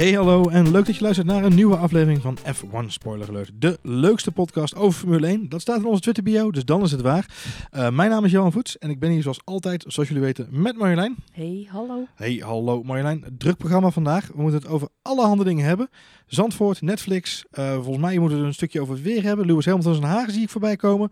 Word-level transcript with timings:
Hey 0.00 0.12
hallo 0.12 0.48
en 0.48 0.70
leuk 0.70 0.86
dat 0.86 0.96
je 0.96 1.02
luistert 1.02 1.26
naar 1.26 1.44
een 1.44 1.54
nieuwe 1.54 1.76
aflevering 1.76 2.22
van 2.22 2.38
F1 2.38 2.86
Spoiler 2.86 3.28
Alert. 3.28 3.50
De 3.54 3.78
leukste 3.82 4.32
podcast 4.32 4.74
over 4.74 5.00
Formule 5.00 5.26
1. 5.26 5.48
Dat 5.48 5.60
staat 5.60 5.78
in 5.78 5.84
onze 5.84 6.00
Twitter 6.00 6.22
bio, 6.22 6.50
dus 6.50 6.64
dan 6.64 6.82
is 6.82 6.90
het 6.90 7.00
waar. 7.00 7.26
Uh, 7.72 7.90
mijn 7.90 8.10
naam 8.10 8.24
is 8.24 8.30
Johan 8.30 8.52
Voets 8.52 8.78
en 8.78 8.90
ik 8.90 8.98
ben 8.98 9.10
hier 9.10 9.22
zoals 9.22 9.40
altijd, 9.44 9.84
zoals 9.88 10.08
jullie 10.08 10.24
weten, 10.24 10.48
met 10.50 10.76
Marjolein. 10.76 11.16
Hey, 11.32 11.66
hallo. 11.70 12.06
Hey, 12.14 12.42
hallo 12.44 12.82
Marjolein. 12.82 13.24
Druk 13.38 13.56
programma 13.56 13.90
vandaag. 13.90 14.26
We 14.26 14.42
moeten 14.42 14.60
het 14.60 14.70
over 14.70 14.88
allerhande 15.02 15.44
dingen 15.44 15.64
hebben. 15.64 15.88
Zandvoort, 16.26 16.80
Netflix. 16.80 17.44
Uh, 17.52 17.74
volgens 17.74 17.98
mij 17.98 18.18
moeten 18.18 18.40
we 18.40 18.46
een 18.46 18.54
stukje 18.54 18.80
over 18.80 18.94
het 18.94 19.02
weer 19.02 19.22
hebben. 19.22 19.46
Lewis 19.46 19.66
Hamilton 19.66 19.94
zijn 19.94 20.06
haar 20.06 20.30
zie 20.30 20.42
ik 20.42 20.50
voorbij 20.50 20.76
komen. 20.76 21.10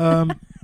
Um, 0.00 0.28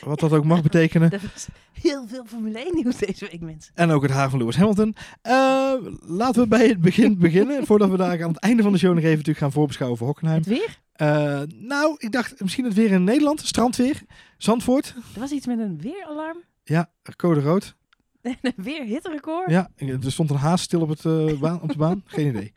wat 0.00 0.20
dat 0.20 0.32
ook 0.32 0.44
mag 0.44 0.62
betekenen. 0.62 1.10
Was 1.32 1.48
heel 1.72 2.06
veel 2.06 2.24
Formule 2.26 2.58
1 2.58 2.74
nieuws 2.74 2.96
deze 2.96 3.28
week, 3.30 3.40
mensen. 3.40 3.72
En 3.74 3.90
ook 3.90 4.02
het 4.02 4.10
haar 4.10 4.30
van 4.30 4.38
Lewis 4.38 4.56
Hamilton. 4.56 4.96
Uh, 5.26 5.74
laten 6.00 6.42
we 6.42 6.48
bij 6.48 6.68
het 6.68 6.80
begin 6.80 7.18
beginnen. 7.18 7.66
voordat 7.66 7.90
we 7.90 7.96
daar 7.96 8.22
aan 8.22 8.28
het 8.28 8.38
einde 8.38 8.62
van 8.62 8.72
de 8.72 8.78
show 8.78 8.90
nog 8.90 8.98
even 8.98 9.10
natuurlijk 9.10 9.38
gaan 9.38 9.52
voorbeschouwen 9.52 9.98
voor 9.98 10.06
Hockenheim. 10.06 10.38
Het 10.38 10.48
weer? 10.48 10.80
Uh, 10.96 11.40
nou, 11.56 11.94
ik 11.98 12.12
dacht 12.12 12.40
misschien 12.40 12.64
het 12.64 12.74
weer 12.74 12.90
in 12.90 13.04
Nederland. 13.04 13.40
Strandweer. 13.40 14.02
Zandvoort. 14.38 14.94
Er 15.14 15.20
was 15.20 15.30
iets 15.30 15.46
met 15.46 15.58
een 15.58 15.80
weeralarm. 15.80 16.42
Ja, 16.64 16.90
code 17.16 17.40
rood. 17.40 17.74
een 18.22 18.52
weerhitterecord. 18.56 19.50
Ja, 19.50 19.70
er 19.76 20.12
stond 20.12 20.30
een 20.30 20.36
haas 20.36 20.62
stil 20.62 20.80
op, 20.80 20.88
het, 20.88 21.04
uh, 21.04 21.40
baan, 21.40 21.60
op 21.60 21.68
de 21.68 21.76
baan. 21.76 22.02
Geen 22.06 22.28
idee. 22.28 22.52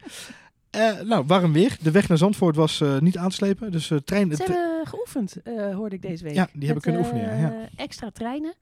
Uh, 0.76 1.02
nou, 1.02 1.24
warm 1.28 1.54
weer. 1.54 1.78
De 1.82 1.92
weg 1.92 2.08
naar 2.08 2.18
Zandvoort 2.18 2.56
was 2.56 2.80
uh, 2.80 3.00
niet 3.00 3.18
aan 3.18 3.30
te 3.30 3.36
slepen. 3.36 3.72
Dus 3.72 3.90
uh, 3.90 4.00
trein... 4.06 4.36
Ze 4.36 4.44
hebben 4.44 4.88
geoefend, 4.88 5.36
hoorde 5.74 5.96
ik 5.96 6.02
deze 6.02 6.24
week. 6.24 6.34
Ja, 6.34 6.50
die 6.54 6.66
hebben 6.66 6.84
kunnen 6.84 7.02
oefenen, 7.02 7.24
ja. 7.24 7.36
ja. 7.38 7.70
Extra 7.76 8.10
treinen. 8.12 8.54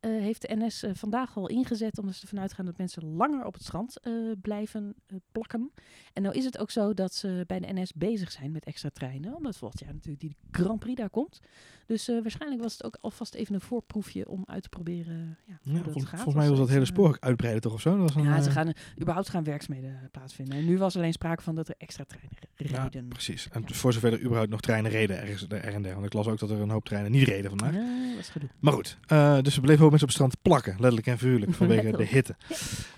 Uh, 0.00 0.20
heeft 0.20 0.48
de 0.48 0.56
NS 0.56 0.84
uh, 0.84 0.90
vandaag 0.94 1.36
al 1.36 1.48
ingezet 1.48 1.98
omdat 1.98 2.14
ze 2.14 2.22
ervan 2.22 2.40
uitgaan 2.40 2.64
dat 2.64 2.78
mensen 2.78 3.04
langer 3.04 3.44
op 3.44 3.54
het 3.54 3.62
strand 3.62 3.96
uh, 4.02 4.32
blijven 4.42 4.94
plakken. 5.32 5.72
En 6.12 6.22
nou 6.22 6.34
is 6.34 6.44
het 6.44 6.58
ook 6.58 6.70
zo 6.70 6.94
dat 6.94 7.14
ze 7.14 7.44
bij 7.46 7.60
de 7.60 7.72
NS 7.72 7.92
bezig 7.92 8.32
zijn 8.32 8.52
met 8.52 8.64
extra 8.64 8.88
treinen, 8.92 9.36
omdat 9.36 9.56
volgend 9.56 9.80
jaar 9.80 9.92
natuurlijk 9.92 10.20
die 10.20 10.36
Grand 10.50 10.78
Prix 10.78 10.96
daar 11.00 11.10
komt. 11.10 11.40
Dus 11.86 12.06
waarschijnlijk 12.06 12.62
was 12.62 12.72
het 12.72 12.84
ook 12.84 12.98
alvast 13.00 13.34
even 13.34 13.54
een 13.54 13.60
voorproefje 13.60 14.28
om 14.28 14.42
uit 14.46 14.62
te 14.62 14.68
proberen 14.68 15.38
ja, 15.46 15.58
hoe 15.62 15.82
dat 15.82 15.92
vol, 15.92 16.02
gaat. 16.02 16.20
Volgens 16.20 16.34
mij 16.34 16.48
was 16.48 16.58
dat 16.58 16.68
hele 16.68 16.84
spoor 16.84 17.16
uitbreiden 17.20 17.62
toch 17.62 17.72
of 17.72 17.80
zo? 17.80 17.90
Dat 17.90 18.14
was 18.14 18.24
ja, 18.24 18.42
ze 18.42 18.50
gaan 18.50 18.72
überhaupt 19.00 19.28
gaan 19.28 19.44
werkzaamheden 19.44 20.08
plaatsvinden. 20.12 20.58
En 20.58 20.64
nu 20.64 20.78
was 20.78 20.96
alleen 20.96 21.12
sprake 21.12 21.42
van 21.42 21.54
dat 21.54 21.68
er 21.68 21.74
extra 21.78 22.04
treinen 22.04 22.38
reden. 22.54 23.02
Ja, 23.02 23.08
precies. 23.08 23.48
En 23.50 23.74
voor 23.74 23.92
zover 23.92 24.12
er 24.12 24.20
überhaupt 24.20 24.50
nog 24.50 24.60
treinen 24.60 24.90
reden 24.90 25.20
ergens 25.20 25.46
er 25.48 25.64
en 25.64 25.82
der. 25.82 25.94
Want 25.94 26.06
ik 26.06 26.12
las 26.12 26.26
ook 26.26 26.38
dat 26.38 26.50
er 26.50 26.60
een 26.60 26.70
hoop 26.70 26.84
treinen 26.84 27.10
niet 27.10 27.28
reden 27.28 27.50
vandaag. 27.50 27.74
Ja, 27.74 28.10
dat 28.10 28.18
is 28.18 28.28
gedoe. 28.28 28.48
Maar 28.58 28.72
goed, 28.72 28.98
dus 29.44 29.54
we 29.54 29.60
bleven 29.60 29.87
mensen 29.90 30.08
op 30.08 30.14
het 30.14 30.22
strand 30.22 30.42
plakken, 30.42 30.72
letterlijk 30.72 31.06
en 31.06 31.18
figuurlijk, 31.18 31.54
vanwege 31.62 31.96
de 31.96 32.04
hitte. 32.04 32.36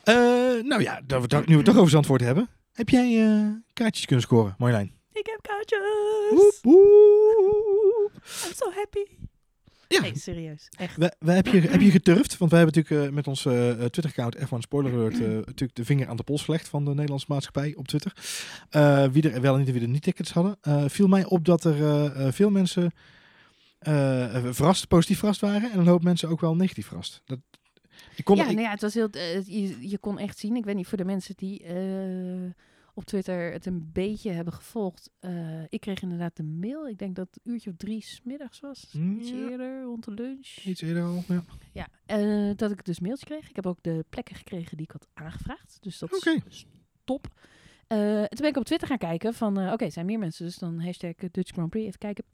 Uh, 0.05 0.64
nou 0.64 0.83
ja, 0.83 1.00
dat 1.06 1.27
we 1.27 1.36
het 1.36 1.47
nu 1.47 1.52
we 1.52 1.60
het 1.60 1.64
toch 1.64 1.77
over 1.77 1.91
Zandvoort 1.91 2.20
hebben. 2.20 2.48
Heb 2.72 2.88
jij 2.88 3.12
uh, 3.12 3.47
kaartjes 3.72 4.06
kunnen 4.06 4.24
scoren, 4.24 4.55
Marjolein? 4.58 4.92
Ik 5.12 5.27
heb 5.27 5.38
kaartjes! 5.42 5.80
Woep, 6.30 6.58
woep. 6.62 8.10
I'm 8.47 8.55
so 8.55 8.70
happy! 8.74 9.28
Ja. 9.94 10.00
Nee, 10.00 10.19
serieus. 10.19 10.69
Echt. 10.77 10.97
We, 10.97 11.14
we 11.19 11.32
heb, 11.32 11.47
je, 11.47 11.60
heb 11.60 11.80
je 11.80 11.91
geturfd? 11.91 12.38
Want 12.38 12.50
wij 12.50 12.60
hebben 12.60 12.80
natuurlijk 12.80 13.08
uh, 13.08 13.14
met 13.14 13.27
ons 13.27 13.44
uh, 13.44 13.70
Twitter-account 13.70 14.36
F1 14.36 14.58
Spoiler 14.58 14.92
Alert 14.92 15.20
uh, 15.20 15.28
natuurlijk 15.50 15.75
de 15.75 15.84
vinger 15.84 16.08
aan 16.08 16.16
de 16.16 16.22
pols 16.22 16.42
gelegd 16.42 16.69
van 16.69 16.84
de 16.84 16.91
Nederlandse 16.91 17.27
maatschappij 17.28 17.75
op 17.77 17.88
Twitter. 17.88 18.12
wie 19.12 19.30
er 19.30 19.41
wel 19.41 19.54
en 19.54 19.60
niet, 19.60 19.70
wie 19.72 19.82
er 19.82 19.88
niet 19.88 20.02
tickets 20.02 20.32
hadden. 20.32 20.58
viel 20.91 21.06
mij 21.06 21.25
op 21.25 21.44
dat 21.44 21.64
er 21.64 22.32
veel 22.32 22.50
mensen 22.50 22.92
verrast, 24.55 24.89
positief 24.89 25.19
verrast 25.19 25.41
waren 25.41 25.73
en 25.73 25.78
een 25.78 25.86
hoop 25.86 26.03
mensen 26.03 26.28
ook 26.28 26.41
wel 26.41 26.56
negatief 26.56 26.86
verrast. 26.86 27.23
Dat, 27.25 27.39
ik 28.17 28.25
kon, 28.25 28.37
ja, 28.37 28.42
ik... 28.42 28.50
Nou 28.50 28.62
ja, 28.62 28.70
het 28.70 28.81
was 28.81 28.95
heel, 28.95 29.09
uh, 29.12 29.47
je, 29.47 29.89
je, 29.89 29.98
kon 29.98 30.19
echt 30.19 30.39
zien. 30.39 30.56
Ik 30.56 30.64
weet 30.64 30.75
niet 30.75 30.87
voor 30.87 30.98
de 30.98 31.05
mensen 31.05 31.34
die 31.37 31.65
uh, 31.65 32.50
op 32.94 33.04
Twitter 33.04 33.53
het 33.53 33.66
een 33.66 33.91
beetje 33.93 34.31
hebben 34.31 34.53
gevolgd. 34.53 35.10
ik 35.69 35.81
kreeg 35.81 36.03
inderdaad 36.03 36.37
de 36.37 36.43
mail. 36.43 36.88
Ik 36.88 36.99
denk 36.99 37.16
dat 37.16 37.28
het 37.31 37.41
uurtje 37.44 37.71
of 37.71 37.77
drie 37.77 38.03
smiddags 38.03 38.60
was. 38.60 38.88
Mm, 38.93 39.19
Iets 39.19 39.31
ja. 39.31 39.49
eerder, 39.49 39.83
rond 39.83 40.04
de 40.04 40.10
lunch. 40.10 40.56
Iets 40.65 40.81
eerder 40.81 41.03
al, 41.03 41.25
ja. 41.28 41.44
Ja, 42.06 42.54
dat 42.54 42.71
ik 42.71 42.84
dus 42.84 43.00
mailtje 43.00 43.27
kreeg. 43.27 43.49
Ik 43.49 43.56
heb 43.56 43.66
ook 43.66 43.83
de 43.83 44.04
plekken 44.09 44.37
gekregen 44.37 44.77
die 44.77 44.87
ik 44.87 44.93
had 44.93 45.06
aangevraagd. 45.15 45.78
Dus 45.81 45.99
dat 45.99 46.15
okay. 46.15 46.43
is 46.49 46.66
top. 47.04 47.22
toen 47.87 48.28
ben 48.28 48.49
ik 48.49 48.56
op 48.56 48.65
Twitter 48.65 48.88
gaan 48.88 48.99
kijken 48.99 49.34
van, 49.34 49.59
oké, 49.59 49.72
okay, 49.72 49.91
zijn 49.91 50.06
meer 50.06 50.19
mensen. 50.19 50.44
Dus 50.44 50.56
dan 50.56 50.81
hashtag 50.81 51.15
Dutch 51.31 51.53
Grand 51.53 51.71
Prix. 51.71 51.87
Even 51.87 51.99
kijken. 51.99 52.25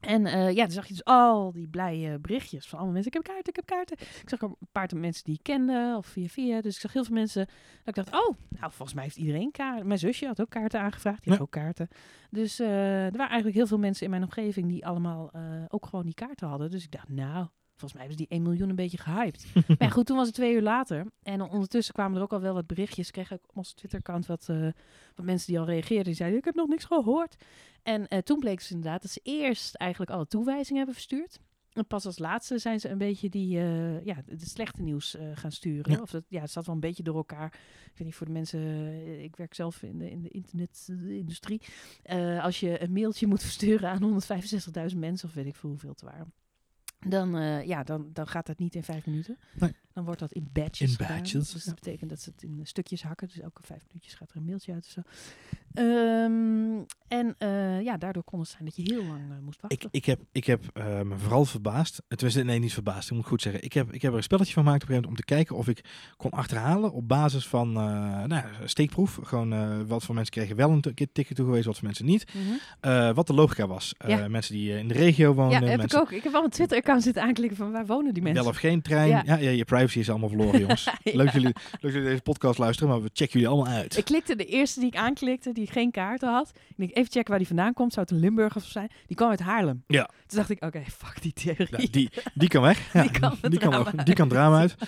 En 0.00 0.26
uh, 0.26 0.50
ja, 0.50 0.62
dan 0.62 0.70
zag 0.70 0.86
je 0.86 0.92
dus 0.92 1.04
al 1.04 1.52
die 1.52 1.68
blije 1.68 2.18
berichtjes 2.18 2.66
van 2.66 2.78
allemaal 2.78 2.94
mensen. 2.94 3.12
Ik 3.12 3.24
heb 3.24 3.34
kaarten, 3.34 3.48
ik 3.52 3.56
heb 3.56 3.66
kaarten. 3.66 3.96
Ik 4.22 4.28
zag 4.28 4.42
ook 4.42 4.56
een 4.60 4.68
paar 4.72 4.88
mensen 4.96 5.24
die 5.24 5.34
ik 5.34 5.42
kende, 5.42 5.94
of 5.96 6.06
via 6.06 6.26
via. 6.26 6.60
Dus 6.60 6.74
ik 6.74 6.80
zag 6.80 6.92
heel 6.92 7.04
veel 7.04 7.14
mensen. 7.14 7.46
Dat 7.84 7.98
ik 7.98 8.04
dacht, 8.04 8.28
oh, 8.28 8.36
nou, 8.48 8.72
volgens 8.72 8.94
mij 8.94 9.04
heeft 9.04 9.16
iedereen 9.16 9.50
kaarten. 9.50 9.86
Mijn 9.86 9.98
zusje 9.98 10.26
had 10.26 10.40
ook 10.40 10.50
kaarten 10.50 10.80
aangevraagd, 10.80 11.22
die 11.22 11.32
Ja. 11.32 11.38
had 11.38 11.46
ook 11.46 11.52
kaarten. 11.52 11.88
Dus 12.30 12.60
uh, 12.60 13.04
er 13.04 13.10
waren 13.10 13.26
eigenlijk 13.28 13.56
heel 13.56 13.66
veel 13.66 13.78
mensen 13.78 14.04
in 14.04 14.10
mijn 14.10 14.22
omgeving 14.22 14.68
die 14.68 14.86
allemaal 14.86 15.30
uh, 15.36 15.42
ook 15.68 15.86
gewoon 15.86 16.04
die 16.04 16.14
kaarten 16.14 16.48
hadden. 16.48 16.70
Dus 16.70 16.84
ik 16.84 16.90
dacht, 16.92 17.08
nou, 17.08 17.46
volgens 17.78 17.92
mij 17.92 18.00
hebben 18.00 18.18
ze 18.18 18.26
die 18.26 18.38
1 18.38 18.42
miljoen 18.42 18.68
een 18.68 18.76
beetje 18.76 18.98
gehyped. 18.98 19.46
maar 19.54 19.76
ja, 19.78 19.88
goed, 19.88 20.06
toen 20.06 20.16
was 20.16 20.26
het 20.26 20.34
twee 20.34 20.54
uur 20.54 20.62
later. 20.62 21.06
En 21.22 21.40
ondertussen 21.40 21.94
kwamen 21.94 22.16
er 22.16 22.22
ook 22.22 22.32
al 22.32 22.40
wel 22.40 22.54
wat 22.54 22.66
berichtjes. 22.66 23.06
Ik 23.06 23.12
kreeg 23.12 23.32
ook 23.32 23.48
op 23.48 23.56
ons 23.56 23.72
Twitter-account 23.72 24.26
wat, 24.26 24.46
uh, 24.50 24.68
wat 25.14 25.26
mensen 25.26 25.46
die 25.46 25.58
al 25.58 25.66
reageerden. 25.66 26.04
Die 26.04 26.14
zeiden, 26.14 26.38
ik 26.38 26.44
heb 26.44 26.54
nog 26.54 26.68
niks 26.68 26.84
gehoord. 26.84 27.36
En 27.82 28.06
uh, 28.08 28.18
toen 28.18 28.38
bleek 28.38 28.58
dus 28.58 28.70
inderdaad 28.70 29.02
dat 29.02 29.10
ze 29.10 29.20
eerst 29.22 29.74
eigenlijk 29.74 30.10
alle 30.10 30.26
toewijzingen 30.26 30.76
hebben 30.76 30.94
verstuurd. 30.94 31.40
En 31.72 31.86
pas 31.86 32.06
als 32.06 32.18
laatste 32.18 32.58
zijn 32.58 32.80
ze 32.80 32.88
een 32.88 32.98
beetje 32.98 33.28
die, 33.28 33.58
uh, 33.58 34.04
ja, 34.04 34.22
het 34.26 34.48
slechte 34.48 34.82
nieuws 34.82 35.14
uh, 35.14 35.22
gaan 35.34 35.52
sturen. 35.52 35.92
Ja. 35.92 36.00
Of 36.00 36.10
dat, 36.10 36.24
ja, 36.28 36.40
het 36.40 36.50
zat 36.50 36.66
wel 36.66 36.74
een 36.74 36.80
beetje 36.80 37.02
door 37.02 37.16
elkaar. 37.16 37.46
Ik 37.84 37.92
weet 37.94 38.06
niet, 38.06 38.14
voor 38.14 38.26
de 38.26 38.32
mensen, 38.32 38.60
uh, 38.60 39.22
ik 39.22 39.36
werk 39.36 39.54
zelf 39.54 39.82
in 39.82 39.98
de, 39.98 40.10
in 40.10 40.22
de 40.22 40.28
internetindustrie. 40.28 41.62
Als 42.40 42.60
je 42.60 42.82
een 42.82 42.92
mailtje 42.92 43.26
moet 43.26 43.42
versturen 43.42 43.90
aan 43.90 44.22
165.000 44.90 44.96
mensen, 44.96 45.28
of 45.28 45.34
weet 45.34 45.46
ik 45.46 45.56
veel 45.56 45.70
hoeveel 45.70 45.90
het 45.90 46.02
waren. 46.02 46.32
Dan, 47.06 47.36
uh, 47.36 47.64
ja, 47.64 47.82
dan, 47.82 48.10
dan 48.12 48.26
gaat 48.26 48.46
dat 48.46 48.58
niet 48.58 48.74
in 48.74 48.82
vijf 48.82 49.06
minuten. 49.06 49.38
Nee. 49.54 49.74
Dan 49.98 50.06
wordt 50.06 50.22
dat 50.22 50.32
in 50.32 50.48
batches. 50.52 50.90
In 50.90 50.96
gedaan. 50.96 51.16
batches, 51.16 51.50
Dus 51.50 51.64
dat 51.64 51.74
betekent 51.74 52.10
dat 52.10 52.20
ze 52.20 52.30
het 52.30 52.42
in 52.42 52.60
stukjes 52.62 53.02
hakken. 53.02 53.26
Dus 53.26 53.38
elke 53.38 53.62
vijf 53.62 53.82
minuutjes 53.86 54.14
gaat 54.14 54.30
er 54.30 54.36
een 54.36 54.44
mailtje 54.44 54.72
uit 54.72 54.84
of 54.84 54.90
zo. 54.90 55.00
Um, 55.74 56.86
en 57.08 57.34
uh, 57.38 57.82
ja, 57.82 57.96
daardoor 57.96 58.22
kon 58.22 58.40
het 58.40 58.48
zijn 58.48 58.64
dat 58.64 58.76
je 58.76 58.82
heel 58.82 59.04
lang 59.04 59.20
uh, 59.20 59.38
moest 59.44 59.60
wachten. 59.60 59.78
Ik, 59.80 59.88
ik 59.90 60.04
heb, 60.04 60.20
ik 60.32 60.44
heb 60.44 60.64
uh, 60.74 61.00
me 61.00 61.16
vooral 61.16 61.44
verbaasd. 61.44 62.02
Tenminste, 62.08 62.42
nee, 62.42 62.58
niet 62.58 62.72
verbaasd. 62.72 63.10
Ik 63.10 63.16
moet 63.16 63.26
goed 63.26 63.42
zeggen. 63.42 63.62
Ik 63.62 63.72
heb, 63.72 63.92
ik 63.92 64.02
heb 64.02 64.10
er 64.10 64.16
een 64.16 64.22
spelletje 64.22 64.52
van 64.52 64.62
gemaakt 64.62 64.82
op 64.82 64.88
een 64.88 64.94
gegeven 64.94 65.10
moment 65.10 65.30
om 65.30 65.36
te 65.36 65.44
kijken 65.44 65.56
of 65.56 65.78
ik 65.78 65.84
kon 66.16 66.30
achterhalen 66.30 66.92
op 66.92 67.08
basis 67.08 67.46
van 67.46 67.72
nou, 67.72 68.42
steekproef. 68.64 69.18
Gewoon 69.22 69.86
wat 69.86 70.04
voor 70.04 70.14
mensen 70.14 70.32
kregen 70.32 70.56
wel 70.56 70.70
een 70.70 70.80
ticket 70.80 71.36
toegewezen, 71.36 71.66
wat 71.66 71.76
voor 71.76 71.86
mensen 71.86 72.04
niet. 72.04 72.34
Mm 72.34 72.40
-hmm. 72.80 73.14
wat 73.14 73.26
de 73.26 73.34
logica 73.34 73.66
was. 73.66 73.94
Ja. 74.06 74.28
mensen 74.28 74.54
die 74.54 74.78
in 74.78 74.88
de 74.88 74.94
regio 74.94 75.34
woonden. 75.34 75.60
Ja, 75.60 75.66
heb 75.66 75.78
mensen... 75.78 75.98
ik 75.98 76.04
ook. 76.04 76.12
Ik 76.12 76.22
heb 76.22 76.32
wel 76.32 76.44
een 76.44 76.50
Twitter-account 76.50 77.02
zitten 77.02 77.22
aanklikken 77.22 77.56
van 77.56 77.72
waar 77.72 77.86
wonen 77.86 78.14
die 78.14 78.22
mensen. 78.22 78.42
Wel 78.42 78.52
of 78.52 78.58
geen 78.58 78.82
trein. 78.82 79.08
Ja. 79.08 79.22
Ja, 79.24 79.36
ja 79.36 79.50
je 79.50 79.64
privacy 79.88 79.98
is 79.98 80.10
allemaal 80.10 80.28
verloren, 80.28 80.60
jongens. 80.60 80.84
Ja. 81.02 81.16
Leuk, 81.16 81.30
jullie, 81.32 81.52
leuk 81.80 81.92
jullie 81.92 82.08
deze 82.08 82.22
podcast 82.22 82.58
luisteren, 82.58 82.92
maar 82.92 83.02
we 83.02 83.10
checken 83.12 83.40
jullie 83.40 83.48
allemaal 83.56 83.74
uit. 83.74 83.96
Ik 83.96 84.04
klikte 84.04 84.36
de 84.36 84.44
eerste 84.44 84.80
die 84.80 84.88
ik 84.88 84.96
aanklikte, 84.96 85.52
die 85.52 85.66
geen 85.66 85.90
kaarten 85.90 86.28
had. 86.28 86.50
Ik 86.68 86.74
denk, 86.76 86.90
even 86.96 87.10
checken 87.12 87.28
waar 87.28 87.38
die 87.38 87.46
vandaan 87.46 87.72
komt. 87.74 87.92
Zou 87.92 88.06
het 88.06 88.14
een 88.14 88.20
Limburg 88.20 88.56
of 88.56 88.64
zijn? 88.64 88.90
Die 89.06 89.16
kwam 89.16 89.30
uit 89.30 89.40
Haarlem. 89.40 89.82
Ja. 89.86 90.08
Toen 90.26 90.38
dacht 90.38 90.50
ik, 90.50 90.64
oké, 90.64 90.82
fuck 90.96 91.22
die 91.22 91.32
theorie. 91.32 91.66
Ja, 91.70 91.86
die, 91.90 92.10
die 92.34 92.48
kan 92.48 92.62
weg. 92.62 92.76
Ja, 92.92 93.02
Die 93.02 93.10
kan 93.10 93.36
die 93.40 93.58
kan, 93.58 93.74
ook, 93.74 94.04
die 94.04 94.14
kan 94.14 94.28
drama 94.28 94.58
uit. 94.58 94.74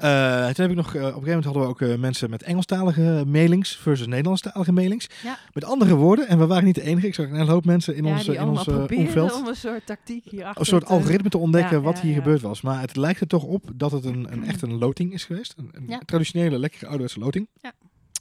Uh, 0.00 0.44
toen 0.44 0.64
heb 0.64 0.70
ik 0.70 0.76
nog, 0.76 0.94
uh, 0.94 1.00
op 1.00 1.06
een 1.06 1.12
gegeven 1.12 1.26
moment 1.26 1.44
hadden 1.44 1.62
we 1.62 1.68
ook 1.68 1.80
uh, 1.80 1.96
mensen 1.96 2.30
met 2.30 2.42
Engelstalige 2.42 3.24
mailings 3.26 3.76
versus 3.76 4.06
Nederlandstalige 4.06 4.72
mailings. 4.72 5.06
Ja. 5.22 5.38
Met 5.52 5.64
andere 5.64 5.94
woorden, 5.94 6.28
en 6.28 6.38
we 6.38 6.46
waren 6.46 6.64
niet 6.64 6.74
de 6.74 6.82
enige. 6.82 7.06
Ik 7.06 7.14
zag 7.14 7.26
een 7.26 7.34
hele 7.36 7.50
hoop 7.50 7.64
mensen 7.64 7.96
in 7.96 8.04
ja, 8.04 8.12
ons, 8.12 8.28
in 8.28 8.42
ons 8.42 8.68
omveld. 8.68 9.32
om 9.32 9.46
een 9.46 9.56
soort 9.56 9.86
tactiek 9.86 10.24
hierachter. 10.24 10.60
Een 10.60 10.66
soort 10.66 10.86
te- 10.86 10.92
algoritme 10.92 11.28
te 11.28 11.38
ontdekken 11.38 11.76
Ja, 11.76 11.82
wat 11.82 12.00
hier 12.00 12.14
gebeurd 12.14 12.40
was. 12.40 12.60
Maar 12.60 12.80
het 12.80 12.96
lijkt 12.96 13.20
er 13.20 13.26
toch 13.26 13.44
op 13.44 13.70
dat 13.74 13.92
het 13.92 14.04
een, 14.04 14.32
een 14.32 14.44
echt 14.44 14.62
een 14.62 14.78
loting 14.78 15.12
is 15.12 15.24
geweest. 15.24 15.54
Een, 15.72 16.02
traditionele, 16.04 16.58
lekkere 16.58 16.86
ouderwetse 16.86 17.18
loting. 17.18 17.48
Ja. 17.60 17.72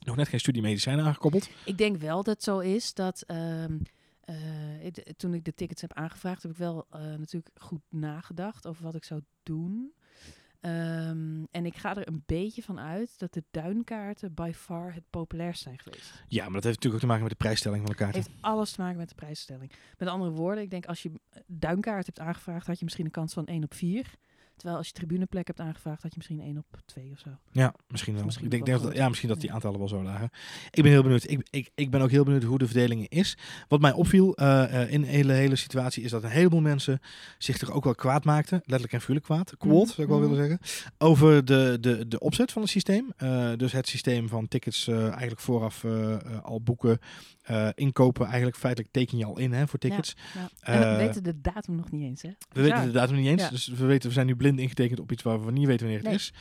Nog 0.05 0.15
net 0.15 0.27
geen 0.27 0.39
studie 0.39 0.61
medicijnen 0.61 1.05
aangekoppeld. 1.05 1.49
Ik 1.63 1.77
denk 1.77 1.97
wel 1.97 2.23
dat 2.23 2.33
het 2.33 2.43
zo 2.43 2.59
is 2.59 2.93
dat... 2.93 3.23
ehm, 3.27 3.77
eh, 4.25 4.35
toen 5.17 5.33
ik 5.33 5.45
de 5.45 5.53
tickets 5.53 5.81
heb 5.81 5.93
aangevraagd, 5.93 6.41
heb 6.41 6.51
ik 6.51 6.57
wel 6.57 6.85
eh, 6.89 6.99
natuurlijk 7.01 7.49
goed 7.59 7.81
nagedacht 7.89 8.67
over 8.67 8.83
wat 8.83 8.95
ik 8.95 9.03
zou 9.03 9.21
doen. 9.43 9.93
Ehm, 10.65 11.43
en 11.51 11.65
ik 11.65 11.77
ga 11.77 11.95
er 11.95 12.07
een 12.07 12.23
beetje 12.25 12.63
van 12.63 12.79
uit 12.79 13.19
dat 13.19 13.33
de 13.33 13.43
duinkaarten 13.51 14.33
by 14.33 14.51
far 14.55 14.93
het 14.93 15.03
populairst 15.09 15.61
zijn 15.61 15.79
geweest. 15.79 16.23
Ja, 16.27 16.43
maar 16.43 16.53
dat 16.53 16.63
heeft 16.63 16.75
natuurlijk 16.75 16.93
ook 16.93 16.99
te 16.99 17.05
maken 17.05 17.23
met 17.23 17.31
de 17.31 17.37
prijsstelling 17.37 17.81
van 17.81 17.91
de 17.91 17.97
kaarten. 17.97 18.21
heeft 18.21 18.41
alles 18.41 18.71
te 18.71 18.81
maken 18.81 18.97
met 18.97 19.09
de 19.09 19.15
prijsstelling. 19.15 19.71
Met 19.97 20.07
andere 20.07 20.31
woorden, 20.31 20.63
ik 20.63 20.69
denk 20.69 20.85
als 20.85 21.01
je 21.01 21.11
duinkaart 21.47 22.05
hebt 22.05 22.19
aangevraagd, 22.19 22.67
had 22.67 22.77
je 22.79 22.83
misschien 22.83 23.05
een 23.05 23.11
kans 23.11 23.33
van 23.33 23.45
1 23.45 23.63
op 23.63 23.73
4. 23.73 24.13
Terwijl 24.55 24.77
als 24.77 24.87
je 24.87 24.93
tribuneplek 24.93 25.47
hebt 25.47 25.59
aangevraagd, 25.59 26.01
had 26.01 26.11
je 26.11 26.17
misschien 26.17 26.41
één 26.41 26.57
op 26.57 26.65
twee 26.85 27.11
of 27.11 27.19
zo. 27.19 27.29
Ja, 27.51 27.73
misschien 27.87 28.13
wel. 28.15 28.23
misschien 28.25 28.45
ik 28.45 28.51
denk, 28.51 28.65
denk 28.65 28.81
dat, 28.81 28.95
ja, 28.95 29.07
misschien 29.07 29.29
dat 29.29 29.39
die 29.39 29.47
Ja. 29.49 29.53
aantallen 29.55 29.79
wel 29.79 29.87
zo 29.87 30.03
lagen. 30.03 30.29
Ik 30.71 30.83
ben 30.83 30.91
heel 30.91 31.01
benieuwd. 31.01 31.29
Ik, 31.29 31.47
ik, 31.49 31.71
ik 31.75 31.89
ben 31.91 32.01
ook 32.01 32.09
heel 32.09 32.23
benieuwd 32.23 32.43
hoe 32.43 32.57
de 32.57 32.65
verdeling 32.65 33.07
is. 33.09 33.37
Wat 33.67 33.81
mij 33.81 33.91
opviel 33.93 34.35
eh, 34.35 34.81
eh, 34.81 34.91
in 34.91 35.01
de 35.01 35.07
hele, 35.07 35.33
hele 35.33 35.55
situatie 35.55 36.03
is 36.03 36.11
dat 36.11 36.23
een 36.23 36.29
heleboel 36.29 36.61
mensen 36.61 36.99
zich 37.37 37.57
toch 37.57 37.71
ook 37.71 37.83
wel 37.83 37.95
kwaad 37.95 38.23
maakten. 38.25 38.57
Letterlijk 38.57 38.93
en 38.93 38.99
figuurlijk 38.99 39.25
kwaad. 39.25 39.57
Kwaad, 39.57 39.87
zou 39.87 40.01
ik 40.01 40.07
wel 40.07 40.19
Mhm. 40.19 40.29
willen 40.29 40.47
zeggen. 40.47 40.59
Over 40.97 41.45
de, 41.45 41.77
de, 41.81 42.07
de 42.07 42.19
opzet 42.19 42.51
van 42.51 42.61
het 42.61 42.71
systeem. 42.71 43.13
Eh, 43.17 43.51
dus 43.57 43.71
het 43.71 43.87
systeem 43.87 44.29
van 44.29 44.47
tickets 44.47 44.87
eigenlijk 44.87 45.39
vooraf 45.39 45.85
al 46.43 46.61
boeken. 46.61 46.99
inkopen. 47.75 48.25
Eigenlijk 48.25 48.57
feitelijk 48.57 48.93
teken 48.93 49.17
je 49.17 49.25
al 49.25 49.37
in 49.39 49.53
hè, 49.53 49.67
voor 49.67 49.79
tickets. 49.79 50.15
Ja. 50.33 50.49
En 50.59 50.79
we 50.91 50.95
weten 51.05 51.23
de 51.23 51.41
datum 51.41 51.75
nog 51.75 51.91
niet 51.91 52.03
eens, 52.03 52.21
hè? 52.21 52.29
We 52.51 52.61
weten 52.61 52.85
de 52.85 52.91
datum 52.91 53.15
niet 53.15 53.27
eens. 53.27 53.41
Ja. 53.41 53.49
Dus 53.49 53.67
we, 53.67 53.85
weten, 53.85 54.07
we 54.07 54.13
zijn 54.13 54.25
nu 54.27 54.35
blind 54.45 54.59
ingetekend 54.59 54.99
op 54.99 55.11
iets 55.11 55.23
waar 55.23 55.45
we 55.45 55.51
niet 55.51 55.65
weten 55.67 55.85
wanneer 55.85 55.97
het 56.03 56.07
Nee. 56.07 56.15
is. 56.15 56.33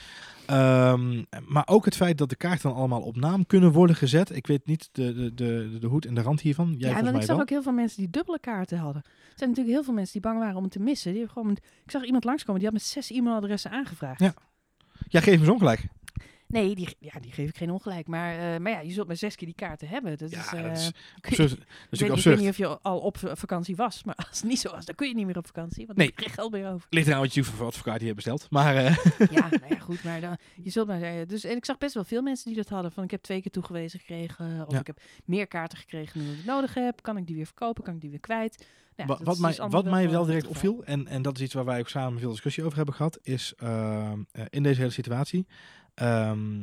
Ehm, 0.47 1.23
maar 1.47 1.67
ook 1.67 1.85
het 1.85 1.97
feit 1.97 2.19
dat 2.19 2.29
de 2.29 2.37
kaarten 2.37 2.69
dan 2.69 2.79
allemaal 2.79 3.01
op 3.01 3.17
naam 3.17 3.47
kunnen 3.47 3.73
worden 3.73 3.97
gezet. 3.97 4.37
Ik 4.37 4.47
weet 4.47 4.67
niet 4.67 4.89
de, 4.93 5.15
de, 5.15 5.35
de, 5.35 5.77
de 5.81 5.87
hoed 5.87 6.07
en 6.07 6.15
de 6.15 6.21
rand 6.23 6.41
hiervan. 6.41 6.67
Jij 6.67 6.77
ja, 6.79 6.85
volgens 6.87 7.05
want 7.05 7.17
ik 7.17 7.23
zag 7.23 7.35
wel. 7.37 7.41
ook 7.45 7.51
heel 7.51 7.63
veel 7.63 7.73
mensen 7.73 7.99
die 7.99 8.11
dubbele 8.11 8.39
kaarten 8.41 8.79
hadden. 8.79 9.03
Er 9.07 9.33
zijn 9.35 9.49
natuurlijk 9.49 9.77
heel 9.77 9.85
veel 9.85 9.95
mensen 9.95 10.13
die 10.13 10.23
bang 10.31 10.39
waren 10.39 10.57
om 10.57 10.63
het 10.63 10.73
te 10.73 10.81
missen. 10.81 11.13
Die 11.13 11.29
gewoon, 11.29 11.51
ik 11.85 11.91
zag 11.91 12.05
iemand 12.05 12.25
langskomen, 12.25 12.61
die 12.61 12.71
had 12.71 12.79
met 12.79 12.87
zes 12.87 13.11
e-mailadressen 13.11 13.71
aangevraagd. 13.71 14.21
Ja. 14.21 14.35
Ja, 15.09 15.21
geef 15.21 15.39
me 15.39 15.45
zo 15.45 15.53
ongelijk. 15.53 15.87
Nee, 16.55 16.75
die, 16.75 16.97
ja, 16.99 17.21
die 17.21 17.33
geef 17.33 17.49
ik 17.49 17.57
geen 17.57 17.71
ongelijk. 17.71 18.07
Maar, 18.07 18.55
eh, 18.55 18.61
maar 18.61 18.73
ja, 18.73 18.81
je 18.81 18.93
zult 18.93 19.07
maar 19.07 19.17
zes 19.17 19.37
keer 19.37 19.47
die 19.47 19.57
kaarten 19.57 19.89
hebben. 19.89 20.19
Dat 20.19 20.31
Ja, 20.31 20.39
is, 20.41 20.51
dat 20.51 20.61
eh, 20.65 20.73
is 20.73 20.89
ik 20.89 21.27
absurd. 21.27 21.51
Dat 21.51 21.59
is 21.91 22.01
weet, 22.01 22.17
ik 22.17 22.25
weet 22.25 22.39
niet 22.39 22.49
of 22.49 22.57
je 22.57 22.79
al 22.81 22.99
op 22.99 23.17
vakantie 23.33 23.77
was. 23.77 24.05
Maar 24.05 24.15
als 24.29 24.41
het 24.41 24.49
niet 24.49 24.59
zo 24.61 24.71
was, 24.71 24.85
dan 24.85 24.95
kun 24.95 25.09
je 25.09 25.15
niet 25.15 25.27
meer 25.27 25.37
op 25.39 25.47
vakantie. 25.47 25.87
Want 25.87 25.99
Nee. 25.99 26.07
dan 26.07 26.17
heb 26.17 26.25
je 26.25 26.31
geen 26.31 26.43
geld 26.45 26.53
meer 26.53 26.73
over. 26.73 26.87
Ligt 26.91 27.07
eraan 27.09 27.21
wat 27.21 27.35
je 27.35 27.45
voor 27.45 27.67
advocaat 27.67 27.97
hier 27.99 28.05
hebt 28.05 28.17
besteld. 28.17 28.47
Maar 28.51 28.77
eh, 28.77 28.97
Ja, 29.37 29.49
nou 29.51 29.67
ja, 29.69 29.79
goed. 29.79 30.05
Maar 30.05 30.21
dan, 30.21 30.37
je 30.63 30.71
zult 30.71 30.87
maar 30.87 30.99
zeggen. 30.99 31.29
Dus, 31.29 31.45
en 31.45 31.57
ik 31.57 31.65
zag 31.65 31.79
best 31.79 31.95
wel 31.95 32.05
veel 32.05 32.23
mensen 32.23 32.47
die 32.47 32.57
dat 32.57 32.69
hadden. 32.69 32.93
Van 32.93 33.05
ik 33.05 33.11
heb 33.11 33.23
twee 33.23 33.41
keer 33.43 33.51
toegewezen 33.53 33.99
gekregen. 33.99 34.65
Of 34.67 34.73
Ja. 34.73 34.81
ik 34.81 34.87
heb 34.87 35.01
meer 35.25 35.47
kaarten 35.47 35.79
gekregen 35.79 36.25
dan 36.25 36.35
ik 36.35 36.45
nodig 36.45 36.75
heb. 36.75 37.03
Kan 37.03 37.17
ik 37.17 37.27
die 37.27 37.37
weer 37.37 37.47
verkopen? 37.47 37.85
Kan 37.85 37.95
ik 37.95 38.01
die 38.01 38.11
weer 38.11 38.21
kwijt? 38.21 38.67
Nou, 38.97 39.09
dat 39.09 39.21
wat, 39.23 39.39
mij, 39.39 39.51
dus 39.51 39.61
allemaal 39.61 39.83
wat 39.83 39.91
mij 39.93 40.11
wel 40.11 40.25
direct 40.25 40.47
opviel, 40.47 40.85
en, 40.85 41.07
en 41.07 41.23
dat 41.23 41.37
is 41.37 41.43
iets 41.43 41.55
waar 41.55 41.65
wij 41.65 41.79
ook 41.79 41.89
samen 41.89 42.21
veel 42.21 42.31
discussie 42.31 42.65
over 42.65 42.77
hebben 42.77 42.95
gehad, 42.95 43.19
is 43.23 43.53
ehm, 43.57 44.23
eh, 44.33 44.45
in 44.51 44.63
deze 44.63 44.79
hele 44.81 44.93
situatie. 44.93 45.47
Ehm, 45.95 46.61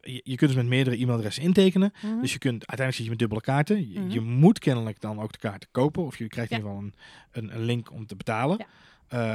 je, 0.00 0.20
je 0.24 0.36
kunt 0.36 0.50
dus 0.50 0.54
met 0.54 0.66
meerdere 0.66 0.96
e-mailadressen 0.96 1.42
intekenen. 1.42 1.92
Mhm. 2.02 2.20
Dus 2.20 2.32
je 2.32 2.38
kunt, 2.38 2.66
uiteindelijk 2.66 2.94
zit 2.96 3.04
je 3.04 3.10
met 3.10 3.18
dubbele 3.18 3.40
kaarten. 3.40 3.90
Je, 3.92 4.00
Mhm. 4.00 4.10
je 4.10 4.20
moet 4.20 4.58
kennelijk 4.58 5.00
dan 5.00 5.20
ook 5.20 5.32
de 5.32 5.38
kaarten 5.38 5.68
kopen. 5.70 6.04
Of 6.04 6.18
je 6.18 6.26
krijgt 6.28 6.50
in 6.50 6.56
Ja. 6.58 6.62
ieder 6.64 6.78
geval 6.82 6.92
een, 7.32 7.44
een, 7.50 7.54
een 7.56 7.64
link 7.64 7.92
om 7.92 8.06
te 8.06 8.16
betalen. 8.16 8.58
Ja. 8.58 8.66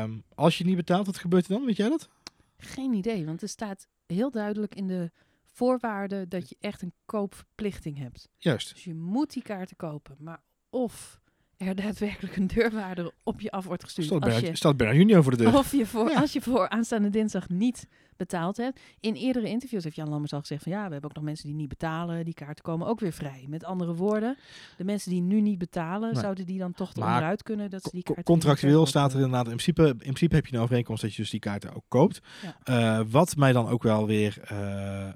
Ehm, 0.04 0.18
als 0.36 0.58
je 0.58 0.66
niet 0.66 0.76
betaalt, 0.76 1.06
wat 1.06 1.18
gebeurt 1.18 1.46
er 1.46 1.52
dan? 1.52 1.66
Weet 1.66 1.78
jij 1.78 1.90
dat? 1.90 2.10
Geen 2.58 2.94
idee, 2.94 3.26
want 3.26 3.42
er 3.42 3.48
staat 3.50 3.88
heel 4.06 4.32
duidelijk 4.32 4.76
in 4.76 4.88
de 4.88 5.12
voorwaarden 5.52 6.30
dat 6.30 6.50
je 6.50 6.56
echt 6.60 6.82
een 6.82 6.94
koopverplichting 7.06 7.98
hebt. 7.98 8.30
Juist. 8.38 8.74
Dus 8.74 8.84
je 8.84 8.94
moet 8.94 9.34
die 9.34 9.44
kaarten 9.44 9.76
kopen. 9.76 10.16
Maar 10.20 10.42
of 10.70 11.20
er 11.68 11.76
daadwerkelijk 11.76 12.36
een 12.36 12.48
deurwaarder 12.48 13.12
op 13.24 13.42
je 13.42 13.52
af 13.52 13.66
wordt 13.66 13.84
gestuurd. 13.84 14.08
Staat 14.08 14.22
als 14.22 14.30
Bernard, 14.32 14.52
je, 14.52 14.58
staat 14.58 14.78
Bernard 14.78 14.98
Junior 15.00 15.24
voor 15.24 15.32
de 15.32 15.44
deur. 15.44 15.58
of 15.58 15.72
je 15.72 15.86
voor, 15.86 16.10
Ja. 16.10 16.20
als 16.20 16.34
je 16.34 16.42
voor 16.42 16.70
aanstaande 16.70 17.10
dinsdag 17.10 17.50
niet 17.50 17.88
betaald 18.18 18.58
hebt. 18.58 18.80
In 19.00 19.14
eerdere 19.14 19.48
interviews 19.50 19.84
heeft 19.84 19.96
Jan 19.96 20.10
Lammers 20.10 20.34
al 20.34 20.40
gezegd 20.40 20.64
van 20.64 20.72
ja, 20.72 20.86
we 20.86 20.92
hebben 20.92 21.10
ook 21.10 21.16
nog 21.16 21.24
mensen 21.24 21.48
die 21.48 21.56
niet 21.56 21.68
betalen. 21.68 22.26
Die 22.26 22.34
kaarten 22.34 22.64
komen 22.64 22.88
ook 22.88 23.00
weer 23.00 23.12
vrij. 23.12 23.46
Met 23.48 23.64
andere 23.64 23.96
woorden, 23.96 24.38
de 24.78 24.84
mensen 24.84 25.12
die 25.12 25.22
nu 25.22 25.42
niet 25.42 25.58
betalen, 25.58 26.14
Nee. 26.14 26.22
zouden 26.22 26.46
die 26.46 26.60
dan 26.60 26.74
toch 26.74 26.94
onderuit 26.96 27.44
kunnen 27.44 27.70
dat 27.70 27.84
ze 27.84 27.90
die 27.92 28.04
kaarten 28.04 28.24
Contractueel 28.24 28.86
staat 28.86 29.10
er 29.12 29.16
inderdaad, 29.16 29.44
in 29.48 29.58
principe, 29.58 29.88
in 29.88 29.98
principe 29.98 30.36
heb 30.36 30.46
je 30.46 30.56
een 30.56 30.62
overeenkomst 30.62 31.02
dat 31.02 31.14
je 31.14 31.22
dus 31.22 31.32
die 31.32 31.40
kaarten 31.40 31.74
ook 31.76 31.86
koopt. 31.88 32.22
Ja. 32.42 33.00
Eh, 33.00 33.06
wat 33.10 33.36
mij 33.36 33.52
dan 33.52 33.68
ook 33.68 33.84
wel 33.84 34.06
weer 34.08 34.38
eh, 34.48 35.08
eh, 35.08 35.14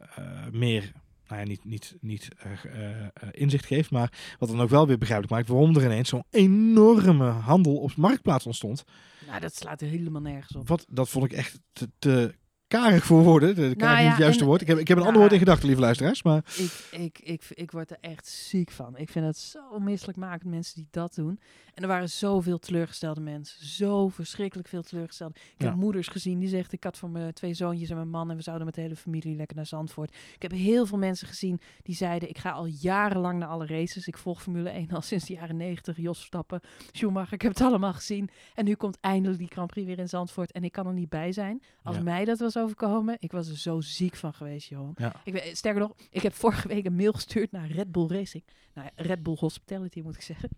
meer, 0.52 0.92
nou 1.28 1.42
ja, 1.42 1.48
niet, 1.48 1.66
niet, 1.66 1.96
niet 2.02 2.28
eh, 2.38 2.52
eh, 2.66 3.06
eh, 3.06 3.10
inzicht 3.32 3.66
geeft, 3.66 3.92
maar 3.92 4.36
wat 4.40 4.50
dan 4.50 4.62
ook 4.62 4.70
wel 4.70 4.88
weer 4.88 4.98
begrijpelijk 4.98 5.34
maakt 5.34 5.48
waarom 5.48 5.76
er 5.76 5.84
ineens 5.84 6.10
zo'n 6.10 6.24
enorme 6.30 7.30
handel 7.30 7.78
op 7.78 7.96
marktplaats 7.96 8.46
ontstond. 8.46 8.84
Nou, 9.28 9.40
dat 9.40 9.56
slaat 9.56 9.82
er 9.82 9.88
helemaal 9.88 10.22
nergens 10.22 10.56
op. 10.56 10.68
Wat, 10.68 10.86
dat 10.90 11.10
vond 11.10 11.26
ik 11.26 11.32
echt 11.32 11.60
te, 11.74 11.90
te 12.00 12.36
karig 12.68 13.04
voor 13.06 13.24
woorden. 13.24 13.56
De, 13.56 13.62
karig 13.62 13.78
Nou 13.78 14.02
ja, 14.02 14.10
het 14.10 14.18
juiste 14.18 14.42
en- 14.42 14.48
woord. 14.48 14.62
Ik 14.62 14.68
heb, 14.68 14.78
ik 14.78 14.88
heb 14.88 14.98
een 14.98 15.04
ander 15.04 15.20
woord 15.20 15.32
in 15.34 15.40
gedachten, 15.40 15.66
lieve 15.66 15.82
luisteraars. 15.82 16.24
Maar 16.24 16.44
Ik, 16.58 16.88
ik, 16.92 17.20
ik, 17.20 17.44
ik 17.50 17.72
word 17.72 17.92
er 17.92 17.98
echt 18.02 18.28
ziek 18.28 18.72
van. 18.72 18.98
Ik 18.98 19.10
vind 19.10 19.26
het 19.26 19.38
zo 19.38 19.80
misselijkmakend, 19.80 20.50
mensen 20.52 20.76
die 20.76 20.88
dat 20.92 21.16
doen. 21.16 21.40
En 21.74 21.84
er 21.84 21.90
waren 21.90 22.10
zoveel 22.10 22.60
teleurgestelde 22.60 23.22
mensen. 23.22 23.66
Zo 23.66 24.08
verschrikkelijk 24.08 24.68
veel 24.68 24.82
teleurgestelde. 24.82 25.34
Ik 25.36 25.62
Ja. 25.62 25.66
heb 25.66 25.76
moeders 25.76 26.08
gezien 26.08 26.40
die 26.40 26.50
zegt... 26.50 26.72
ik 26.74 26.84
had 26.84 26.98
voor 26.98 27.10
mijn 27.10 27.34
twee 27.34 27.54
zoontjes 27.54 27.90
en 27.90 27.96
mijn 27.96 28.10
man... 28.10 28.30
en 28.30 28.36
we 28.36 28.42
zouden 28.42 28.66
met 28.66 28.76
de 28.76 28.82
hele 28.82 28.96
familie 28.96 29.36
lekker 29.36 29.56
naar 29.56 29.66
Zandvoort. 29.66 30.16
Ik 30.36 30.42
heb 30.42 30.52
heel 30.52 30.86
veel 30.86 30.98
mensen 30.98 31.28
gezien 31.28 31.60
die 31.84 31.96
zeiden... 31.96 32.30
ik 32.30 32.38
ga 32.38 32.52
al 32.52 32.66
jarenlang 32.66 33.40
naar 33.40 33.48
alle 33.48 33.66
races. 33.66 34.08
Ik 34.08 34.18
volg 34.18 34.42
Formule 34.42 34.70
1 34.70 34.90
al 34.92 35.02
sinds 35.02 35.26
de 35.26 35.34
jaren 35.34 35.58
90. 35.58 35.98
Jos 35.98 36.18
Verstappen, 36.18 36.60
Schumacher, 36.92 37.34
ik 37.34 37.42
heb 37.42 37.52
het 37.52 37.62
allemaal 37.62 37.94
gezien. 37.94 38.30
En 38.56 38.66
nu 38.66 38.76
komt 38.76 38.98
eindelijk 39.02 39.40
die 39.40 39.48
Grand 39.52 39.68
Prix 39.72 39.88
weer 39.88 40.00
in 40.00 40.10
Zandvoort... 40.10 40.52
en 40.52 40.64
ik 40.64 40.72
kan 40.72 40.88
er 40.88 40.94
niet 40.94 41.10
bij 41.10 41.32
zijn. 41.32 41.62
Als 41.84 41.96
Ja. 41.96 42.02
mij 42.04 42.26
dat 42.26 42.40
was 42.40 42.57
overkomen... 42.58 43.18
ik 43.20 43.32
was 43.32 43.50
er 43.50 43.58
zo 43.58 43.82
ziek 43.82 44.16
van 44.16 44.34
geweest, 44.34 44.70
joh. 44.70 44.90
ja. 44.96 45.22
Ik 45.24 45.34
weet, 45.34 45.58
sterker 45.58 45.82
nog, 45.82 45.94
ik 46.10 46.22
heb 46.22 46.34
vorige 46.34 46.68
week 46.68 46.86
een 46.86 46.96
mail 46.96 47.12
gestuurd 47.12 47.52
naar 47.52 47.72
Red 47.72 47.92
Bull 47.92 48.08
Racing. 48.08 48.44
Nou, 48.74 48.90
ja, 48.96 49.04
Red 49.04 49.24
Bull 49.24 49.36
Hospitality 49.40 50.02
moet 50.02 50.16
ik 50.16 50.22
zeggen. 50.22 50.50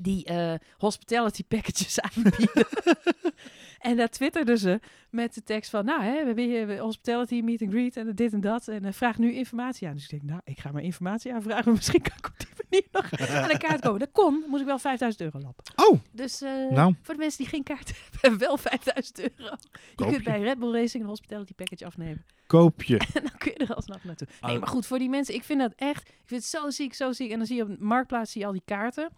Die 0.00 0.24
eh, 0.24 0.54
hospitality 0.78 1.44
packages 1.48 2.00
aanbieden. 2.16 2.66
en 3.78 3.96
daar 3.96 4.08
twitterden 4.08 4.58
ze 4.58 4.80
met 5.10 5.34
de 5.34 5.42
tekst 5.42 5.70
van... 5.70 5.84
Nou, 5.84 6.02
hè, 6.02 6.10
we 6.20 6.26
hebben 6.26 6.44
hier 6.44 6.78
hospitality, 6.78 7.40
meet 7.40 7.62
and 7.62 7.70
greet 7.70 7.96
en 7.96 8.14
dit 8.14 8.32
en 8.32 8.40
dat. 8.40 8.68
En 8.68 8.84
eh, 8.84 8.92
vraag 8.92 9.18
nu 9.18 9.32
informatie 9.32 9.88
aan. 9.88 9.94
Dus 9.94 10.02
ik 10.04 10.10
denk, 10.10 10.22
nou, 10.22 10.40
ik 10.44 10.60
ga 10.60 10.72
maar 10.72 10.82
informatie 10.82 11.34
aanvragen. 11.34 11.64
Maar 11.64 11.74
misschien 11.82 12.02
kan 12.02 12.16
ik 12.16 12.26
op 12.26 12.38
die 12.38 12.48
manier 12.70 12.88
nog 12.92 13.30
aan 13.42 13.48
de 13.48 13.58
kaart 13.58 13.80
komen. 13.80 13.98
Dat 14.00 14.12
kon, 14.12 14.44
moest 14.48 14.60
ik 14.60 14.66
wel 14.66 14.78
5000 14.78 15.22
euro 15.22 15.38
lappen. 15.46 15.64
Oh, 15.76 16.00
Dus 16.12 16.40
eh, 16.42 16.70
Nou. 16.70 16.94
voor 17.02 17.14
de 17.14 17.20
mensen 17.20 17.38
die 17.38 17.48
geen 17.48 17.62
kaart 17.62 17.92
hebben, 18.20 18.40
wel 18.40 18.56
5000 18.56 19.20
euro. 19.20 19.56
Je 19.96 20.04
kunt 20.06 20.24
bij 20.24 20.40
Red 20.40 20.58
Bull 20.58 20.72
Racing 20.72 21.02
een 21.02 21.08
hospitality 21.08 21.54
package 21.54 21.84
afnemen. 21.86 22.24
koop 22.46 22.82
je. 22.82 22.96
En 22.98 23.22
dan 23.22 23.36
kun 23.38 23.52
je 23.56 23.64
er 23.64 23.74
alsnog 23.74 24.04
naartoe. 24.04 24.28
Nee, 24.40 24.52
Oh. 24.54 24.58
maar 24.58 24.68
goed, 24.68 24.86
voor 24.86 24.98
die 24.98 25.08
mensen, 25.08 25.34
ik 25.34 25.44
vind 25.44 25.60
dat 25.60 25.72
echt, 25.76 26.08
ik 26.08 26.14
vind 26.24 26.40
het 26.40 26.50
zo 26.50 26.70
ziek, 26.70 26.94
zo 26.94 27.12
ziek. 27.12 27.30
En 27.30 27.38
dan 27.38 27.46
zie 27.46 27.56
je 27.56 27.62
op 27.62 27.68
de 27.68 27.76
marktplaats 27.78 28.32
zie 28.32 28.40
je 28.40 28.46
al 28.46 28.52
die 28.52 28.62
kaarten. 28.64 29.10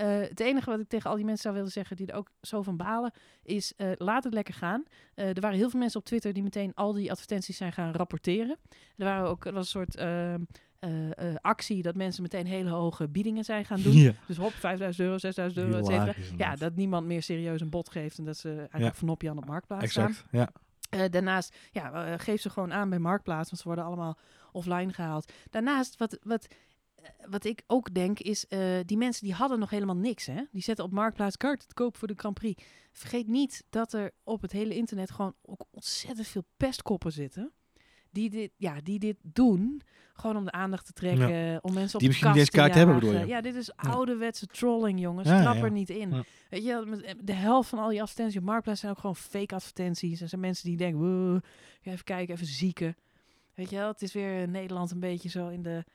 Eh, 0.00 0.28
het 0.28 0.40
enige 0.40 0.70
wat 0.70 0.80
ik 0.80 0.88
tegen 0.88 1.10
al 1.10 1.16
die 1.16 1.24
mensen 1.24 1.42
zou 1.42 1.54
willen 1.54 1.70
zeggen, 1.70 1.96
die 1.96 2.06
er 2.06 2.14
ook 2.14 2.30
zo 2.42 2.62
van 2.62 2.76
balen, 2.76 3.12
is 3.42 3.72
eh, 3.76 3.90
laat 3.96 4.24
het 4.24 4.32
lekker 4.34 4.54
gaan. 4.54 4.82
Eh, 5.14 5.28
er 5.28 5.40
waren 5.40 5.56
heel 5.58 5.70
veel 5.70 5.80
mensen 5.80 6.00
op 6.00 6.06
Twitter 6.06 6.32
die 6.32 6.42
meteen 6.42 6.74
al 6.74 6.92
die 6.92 7.10
advertenties 7.10 7.56
zijn 7.56 7.72
gaan 7.72 7.92
rapporteren. 7.92 8.56
Er 8.96 9.04
waren 9.04 9.28
ook, 9.28 9.44
er 9.44 9.52
was 9.52 9.62
een 9.62 9.70
soort 9.70 9.96
ehm, 9.96 10.40
eh, 10.78 11.10
eh, 11.28 11.36
actie 11.40 11.82
dat 11.82 11.94
mensen 11.94 12.22
meteen 12.22 12.46
hele 12.46 12.70
hoge 12.70 13.08
biedingen 13.08 13.44
zijn 13.44 13.64
gaan 13.64 13.80
doen. 13.82 13.92
Ja. 14.06 14.12
Dus 14.26 14.36
hop, 14.36 14.52
5000 14.52 15.06
euro, 15.06 15.18
6000 15.18 15.64
euro, 15.64 15.78
et 15.78 15.84
cetera. 15.86 16.02
Hilarisch, 16.04 16.32
Ja, 16.36 16.56
dat 16.56 16.74
niemand 16.76 17.06
meer 17.06 17.22
serieus 17.22 17.60
een 17.60 17.70
bod 17.70 17.90
geeft 17.90 18.18
en 18.18 18.24
dat 18.24 18.36
ze 18.36 18.48
eigenlijk 18.56 18.82
Ja. 18.82 18.94
van 18.94 19.08
op 19.08 19.22
Jan 19.22 19.38
op 19.38 19.46
marktplaats 19.46 19.90
staan. 19.90 20.06
Exact, 20.08 20.26
ja. 20.30 20.50
Eh, 20.90 21.10
daarnaast, 21.10 21.56
ja, 21.70 22.16
geef 22.18 22.40
ze 22.40 22.50
gewoon 22.50 22.72
aan 22.72 22.88
bij 22.90 22.98
Marktplaats, 22.98 23.50
want 23.50 23.62
ze 23.62 23.66
worden 23.68 23.84
allemaal 23.84 24.18
offline 24.52 24.92
gehaald. 24.92 25.32
Daarnaast, 25.50 25.96
wat, 25.98 26.18
wat, 26.22 26.46
wat 27.28 27.44
ik 27.44 27.62
ook 27.66 27.94
denk, 27.94 28.18
is 28.20 28.46
eh, 28.46 28.60
die 28.84 28.96
mensen 28.96 29.24
die 29.24 29.34
hadden 29.34 29.58
nog 29.58 29.70
helemaal 29.70 29.96
niks. 29.96 30.26
Hè? 30.26 30.42
Die 30.52 30.62
zetten 30.62 30.84
op 30.84 30.92
Marktplaats 30.92 31.36
kaart 31.36 31.68
te 31.68 31.74
koop 31.74 31.96
voor 31.96 32.08
de 32.08 32.14
Grand 32.16 32.34
Prix. 32.34 32.62
Vergeet 32.92 33.26
niet 33.28 33.64
dat 33.70 33.92
er 33.92 34.10
op 34.24 34.42
het 34.42 34.52
hele 34.52 34.74
internet 34.74 35.10
gewoon 35.10 35.34
ook 35.42 35.64
ontzettend 35.70 36.26
veel 36.26 36.44
pestkoppen 36.56 37.12
zitten. 37.12 37.52
Die 38.12 38.30
dit, 38.30 38.50
ja, 38.56 38.80
die 38.80 38.98
dit 38.98 39.16
doen, 39.22 39.80
gewoon 40.14 40.36
om 40.36 40.44
de 40.44 40.50
aandacht 40.52 40.86
te 40.86 40.92
trekken, 40.92 41.64
om 41.64 41.72
mensen 41.72 41.94
op 41.94 42.00
Die 42.00 42.00
de 42.00 42.06
misschien 42.06 42.32
kast 42.32 42.44
te 42.50 42.56
kaart 42.56 42.74
hebben, 42.74 42.94
jagen. 42.94 43.08
bedoel 43.08 43.26
je? 43.26 43.32
Ja, 43.34 43.40
dit 43.40 43.54
is 43.54 43.76
ouderwetse 43.76 44.46
trolling, 44.46 45.00
jongens. 45.00 45.28
Ja, 45.28 45.42
Trap 45.42 45.54
ja. 45.56 45.62
er 45.62 45.70
niet 45.70 45.90
in. 45.90 46.24
Weet 46.50 46.64
je, 46.64 46.82
met- 46.86 47.14
de 47.22 47.32
helft 47.32 47.68
van 47.68 47.78
al 47.78 47.88
die 47.88 48.00
advertenties 48.02 48.38
op 48.40 48.44
Marktplaats 48.44 48.80
zijn 48.80 48.92
ook 48.92 48.98
gewoon 48.98 49.16
fake 49.16 49.54
advertenties. 49.54 50.20
En 50.20 50.28
zijn 50.28 50.40
mensen 50.40 50.68
die 50.68 50.76
denken, 50.76 51.00
"Wow, 51.00 51.36
ik 51.36 51.42
ga 51.82 51.90
even 51.90 52.04
kijken, 52.04 52.34
even 52.34 52.46
zieken. 52.46 52.96
Weet 53.54 53.70
je 53.70 53.76
wel, 53.76 53.88
het 53.88 54.02
is 54.02 54.12
weer 54.12 54.40
in 54.42 54.50
Nederland 54.50 54.90
een 54.90 55.00
beetje 55.00 55.28
zo 55.28 55.48
in 55.48 55.62
de, 55.62 55.84
eh, 55.86 55.92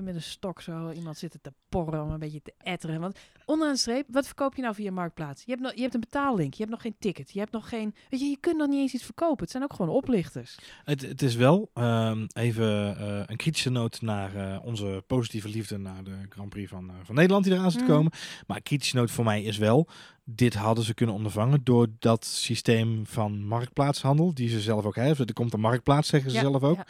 met 0.00 0.14
een 0.14 0.22
stok 0.22 0.60
zo 0.60 0.90
iemand 0.90 1.18
zitten 1.18 1.40
te 1.40 1.52
porren 1.68 2.02
om 2.02 2.10
een 2.10 2.18
beetje 2.18 2.42
te 2.42 2.52
etteren. 2.58 3.00
Want 3.00 3.18
onderaan 3.44 3.74
de 3.74 3.80
streep, 3.80 4.06
wat 4.10 4.26
verkoop 4.26 4.54
je 4.54 4.62
nou 4.62 4.74
via 4.74 4.90
Marktplaats? 4.90 5.42
Je 5.44 5.50
hebt, 5.50 5.62
nog, 5.62 5.74
je 5.74 5.80
hebt 5.80 5.94
een 5.94 6.00
betaallink, 6.00 6.52
je 6.52 6.58
hebt 6.58 6.70
nog 6.70 6.80
geen 6.82 6.96
ticket, 6.98 7.30
je 7.32 7.38
hebt 7.38 7.52
nog 7.52 7.68
geen... 7.68 7.94
Weet 8.08 8.20
je, 8.20 8.26
je 8.26 8.36
kunt 8.40 8.56
nog 8.56 8.68
niet 8.68 8.80
eens 8.80 8.94
iets 8.94 9.04
verkopen. 9.04 9.42
Het 9.42 9.50
zijn 9.50 9.62
ook 9.62 9.72
gewoon 9.72 9.96
oplichters. 9.96 10.58
Het, 10.84 11.02
het 11.02 11.22
is 11.22 11.34
wel 11.34 11.70
ehm, 11.74 12.26
even 12.32 12.96
eh, 12.98 13.22
een 13.26 13.36
kritische 13.36 13.70
noot 13.70 14.00
naar 14.00 14.34
eh, 14.34 14.64
onze 14.64 15.02
positieve 15.06 15.48
liefde 15.48 15.78
naar 15.78 16.04
de 16.04 16.16
Grand 16.28 16.48
Prix 16.48 16.70
van, 16.70 16.90
eh, 16.90 16.94
van 17.02 17.14
Nederland 17.14 17.44
die 17.44 17.52
eraan 17.52 17.70
zit 17.70 17.80
te 17.80 17.86
Mhm. 17.86 17.94
komen. 17.94 18.12
Maar 18.46 18.60
kritische 18.60 18.96
noot 18.96 19.10
voor 19.10 19.24
mij 19.24 19.42
is 19.42 19.58
wel 19.58 19.88
dit 20.30 20.54
hadden 20.54 20.84
ze 20.84 20.94
kunnen 20.94 21.14
ondervangen 21.14 21.60
door 21.64 21.86
dat 21.98 22.24
systeem 22.24 23.06
van 23.06 23.44
marktplaatshandel, 23.44 24.34
die 24.34 24.48
ze 24.48 24.60
zelf 24.60 24.84
ook 24.84 24.94
hebben. 24.94 25.26
Er 25.26 25.32
komt 25.32 25.52
een 25.52 25.60
marktplaats, 25.60 26.08
zeggen 26.08 26.30
ze 26.30 26.36
Ja, 26.36 26.42
zelf 26.42 26.62
ook. 26.62 26.76
ja. 26.76 26.86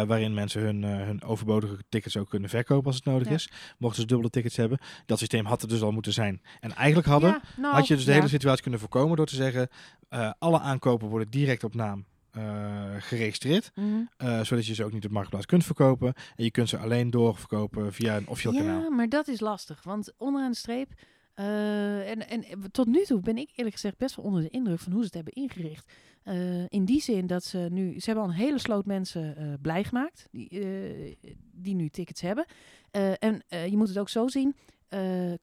eh, 0.00 0.06
waarin 0.06 0.34
mensen 0.34 0.62
hun, 0.62 0.84
eh, 0.84 0.90
hun 1.06 1.22
overbodige 1.22 1.76
tickets 1.88 2.16
ook 2.16 2.28
kunnen 2.30 2.48
verkopen 2.48 2.86
als 2.86 2.96
het 2.96 3.04
nodig 3.04 3.28
Ja. 3.28 3.34
is. 3.34 3.50
Mochten 3.78 4.00
ze 4.00 4.06
dubbele 4.06 4.30
tickets 4.30 4.56
hebben. 4.56 4.78
Dat 5.06 5.18
systeem 5.18 5.44
had 5.44 5.62
er 5.62 5.68
dus 5.68 5.82
al 5.82 5.90
moeten 5.92 6.12
zijn. 6.12 6.42
En 6.60 6.74
eigenlijk 6.74 7.08
hadden, 7.08 7.30
Ja, 7.30 7.40
nou, 7.56 7.74
had 7.74 7.86
je 7.86 7.94
dus 7.94 8.04
de 8.04 8.10
ja. 8.10 8.16
hele 8.16 8.28
situatie 8.28 8.62
kunnen 8.62 8.80
voorkomen 8.80 9.16
door 9.16 9.26
te 9.26 9.34
zeggen, 9.34 9.68
eh, 10.08 10.30
alle 10.38 10.58
aankopen 10.60 11.08
worden 11.08 11.30
direct 11.30 11.64
op 11.64 11.74
naam 11.74 12.04
geregistreerd. 12.98 13.70
Mhm. 13.74 14.44
zodat 14.44 14.66
je 14.66 14.74
ze 14.74 14.84
ook 14.84 14.92
niet 14.92 15.04
op 15.04 15.10
marktplaats 15.10 15.46
kunt 15.46 15.64
verkopen. 15.64 16.14
En 16.36 16.44
je 16.44 16.50
kunt 16.50 16.68
ze 16.68 16.78
alleen 16.78 17.10
doorverkopen 17.10 17.92
via 17.92 18.16
een 18.16 18.28
officieel 18.28 18.52
ja, 18.54 18.60
kanaal. 18.60 18.90
maar 18.90 19.08
dat 19.08 19.28
is 19.28 19.40
lastig. 19.40 19.82
Want 19.82 20.12
onderaan 20.16 20.50
de 20.50 20.56
streep... 20.56 20.92
eh, 21.38 22.10
en, 22.10 22.28
en 22.28 22.70
tot 22.70 22.86
nu 22.86 23.04
toe 23.04 23.20
ben 23.20 23.38
ik 23.38 23.50
eerlijk 23.54 23.74
gezegd 23.74 23.96
best 23.96 24.16
wel 24.16 24.24
onder 24.24 24.42
de 24.42 24.48
indruk 24.48 24.78
van 24.78 24.92
hoe 24.92 25.00
ze 25.00 25.06
het 25.06 25.14
hebben 25.14 25.32
ingericht. 25.32 25.92
Eh, 26.22 26.68
in 26.68 26.84
die 26.84 27.00
zin 27.00 27.26
dat 27.26 27.44
ze 27.44 27.68
nu... 27.70 28.00
Ze 28.00 28.06
hebben 28.06 28.24
al 28.24 28.30
een 28.30 28.36
hele 28.36 28.58
sloot 28.58 28.86
mensen 28.86 29.36
eh, 29.36 29.46
blij 29.62 29.84
gemaakt. 29.84 30.28
Die, 30.30 30.48
die 31.52 31.74
nu 31.74 31.88
tickets 31.88 32.20
hebben. 32.20 32.46
En 33.18 33.42
je 33.48 33.76
moet 33.76 33.88
het 33.88 33.98
ook 33.98 34.08
zo 34.08 34.28
zien. 34.28 34.56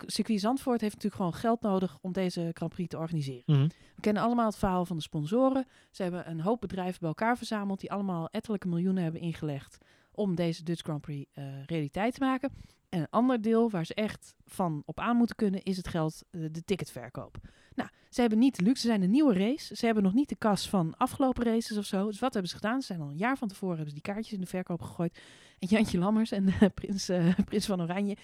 Circuit 0.06 0.40
Zandvoort 0.40 0.82
heeft 0.82 0.94
natuurlijk 0.94 1.22
gewoon 1.22 1.34
geld 1.34 1.62
nodig 1.62 1.98
om 2.02 2.12
deze 2.12 2.50
Grand 2.54 2.74
Prix 2.74 2.90
te 2.90 2.98
organiseren. 2.98 3.44
Mhm. 3.46 3.68
We 3.96 4.02
kennen 4.02 4.24
allemaal 4.24 4.46
het 4.46 4.58
verhaal 4.58 4.86
van 4.86 4.96
de 4.96 5.02
sponsoren. 5.02 5.66
Ze 5.92 6.04
hebben 6.04 6.30
een 6.30 6.42
hoop 6.42 6.62
bedrijven 6.62 7.00
bij 7.00 7.10
elkaar 7.10 7.38
verzameld 7.38 7.80
die 7.80 7.92
allemaal 7.92 8.30
ettelijke 8.30 8.68
miljoenen 8.68 9.04
hebben 9.04 9.22
ingelegd 9.22 9.78
om 10.12 10.36
deze 10.36 10.64
Dutch 10.64 10.84
Grand 10.84 11.02
Prix 11.02 11.32
realiteit 11.66 12.14
te 12.14 12.20
maken. 12.20 12.52
En 12.90 13.00
een 13.00 13.10
ander 13.10 13.42
deel 13.42 13.70
waar 13.70 13.86
ze 13.86 13.94
echt 13.94 14.36
van 14.46 14.84
op 14.86 15.00
aan 15.00 15.18
moeten 15.18 15.36
kunnen 15.36 15.64
is 15.64 15.78
het 15.78 15.88
geld, 15.88 16.24
eh, 16.32 16.42
de 16.52 16.64
ticketverkoop. 16.64 17.38
Nou, 17.76 17.90
ze 18.10 18.22
hebben 18.22 18.40
niet 18.40 18.56
de 18.56 18.64
luxe, 18.64 18.82
ze 18.82 18.88
zijn 18.88 19.02
een 19.02 19.12
nieuwe 19.12 19.34
race. 19.34 19.76
Ze 19.76 19.86
hebben 19.86 20.04
nog 20.04 20.14
niet 20.14 20.30
de 20.30 20.36
kas 20.36 20.70
van 20.70 20.94
afgelopen 20.98 21.44
races 21.44 21.78
of 21.78 21.86
zo. 21.86 22.06
Dus 22.06 22.20
wat 22.20 22.34
hebben 22.34 22.52
ze 22.52 22.58
gedaan? 22.58 22.82
Ze 22.82 22.86
zijn 22.86 23.02
al 23.02 23.10
een 23.10 23.18
jaar 23.18 23.38
van 23.38 23.48
tevoren 23.48 23.76
hebben 23.76 23.94
ze 23.96 24.02
die 24.02 24.14
kaartjes 24.14 24.34
in 24.34 24.40
de 24.40 24.48
verkoop 24.48 24.82
gegooid. 24.82 25.20
En 25.60 25.68
Jantje 25.68 25.98
Lammers 25.98 26.32
en 26.32 26.48
eh, 26.48 26.70
prins, 26.74 27.10
eh, 27.10 27.40
prins 27.46 27.66
van 27.66 27.82
Oranje, 27.82 28.18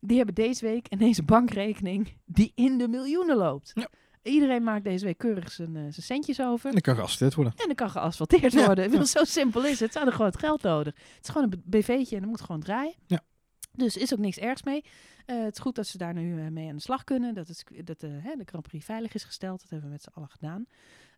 die 0.00 0.16
hebben 0.16 0.34
deze 0.34 0.64
week 0.66 0.86
ineens 0.88 1.18
een 1.18 1.24
bankrekening 1.24 2.12
die 2.24 2.52
in 2.54 2.78
de 2.78 2.88
miljoenen 2.88 3.36
loopt. 3.36 3.70
Ja. 3.74 3.88
Iedereen 4.22 4.62
maakt 4.62 4.84
deze 4.84 5.04
week 5.04 5.18
keurig 5.18 5.52
zijn, 5.52 5.72
zijn 5.72 5.92
centjes 5.92 6.40
over. 6.40 6.68
En 6.68 6.74
dat 6.74 6.82
kan 6.82 6.94
geassisteerd 6.94 7.34
worden. 7.34 7.52
En 7.56 7.66
dan 7.66 7.74
kan 7.74 7.90
geasfalteerd 7.90 8.54
worden. 8.66 8.92
Ja. 8.92 9.04
Zo 9.04 9.24
simpel 9.24 9.64
is 9.64 9.80
het. 9.80 9.92
Ze 9.92 9.98
hadden 9.98 10.16
gewoon 10.16 10.30
het 10.30 10.40
geld 10.40 10.62
nodig. 10.62 10.94
Het 10.94 11.18
is 11.22 11.28
gewoon 11.28 11.52
een 11.52 11.62
BV'tje 11.64 12.14
en 12.14 12.20
dat 12.22 12.30
moet 12.30 12.40
gewoon 12.40 12.60
draaien. 12.60 12.94
Ja. 13.06 13.20
Dus 13.76 13.96
is 13.96 14.12
ook 14.12 14.18
niks 14.18 14.38
ergs 14.38 14.62
mee. 14.62 14.84
Eh, 15.26 15.42
het 15.42 15.52
is 15.56 15.62
goed 15.62 15.74
dat 15.74 15.86
ze 15.86 15.98
daar 15.98 16.14
nu 16.14 16.40
eh, 16.40 16.48
mee 16.48 16.68
aan 16.68 16.76
de 16.76 16.82
slag 16.82 17.04
kunnen. 17.04 17.34
Dat, 17.34 17.48
het, 17.48 17.64
dat 17.84 18.00
de, 18.00 18.06
hè, 18.22 18.34
de 18.36 18.42
Grand 18.46 18.68
Prix 18.68 18.84
veilig 18.84 19.14
is 19.14 19.24
gesteld. 19.24 19.60
Dat 19.60 19.70
hebben 19.70 19.88
we 19.88 19.92
met 19.94 20.02
z'n 20.02 20.10
allen 20.14 20.28
gedaan. 20.30 20.66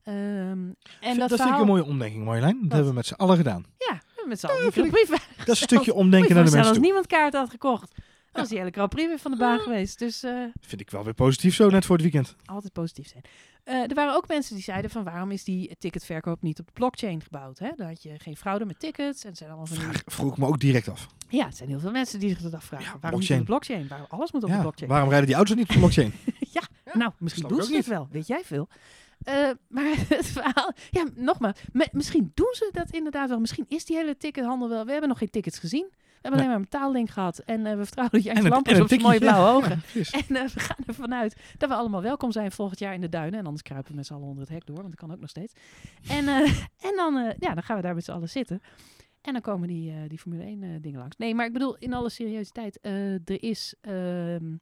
Ehm, 0.02 0.16
en 0.16 0.74
dat 1.00 1.00
dat, 1.00 1.16
vind 1.16 1.30
ik 1.30 1.36
verhaal- 1.36 1.60
een 1.60 1.66
mooie 1.66 1.84
omdenking, 1.84 2.24
Marjolein. 2.24 2.52
Dat 2.54 2.62
Wat? 2.62 2.72
hebben 2.72 2.88
we 2.88 2.94
met 2.96 3.06
z'n 3.06 3.14
allen 3.14 3.36
gedaan. 3.36 3.64
Ja, 3.78 3.92
we 3.94 4.02
hebben 4.06 4.28
met 4.28 4.40
z'n 4.40 4.46
allen 4.46 4.72
veilig 4.72 5.26
Dat 5.36 5.48
is 5.48 5.48
een 5.48 5.56
stukje 5.56 5.94
omdenken 5.94 6.34
naar 6.34 6.44
de 6.44 6.50
mensen 6.50 6.72
toe. 6.72 6.82
niemand 6.82 7.06
kaart 7.06 7.34
had 7.34 7.50
gekocht. 7.50 7.94
Dan 8.36 8.44
was 8.44 8.48
die 8.48 8.58
hele 8.58 8.70
Grand 8.70 8.88
Prix 8.90 9.08
weer 9.08 9.18
van 9.18 9.30
de 9.30 9.36
baan 9.36 9.58
geweest. 9.58 9.98
Dus 9.98 10.22
eh, 10.22 10.44
Vind 10.60 10.80
ik 10.80 10.90
wel 10.90 11.04
weer 11.04 11.14
positief 11.14 11.54
zo, 11.54 11.68
net 11.70 11.84
voor 11.84 11.94
het 11.94 12.04
weekend. 12.04 12.36
altijd 12.44 12.72
positief 12.72 13.08
zijn. 13.08 13.22
Eh, 13.64 13.74
er 13.88 13.94
waren 13.94 14.14
ook 14.14 14.28
mensen 14.28 14.54
die 14.54 14.64
zeiden 14.64 14.90
van 14.90 15.04
waarom 15.04 15.30
is 15.30 15.44
die 15.44 15.76
ticketverkoop 15.78 16.42
niet 16.42 16.58
op 16.58 16.66
de 16.66 16.72
blockchain 16.72 17.22
gebouwd? 17.22 17.58
Hè? 17.58 17.70
Dan 17.76 17.86
had 17.86 18.02
je 18.02 18.14
geen 18.18 18.36
fraude 18.36 18.64
met 18.64 18.78
tickets. 18.80 19.22
En 19.22 19.28
het 19.28 19.38
zijn 19.38 19.50
allemaal 19.50 19.66
van 19.66 19.76
Vraag, 19.76 20.02
vroeg 20.06 20.32
ik 20.32 20.38
me 20.38 20.46
ook 20.46 20.60
direct 20.60 20.88
af. 20.88 21.06
Ja, 21.28 21.46
het 21.46 21.56
zijn 21.56 21.68
heel 21.68 21.80
veel 21.80 21.90
mensen 21.90 22.20
die 22.20 22.28
zich 22.28 22.38
dat 22.40 22.54
afvragen. 22.54 22.86
Ja, 22.86 22.98
waarom 23.00 23.20
niet 23.20 23.30
op 23.30 23.38
de 23.38 23.44
blockchain? 23.44 23.88
Waarom 23.88 24.06
alles 24.10 24.32
moet 24.32 24.42
op 24.42 24.48
de 24.48 24.54
Ja, 24.54 24.60
blockchain? 24.60 24.90
waarom 24.90 25.08
rijden 25.08 25.26
die 25.26 25.36
auto's 25.36 25.56
niet 25.56 25.64
op 25.68 25.72
de 25.72 25.78
blockchain? 25.78 26.12
nou, 26.92 27.12
misschien 27.18 27.48
doen 27.48 27.62
ze 27.62 27.76
het 27.76 27.86
wel. 27.86 28.08
Weet 28.10 28.26
jij 28.26 28.42
veel? 28.44 28.68
Eh, 29.22 29.50
maar 29.68 29.94
het 30.08 30.26
verhaal... 30.26 30.72
Ja, 30.90 31.04
nogmaals. 31.14 31.58
misschien 31.92 32.30
doen 32.34 32.52
ze 32.54 32.68
dat 32.72 32.90
inderdaad 32.90 33.28
wel. 33.28 33.40
Misschien 33.40 33.64
is 33.68 33.84
die 33.84 33.96
hele 33.96 34.16
tickethandel 34.16 34.68
wel... 34.68 34.84
We 34.84 34.90
hebben 34.90 35.08
nog 35.08 35.18
geen 35.18 35.30
tickets 35.30 35.58
gezien. 35.58 35.90
We 36.26 36.32
hebben 36.32 36.50
alleen 36.50 36.60
maar 36.60 36.68
een 36.68 36.78
betaallink 36.80 37.10
gehad. 37.10 37.38
En 37.38 37.66
eh, 37.66 37.76
we 37.76 37.84
vertrouwen 37.84 38.22
dat 38.22 38.34
jij 38.34 38.42
Lampers 38.42 38.72
en 38.72 38.76
een 38.76 38.82
op 38.82 38.88
zijn 38.88 39.00
mooie 39.00 39.18
blauwe 39.18 39.56
ogen. 39.56 39.82
En 40.28 40.36
eh, 40.36 40.48
we 40.48 40.60
gaan 40.60 40.76
ervan 40.86 41.14
uit 41.14 41.36
dat 41.58 41.68
we 41.68 41.74
allemaal 41.74 42.02
welkom 42.02 42.32
zijn 42.32 42.52
volgend 42.52 42.78
jaar 42.78 42.94
in 42.94 43.00
de 43.00 43.08
duinen. 43.08 43.38
En 43.38 43.44
anders 43.44 43.62
kruipen 43.62 43.90
we 43.90 43.96
met 43.96 44.06
z'n 44.06 44.14
allen 44.14 44.26
onder 44.26 44.42
het 44.42 44.52
hek 44.52 44.66
door, 44.66 44.76
want 44.76 44.88
dat 44.88 44.98
kan 44.98 45.12
ook 45.12 45.20
nog 45.20 45.30
steeds. 45.30 45.52
En, 46.08 46.28
eh, 46.28 46.62
en 46.88 46.96
dan, 46.96 47.34
ja, 47.38 47.54
dan 47.54 47.62
gaan 47.62 47.76
we 47.76 47.82
daar 47.82 47.94
met 47.94 48.04
z'n 48.04 48.10
allen 48.10 48.28
zitten. 48.28 48.62
En 49.20 49.32
dan 49.32 49.42
komen 49.42 49.68
die, 49.68 50.06
die 50.08 50.18
Formule 50.18 50.42
1 50.42 50.62
eh, 50.62 50.68
dingen 50.80 50.98
langs. 50.98 51.16
Nee, 51.16 51.34
maar 51.34 51.46
ik 51.46 51.52
bedoel, 51.52 51.76
in 51.76 51.94
alle 51.94 52.10
seriositeit, 52.10 52.78
er, 52.82 53.42
is, 53.42 53.74
ehm, 53.80 54.54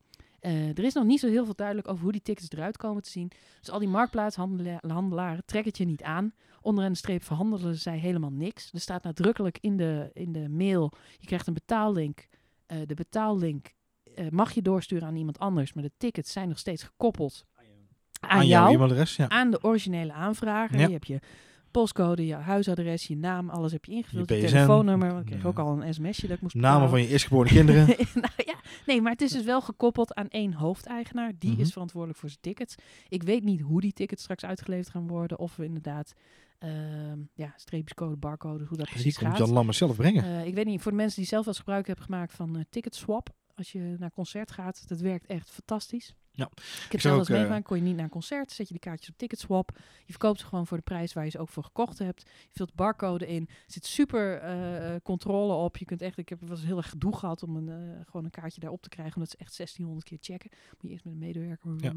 eh, 0.45 0.69
er 0.69 0.85
is 0.85 0.95
nog 0.95 1.05
niet 1.05 1.21
zo 1.21 1.29
heel 1.29 1.45
veel 1.45 1.55
duidelijk 1.55 1.89
over 1.89 2.03
hoe 2.03 2.13
die 2.13 2.23
tickets 2.23 2.51
eruit 2.51 2.77
komen 2.77 3.03
te 3.03 3.11
zien. 3.11 3.31
Dus 3.61 3.71
al 3.71 3.79
die 3.79 3.89
marktplaatshandelaren 3.89 5.45
trekken 5.45 5.71
het 5.71 5.79
je 5.79 5.85
niet 5.85 6.03
aan. 6.03 6.33
Onderaan 6.61 6.93
de 6.93 6.99
streep 6.99 7.23
verhandelen 7.23 7.77
zij 7.77 7.99
helemaal 7.99 8.31
niks. 8.31 8.73
Er 8.73 8.81
staat 8.81 9.03
nadrukkelijk 9.03 9.59
in 9.61 9.77
de, 9.77 10.11
in 10.13 10.33
de 10.33 10.49
mail, 10.49 10.93
je 11.19 11.27
krijgt 11.27 11.47
een 11.47 11.55
betaallink. 11.55 12.29
Eh, 12.67 12.79
de 12.87 12.95
betaallink 12.95 13.73
eh, 14.15 14.29
mag 14.29 14.53
je 14.53 14.63
doorsturen 14.63 15.09
aan 15.09 15.17
iemand 15.17 15.39
anders, 15.39 15.73
maar 15.73 15.83
de 15.83 15.93
tickets 15.97 16.33
zijn 16.33 16.49
nog 16.49 16.59
steeds 16.59 16.83
gekoppeld 16.83 17.45
aan, 18.21 18.31
Aan 18.31 18.47
jouw 18.47 18.61
jou, 18.61 18.75
e-mailadres, 18.75 19.17
ja. 19.17 19.29
aan 19.29 19.51
de 19.51 19.63
originele 19.63 20.13
aanvrager. 20.13 20.79
Ja. 20.79 20.87
Je 20.87 20.93
hebt 20.93 21.07
je 21.07 21.21
postcode, 21.81 22.27
je 22.27 22.35
huisadres, 22.35 23.07
je 23.07 23.17
naam, 23.17 23.51
alles 23.51 23.73
heb 23.73 23.85
je 23.85 23.93
ingevuld. 23.93 24.29
Je, 24.29 24.41
telefoonnummer. 24.41 25.09
want 25.09 25.21
Ik 25.21 25.27
kreeg 25.27 25.43
Ja. 25.43 25.49
ook 25.49 25.59
al 25.59 25.83
een 25.83 25.95
sms'je 25.95 26.27
dat 26.27 26.37
ik 26.37 26.43
moest 26.43 26.55
Namen 26.55 26.89
van 26.89 27.01
je 27.03 27.09
eerstgeboren 27.09 27.51
kinderen. 27.51 27.87
nou 28.25 28.33
ja, 28.37 28.55
nee, 28.87 29.01
maar 29.03 29.13
het 29.13 29.21
is 29.21 29.33
dus 29.33 29.45
wel 29.45 29.61
gekoppeld 29.61 30.15
aan 30.15 30.29
één 30.29 30.53
hoofdeigenaar. 30.53 31.33
Die 31.39 31.51
Mhm. 31.53 31.61
is 31.61 31.73
verantwoordelijk 31.73 32.19
voor 32.21 32.29
zijn 32.29 32.41
tickets. 32.41 32.75
Ik 33.09 33.23
weet 33.23 33.45
niet 33.45 33.61
hoe 33.61 33.81
die 33.81 33.93
tickets 33.93 34.23
straks 34.23 34.45
uitgeleverd 34.45 34.89
gaan 34.91 35.07
worden. 35.07 35.39
Of 35.39 35.57
we 35.57 35.65
inderdaad, 35.65 36.13
ehm 36.59 37.19
ja, 37.35 37.53
streepjescode, 37.57 38.17
barcode, 38.17 38.65
hoe 38.65 38.77
dat 38.77 38.87
Die 38.87 38.95
precies 38.95 39.19
komt 39.19 39.31
gaat. 39.31 39.39
Jan 39.39 39.53
Lammers 39.53 39.79
zelf 39.79 39.97
brengen. 39.97 40.25
Eh, 40.25 40.47
ik 40.47 40.55
weet 40.55 40.67
niet, 40.67 40.83
voor 40.83 40.91
de 40.91 40.97
mensen 40.97 41.19
die 41.21 41.29
zelf 41.29 41.45
wel 41.45 41.55
eens 41.55 41.63
gebruik 41.63 41.87
hebben 41.87 42.05
gemaakt 42.05 42.35
van 42.35 42.57
eh 42.57 42.63
Ticketswap. 42.71 43.29
Als 43.55 43.73
je 43.73 43.95
naar 43.99 44.11
concert 44.11 44.51
gaat, 44.51 44.89
dat 44.89 45.01
werkt 45.01 45.27
echt 45.27 45.51
fantastisch. 45.51 46.15
Ja. 46.37 46.51
Ik 46.85 46.93
heb 46.93 47.01
zelf 47.01 47.19
eens 47.19 47.29
eh, 47.29 47.35
meegemaakt, 47.35 47.65
kon 47.65 47.77
je 47.77 47.83
niet 47.83 47.95
naar 47.95 48.05
een 48.05 48.11
concert, 48.11 48.53
zet 48.53 48.67
je 48.67 48.73
die 48.73 48.83
kaartjes 48.83 49.09
op 49.09 49.17
Ticketswap. 49.17 49.79
Je 50.05 50.13
verkoopt 50.13 50.41
ze 50.41 50.47
gewoon 50.47 50.67
voor 50.67 50.77
de 50.77 50.83
prijs 50.83 51.13
waar 51.13 51.25
je 51.25 51.31
ze 51.31 51.39
ook 51.39 51.49
voor 51.49 51.65
gekocht 51.65 51.99
hebt. 51.99 52.23
Je 52.23 52.57
vult 52.57 52.69
de 52.69 52.75
barcode 52.75 53.27
in, 53.27 53.47
er 53.49 53.55
zit 53.67 53.87
super 53.87 54.39
eh, 54.39 54.95
controle 55.03 55.53
op. 55.53 55.77
Je 55.77 55.85
kunt 55.85 56.03
echt, 56.03 56.19
ik 56.19 56.29
heb 56.29 56.41
wel 56.41 56.51
eens 56.51 56.65
heel 56.65 56.77
erg 56.77 56.89
gedoe 56.89 57.17
gehad 57.17 57.43
om 57.43 57.57
een, 57.57 57.69
eh, 57.69 58.01
gewoon 58.07 58.25
een 58.25 58.31
kaartje 58.31 58.61
daarop 58.61 58.83
te 58.83 58.89
krijgen, 58.89 59.15
omdat 59.15 59.31
ze 59.31 59.37
echt 59.37 59.55
1600 59.55 60.07
keer 60.07 60.19
checken. 60.21 60.51
Moet 60.51 60.83
je 60.83 60.89
eerst 60.89 61.05
met 61.05 61.13
een 61.13 61.19
medewerker. 61.19 61.75
Ja. 61.79 61.93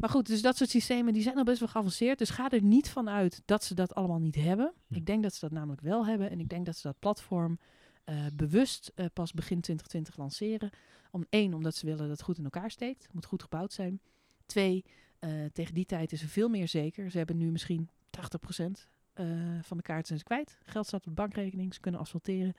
Maar 0.00 0.10
goed, 0.10 0.26
dus 0.26 0.42
dat 0.42 0.56
soort 0.56 0.70
systemen 0.70 1.12
die 1.12 1.22
zijn 1.22 1.36
al 1.36 1.44
best 1.44 1.58
wel 1.58 1.68
geavanceerd. 1.68 2.18
Dus 2.18 2.30
ga 2.30 2.50
er 2.50 2.62
niet 2.62 2.90
van 2.90 3.08
uit 3.08 3.42
dat 3.44 3.64
ze 3.64 3.74
dat 3.74 3.94
allemaal 3.94 4.20
niet 4.20 4.34
hebben. 4.34 4.72
Hm. 4.86 4.94
Ik 4.94 5.06
denk 5.06 5.22
dat 5.22 5.34
ze 5.34 5.40
dat 5.40 5.50
namelijk 5.50 5.80
wel 5.80 6.06
hebben. 6.06 6.30
En 6.30 6.40
ik 6.40 6.48
denk 6.48 6.66
dat 6.66 6.76
ze 6.76 6.86
dat 6.86 6.98
platform 6.98 7.58
eh, 8.08 8.26
bewust 8.34 8.92
eh, 8.94 9.06
pas 9.12 9.32
begin 9.32 9.60
2020 9.60 10.16
lanceren. 10.16 10.70
Om 11.10 11.26
één, 11.28 11.54
omdat 11.54 11.74
ze 11.74 11.84
willen 11.86 12.00
dat 12.00 12.10
het 12.10 12.22
goed 12.22 12.38
in 12.38 12.44
elkaar 12.44 12.70
steekt. 12.70 13.08
Moet 13.12 13.24
goed 13.24 13.42
gebouwd 13.42 13.72
zijn. 13.72 14.00
Twee, 14.46 14.84
eh, 15.18 15.30
tegen 15.52 15.74
die 15.74 15.84
tijd 15.84 16.12
is 16.12 16.22
er 16.22 16.28
veel 16.28 16.48
meer 16.48 16.68
zeker. 16.68 17.10
Ze 17.10 17.18
hebben 17.18 17.36
nu 17.36 17.50
misschien 17.50 17.88
80% 18.10 18.88
eh, 19.12 19.26
van 19.62 19.76
de 19.76 19.82
kaarten 19.82 20.06
zijn 20.06 20.18
ze 20.18 20.24
kwijt. 20.24 20.58
Geld 20.64 20.86
staat 20.86 21.00
op 21.00 21.06
de 21.06 21.22
bankrekening, 21.22 21.74
ze 21.74 21.80
kunnen 21.80 22.00
asfalteren. 22.00 22.54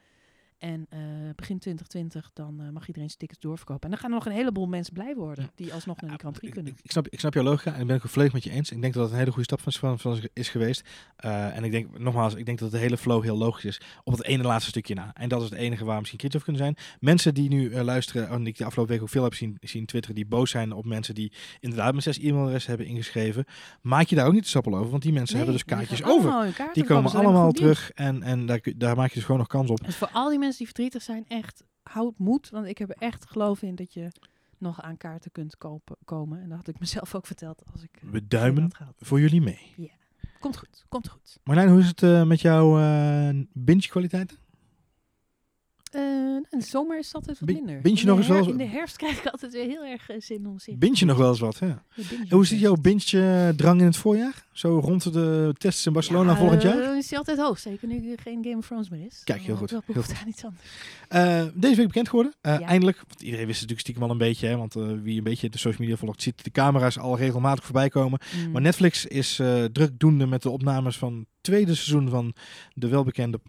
En 0.59 0.85
eh, 0.89 0.99
begin 1.35 1.59
2020 1.59 2.29
dan 2.33 2.59
eh, 2.61 2.69
mag 2.69 2.87
iedereen 2.87 3.07
zijn 3.07 3.19
tickets 3.19 3.39
doorverkopen. 3.39 3.83
En 3.83 3.89
dan 3.89 3.99
gaan 3.99 4.09
er 4.09 4.15
nog 4.15 4.25
een 4.25 4.31
heleboel 4.31 4.67
mensen 4.67 4.93
blij 4.93 5.15
worden 5.15 5.43
Ja. 5.43 5.49
die 5.55 5.73
alsnog 5.73 6.01
naar 6.01 6.09
die 6.09 6.19
Grand 6.19 6.37
Prix 6.37 6.53
kunnen. 6.53 6.71
ik, 6.71 6.79
ik 6.83 6.91
snap, 6.91 7.07
ik 7.07 7.19
snap 7.19 7.33
jouw 7.33 7.43
logica 7.43 7.73
en 7.73 7.87
ben 7.87 7.95
ik 7.95 8.01
volledig 8.01 8.33
met 8.33 8.43
je 8.43 8.49
eens. 8.51 8.71
Ik 8.71 8.81
denk 8.81 8.93
dat 8.93 9.03
het 9.03 9.11
een 9.11 9.17
hele 9.17 9.31
goede 9.31 9.43
stap 9.55 9.61
van, 9.61 9.73
van, 9.73 9.99
van 9.99 10.19
is 10.33 10.49
geweest. 10.49 10.87
Eh, 11.15 11.55
en 11.55 11.63
ik 11.63 11.71
denk, 11.71 11.99
nogmaals, 11.99 12.33
ik 12.35 12.45
denk 12.45 12.59
dat 12.59 12.71
de 12.71 12.77
hele 12.77 12.97
flow 12.97 13.23
heel 13.23 13.37
logisch 13.37 13.65
is. 13.65 13.81
Op 14.03 14.13
het 14.13 14.23
ene 14.23 14.43
laatste 14.43 14.69
stukje 14.69 14.93
na. 14.93 15.11
En 15.13 15.29
dat 15.29 15.41
is 15.43 15.49
het 15.49 15.59
enige 15.59 15.83
waar 15.83 15.93
we 15.93 15.99
misschien 15.99 16.19
kritisch 16.19 16.41
over 16.41 16.53
kunnen 16.53 16.75
zijn. 16.75 16.97
Mensen 16.99 17.33
die 17.33 17.49
nu 17.49 17.81
luisteren, 17.83 18.29
en 18.29 18.37
die 18.39 18.47
ik 18.47 18.57
de 18.57 18.65
afgelopen 18.65 18.93
week 18.93 19.01
ook 19.03 19.09
veel 19.09 19.23
heb 19.23 19.33
zien, 19.33 19.57
zien 19.61 19.85
twitteren, 19.85 20.15
die 20.15 20.25
boos 20.25 20.49
zijn 20.49 20.71
op 20.71 20.85
mensen 20.85 21.15
die 21.15 21.31
inderdaad 21.59 21.93
met 21.93 22.03
zes 22.03 22.19
e-mailadressen 22.19 22.69
hebben 22.69 22.87
ingeschreven. 22.89 23.45
Maak 23.81 24.07
je 24.07 24.15
daar 24.15 24.25
ook 24.27 24.33
niet 24.33 24.43
te 24.43 24.49
sappel 24.49 24.75
over, 24.75 24.89
want 24.89 25.03
die 25.03 25.13
mensen 25.13 25.35
Nee, 25.37 25.45
hebben 25.45 25.65
dus 25.65 25.75
kaartjes 25.75 26.03
over. 26.03 26.53
Die 26.73 26.83
komen 26.85 27.11
allemaal 27.11 27.51
terug 27.51 27.91
en, 27.91 28.23
en 28.23 28.45
daar, 28.45 28.61
daar 28.75 28.95
maak 28.95 29.07
je 29.09 29.13
dus 29.15 29.23
gewoon 29.23 29.39
nog 29.39 29.47
kans 29.47 29.69
op. 29.69 29.85
Dus 29.85 29.95
voor 29.95 30.09
al 30.13 30.29
die 30.29 30.39
mensen 30.39 30.47
die 30.57 30.65
verdrietig 30.65 31.01
zijn, 31.01 31.25
echt 31.27 31.63
houd 31.83 32.17
moed. 32.17 32.49
Want 32.49 32.65
ik 32.65 32.77
heb 32.77 32.89
er 32.89 32.95
echt 32.99 33.25
geloof 33.29 33.61
in 33.61 33.75
dat 33.75 33.93
je 33.93 34.07
nog 34.57 34.81
aan 34.81 34.97
kaarten 34.97 35.31
kunt 35.31 35.57
kopen, 35.57 35.95
komen. 36.05 36.41
En 36.41 36.49
dat 36.49 36.57
had 36.57 36.67
ik 36.67 36.79
mezelf 36.79 37.15
ook 37.15 37.25
verteld 37.25 37.63
als 37.73 37.83
ik... 37.83 37.89
eh, 38.01 38.09
We 38.09 38.27
duimen 38.27 38.71
voor 38.97 39.19
jullie 39.19 39.41
mee. 39.41 39.91
Komt 40.39 40.57
goed, 40.57 40.85
komt 40.89 41.07
goed. 41.09 41.37
Marlijn, 41.43 41.69
hoe 41.69 41.79
is 41.79 41.87
het 41.87 42.03
eh, 42.03 42.23
met 42.23 42.41
jouw 42.41 42.77
binge 43.53 43.87
kwaliteiten? 43.87 44.37
Eh, 45.91 46.01
nou, 46.01 46.45
in 46.49 46.59
de 46.59 46.65
zomer 46.65 46.97
is 46.99 47.05
het 47.05 47.15
altijd 47.15 47.39
wat 47.39 47.49
minder. 47.49 47.81
binge 47.81 47.99
In 47.99 48.05
nog 48.05 48.17
eens 48.17 48.27
wel 48.27 48.37
eens- 48.37 48.47
In 48.47 48.57
de 48.57 48.65
herfst 48.65 48.97
krijg 48.97 49.19
ik 49.19 49.25
altijd 49.27 49.51
weer 49.51 49.65
heel 49.65 49.83
erg 49.85 50.09
zin 50.17 50.47
om 50.47 50.59
serie 50.59 50.79
Binge 50.79 50.95
je 50.97 51.05
nog 51.05 51.17
wel 51.17 51.29
eens 51.29 51.39
wat, 51.39 51.57
ja. 51.57 51.67
Ja, 51.67 51.83
En 51.95 52.29
hoe 52.29 52.45
wel 52.45 52.59
jouw 52.59 52.75
binge-drang 52.75 53.79
in 53.79 53.85
het 53.85 53.97
voorjaar? 53.97 54.47
Zo 54.59 54.79
rond 54.79 55.13
de 55.13 55.53
tests 55.57 55.85
in 55.85 55.93
Barcelona 55.93 56.31
Ja, 56.31 56.37
volgend 56.37 56.61
jaar? 56.61 56.79
eh, 56.91 56.97
is 56.97 57.09
hij 57.09 57.17
altijd 57.17 57.37
hoog. 57.37 57.59
Zeker 57.59 57.87
nu 57.87 58.15
geen 58.23 58.43
Game 58.43 58.57
of 58.57 58.65
Thrones 58.67 58.89
meer 58.89 59.05
is. 59.05 59.21
Kijk, 59.23 59.41
heel 59.41 59.55
goed, 59.55 59.69
heel 59.69 59.81
behoefte 59.85 60.15
aan 60.21 60.27
iets 60.27 60.43
anders. 60.43 60.63
Eh, 61.07 61.43
deze 61.53 61.75
week 61.75 61.85
bekend 61.87 62.09
geworden. 62.09 62.33
Eh, 62.41 62.59
Ja. 62.59 62.65
Eindelijk. 62.67 62.97
Want 63.07 63.21
iedereen 63.21 63.45
wist 63.45 63.59
het 63.59 63.69
natuurlijk 63.69 63.79
stiekem 63.79 64.03
al 64.03 64.09
een 64.09 64.17
beetje. 64.17 64.47
Hè, 64.47 64.57
want 64.57 64.73
wie 65.03 65.17
een 65.17 65.23
beetje 65.23 65.49
de 65.49 65.57
social 65.57 65.81
media 65.81 65.95
volgt, 65.97 66.21
ziet 66.21 66.43
de 66.43 66.51
camera's 66.51 66.97
al 66.97 67.17
regelmatig 67.17 67.63
voorbij 67.63 67.89
komen. 67.89 68.19
Mm. 68.45 68.51
Maar 68.51 68.61
Netflix 68.61 69.05
is 69.05 69.35
drukdoende 69.71 70.25
met 70.25 70.41
de 70.41 70.49
opnames 70.49 70.97
van 70.97 71.13
het 71.17 71.27
tweede 71.41 71.75
seizoen 71.75 72.09
van 72.09 72.33
de 72.73 72.87
welbekende 72.87 73.39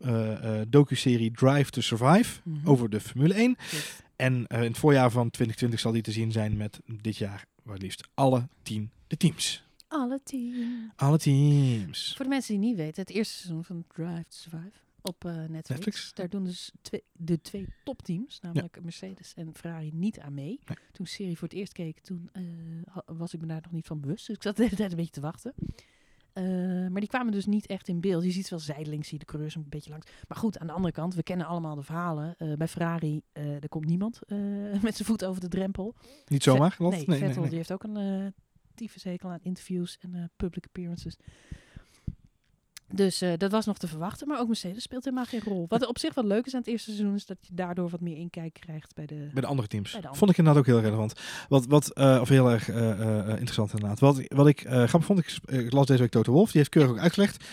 docu-serie 0.69 1.31
Drive 1.31 1.71
to 1.71 1.81
Survive 1.81 2.40
Mhm. 2.45 2.69
over 2.69 2.90
de 2.90 3.00
Formule 3.00 3.35
1. 3.35 3.57
Yes. 3.71 3.93
En 4.17 4.47
in 4.47 4.59
het 4.59 4.79
voorjaar 4.79 5.11
van 5.11 5.31
2020 5.31 5.81
zal 5.81 5.93
die 5.93 6.02
te 6.02 6.12
zien 6.12 6.33
zijn 6.33 6.57
met 6.57 6.81
dit 7.02 7.17
jaar 7.17 7.45
maar 7.62 7.76
liefst 7.79 8.09
alle 8.14 8.49
tien 8.62 8.90
de 9.07 9.17
teams. 9.17 9.62
Alle 9.91 10.21
team. 10.25 10.93
Alle 10.97 11.19
teams. 11.19 12.15
Voor 12.17 12.25
de 12.25 12.31
mensen 12.31 12.61
die 12.61 12.69
niet 12.69 12.77
weten, 12.77 13.03
het 13.03 13.11
eerste 13.11 13.35
seizoen 13.35 13.65
van 13.65 13.85
Drive 13.89 14.25
to 14.29 14.37
Survive 14.37 14.79
op 15.03 15.25
eh, 15.25 15.33
Netflix. 15.33 15.69
Netflix. 15.69 16.15
Daar 16.15 16.29
doen 16.29 16.45
dus 16.45 16.73
twee, 16.83 17.03
de 17.13 17.41
twee 17.41 17.67
topteams, 17.85 18.41
namelijk 18.41 18.83
Mercedes 18.83 19.35
en 19.35 19.55
Ferrari, 19.55 19.91
niet 19.93 20.21
aan 20.21 20.35
mee. 20.35 20.61
Nee. 20.65 20.77
Toen 20.93 21.07
serie 21.07 21.39
voor 21.39 21.49
het 21.49 21.57
eerst 21.57 21.73
keek, 21.73 22.01
toen 22.01 22.29
eh, 22.33 22.43
was 23.07 23.35
ik 23.35 23.41
me 23.41 23.47
daar 23.47 23.61
nog 23.63 23.73
niet 23.73 23.87
van 23.87 24.01
bewust. 24.01 24.27
Dus 24.27 24.37
ik 24.37 24.43
zat 24.43 24.57
de 24.57 24.63
hele 24.63 24.77
tijd 24.77 24.91
een 24.91 24.97
beetje 24.97 25.13
te 25.13 25.21
wachten. 25.21 25.55
Eh, 26.33 26.45
maar 26.89 27.01
die 27.01 27.09
kwamen 27.09 27.33
dus 27.33 27.47
niet 27.47 27.67
echt 27.67 27.89
in 27.89 28.01
beeld. 28.01 28.25
Je 28.25 28.31
ziet 28.31 28.49
wel 28.49 28.59
zijdelings, 28.59 29.09
zie 29.09 29.19
je 29.19 29.25
de 29.25 29.31
coureurs 29.31 29.55
een 29.55 29.69
beetje 29.69 29.91
langs. 29.91 30.07
Maar 30.29 30.39
goed, 30.39 30.59
aan 30.59 30.67
de 30.67 30.73
andere 30.73 30.93
kant, 30.93 31.15
we 31.15 31.23
kennen 31.23 31.47
allemaal 31.47 31.75
de 31.75 31.83
verhalen. 31.83 32.37
Bij 32.57 32.69
Ferrari, 32.69 33.23
eh 33.33 33.63
er 33.63 33.69
komt 33.69 33.87
niemand 33.87 34.21
met 34.83 34.97
zijn 34.97 35.09
voet 35.09 35.25
over 35.25 35.41
de 35.41 35.49
drempel. 35.49 35.95
Niet 36.27 36.43
zomaar. 36.43 36.75
Lot? 36.79 37.07
nee, 37.07 37.19
Vettel 37.19 37.43
die 37.43 37.57
heeft 37.57 37.73
ook 37.73 37.83
een 37.83 38.35
tyfushekel 38.81 39.31
aan 39.31 39.43
interviews 39.43 39.99
en 40.01 40.15
eh, 40.15 40.25
public 40.37 40.65
appearances. 40.65 41.17
Dus 42.93 43.21
eh, 43.21 43.33
dat 43.37 43.51
was 43.51 43.67
nog 43.67 43.79
te 43.79 43.89
verwachten. 43.89 44.29
Maar 44.29 44.41
ook 44.41 44.47
Mercedes 44.47 44.83
speelt 44.83 45.05
helemaal 45.05 45.25
geen 45.25 45.41
rol. 45.45 45.67
Wat 45.69 45.87
op 45.87 45.99
zich 45.99 46.15
wel 46.15 46.25
leuk 46.25 46.47
is 46.47 46.55
aan 46.55 46.61
het 46.61 46.69
eerste 46.69 46.91
seizoen... 46.91 47.15
is 47.15 47.27
dat 47.27 47.37
je 47.41 47.55
daardoor 47.55 47.89
wat 47.89 48.01
meer 48.01 48.17
inkijk 48.17 48.59
krijgt 48.61 48.95
bij 48.95 49.07
de... 49.07 49.29
Bij 49.33 49.43
de 49.43 49.49
andere 49.49 49.69
teams. 49.69 49.91
De 49.91 49.97
andere 49.97 50.17
Vond 50.17 50.31
ik 50.31 50.39
inderdaad 50.39 50.63
ook 50.63 50.69
heel 50.69 50.81
relevant. 50.81 51.13
Wat, 51.49 51.67
wat 51.67 51.91
eh, 51.91 52.19
of 52.21 52.29
heel 52.29 52.51
erg 52.51 52.69
eh, 52.69 53.29
interessant 53.29 53.73
inderdaad. 53.73 54.01
Wat, 54.01 54.23
wat 54.29 54.47
ik 54.47 54.61
grappig 54.69 55.05
vond, 55.05 55.19
ik, 55.19 55.73
las 55.73 55.87
deze 55.87 56.01
week 56.01 56.11
Toto 56.11 56.33
Wolf. 56.33 56.51
Die 56.51 56.59
heeft 56.59 56.71
keurig 56.71 56.91
ook 56.91 56.99
uitgelegd. 56.99 57.45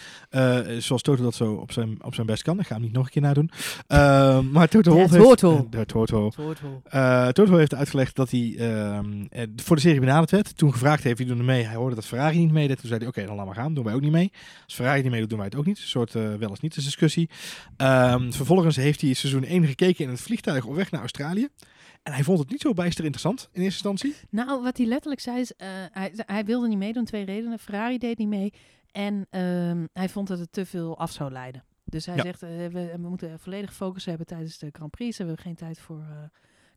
zoals 0.84 1.01
Toto 1.01 1.24
dat 1.24 1.36
zo 1.36 1.53
op 1.53 1.72
zijn, 1.72 2.03
op 2.03 2.13
zijn 2.13 2.27
best 2.27 2.44
kan. 2.44 2.60
Ik 2.60 2.67
ga 2.67 2.74
hem 2.74 2.84
niet 2.84 2.94
nog 2.94 3.06
een 3.06 3.12
keer 3.12 3.22
nadoen. 3.22 3.51
Eh, 3.88 4.39
maar 4.39 4.67
Toto 4.67 4.91
De 4.91 4.98
Wolf 4.98 5.12
Toto. 5.12 5.56
heeft... 5.56 5.72
de 5.72 5.86
Toto. 5.86 6.32
Wel. 6.36 6.82
Eh, 6.84 7.27
Toto 7.27 7.56
heeft 7.56 7.75
uitgelegd 7.75 8.15
dat 8.15 8.32
hij 8.32 8.56
ehm, 8.58 9.25
eh, 9.29 9.44
voor 9.56 9.75
de 9.75 9.82
serie 9.82 10.00
benaderd 10.00 10.32
werd. 10.32 10.58
Toen 10.58 10.72
gevraagd 10.72 11.03
heeft 11.03 11.17
wie 11.17 11.27
doen 11.27 11.38
er 11.38 11.44
mee. 11.44 11.63
Hij 11.63 11.75
hoorde 11.75 11.96
dat 11.96 12.06
Ferrari 12.06 12.38
niet 12.38 12.51
meedeed. 12.51 12.79
Toen 12.79 12.88
zei 12.88 13.00
hij, 13.00 13.10
oké, 13.10 13.25
dan 13.25 13.36
laat 13.36 13.46
maar 13.46 13.56
gaan. 13.56 13.74
Doen 13.74 13.84
wij 13.84 13.94
ook 13.94 14.01
niet 14.01 14.12
mee. 14.12 14.32
Als 14.65 14.74
Ferrari 14.74 15.01
niet 15.01 15.12
meedoet, 15.12 15.26
doen 15.27 15.38
wij 15.38 15.48
het 15.48 15.55
ook 15.55 15.65
niet. 15.65 15.77
Een 15.77 15.84
soort 15.88 16.15
eh, 16.15 16.34
wel 16.36 16.50
eens 16.50 16.60
niet 16.60 16.75
discussie. 16.75 17.29
Ehm, 17.77 18.31
vervolgens 18.31 18.75
heeft 18.75 19.01
hij 19.01 19.13
seizoen 19.13 19.43
1 19.43 19.65
gekeken 19.65 20.03
in 20.03 20.10
het 20.10 20.22
vliegtuig 20.22 20.65
op 20.65 20.75
weg 20.75 20.91
naar 20.91 21.00
Australië. 21.01 21.48
En 22.03 22.13
hij 22.13 22.24
vond 22.24 22.39
het 22.39 22.50
niet 22.50 22.62
zo 22.62 22.74
bijster 22.74 23.03
interessant 23.03 23.50
in 23.51 23.62
eerste 23.62 23.88
instantie. 23.89 24.27
Nou, 24.29 24.62
wat 24.63 24.77
hij 24.77 24.86
letterlijk 24.86 25.22
zei 25.22 25.39
is... 25.39 25.55
eh, 25.55 25.67
hij, 25.91 26.12
hij 26.15 26.46
wilde 26.46 26.67
niet 26.67 26.77
meedoen, 26.77 27.05
twee 27.05 27.25
redenen. 27.25 27.60
Ferrari 27.60 27.98
deed 27.98 28.17
niet 28.17 28.27
mee. 28.27 28.53
En 28.91 29.27
ehm, 29.29 29.86
hij 29.93 30.10
vond 30.10 30.27
dat 30.27 30.39
het 30.39 30.51
te 30.51 30.65
veel 30.65 30.98
af 30.98 31.12
zou 31.12 31.31
leiden. 31.31 31.63
Dus 31.86 32.05
hij 32.05 32.15
Ja. 32.15 32.22
zegt, 32.24 32.43
eh, 32.43 32.50
we, 32.50 32.69
we 33.01 33.07
moeten 33.10 33.39
volledig 33.39 33.74
focus 33.74 34.05
hebben 34.05 34.25
tijdens 34.25 34.57
de 34.57 34.69
Grand 34.72 34.91
Prix. 34.91 35.15
Ze 35.15 35.24
hebben 35.24 35.41
geen 35.43 35.55
tijd 35.55 35.79
voor 35.79 36.03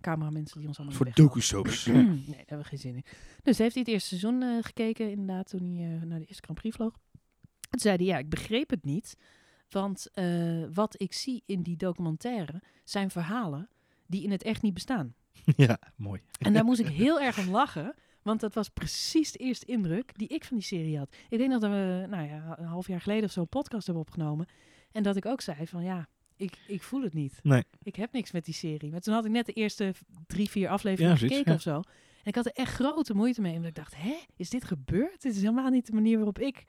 cameramensen 0.01 0.59
die 0.59 0.69
ons 0.69 0.79
allemaal 0.79 0.97
Voor 0.97 1.11
docu-soaps. 1.15 1.87
nee, 1.87 1.95
daar 2.05 2.37
hebben 2.37 2.59
we 2.59 2.65
geen 2.65 2.79
zin 2.79 2.95
in. 2.95 3.05
Dus 3.43 3.59
heeft 3.59 3.75
hij 3.75 3.83
het 3.83 3.93
eerste 3.93 4.09
seizoen 4.09 4.63
gekeken, 4.63 5.11
inderdaad, 5.11 5.49
toen 5.49 5.61
hij 5.77 5.87
naar 6.07 6.19
de 6.19 6.25
eerste 6.25 6.43
Grand 6.43 6.61
Prix 6.61 6.77
vloog. 6.77 6.93
Toen 7.71 7.81
zei 7.81 7.97
hij, 7.97 8.07
ja, 8.07 8.19
ik 8.19 8.29
begreep 8.29 8.71
het 8.71 8.85
niet. 8.85 9.17
Want 9.69 10.11
eh, 10.13 10.65
wat 10.73 11.01
ik 11.01 11.13
zie 11.13 11.43
in 11.47 11.63
die 11.63 11.77
documentaire 11.77 12.63
zijn 12.85 13.11
verhalen 13.11 13.69
die 14.07 14.23
in 14.23 14.31
het 14.31 14.43
echt 14.43 14.63
niet 14.63 14.75
bestaan. 14.75 15.15
ja, 15.57 15.79
mooi. 15.97 16.21
En 16.39 16.53
daar 16.53 16.65
moest 16.65 16.81
ik 16.81 16.89
heel 16.89 17.21
erg 17.21 17.39
om 17.39 17.51
lachen. 17.51 17.95
Want 18.23 18.41
dat 18.41 18.55
was 18.55 18.69
precies 18.69 19.33
de 19.33 19.39
eerste 19.39 19.67
indruk 19.67 20.19
die 20.19 20.29
ik 20.29 20.45
van 20.45 20.57
die 20.57 20.67
serie 20.67 20.99
had. 20.99 21.17
Ik 21.29 21.39
denk 21.39 21.51
dat 21.51 21.63
we, 21.63 22.07
nou 22.09 22.29
ja, 22.29 22.59
een 22.59 22.65
half 22.65 22.87
jaar 22.87 23.01
geleden 23.01 23.25
of 23.25 23.31
zo 23.31 23.41
een 23.41 23.49
podcast 23.49 23.87
hebben 23.87 24.05
opgenomen. 24.05 24.47
En 24.93 25.03
dat 25.03 25.17
ik 25.17 25.27
ook 25.27 25.41
zei 25.41 25.67
van, 25.67 25.83
ja, 25.83 26.09
ik, 26.37 26.59
ik 26.67 26.83
voel 26.83 27.03
het 27.03 27.15
niet. 27.15 27.41
Nee. 27.43 27.65
Ik 27.83 27.97
heb 27.97 28.13
niks 28.13 28.31
met 28.31 28.45
die 28.45 28.55
serie. 28.55 28.91
Maar 28.91 29.01
toen 29.01 29.15
had 29.15 29.25
ik 29.25 29.31
net 29.31 29.47
de 29.47 29.53
eerste 29.53 29.95
drie, 30.27 30.51
vier 30.51 30.69
afleveringen 30.69 31.13
Ja, 31.13 31.19
gekeken 31.19 31.51
ja. 31.51 31.55
of 31.55 31.61
zo. 31.61 31.75
En 31.75 32.27
ik 32.27 32.35
had 32.35 32.47
er 32.47 32.53
echt 32.53 32.75
grote 32.75 33.15
moeite 33.15 33.41
mee. 33.41 33.55
Omdat 33.55 33.69
ik 33.69 33.75
dacht, 33.75 33.97
hè, 33.97 34.17
is 34.37 34.51
dit 34.51 34.65
gebeurd? 34.65 35.23
Dit 35.23 35.35
is 35.35 35.41
helemaal 35.41 35.71
niet 35.71 35.87
de 35.87 35.93
manier 35.93 36.17
waarop 36.17 36.39
ik 36.39 36.65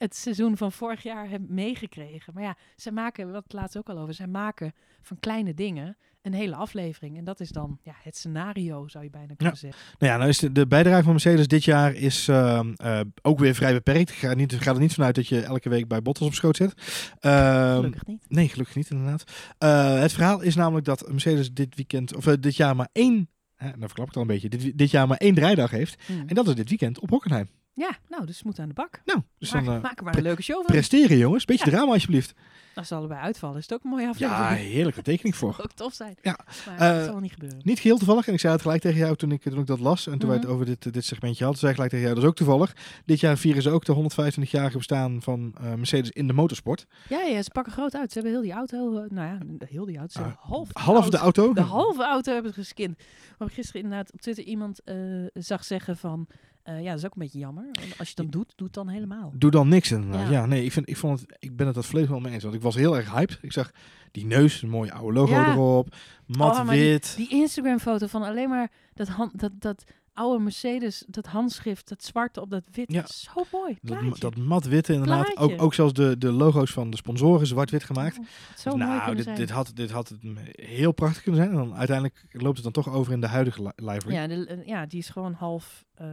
het 0.00 0.16
seizoen 0.16 0.56
van 0.56 0.72
vorig 0.72 1.02
jaar 1.02 1.28
heb 1.28 1.40
meegekregen. 1.48 2.34
Maar 2.34 2.42
ja, 2.42 2.56
ze 2.76 2.92
maken, 2.92 3.32
wat 3.32 3.42
het 3.42 3.52
laatst 3.52 3.76
ook 3.78 3.88
al 3.88 3.98
over, 3.98 4.14
zij 4.14 4.26
maken 4.26 4.72
van 5.02 5.18
kleine 5.20 5.54
dingen 5.54 5.96
een 6.22 6.34
hele 6.34 6.54
aflevering. 6.54 7.16
En 7.16 7.24
dat 7.24 7.40
is 7.40 7.48
dan 7.48 7.78
ja, 7.82 7.94
het 8.02 8.16
scenario, 8.16 8.88
zou 8.88 9.04
je 9.04 9.10
bijna 9.10 9.34
kunnen 9.34 9.56
zeggen. 9.56 9.80
Nou 9.98 10.12
ja, 10.12 10.18
nou 10.18 10.28
is 10.28 10.38
de, 10.38 10.52
de 10.52 10.66
bijdrage 10.66 11.02
van 11.02 11.12
Mercedes 11.12 11.48
dit 11.48 11.64
jaar 11.64 11.94
is 11.94 12.28
ehm, 12.28 12.72
eh, 12.76 13.00
ook 13.22 13.38
weer 13.38 13.54
vrij 13.54 13.72
beperkt. 13.72 14.10
Ik 14.10 14.16
ga, 14.16 14.34
niet, 14.34 14.52
ik 14.52 14.62
ga 14.62 14.72
er 14.72 14.78
niet 14.78 14.94
vanuit 14.94 15.14
dat 15.14 15.28
je 15.28 15.40
elke 15.40 15.68
week 15.68 15.88
bij 15.88 16.02
Bottas 16.02 16.26
op 16.26 16.34
schoot 16.34 16.56
zit. 16.56 16.74
Ehm, 17.18 17.74
Gelukkig 17.74 18.06
niet. 18.06 18.24
Nee, 18.28 18.48
gelukkig 18.48 18.76
niet 18.76 18.90
inderdaad. 18.90 19.24
Eh, 19.58 20.00
het 20.00 20.12
verhaal 20.12 20.40
is 20.40 20.54
namelijk 20.54 20.86
dat 20.86 21.10
Mercedes 21.10 21.52
dit 21.52 21.74
weekend, 21.74 22.16
of 22.16 22.26
eh, 22.26 22.34
dit 22.40 22.56
jaar 22.56 22.76
maar 22.76 22.88
één, 22.92 23.28
hè, 23.56 23.66
nou 23.66 23.78
verklap 23.78 24.06
ik 24.06 24.14
het 24.14 24.16
al 24.16 24.22
een 24.22 24.28
beetje, 24.28 24.48
dit, 24.48 24.78
dit 24.78 24.90
jaar 24.90 25.08
maar 25.08 25.18
één 25.18 25.34
draaidag 25.34 25.70
heeft. 25.70 26.02
Mm. 26.08 26.22
En 26.26 26.34
dat 26.34 26.48
is 26.48 26.54
dit 26.54 26.68
weekend 26.68 27.00
op 27.00 27.10
Hockenheim. 27.10 27.48
Ja, 27.74 27.98
nou, 28.08 28.26
dus 28.26 28.36
ze 28.36 28.42
moeten 28.44 28.62
aan 28.62 28.68
de 28.68 28.74
bak. 28.74 29.00
Nou, 29.04 29.20
dus 29.38 29.52
maak, 29.52 29.64
dan 29.64 29.74
eh, 29.74 29.82
maak 29.82 29.98
er 29.98 30.04
maar 30.04 30.16
een 30.16 30.22
leuke 30.22 30.42
show 30.42 30.56
van. 30.56 30.66
presteren 30.66 31.16
jongens. 31.16 31.44
Beetje 31.44 31.70
Ja. 31.70 31.76
drama 31.76 31.92
alsjeblieft. 31.92 32.34
Als 32.74 32.88
ze 32.88 32.94
allebei 32.94 33.20
uitvallen, 33.20 33.56
is 33.56 33.62
het 33.62 33.72
ook 33.72 33.84
een 33.84 33.90
mooie 33.90 34.02
Ja, 34.02 34.08
aflevering. 34.10 34.72
heerlijke 34.72 35.02
tekening 35.02 35.36
voor. 35.36 35.56
ook 35.62 35.72
tof 35.72 35.94
zijn. 35.94 36.16
Ja. 36.22 36.38
Maar 36.66 36.74
Eh, 36.78 36.94
dat 36.96 37.02
zal 37.04 37.12
wel 37.12 37.20
niet 37.20 37.32
gebeuren. 37.32 37.58
Niet 37.62 37.78
geheel 37.80 37.96
toevallig, 37.98 38.26
en 38.28 38.32
ik 38.32 38.40
zei 38.40 38.52
het 38.52 38.62
gelijk 38.62 38.80
tegen 38.82 38.98
jou 38.98 39.16
toen 39.16 39.32
ik, 39.32 39.42
toen 39.42 39.58
ik 39.58 39.66
dat 39.66 39.80
las. 39.80 40.06
En 40.06 40.18
toen 40.18 40.28
wij 40.28 40.38
Mhm. 40.38 40.46
het 40.46 40.54
over 40.54 40.66
dit, 40.66 40.92
dit 40.92 41.04
segmentje 41.04 41.42
hadden, 41.44 41.58
zei 41.60 41.70
ik 41.72 41.76
gelijk 41.76 41.90
tegen 41.94 42.04
jou, 42.10 42.14
dat 42.20 42.24
is 42.24 42.30
ook 42.30 42.36
toevallig. 42.36 42.76
Dit 43.04 43.20
jaar 43.20 43.36
vieren 43.38 43.62
ze 43.62 43.70
ook 43.70 43.84
de 43.84 43.92
125-jarige 43.92 44.76
bestaan 44.76 45.22
van 45.22 45.54
eh, 45.60 45.74
Mercedes 45.74 46.10
in 46.10 46.26
de 46.26 46.32
motorsport. 46.32 46.86
Ja, 47.08 47.20
ja, 47.22 47.42
ze 47.42 47.50
pakken 47.50 47.72
groot 47.72 47.94
uit. 47.96 48.12
Ze 48.12 48.14
hebben 48.14 48.32
heel 48.32 48.42
die 48.42 48.52
auto, 48.52 48.96
eh, 49.02 49.10
nou 49.10 49.28
ja, 49.28 49.66
heel 49.66 49.84
die 49.84 49.98
auto. 49.98 50.20
Ze 50.22 50.32
half, 50.38 50.68
Ah, 50.72 50.82
Half 50.84 51.08
de 51.10 51.16
auto. 51.16 51.52
De 51.52 51.60
halve 51.60 52.02
auto 52.04 52.32
hebben 52.32 52.52
ze 52.52 52.58
geskind. 52.60 52.98
Maar 53.38 53.50
gisteren 53.50 53.82
inderdaad 53.82 54.12
op 54.12 54.20
Twitter 54.20 54.44
iemand 54.44 54.82
eh, 54.84 54.96
zag 55.32 55.64
zeggen 55.64 55.96
van... 55.96 56.26
eh, 56.62 56.82
ja, 56.82 56.88
dat 56.90 56.98
is 56.98 57.04
ook 57.04 57.14
een 57.14 57.22
beetje 57.22 57.38
jammer. 57.38 57.64
Want 57.72 57.98
Als 57.98 58.08
je 58.08 58.14
dan 58.14 58.26
doet, 58.30 58.52
doe 58.56 58.66
het 58.66 58.74
dan 58.74 58.88
helemaal. 58.88 59.32
Doe 59.36 59.50
dan 59.50 59.68
niks 59.68 59.90
inderdaad. 59.90 60.26
Ja, 60.26 60.30
Ja. 60.32 60.46
nee, 60.46 60.64
ik, 60.64 60.72
vind, 60.72 60.88
ik, 60.88 60.96
vond 60.96 61.20
het, 61.20 61.36
ik 61.38 61.56
ben 61.56 61.66
het 61.66 61.74
dat 61.74 61.86
volledig 61.86 62.10
wel 62.10 62.20
mee 62.20 62.32
eens. 62.32 62.42
Want 62.42 62.54
ik 62.54 62.62
was 62.62 62.74
heel 62.74 62.96
erg 62.96 63.12
hyped. 63.12 63.38
Ik 63.42 63.52
zag 63.52 63.70
die 64.10 64.26
neus, 64.26 64.62
een 64.62 64.68
mooie 64.68 64.92
oude 64.92 65.18
logo 65.18 65.32
Ja. 65.32 65.52
erop. 65.52 65.94
Mat 66.26 66.58
Oh, 66.58 66.64
maar 66.64 66.74
die- 66.74 66.84
wit. 66.90 67.14
Die 67.16 67.28
Instagram-foto 67.30 68.06
van 68.06 68.22
alleen 68.22 68.48
maar 68.48 68.70
dat, 68.94 69.08
hand, 69.08 69.38
dat, 69.38 69.52
dat 69.58 69.84
oude 70.20 70.42
Mercedes, 70.42 71.04
dat 71.06 71.26
handschrift, 71.26 71.88
dat 71.88 72.04
zwarte 72.04 72.40
op 72.40 72.50
dat 72.50 72.64
wit. 72.72 72.92
Ja. 72.92 73.06
Zo 73.06 73.30
mooi. 73.52 73.78
dat, 73.82 73.98
Plaatje. 73.98 74.20
dat 74.20 74.36
mat 74.36 74.64
witte 74.64 74.92
inderdaad. 74.92 75.26
Ook, 75.28 75.34
Plaatje. 75.34 75.58
ook 75.58 75.74
zelfs 75.74 75.92
de, 75.92 76.18
de 76.18 76.32
logo's 76.32 76.70
van 76.72 76.90
de 76.90 76.96
sponsoren 76.96 77.46
zwart-wit 77.46 77.84
gemaakt. 77.84 78.18
Oh, 78.18 78.24
het 78.48 78.60
zo 78.60 78.70
mooi 78.76 78.84
nou, 78.84 79.14
dit, 79.14 79.24
zijn. 79.24 79.36
dit, 79.36 79.50
had, 79.50 79.70
dit 79.74 79.90
had 79.90 80.08
het 80.08 80.18
heel 80.52 80.92
prachtig 80.92 81.22
kunnen 81.22 81.40
zijn. 81.40 81.52
En 81.54 81.58
dan 81.64 81.74
uiteindelijk 81.76 82.24
loopt 82.30 82.54
het 82.54 82.64
dan 82.74 82.82
toch 82.84 82.94
over 82.94 83.12
in 83.12 83.20
de 83.20 83.26
huidige 83.26 83.62
li- 83.62 83.72
livery. 83.90 84.14
ja, 84.14 84.26
de, 84.26 84.46
eh, 84.46 84.66
ja, 84.66 84.86
die 84.86 84.98
is 84.98 85.08
gewoon 85.08 85.32
half 85.32 85.84
eh, 85.94 86.06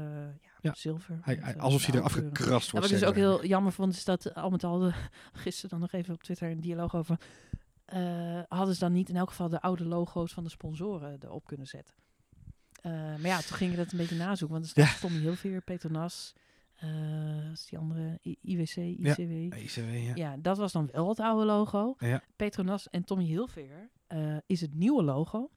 ja, 0.61 0.73
zilver. 0.75 1.19
Hij, 1.21 1.35
met, 1.35 1.43
hij- 1.43 1.53
eh, 1.53 1.61
alsof 1.61 1.85
hij 1.85 1.95
er 1.95 2.01
blauwe 2.01 2.11
kleuren. 2.13 2.31
afgekrast 2.33 2.65
Ja, 2.65 2.71
wordt. 2.71 2.85
wat 2.85 2.95
ik 2.95 2.99
dus 2.99 3.09
ook 3.09 3.15
heel 3.15 3.45
jammer 3.45 3.71
vond, 3.71 3.93
is 3.93 4.05
dat 4.05 4.33
al 4.35 4.49
met 4.49 4.63
al, 4.63 4.79
de, 4.79 4.91
gisteren 5.33 5.69
dan 5.69 5.79
nog 5.79 5.91
even 5.91 6.13
op 6.13 6.23
Twitter 6.23 6.51
een 6.51 6.61
dialoog 6.61 6.95
over, 6.95 7.17
hadden 8.47 8.73
ze 8.73 8.79
dan 8.79 8.91
niet 8.91 9.09
in 9.09 9.15
elk 9.15 9.29
geval 9.29 9.49
de 9.49 9.61
oude 9.61 9.85
logo's 9.85 10.33
van 10.33 10.43
de 10.43 10.49
sponsoren 10.49 11.17
erop 11.23 11.45
kunnen 11.45 11.67
zetten. 11.67 11.95
Eh, 12.81 12.91
maar 12.91 13.25
ja, 13.25 13.37
toen 13.41 13.57
ging 13.57 13.71
ik 13.71 13.77
dat 13.77 13.91
een 13.91 13.97
beetje 13.97 14.15
nazoeken, 14.15 14.57
want 14.59 14.77
er 14.77 14.83
Ja. 14.83 14.93
Tommy 14.99 15.19
Hilveer, 15.19 15.61
Petronas, 15.61 16.33
eh 16.75 16.89
wat 17.43 17.51
is 17.53 17.65
die 17.65 17.79
andere, 17.79 18.19
I- 18.23 18.37
IWC, 18.41 18.75
ICW. 18.75 19.53
ECW, 19.53 19.95
ja. 20.05 20.15
Ja. 20.15 20.35
dat 20.37 20.57
was 20.57 20.71
dan 20.71 20.89
wel 20.91 21.09
het 21.09 21.19
oude 21.19 21.45
logo. 21.45 21.95
Ja. 21.99 22.23
Petronas 22.35 22.89
en 22.89 23.03
Tommy 23.03 23.25
Hilveer 23.25 23.89
eh, 24.07 24.37
is 24.45 24.61
het 24.61 24.73
nieuwe 24.73 25.03
logo. 25.03 25.51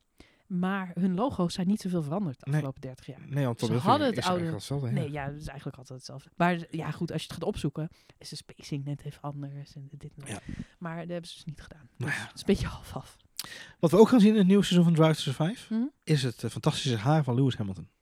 Maar 0.47 0.91
hun 0.95 1.15
logo's 1.15 1.55
zijn 1.55 1.67
niet 1.67 1.81
zoveel 1.81 2.03
veranderd 2.03 2.39
de 2.39 2.45
Nee. 2.45 2.55
afgelopen 2.55 2.81
30 2.81 3.07
jaar. 3.07 3.21
Nee, 3.29 3.45
want 3.45 3.61
Ze 3.61 3.73
hadden 3.75 4.07
het 4.15 4.25
oude- 4.25 4.45
hetzelfde. 4.53 4.87
ja. 4.87 4.93
Nee, 4.93 5.11
ja, 5.11 5.25
het 5.27 5.41
is 5.41 5.47
eigenlijk 5.47 5.79
altijd 5.79 5.99
hetzelfde. 5.99 6.31
Maar 6.37 6.67
ja, 6.71 6.91
goed, 6.91 7.13
als 7.13 7.21
je 7.23 7.27
het 7.29 7.37
gaat 7.37 7.49
opzoeken, 7.49 7.89
is 8.19 8.29
de 8.29 8.37
spacing 8.37 8.85
net 8.85 9.05
even 9.05 9.21
anders 9.23 9.75
en 9.77 9.89
dit 9.93 10.11
en 10.17 10.21
dat. 10.21 10.29
Ja. 10.29 10.41
Maar 10.79 10.97
dat 10.99 11.09
hebben 11.09 11.29
ze 11.29 11.35
dus 11.35 11.45
niet 11.45 11.61
gedaan. 11.63 11.89
Nou 11.97 12.11
Dus 12.11 12.21
ja. 12.21 12.27
het 12.27 12.35
is 12.35 12.41
een 12.41 12.47
beetje 12.47 12.67
half-af. 12.67 13.17
Wat 13.79 13.91
we 13.91 13.97
ook 13.99 14.09
gaan 14.09 14.21
zien 14.21 14.33
in 14.33 14.39
het 14.39 14.47
nieuwe 14.47 14.63
seizoen 14.65 14.85
van 14.85 14.95
Drive 14.95 15.15
to 15.25 15.33
Survive, 15.33 15.75
Hm? 15.75 15.83
is 16.05 16.23
het 16.23 16.45
eh, 16.45 16.51
fantastische 16.51 16.97
haar 16.97 17.25
van 17.25 17.35
Lewis 17.35 17.57
Hamilton. 17.57 17.89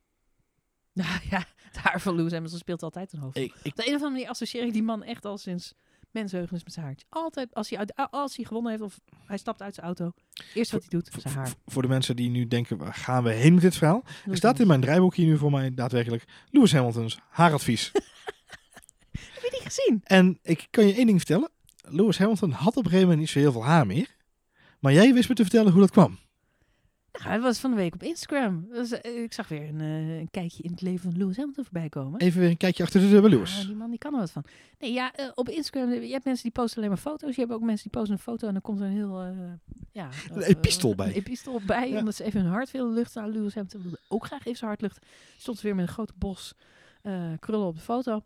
Nou 0.93 1.21
ja, 1.31 1.45
het 1.63 1.77
haar 1.77 2.01
van 2.01 2.15
Lewis 2.17 2.33
Hamilton 2.33 2.59
speelt 2.59 2.83
altijd 2.83 3.13
een 3.13 3.19
hoofd. 3.19 3.37
Ik, 3.37 3.55
ik, 3.63 3.71
Op 3.73 3.77
de 3.77 3.83
een 3.83 3.95
of 3.95 3.95
andere 3.95 4.11
manier 4.11 4.29
associeer 4.29 4.65
ik 4.67 4.73
die 4.73 4.83
man 4.83 5.03
echt 5.03 5.25
al 5.25 5.39
sinds 5.39 5.75
mensheugenis 6.11 6.65
met 6.65 6.73
zijn 6.73 6.85
haartje. 6.87 7.07
Altijd, 7.09 7.55
als 7.55 7.69
hij, 7.71 7.79
uit, 7.79 7.93
als 8.11 8.37
hij 8.37 8.45
gewonnen 8.45 8.71
heeft 8.71 8.83
of 8.85 9.01
hij 9.27 9.39
stapt 9.39 9.63
uit 9.63 9.75
zijn 9.75 9.87
auto, 9.87 10.13
eerst 10.55 10.71
wat 10.71 10.81
hij 10.81 10.89
doet, 10.91 11.11
zijn 11.19 11.35
haar. 11.35 11.53
voor 11.67 11.83
de 11.83 11.89
mensen 11.89 12.17
die 12.17 12.31
nu 12.31 12.47
denken, 12.49 12.77
waar 12.79 12.95
gaan 12.95 13.23
we 13.23 13.33
heen 13.33 13.53
met 13.55 13.63
dit 13.63 13.77
verhaal? 13.77 14.05
Er 14.27 14.37
staat 14.37 14.59
in 14.61 14.67
mijn 14.67 14.81
draaiboek 14.81 15.15
hier 15.15 15.27
nu 15.27 15.39
voor 15.39 15.51
mij 15.51 15.75
daadwerkelijk 15.75 16.25
Lewis 16.51 16.73
Hamilton's 16.73 17.19
haaradvies. 17.29 17.91
Heb 19.11 19.43
je 19.43 19.51
die 19.51 19.71
gezien. 19.71 20.01
En 20.05 20.39
ik 20.43 20.67
kan 20.71 20.87
je 20.87 20.95
één 20.95 21.07
ding 21.07 21.19
vertellen. 21.19 21.51
Lewis 21.83 22.19
Hamilton 22.19 22.51
had 22.51 22.69
op 22.77 22.77
een 22.77 22.91
gegeven 22.91 23.01
moment 23.01 23.19
niet 23.21 23.29
zo 23.29 23.39
heel 23.39 23.53
veel 23.53 23.65
haar 23.65 23.87
meer. 23.87 24.17
Maar 24.79 24.93
jij 24.93 25.13
wist 25.15 25.29
me 25.29 25.35
te 25.35 25.43
vertellen 25.43 25.73
hoe 25.73 25.81
dat 25.81 25.91
kwam. 25.91 26.19
Nou, 27.13 27.31
hij 27.31 27.41
was 27.41 27.59
van 27.59 27.71
de 27.71 27.77
week 27.77 27.95
op 27.95 28.03
Instagram. 28.03 28.67
Dus, 28.73 28.93
eh, 28.93 29.23
ik 29.23 29.33
zag 29.33 29.49
weer 29.49 29.69
een, 29.69 29.81
eh, 29.81 30.19
een 30.19 30.31
kijkje 30.31 30.63
in 30.63 30.71
het 30.71 30.81
leven 30.81 31.11
van 31.11 31.19
Lewis 31.21 31.37
Hamilton 31.37 31.65
voorbij 31.65 31.89
komen. 31.89 32.21
Even 32.21 32.41
weer 32.41 32.51
een 32.51 32.57
kijkje 32.57 32.83
achter 32.83 33.01
de 33.01 33.09
deur 33.09 33.21
bij 33.21 33.31
Lewis. 33.31 33.61
Ja, 33.61 33.67
die 33.67 33.75
man 33.77 33.91
die 33.91 33.99
kan 33.99 34.13
er 34.15 34.19
wat 34.19 34.31
van. 34.31 34.45
Nee, 34.79 34.93
ja, 34.93 35.13
eh, 35.13 35.31
op 35.35 35.49
Instagram, 35.49 35.93
je 35.93 36.13
hebt 36.13 36.25
mensen 36.25 36.43
die 36.43 36.53
posten 36.53 36.77
alleen 36.77 36.89
maar 36.89 36.99
foto's. 36.99 37.35
Je 37.35 37.41
hebt 37.41 37.53
ook 37.53 37.61
mensen 37.61 37.83
die 37.83 38.01
posten 38.01 38.13
een 38.17 38.23
foto 38.23 38.47
en 38.47 38.53
dan 38.53 38.63
komt 38.63 38.81
er 38.81 38.87
een 38.87 38.93
heel, 38.93 39.35
ja... 39.93 40.09
Een 40.31 40.43
epistool 40.43 40.95
bij. 40.95 41.07
Een 41.07 41.13
epistool 41.15 41.61
bij, 41.67 41.91
Ja. 41.91 41.99
omdat 41.99 42.15
ze 42.15 42.25
even 42.25 42.41
hun 42.41 42.51
hart 42.51 42.71
willen 42.71 42.93
luchten. 42.93 43.23
Nou, 43.23 43.35
Lewis 43.35 43.55
Hamilton 43.55 43.83
wilde 43.83 43.99
ook 44.09 44.27
graag 44.27 44.41
even 44.41 44.57
zijn 44.59 44.71
hart 44.71 44.81
luchten. 44.83 45.03
Stond 45.39 45.61
weer 45.61 45.75
met 45.75 45.87
een 45.87 45.93
grote 45.93 46.15
bos 46.17 46.55
krullen 47.39 47.67
op 47.67 47.75
de 47.75 47.81
foto. 47.83 48.25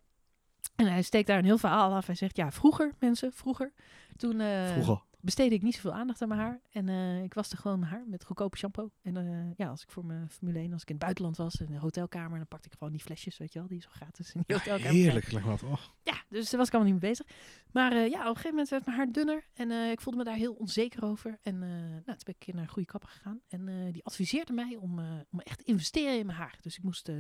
En 0.77 0.87
hij 0.87 1.03
steekt 1.03 1.27
daar 1.27 1.39
een 1.39 1.45
heel 1.45 1.59
verhaal 1.59 1.95
af. 1.95 2.07
Hij 2.07 2.15
zegt, 2.15 2.37
ja, 2.37 2.53
vroeger, 2.53 2.93
mensen, 2.99 3.33
vroeger. 3.33 3.73
Toen 4.17 4.43
Vroeger. 4.73 5.03
Besteedde 5.23 5.55
ik 5.55 5.63
niet 5.63 5.75
zoveel 5.75 5.93
aandacht 5.93 6.23
aan 6.23 6.29
mijn 6.29 6.41
haar. 6.41 6.61
En 6.71 6.89
eh, 6.89 7.23
ik 7.23 7.35
waste 7.35 7.57
gewoon 7.57 7.79
mijn 7.79 7.93
haar 7.93 8.05
met 8.07 8.25
goedkope 8.25 8.57
shampoo. 8.57 8.91
En 9.03 9.17
eh, 9.17 9.57
ja, 9.57 9.69
als 9.69 9.83
ik 9.83 9.91
voor 9.91 10.05
mijn 10.05 10.31
Formule 10.31 10.59
1, 10.59 10.73
als 10.73 10.83
ik 10.83 10.89
in 10.89 10.95
het 10.95 11.05
buitenland 11.05 11.37
was, 11.37 11.55
in 11.55 11.67
de 11.67 11.79
hotelkamer, 11.79 12.39
dan 12.39 12.47
pakte 12.47 12.69
ik 12.69 12.73
gewoon 12.79 12.93
die 12.93 13.03
flesjes, 13.03 13.39
weet 13.39 13.53
je 13.53 13.59
wel, 13.59 13.69
die 13.69 13.81
zo 13.81 13.89
gratis 13.91 14.33
in 14.33 14.43
die 14.47 14.57
hotelkamer. 14.57 14.93
Heerlijk. 14.93 15.33
Leg 15.33 15.45
maar 15.45 15.51
wat. 15.51 15.63
Oh. 15.63 15.79
Ja, 16.03 16.23
dus 16.29 16.51
daar 16.51 16.59
was 16.59 16.69
ik 16.69 16.75
allemaal 16.75 16.93
niet 16.93 17.03
mee 17.03 17.11
bezig. 17.11 17.27
Maar 17.73 17.93
eh, 17.93 18.11
ja, 18.11 18.21
op 18.21 18.27
een 18.27 18.27
gegeven 18.27 18.51
moment 18.51 18.69
werd 18.69 18.85
mijn 18.85 18.97
haar 18.97 19.13
dunner. 19.13 19.45
En 19.55 19.91
ik 19.91 20.01
voelde 20.01 20.19
me 20.19 20.25
daar 20.25 20.35
heel 20.35 20.53
onzeker 20.53 21.05
over. 21.05 21.39
En 21.43 21.59
nou, 21.59 22.05
toen 22.05 22.17
ben 22.25 22.35
ik 22.39 22.55
naar 22.55 22.63
een 22.63 22.69
goede 22.69 22.89
kapper 22.89 23.09
gegaan. 23.09 23.41
En 23.49 23.93
die 23.93 24.05
adviseerde 24.05 24.53
mij 24.53 24.77
om, 24.77 24.99
om 25.31 25.41
echt 25.41 25.59
te 25.59 25.65
investeren 25.65 26.19
in 26.19 26.27
mijn 26.27 26.39
haar. 26.39 26.59
Dus 26.61 26.77
ik 26.77 26.83
moest 26.83 27.11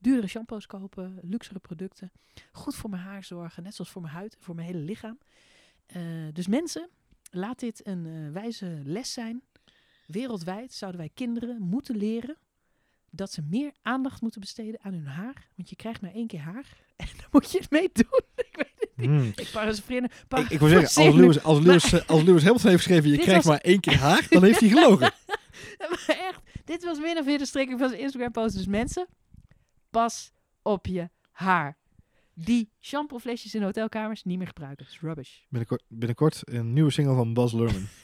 duurdere 0.00 0.26
shampoos 0.26 0.66
kopen, 0.66 1.18
luxere 1.22 1.58
producten. 1.58 2.12
Goed 2.52 2.74
voor 2.74 2.90
mijn 2.90 3.02
haar 3.02 3.24
zorgen, 3.24 3.62
net 3.62 3.74
zoals 3.74 3.90
voor 3.90 4.02
mijn 4.02 4.14
huid 4.14 4.36
voor 4.40 4.54
mijn 4.54 4.66
hele 4.66 4.78
lichaam. 4.78 5.18
Dus 6.32 6.46
mensen, 6.46 6.90
laat 7.34 7.58
dit 7.58 7.86
een 7.86 8.06
eh, 8.06 8.32
wijze 8.32 8.80
les 8.84 9.12
zijn. 9.12 9.42
Wereldwijd 10.06 10.72
zouden 10.72 11.00
wij 11.00 11.10
kinderen 11.14 11.62
moeten 11.62 11.96
leren 11.96 12.36
dat 13.10 13.32
ze 13.32 13.42
meer 13.50 13.72
aandacht 13.82 14.20
moeten 14.20 14.40
besteden 14.40 14.80
aan 14.82 14.92
hun 14.92 15.06
haar. 15.06 15.48
Want 15.56 15.70
je 15.70 15.76
krijgt 15.76 16.00
maar 16.00 16.12
één 16.12 16.26
keer 16.26 16.40
haar. 16.40 16.66
En 16.96 17.08
daar 17.16 17.28
moet 17.30 17.50
je 17.52 17.58
het 17.58 17.70
mee 17.70 17.90
doen. 17.92 18.20
ik 18.50 18.56
weet 18.56 18.72
het 18.78 18.90
niet. 18.96 19.08
Mm. 19.08 19.32
Ik 19.36 19.48
parafraseer. 19.52 20.04
Ik, 20.28 20.48
ik 20.48 20.58
wil 20.58 20.68
zeggen, 20.68 21.04
als 21.04 21.14
Lewis, 21.14 21.42
als, 21.42 21.58
Lewis, 21.60 22.06
als 22.06 22.22
Lewis 22.22 22.42
Hamilton 22.42 22.70
heeft 22.70 22.82
geschreven, 22.82 23.10
je 23.10 23.18
krijgt 23.18 23.44
was- 23.44 23.52
maar 23.54 23.60
één 23.64 23.80
keer 23.80 23.96
haar, 23.98 24.26
dan 24.28 24.44
heeft 24.44 24.60
hij 24.60 24.68
gelogen. 24.78 25.12
Maar 25.78 26.04
echt, 26.06 26.40
dit 26.64 26.84
was 26.84 26.98
min 26.98 27.18
of 27.18 27.24
meer 27.24 27.38
de 27.38 27.46
strekking 27.46 27.78
van 27.78 27.88
zijn 27.88 28.00
Instagram-post. 28.00 28.54
Dus 28.56 28.66
mensen, 28.66 29.06
pas 29.90 30.32
op 30.62 30.86
je 30.86 31.10
haar. 31.30 31.76
Die 32.44 32.70
shampooflesjes 32.80 33.54
in 33.54 33.62
hotelkamers 33.62 34.22
niet 34.24 34.38
meer 34.38 34.46
gebruiken. 34.46 34.84
Dat 34.84 34.94
is 34.94 35.00
rubbish. 35.00 35.30
Binnenkort, 35.48 35.82
binnenkort 35.88 36.40
een 36.44 36.72
nieuwe 36.72 36.90
single 36.90 37.14
van 37.14 37.34
Bas 37.34 37.52
Lerman. 37.52 37.86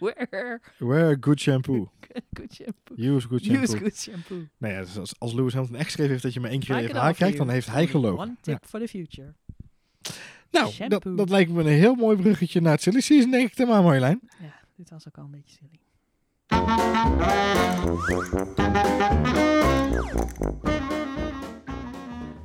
Where? 0.00 0.60
Wear 0.78 1.16
good 1.20 1.40
shampoo. 1.40 1.90
Good 2.38 2.54
shampoo. 2.54 2.94
Use 2.96 3.26
good 3.28 3.44
shampoo. 3.44 3.62
Use 3.62 3.78
good 3.78 3.96
shampoo. 3.96 4.46
Nou 4.58 4.74
ja, 4.74 4.80
dus 4.80 4.96
als, 4.98 5.18
als 5.18 5.32
Lewis 5.32 5.52
Hamilton 5.52 5.76
echt 5.78 5.86
geschreven 5.86 6.10
heeft 6.10 6.22
dat 6.22 6.32
je 6.32 6.40
maar 6.40 6.50
één 6.50 6.60
keer 6.60 6.76
even 6.76 7.14
you 7.16 7.36
dan 7.36 7.48
heeft 7.48 7.66
hij 7.66 7.86
gelogen. 7.86 8.18
One 8.18 8.30
Ja. 8.30 8.36
tip 8.40 8.64
for 8.66 8.80
the 8.80 8.88
future. 8.88 9.34
Nou, 10.50 10.88
dat 11.16 11.30
lijkt 11.30 11.50
me 11.50 11.60
een 11.60 11.66
heel 11.66 11.94
mooi 11.94 12.16
bruggetje 12.16 12.60
naar 12.60 12.72
het 12.72 12.82
silly 12.82 13.00
season, 13.00 13.30
denk 13.30 13.50
ik, 13.50 13.56
dan 13.56 13.68
maar 13.68 13.82
Marjolein. 13.82 14.20
Ja, 14.40 14.60
dit 14.76 14.90
was 14.90 15.08
ook 15.08 15.18
al 15.18 15.24
een 15.24 15.30
beetje 15.30 15.56
silly. 15.56 15.80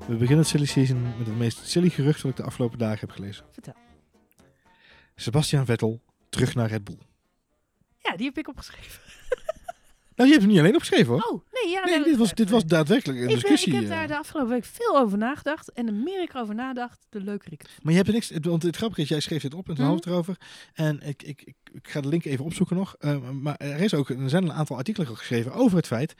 We 0.08 0.14
beginnen 0.14 0.38
het 0.38 0.48
silly 0.48 0.66
season 0.66 1.02
met 1.18 1.28
het 1.28 1.38
meest 1.38 1.68
silly 1.68 1.90
gerucht 1.90 2.22
dat 2.22 2.32
ik 2.32 2.38
de 2.38 2.44
afgelopen 2.44 2.78
dagen 2.78 3.00
heb 3.00 3.12
gelezen. 3.12 3.46
Vertel. 3.52 3.74
Sebastian 5.16 5.66
Vettel 5.66 6.02
terug 6.30 6.56
naar 6.56 6.70
Red 6.70 6.84
Bull. 6.84 6.98
Ja, 8.00 8.16
die 8.16 8.26
heb 8.26 8.38
ik 8.38 8.48
opgeschreven. 8.48 9.02
Nou, 10.16 10.30
je 10.30 10.36
hebt 10.36 10.46
hem 10.46 10.54
niet 10.56 10.62
alleen 10.64 10.76
opgeschreven 10.76 11.14
hoor. 11.14 11.22
Oh, 11.32 11.42
nee, 11.64 11.72
ja. 11.74 11.84
nee, 11.86 12.04
dit 12.04 12.18
was, 12.18 12.30
eh, 12.30 12.36
dit 12.36 12.50
was 12.50 12.66
daadwerkelijk 12.66 13.18
een 13.20 13.24
ik, 13.24 13.30
ben- 13.32 13.40
discussie. 13.40 13.74
ik 13.74 13.80
heb 13.80 13.84
eh. 13.90 13.90
daar 13.90 14.08
de 14.08 14.18
afgelopen 14.18 14.52
week 14.52 14.66
veel 14.66 14.98
over 14.98 15.18
nagedacht. 15.18 15.72
En 15.72 15.86
de 15.86 15.92
meer 15.92 16.22
ik 16.22 16.34
erover 16.34 16.56
nadacht, 16.56 17.06
de 17.10 17.20
leuker 17.22 17.52
ik 17.52 17.62
het 17.62 17.70
vond. 17.72 17.84
Maar 17.84 17.92
je 17.92 17.98
hebt 17.98 18.10
er 18.10 18.14
niks, 18.16 18.32
want 18.42 18.64
het 18.64 18.76
grappige 18.76 19.02
is, 19.02 19.08
jij 19.08 19.20
schreef 19.20 19.42
dit 19.42 19.54
op 19.54 19.70
en 19.70 19.76
toen 19.76 19.86
Mhm. 19.86 19.96
het 19.96 20.06
erover. 20.06 20.38
En 20.74 21.02
ik, 21.02 21.24
ik, 21.24 21.42
ik, 21.42 21.56
ik 21.72 21.88
ga 21.88 22.02
de 22.02 22.08
link 22.08 22.26
even 22.26 22.46
opzoeken 22.46 22.76
nog. 22.76 22.96
Eh, 23.00 23.30
maar 23.30 23.56
er, 23.58 23.80
is 23.80 23.94
ook, 23.94 24.10
er 24.10 24.30
zijn 24.30 24.44
een 24.44 24.54
aantal 24.54 24.78
artikelen 24.78 25.18
geschreven 25.18 25.52
over 25.54 25.78
het 25.78 25.88
feit 25.88 26.14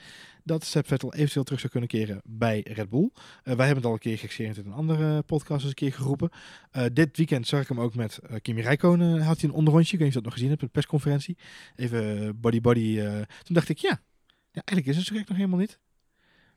dat 0.44 0.64
Seb 0.66 0.88
Vettel 0.88 1.14
eventueel 1.14 1.44
terug 1.44 1.60
zou 1.60 1.72
kunnen 1.72 1.90
keren 1.90 2.22
bij 2.24 2.66
Red 2.74 2.90
Bull. 2.90 3.10
Eh, 3.14 3.56
wij 3.56 3.66
hebben 3.66 3.76
het 3.76 3.86
al 3.86 3.94
een 3.94 4.00
keer 4.00 4.18
geëxeerd 4.18 4.58
in 4.58 4.66
een 4.66 4.74
andere 4.74 5.22
podcast 5.22 5.60
eens 5.62 5.70
een 5.70 5.74
keer 5.74 5.94
geroepen. 5.94 6.30
Eh, 6.72 6.86
dit 6.94 7.18
weekend 7.18 7.48
zag 7.48 7.62
ik 7.62 7.68
hem 7.68 7.80
ook 7.80 7.96
met 7.96 8.18
eh, 8.18 8.40
Kimi 8.42 8.62
Räikkönen, 8.62 9.22
had 9.22 9.42
hij 9.42 9.50
een 9.50 9.56
onderrondje. 9.56 9.94
Ik 9.94 10.00
weet 10.00 10.08
niet 10.08 10.08
of 10.08 10.14
je 10.14 10.14
dat 10.14 10.24
nog 10.24 10.34
gezien 10.34 10.50
hebt, 10.50 10.62
een 10.62 10.70
persconferentie. 10.70 11.38
Even 11.76 12.40
body 12.40 12.62
body. 12.62 13.00
eh. 13.00 13.14
toen 13.16 13.56
dacht 13.56 13.70
ik, 13.70 13.78
ja, 13.78 14.02
ja, 14.52 14.62
eigenlijk 14.66 14.88
is 14.88 14.96
het 14.96 15.06
zo 15.06 15.16
gek 15.16 15.28
nog 15.28 15.38
helemaal 15.38 15.60
niet. 15.60 15.80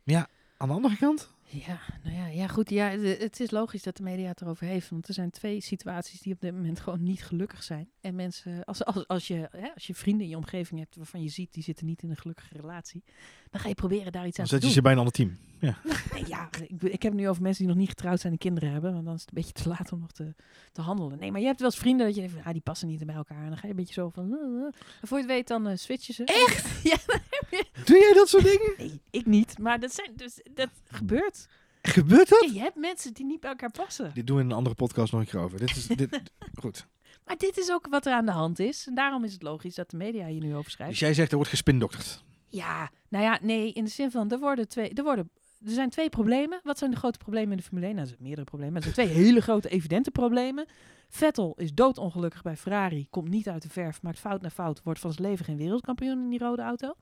Maar 0.03 0.15
ja, 0.15 0.29
aan 0.57 0.69
de 0.69 0.75
andere 0.75 0.97
kant... 0.97 1.35
Ja, 1.49 1.79
nou 2.03 2.17
ja, 2.17 2.27
ja 2.27 2.47
goed. 2.47 2.71
Ja, 2.71 2.89
het 2.99 3.41
is 3.41 3.51
logisch 3.51 3.83
dat 3.83 3.97
de 3.97 4.03
media 4.03 4.29
het 4.29 4.41
erover 4.41 4.67
heeft. 4.67 4.91
Want 4.91 5.09
er 5.09 5.15
zijn 5.15 5.31
twee 5.31 5.61
situaties 5.61 6.21
die 6.21 6.33
op 6.33 6.41
dit 6.41 6.55
moment 6.55 6.81
gewoon 6.81 7.03
niet 7.03 7.25
gelukkig 7.25 7.63
zijn. 7.63 7.89
En 8.01 8.15
mensen, 8.15 8.65
als, 8.65 8.85
als, 8.85 9.09
als, 9.09 9.27
je, 9.27 9.49
hè, 9.51 9.69
als 9.75 9.87
je 9.87 9.95
vrienden 9.95 10.23
in 10.23 10.31
je 10.31 10.37
omgeving 10.37 10.81
hebt 10.81 10.97
waarvan 10.97 11.23
je 11.23 11.29
ziet 11.29 11.53
die 11.53 11.63
zitten 11.63 11.87
niet 11.87 12.03
in 12.03 12.11
een 12.11 12.17
gelukkige 12.17 12.55
relatie, 12.57 13.05
dan 13.51 13.61
ga 13.61 13.69
je 13.69 13.75
proberen 13.75 14.13
daar 14.13 14.27
iets 14.27 14.37
Dan 14.37 14.45
aan 14.45 14.51
zet 14.51 14.61
te 14.61 14.67
je 14.67 14.73
doen. 14.73 14.73
ze 14.73 14.83
bij 14.83 14.93
een 14.93 14.99
ander 14.99 15.13
team. 15.15 15.37
Ja. 15.61 15.79
Nee, 16.13 16.29
ja, 16.29 16.49
ik, 16.69 16.83
ik 16.83 17.03
heb 17.03 17.13
het 17.13 17.21
nu 17.21 17.29
over 17.29 17.43
mensen 17.43 17.65
die 17.65 17.73
nog 17.73 17.81
niet 17.81 17.89
getrouwd 17.89 18.21
zijn 18.21 18.33
en 18.33 18.39
kinderen 18.39 18.71
hebben. 18.71 18.93
Want 18.93 19.05
dan 19.05 19.15
is 19.15 19.21
het 19.21 19.29
een 19.29 19.43
beetje 19.43 19.63
te 19.63 19.69
laat 19.69 19.93
om 19.93 20.01
nog 20.01 20.13
te, 20.13 20.35
te 20.73 20.81
handelen. 20.81 21.19
Nee, 21.19 21.31
maar 21.31 21.41
je 21.41 21.47
hebt 21.47 21.61
wel 21.61 21.69
eens 21.69 21.79
vrienden 21.79 22.07
dat 22.07 22.15
je 22.15 22.21
denkt, 22.21 22.47
ah, 22.47 22.53
die 22.53 22.61
passen 22.61 22.89
niet 22.89 23.07
bij 23.07 23.15
elkaar. 23.15 23.43
En 23.43 23.49
dan 23.49 23.57
ga 23.57 23.63
je 23.63 23.71
een 23.71 23.77
beetje 23.77 23.95
zo 23.95 24.09
van... 24.09 24.27
uh, 24.33 24.59
uh. 24.59 24.65
En 25.01 25.09
voor 25.09 25.19
je 25.19 25.25
het 25.25 25.33
weet, 25.33 25.49
dan 25.49 25.69
eh, 25.69 25.77
switchen 25.77 26.15
ze. 26.15 26.25
Echt? 26.25 26.83
ja, 26.91 26.97
dan 27.07 27.21
je... 27.21 27.26
Doe 27.85 27.99
jij 27.99 28.13
dat 28.15 28.29
soort 28.29 28.45
dingen? 28.45 28.75
Nee, 28.77 29.01
ik 29.11 29.27
niet. 29.27 29.59
Maar 29.59 29.81
dat, 29.81 29.93
zijn, 29.95 30.13
dus, 30.17 30.41
dat 30.55 30.71
gebeurt. 30.87 31.49
Gebeurt 31.83 32.29
dat? 32.29 32.45
Ja, 32.47 32.53
je 32.53 32.61
hebt 32.61 32.77
mensen 32.77 33.13
die 33.15 33.25
niet 33.25 33.41
bij 33.41 33.51
elkaar 33.51 33.71
passen. 33.71 34.11
Dit 34.15 34.27
doen 34.27 34.37
we 34.37 34.43
in 34.43 34.51
een 34.51 34.57
andere 34.57 34.75
podcast 34.75 35.13
nog 35.13 35.21
een 35.21 35.27
keer 35.27 35.41
over. 35.41 35.59
Dit 35.59 35.77
is 35.77 35.87
dit, 35.87 36.21
goed. 36.63 36.87
Maar 37.25 37.37
dit 37.37 37.59
is 37.59 37.71
ook 37.71 37.87
wat 37.91 38.07
er 38.07 38.13
aan 38.13 38.27
de 38.27 38.33
hand 38.33 38.59
is. 38.59 38.87
En 38.87 38.95
daarom 38.95 39.25
is 39.25 39.33
het 39.33 39.43
logisch 39.43 39.75
dat 39.75 39.91
de 39.91 39.97
media 39.97 40.27
hier 40.27 40.41
nu 40.41 40.51
over 40.53 40.65
Dus 40.65 40.73
schrijft. 40.73 40.99
jij 40.99 41.15
zegt 41.15 41.29
er 41.31 41.37
wordt 41.37 41.51
gespindokterd. 41.51 42.25
Ja, 42.49 42.91
nou 43.09 43.25
ja, 43.25 43.39
nee, 43.43 43.73
in 43.73 43.85
de 43.85 43.91
zin 43.91 44.11
van, 44.11 44.31
er, 44.31 44.39
worden 44.39 44.69
twee, 44.69 44.91
er, 44.91 45.03
worden, 45.03 45.31
er 45.65 45.71
zijn 45.73 45.91
twee 45.91 46.09
problemen. 46.09 46.61
Wat 46.63 46.79
zijn 46.79 46.91
de 46.91 46.97
grote 46.97 47.19
problemen 47.19 47.51
in 47.51 47.57
de 47.57 47.63
Formule 47.63 47.87
1? 47.87 47.95
Nou, 47.95 48.07
er 48.07 48.13
zijn 48.15 48.27
meerdere 48.27 48.47
problemen. 48.47 48.75
Maar 48.75 48.89
er 48.89 48.95
zijn 48.95 49.07
twee 49.07 49.19
hele 49.25 49.41
grote, 49.41 49.69
evidente 49.69 50.11
problemen. 50.11 50.67
Vettel 51.09 51.55
is 51.57 51.75
doodongelukkig 51.75 52.43
bij 52.43 52.57
Ferrari. 52.57 53.07
Komt 53.11 53.29
niet 53.29 53.49
uit 53.49 53.63
de 53.63 53.69
verf, 53.69 54.03
maakt 54.03 54.19
fout 54.19 54.43
na 54.43 54.51
fout. 54.51 54.81
Wordt 54.83 55.01
van 55.01 55.13
zijn 55.13 55.29
leven 55.29 55.45
geen 55.45 55.57
wereldkampioen 55.57 56.23
in 56.23 56.31
die 56.31 56.39
rode 56.39 56.63
auto. 56.63 56.95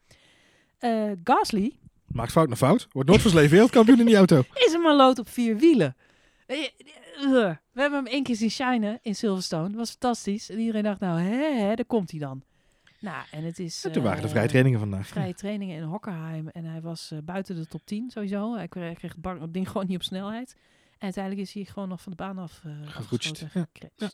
Eh, 0.78 1.10
Gasly 1.24 1.72
Maakt 2.06 2.32
fout 2.32 2.48
naar 2.48 2.56
fout. 2.56 2.88
Wordt 2.92 3.08
nooit 3.08 3.22
van 3.22 3.30
zijn 3.30 3.48
wereldkampioen 3.48 4.00
in 4.00 4.06
die 4.06 4.16
auto. 4.16 4.42
is 4.66 4.72
een 4.72 4.80
maloot 4.80 5.18
op 5.18 5.28
vier 5.28 5.56
wielen. 5.56 5.96
Eh, 6.46 6.58
eh, 6.58 7.56
We 7.72 7.80
hebben 7.80 8.04
hem 8.04 8.06
één 8.06 8.22
keer 8.22 8.36
zien 8.36 8.50
shinen 8.50 8.98
in 9.02 9.14
Silverstone. 9.14 9.68
Dat 9.68 9.76
was 9.76 9.90
fantastisch. 9.90 10.50
En 10.50 10.58
iedereen 10.58 10.82
dacht, 10.82 11.00
nou, 11.00 11.20
hè, 11.20 11.52
hè 11.52 11.74
daar 11.74 11.84
komt 11.84 12.10
hij 12.10 12.20
dan. 12.20 12.42
Nou, 13.00 13.24
en 13.30 13.44
het 13.44 13.58
is... 13.58 13.84
En 13.84 13.92
toen 13.92 14.02
waren 14.02 14.22
de 14.22 14.28
vrije 14.28 14.48
trainingen 14.48 14.78
vandaag. 14.78 15.06
vrije 15.06 15.34
trainingen 15.34 15.76
in 15.76 15.82
Hockenheim. 15.82 16.48
En 16.48 16.64
hij 16.64 16.80
was 16.80 17.12
buiten 17.24 17.56
de 17.56 17.66
top 17.66 17.86
10 17.86 18.10
sowieso. 18.10 18.54
Hij 18.54 18.68
kreeg, 18.68 19.00
het 19.22 19.54
ding 19.54 19.68
gewoon 19.68 19.86
niet 19.86 19.96
op 19.96 20.02
snelheid. 20.02 20.54
En 20.98 21.00
uiteindelijk 21.00 21.48
is 21.48 21.54
hij 21.54 21.64
gewoon 21.64 21.88
nog 21.88 22.00
van 22.00 22.12
de 22.12 22.18
baan 22.18 22.38
af 22.38 22.62
uh, 22.66 22.72
Gevoetst, 22.84 23.44
ja, 23.54 23.66
ja. 23.96 24.10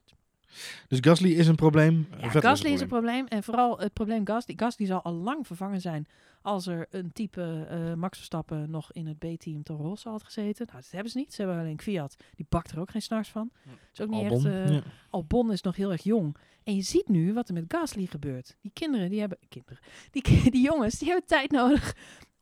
Ja, 0.50 0.84
Dus 0.88 0.98
Gasly 1.00 1.30
is 1.30 1.46
een 1.46 1.54
probleem. 1.54 2.06
Vettel 2.20 2.40
Gasly 2.40 2.70
is 2.70 2.80
een 2.80 2.88
probleem. 2.88 3.26
En 3.26 3.42
vooral 3.42 3.78
het 3.78 3.92
probleem 3.92 4.26
Gasly. 4.26 4.54
Gasly 4.56 4.86
zal 4.86 5.02
al 5.02 5.12
lang 5.12 5.46
vervangen 5.46 5.80
zijn 5.80 6.06
als 6.42 6.66
er 6.66 6.86
een 6.90 7.12
type 7.12 7.66
eh, 7.70 7.94
Max 7.94 8.16
Verstappen 8.16 8.70
nog 8.70 8.92
in 8.92 9.06
het 9.06 9.18
B-team 9.18 9.62
Toro 9.62 9.82
Rosso 9.82 10.10
had 10.10 10.22
gezeten. 10.22 10.66
Nou, 10.70 10.80
dat 10.82 10.90
hebben 10.90 11.12
ze 11.12 11.18
niet. 11.18 11.34
Ze 11.34 11.42
hebben 11.42 11.60
alleen 11.60 11.80
Fiat. 11.80 12.16
Die 12.34 12.46
bakt 12.48 12.70
er 12.70 12.80
ook 12.80 12.90
geen 12.90 13.02
snars 13.02 13.28
van. 13.28 13.50
Het 13.62 13.78
is 13.92 14.00
ook 14.00 14.08
niet 14.10 14.22
Albon. 14.30 14.46
echt... 14.46 14.68
eh, 14.68 14.74
ja. 14.74 14.82
Albon 15.10 15.52
is 15.52 15.62
nog 15.62 15.76
heel 15.76 15.92
erg 15.92 16.02
jong. 16.02 16.36
En 16.64 16.74
je 16.76 16.82
ziet 16.82 17.08
nu 17.08 17.32
wat 17.32 17.48
er 17.48 17.54
met 17.54 17.64
Gasly 17.68 18.06
gebeurt. 18.06 18.56
Die 18.60 18.70
kinderen, 18.74 19.10
die 19.10 19.20
hebben... 19.20 19.38
Kinderen. 19.48 19.78
Die, 20.10 20.22
die 20.50 20.62
jongens, 20.62 20.98
die 20.98 21.08
hebben 21.08 21.26
tijd 21.26 21.50
nodig 21.50 21.94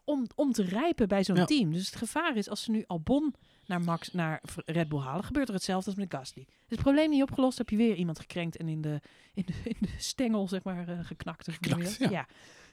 om, 0.04 0.26
om 0.34 0.52
te 0.52 0.62
rijpen 0.62 1.08
bij 1.08 1.24
zo'n 1.24 1.36
Ja. 1.36 1.44
team. 1.44 1.72
Dus 1.72 1.86
het 1.86 1.96
gevaar 1.96 2.36
is, 2.36 2.48
als 2.48 2.62
ze 2.62 2.70
nu 2.70 2.84
Albon 2.86 3.34
naar, 3.68 3.80
Max, 3.80 4.12
naar 4.12 4.42
Red 4.64 4.88
Bull 4.88 5.00
halen, 5.00 5.24
gebeurt 5.24 5.48
er 5.48 5.54
hetzelfde 5.54 5.90
als 5.90 5.98
met 5.98 6.14
Gasly. 6.14 6.42
Is 6.48 6.48
het 6.68 6.80
probleem 6.80 7.10
niet 7.10 7.22
opgelost, 7.22 7.58
heb 7.58 7.68
je 7.70 7.76
weer 7.76 7.94
iemand 7.94 8.18
gekrenkt 8.18 8.56
en 8.56 8.68
in 8.68 8.80
de, 8.80 9.00
in 9.34 9.44
de, 9.46 9.52
in 9.70 9.76
de 9.80 9.94
stengel, 9.96 10.48
zeg 10.48 10.62
maar, 10.62 10.88
eh, 10.88 10.98
geknakt. 11.02 11.48
Of 11.48 11.54
Geknakt, 11.54 11.98
dat? 11.98 12.10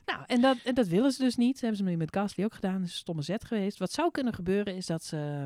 Nou, 0.06 0.24
en 0.28 0.42
dat, 0.42 0.58
en 0.64 0.76
dat 0.76 0.88
willen 0.88 1.12
ze 1.12 1.24
dus 1.24 1.36
niet. 1.36 1.52
Dat 1.52 1.62
hebben 1.62 1.78
ze 1.78 1.84
nu 1.84 1.96
met 1.98 2.16
Gasly 2.16 2.44
ook 2.44 2.54
gedaan. 2.54 2.74
Dat 2.74 2.82
is 2.84 2.92
een 2.92 2.98
stomme 2.98 3.22
zet 3.22 3.46
geweest. 3.46 3.78
Wat 3.78 3.92
zou 3.92 4.12
kunnen 4.12 4.34
gebeuren 4.34 4.76
is 4.76 4.86
dat 4.86 5.04
ze... 5.04 5.46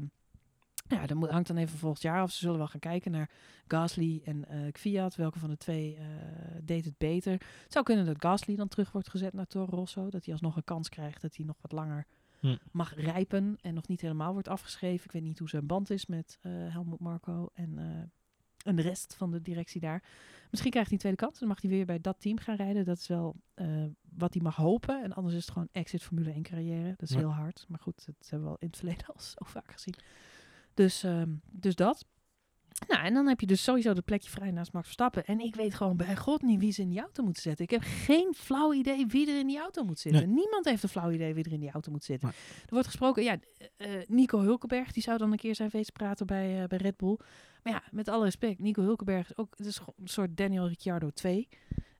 Ja, 0.88 1.06
dat 1.06 1.18
moet- 1.18 1.30
hangt 1.30 1.48
dan 1.48 1.58
even 1.58 1.78
volgend 1.78 2.02
jaar 2.02 2.22
af. 2.22 2.32
Ze 2.32 2.38
zullen 2.38 2.58
wel 2.58 2.68
gaan 2.68 2.80
kijken 2.80 3.12
naar 3.12 3.30
Gasly 3.68 4.22
en 4.24 4.46
Fiat. 4.74 5.16
Welke 5.16 5.40
van 5.40 5.50
de 5.50 5.58
twee 5.58 5.96
eh, 5.96 6.06
deed 6.64 6.86
het 6.86 6.98
beter? 6.98 7.32
Het 7.34 7.72
zou 7.74 7.86
kunnen 7.86 8.06
dat 8.06 8.16
Gasly 8.20 8.56
dan 8.56 8.68
terug 8.68 8.92
wordt 8.92 9.10
gezet 9.10 9.34
naar 9.34 9.48
Toro 9.48 9.76
Rosso. 9.76 10.10
Dat 10.10 10.24
hij 10.24 10.34
alsnog 10.34 10.56
een 10.56 10.64
kans 10.64 10.90
krijgt. 10.90 11.22
Dat 11.22 11.36
hij 11.36 11.46
nog 11.46 11.58
wat 11.62 11.72
langer 11.72 12.06
Hm. 12.40 12.56
mag 12.72 12.96
rijpen 12.96 13.58
en 13.62 13.74
nog 13.74 13.88
niet 13.88 14.02
helemaal 14.02 14.34
wordt 14.34 14.48
afgeschreven. 14.48 15.06
Ik 15.06 15.12
weet 15.12 15.22
niet 15.22 15.40
hoe 15.40 15.50
zijn 15.50 15.66
band 15.68 15.90
is 15.90 16.06
met 16.06 16.38
eh 16.42 16.52
Helmut 16.52 17.00
Marco 17.00 17.50
en, 17.54 17.78
eh, 17.78 17.86
en 18.70 18.76
de 18.76 18.82
rest 18.82 19.16
van 19.16 19.32
de 19.32 19.42
directie 19.42 19.82
daar. 19.82 20.04
Misschien 20.50 20.72
krijgt 20.72 20.90
hij 20.90 20.98
een 20.98 21.04
tweede 21.04 21.18
kans. 21.26 21.40
Dan 21.40 21.48
mag 21.48 21.62
hij 21.62 21.70
weer 21.70 21.86
bij 21.86 22.00
dat 22.02 22.20
team 22.20 22.38
gaan 22.38 22.56
rijden. 22.56 22.86
Dat 22.86 22.98
is 22.98 23.08
wel 23.08 23.36
eh, 23.54 23.86
wat 24.18 24.34
hij 24.34 24.44
mag 24.44 24.56
hopen. 24.56 25.04
En 25.04 25.14
anders 25.14 25.36
is 25.36 25.42
het 25.42 25.52
gewoon 25.52 25.70
exit 25.72 26.04
Formule 26.04 26.32
1 26.32 26.44
carrière. 26.44 26.90
Dat 26.98 27.02
is 27.02 27.10
Ja. 27.10 27.18
heel 27.18 27.34
hard. 27.34 27.66
Maar 27.68 27.80
goed, 27.80 28.06
dat 28.06 28.30
hebben 28.30 28.48
we 28.48 28.54
al 28.54 28.60
in 28.60 28.68
het 28.68 28.78
verleden 28.78 29.06
al 29.06 29.20
zo 29.20 29.36
vaak 29.46 29.72
gezien. 29.72 29.96
Dus, 30.74 31.04
ehm, 31.04 31.32
dus 31.52 31.76
dat. 31.76 32.06
Nou, 32.88 33.06
en 33.06 33.14
dan 33.14 33.28
heb 33.28 33.40
je 33.40 33.46
dus 33.46 33.64
sowieso 33.64 33.90
het 33.90 34.06
plekje 34.06 34.30
vrij 34.30 34.52
naast 34.52 34.74
Max 34.74 34.86
Verstappen. 34.86 35.26
En 35.26 35.40
ik 35.40 35.56
weet 35.56 35.74
gewoon 35.74 35.98
bij 35.98 36.16
God 36.16 36.42
niet 36.42 36.60
wie 36.60 36.72
ze 36.72 36.82
in 36.82 36.90
die 36.90 37.00
auto 37.00 37.24
moeten 37.24 37.42
zetten. 37.42 37.66
Ik 37.66 37.72
heb 37.72 37.82
geen 37.84 38.34
flauw 38.38 38.74
idee 38.74 39.06
wie 39.08 39.32
er 39.32 39.40
in 39.40 39.48
die 39.48 39.60
auto 39.60 39.84
moet 39.84 40.00
zitten. 40.00 40.34
Niemand 40.34 40.66
heeft 40.66 40.84
een 40.84 40.90
flauw 40.90 41.12
idee 41.12 41.34
wie 41.34 41.44
er 41.44 41.52
in 41.52 41.60
die 41.60 41.72
auto 41.72 41.92
moet 41.92 42.04
zitten. 42.04 42.30
Er 42.30 42.70
wordt 42.70 42.88
gesproken, 42.88 43.24
ja, 43.24 43.38
eh, 43.58 44.02
eh, 44.02 44.08
Nico 44.08 44.40
Hulkenberg, 44.40 44.92
die 44.92 45.04
zou 45.04 45.18
dan 45.18 45.32
een 45.32 45.38
keer 45.38 45.56
zijn 45.56 45.70
wezen 45.72 45.94
praten 45.94 46.26
bij, 46.26 46.62
eh, 46.62 46.68
bij 46.68 46.78
Red 46.78 46.98
Bull. 46.98 47.18
Maar 47.64 47.74
ja, 47.74 47.84
met 47.92 48.08
alle 48.08 48.24
respect, 48.24 48.60
Nico 48.60 48.82
Hulkenberg 48.82 49.30
is 49.30 49.38
ook 49.38 49.54
het 49.58 49.68
is 49.68 49.80
een 49.98 50.08
soort 50.08 50.38
Daniel 50.38 50.68
Ricciardo 50.68 51.10
2. 51.10 51.48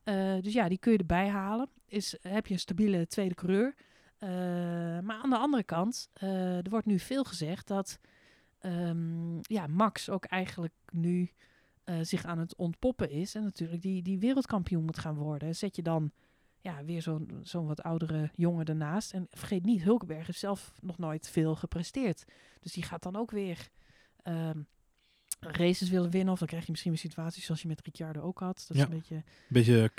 Eh, 0.04 0.36
dus 0.42 0.54
ja, 0.54 0.68
die 0.68 0.78
kun 0.78 0.92
je 0.92 0.98
erbij 0.98 1.28
halen. 1.28 1.70
Is, 1.88 2.16
heb 2.22 2.48
je 2.48 2.54
een 2.54 2.60
stabiele 2.60 3.08
tweede 3.08 3.36
coureur. 3.36 3.76
Maar 5.04 5.20
aan 5.24 5.30
de 5.30 5.38
andere 5.38 5.64
kant, 5.64 6.10
er 6.14 6.70
wordt 6.70 6.86
nu 6.86 7.00
veel 7.00 7.24
gezegd 7.24 7.68
dat 7.68 8.00
ehm, 8.60 9.38
ja, 9.42 9.68
Max 9.68 10.10
ook 10.10 10.26
eigenlijk 10.26 10.74
nu 10.92 11.32
eh, 11.84 11.96
zich 12.02 12.26
aan 12.26 12.40
het 12.40 12.56
ontpoppen 12.56 13.10
is. 13.10 13.36
En 13.36 13.44
natuurlijk 13.44 13.82
die, 13.82 14.02
die 14.02 14.20
wereldkampioen 14.20 14.86
moet 14.86 15.00
gaan 15.00 15.16
worden. 15.16 15.56
Zet 15.56 15.76
je 15.76 15.82
dan 15.82 16.12
ja, 16.62 16.84
weer 16.84 17.02
zo'n 17.02 17.40
zo'n 17.42 17.68
wat 17.68 17.84
oudere 17.84 18.30
jongen 18.34 18.66
ernaast. 18.66 19.14
En 19.14 19.28
vergeet 19.30 19.66
niet, 19.66 19.82
Hulkenberg 19.84 20.26
heeft 20.28 20.40
zelf 20.40 20.74
nog 20.82 20.98
nooit 20.98 21.30
veel 21.30 21.56
gepresteerd. 21.56 22.26
Dus 22.60 22.74
die 22.74 22.84
gaat 22.84 23.04
dan 23.04 23.16
ook 23.16 23.32
weer 23.32 23.70
ehm, 24.24 24.60
races 25.40 25.90
willen 25.90 26.10
winnen. 26.10 26.34
Of 26.34 26.40
dan 26.40 26.48
krijg 26.48 26.64
je 26.66 26.72
misschien 26.72 26.92
weer 26.92 27.02
situaties 27.02 27.46
zoals 27.46 27.62
je 27.62 27.68
met 27.68 27.82
Ricciardo 27.82 28.22
ook 28.22 28.40
had. 28.40 28.66
Dat 28.68 28.78
Ja. 28.78 28.84
is 28.84 28.90
een 28.90 28.96
beetje 28.98 29.24
Beetje 29.48 29.92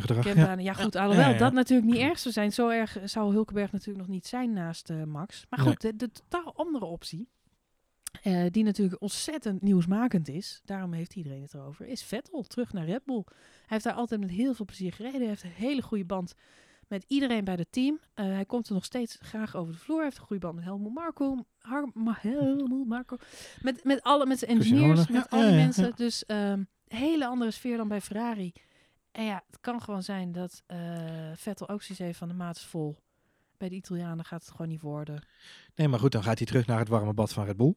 gedrag. 0.00 0.34
Ja. 0.34 0.52
Ja, 0.58 0.72
goed, 0.72 0.96
alhoewel 0.96 1.30
Ja, 1.30 1.38
dat 1.38 1.52
natuurlijk 1.52 1.88
niet 1.88 2.00
erg 2.00 2.18
zou 2.18 2.34
zijn. 2.34 2.52
Zo 2.52 2.68
erg 2.68 2.98
zou 3.04 3.32
Hulkenberg 3.32 3.72
natuurlijk 3.72 3.98
nog 3.98 4.08
niet 4.08 4.26
zijn 4.26 4.52
naast 4.52 4.90
eh, 4.90 5.02
Max. 5.02 5.46
Maar 5.50 5.58
Nee. 5.58 5.68
goed, 5.68 5.80
de, 5.80 5.96
de 5.96 6.10
totaal 6.10 6.54
andere 6.56 6.84
optie, 6.84 7.28
eh, 8.22 8.44
die 8.50 8.64
natuurlijk 8.64 9.02
ontzettend 9.02 9.62
nieuwsmakend 9.62 10.28
is, 10.28 10.60
daarom 10.64 10.92
heeft 10.92 11.14
iedereen 11.14 11.42
het 11.42 11.54
erover, 11.54 11.86
is 11.86 12.02
Vettel 12.02 12.42
terug 12.42 12.72
naar 12.72 12.84
Red 12.84 13.04
Bull. 13.04 13.22
Hij 13.26 13.64
heeft 13.66 13.84
daar 13.84 13.92
altijd 13.94 14.20
met 14.20 14.30
heel 14.30 14.54
veel 14.54 14.64
plezier 14.64 14.92
gereden. 14.92 15.18
Hij 15.20 15.28
heeft 15.28 15.42
een 15.42 15.50
hele 15.50 15.82
goede 15.82 16.04
band 16.04 16.34
met 16.88 17.04
iedereen 17.08 17.44
bij 17.44 17.54
het 17.54 17.72
team. 17.72 18.00
Eh, 18.14 18.24
hij 18.24 18.44
komt 18.44 18.68
er 18.68 18.74
nog 18.74 18.84
steeds 18.84 19.18
graag 19.20 19.56
over 19.56 19.72
de 19.72 19.78
vloer. 19.78 19.96
Hij 19.96 20.04
heeft 20.06 20.18
een 20.18 20.24
goede 20.24 20.42
band 20.42 20.54
met 20.54 20.64
Helmut 20.64 20.94
Marko. 20.94 21.44
Har 21.58 21.90
Ma- 21.94 22.16
Helmut 22.20 22.86
Marko. 22.86 23.16
Met, 23.62 23.84
met, 23.84 24.02
alle, 24.02 24.26
met 24.26 24.38
zijn 24.38 24.50
engineers, 24.50 25.06
met 25.08 25.08
Ja, 25.08 25.26
al 25.28 25.38
die 25.40 25.48
ja, 25.48 25.56
ja, 25.56 25.62
mensen. 25.64 25.84
ja. 25.84 25.92
Dus 25.96 26.24
ehm 26.26 26.62
hele 26.86 27.26
andere 27.26 27.50
sfeer 27.50 27.76
dan 27.76 27.88
bij 27.88 28.00
Ferrari. 28.00 28.52
En 29.12 29.24
ja, 29.24 29.44
het 29.46 29.60
kan 29.60 29.82
gewoon 29.82 30.02
zijn 30.02 30.32
dat 30.32 30.62
eh, 30.66 30.78
Vettel 31.34 31.68
ook 31.68 31.82
zoiets 31.82 32.04
heeft 32.04 32.18
van 32.18 32.28
de 32.28 32.34
maat 32.34 32.56
is 32.56 32.64
vol. 32.64 32.96
Bij 33.58 33.68
de 33.68 33.74
Italianen 33.74 34.24
gaat 34.24 34.40
het 34.40 34.50
gewoon 34.50 34.68
niet 34.68 34.80
worden. 34.80 35.22
Nee, 35.74 35.88
maar 35.88 35.98
goed, 35.98 36.12
dan 36.12 36.22
gaat 36.22 36.38
hij 36.38 36.46
terug 36.46 36.66
naar 36.66 36.78
het 36.78 36.88
warme 36.88 37.12
bad 37.12 37.32
van 37.32 37.44
Red 37.44 37.56
Bull. 37.56 37.74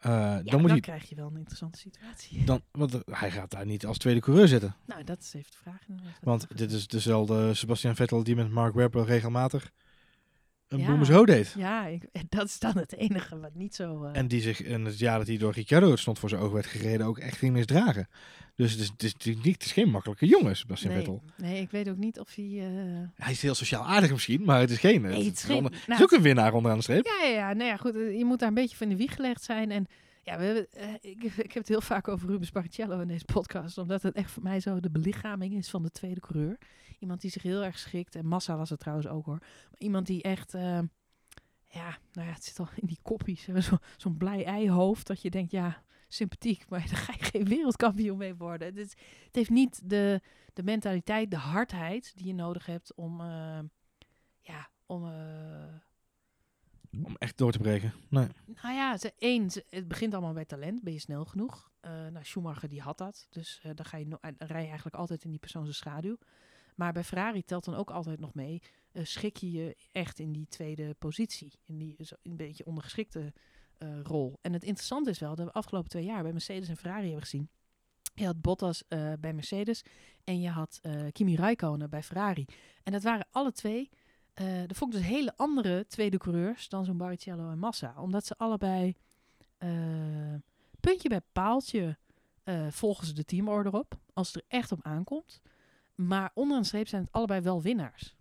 Eh, 0.00 0.10
Ja, 0.10 0.34
dan 0.34 0.44
dan, 0.44 0.60
moet 0.60 0.70
hij... 0.70 0.80
krijg 0.80 1.08
je 1.08 1.14
wel 1.14 1.26
een 1.26 1.36
interessante 1.36 1.78
situatie. 1.78 2.44
Dan, 2.44 2.62
want 2.70 2.98
hij 3.10 3.30
gaat 3.30 3.50
daar 3.50 3.66
niet 3.66 3.86
als 3.86 3.98
tweede 3.98 4.20
coureur 4.20 4.48
zitten. 4.48 4.74
nou, 4.86 5.04
dat 5.04 5.20
is 5.20 5.34
even 5.34 5.50
de 5.50 5.56
vraag. 5.56 5.80
Want 6.20 6.46
dit 6.54 6.72
is 6.72 6.86
dezelfde 6.86 7.54
Sebastian 7.54 7.96
Vettel 7.96 8.22
die 8.22 8.36
met 8.36 8.50
Mark 8.50 8.74
Webber 8.74 9.04
regelmatig 9.04 9.70
een 10.72 10.78
Ja. 11.06 11.24
deed. 11.24 11.54
Ja, 11.56 11.86
ik, 11.86 12.02
dat 12.28 12.44
is 12.46 12.58
dan 12.58 12.76
het 12.76 12.96
enige 12.96 13.38
wat 13.38 13.54
niet 13.54 13.74
zo... 13.74 14.04
eh, 14.04 14.16
En 14.18 14.28
die 14.28 14.40
zich 14.40 14.62
in 14.62 14.84
het 14.84 14.98
jaar 14.98 15.18
dat 15.18 15.26
hij 15.26 15.36
door 15.36 15.52
Ricciardo 15.52 15.96
stond 15.96 16.18
voor 16.18 16.28
zijn 16.28 16.40
ogen 16.40 16.54
werd 16.54 16.66
gereden 16.66 17.06
ook 17.06 17.18
echt 17.18 17.36
ging 17.36 17.52
misdragen. 17.52 18.08
Dus 18.54 18.70
het 18.72 18.80
is, 18.80 18.88
het 18.88 19.02
is, 19.02 19.14
het 19.52 19.64
geen 19.64 19.88
makkelijke 19.90 20.26
jongen, 20.26 20.56
Sebastian 20.56 20.92
nee, 20.92 20.98
Vettel. 21.02 21.22
nee, 21.36 21.60
ik 21.60 21.70
weet 21.70 21.88
ook 21.88 21.96
niet 21.96 22.18
of 22.20 22.34
hij... 22.34 22.44
eh, 22.58 23.24
Hij 23.24 23.32
is 23.32 23.42
heel 23.42 23.54
sociaal 23.54 23.84
aardig 23.86 24.10
misschien, 24.10 24.44
maar 24.44 24.60
het 24.60 24.70
is 24.70 24.78
geen... 24.78 25.02
Nee, 25.02 25.24
het 25.24 25.36
is 25.36 25.42
geen- 25.42 25.56
onder- 25.56 25.70
nou, 25.70 25.82
het 25.86 25.98
is 25.98 26.02
ook 26.04 26.10
een 26.12 26.22
winnaar 26.22 26.52
onderaan 26.52 26.76
de 26.78 26.82
streep. 26.82 27.04
Ja, 27.06 27.26
ja, 27.28 27.34
ja. 27.34 27.52
Nou 27.52 27.68
ja, 27.68 27.76
goed. 27.76 27.94
eh, 27.96 28.18
Je 28.18 28.24
moet 28.24 28.38
daar 28.38 28.48
een 28.48 28.54
beetje 28.54 28.76
van 28.76 28.88
de 28.88 28.96
wieg 28.96 29.14
gelegd 29.14 29.42
zijn. 29.42 29.70
En 29.70 29.86
ja, 30.22 30.38
we 30.38 30.44
hebben, 30.44 30.66
ik, 31.00 31.22
ik 31.46 31.52
heb 31.52 31.54
het 31.54 31.68
heel 31.68 31.80
vaak 31.80 32.08
over 32.08 32.28
Rubens 32.28 32.50
Barrichello 32.50 33.00
in 33.00 33.08
deze 33.08 33.24
podcast. 33.24 33.78
Omdat 33.78 34.02
het 34.02 34.14
echt 34.14 34.30
voor 34.30 34.42
mij 34.42 34.60
zo 34.60 34.80
de 34.80 34.90
belichaming 34.90 35.54
is 35.54 35.70
van 35.70 35.82
de 35.82 35.90
tweede 35.90 36.20
coureur. 36.20 36.58
Iemand 37.00 37.20
die 37.20 37.30
zich 37.30 37.42
heel 37.42 37.64
erg 37.64 37.78
schikt. 37.78 38.14
En 38.14 38.26
Massa 38.26 38.56
was 38.56 38.70
het 38.70 38.80
trouwens 38.80 39.08
ook 39.08 39.24
hoor. 39.26 39.38
Maar 39.38 39.78
iemand 39.78 40.06
die 40.06 40.22
echt... 40.22 40.54
eh, 40.54 40.78
ja, 41.72 41.98
nou 42.12 42.26
ja, 42.28 42.32
het 42.34 42.44
zit 42.44 42.58
al 42.58 42.68
in 42.74 42.86
die 42.86 42.98
koppies. 43.02 43.44
Zo, 43.44 43.76
Zo'n 43.96 44.16
blij 44.16 44.44
eihoofd. 44.44 45.06
Dat 45.06 45.22
je 45.22 45.30
denkt, 45.30 45.50
ja, 45.50 45.82
sympathiek. 46.08 46.68
Maar 46.68 46.80
daar 46.88 46.96
ga 46.96 47.12
je 47.18 47.24
geen 47.24 47.44
wereldkampioen 47.44 48.18
mee 48.18 48.34
worden. 48.34 48.66
Het, 48.68 48.76
is- 48.76 48.94
het 49.26 49.34
heeft 49.36 49.50
niet 49.50 49.90
de, 49.90 50.20
de 50.52 50.62
mentaliteit, 50.62 51.30
de 51.30 51.36
hardheid 51.36 52.12
die 52.16 52.26
je 52.26 52.34
nodig 52.34 52.66
hebt 52.66 52.94
om... 52.94 53.20
eh, 53.20 53.58
ja, 54.40 54.68
om... 54.86 55.04
eh, 55.10 55.74
Om 57.04 57.16
echt 57.18 57.36
door 57.38 57.52
te 57.52 57.58
breken. 57.58 57.94
Nee. 58.08 58.26
nou 58.62 58.74
ja, 58.74 58.98
ze, 58.98 59.12
één, 59.18 59.50
ze- 59.50 59.64
het 59.70 59.88
begint 59.88 60.12
allemaal 60.14 60.32
bij 60.32 60.44
talent. 60.44 60.82
Ben 60.82 60.92
je 60.92 60.98
snel 60.98 61.24
genoeg? 61.24 61.68
Nou, 61.82 62.24
Schumacher 62.24 62.68
die 62.68 62.80
had 62.80 62.98
dat. 62.98 63.26
Dus 63.30 63.60
dan, 63.74 63.84
ga 63.84 63.96
je 63.96 64.06
no- 64.06 64.18
dan 64.20 64.48
rij 64.48 64.60
je 64.60 64.66
eigenlijk 64.66 64.96
altijd 64.96 65.24
in 65.24 65.30
die 65.30 65.38
persoon 65.38 65.62
zijn 65.62 65.74
schaduw. 65.74 66.16
Maar 66.80 66.92
bij 66.92 67.04
Ferrari 67.04 67.44
telt 67.44 67.64
dan 67.64 67.74
ook 67.74 67.90
altijd 67.90 68.20
nog 68.20 68.34
mee. 68.34 68.62
eh, 68.92 69.04
schik 69.04 69.36
je 69.36 69.50
je 69.50 69.76
echt 69.92 70.18
in 70.18 70.32
die 70.32 70.46
tweede 70.46 70.94
positie. 70.94 71.52
In 71.64 71.78
die 71.78 71.96
een 72.22 72.36
beetje 72.36 72.66
ondergeschikte 72.66 73.32
eh, 73.78 74.00
rol. 74.02 74.38
En 74.40 74.52
het 74.52 74.62
interessante 74.62 75.10
is 75.10 75.18
wel 75.18 75.34
dat 75.34 75.46
we 75.46 75.52
afgelopen 75.52 75.90
twee 75.90 76.04
jaar 76.04 76.22
bij 76.22 76.32
Mercedes 76.32 76.68
en 76.68 76.76
Ferrari 76.76 77.04
hebben 77.04 77.22
gezien. 77.22 77.48
Je 78.14 78.24
had 78.24 78.40
Bottas 78.40 78.84
eh, 78.88 79.12
bij 79.20 79.32
Mercedes 79.32 79.82
en 80.24 80.40
je 80.40 80.48
had 80.48 80.80
Kimi 81.12 81.36
Räikkönen 81.36 81.90
bij 81.90 82.02
Ferrari. 82.02 82.44
En 82.82 82.92
dat 82.92 83.02
waren 83.02 83.26
alle 83.30 83.52
twee 83.52 83.90
dat 84.66 84.76
vond 84.76 84.94
ik 84.94 85.00
dus 85.00 85.08
hele 85.08 85.36
andere 85.36 85.86
tweede 85.86 86.18
coureurs 86.18 86.68
dan 86.68 86.84
zo'n 86.84 86.96
Barrichello 86.96 87.50
en 87.50 87.58
Massa. 87.58 87.94
Omdat 87.98 88.26
ze 88.26 88.34
allebei 88.36 88.96
puntje 90.80 91.08
bij 91.08 91.20
paaltje 91.32 91.98
volgen 92.70 93.06
ze 93.06 93.12
de 93.12 93.24
teamorder 93.24 93.72
op. 93.72 93.98
Als 94.12 94.26
het 94.26 94.36
er 94.36 94.44
echt 94.48 94.72
op 94.72 94.78
aankomt. 94.82 95.40
Maar 96.06 96.30
onderaan 96.34 96.62
de 96.62 96.68
streep 96.68 96.88
zijn 96.88 97.02
het 97.02 97.12
allebei 97.12 97.40
wel 97.40 97.62
winnaars. 97.62 98.14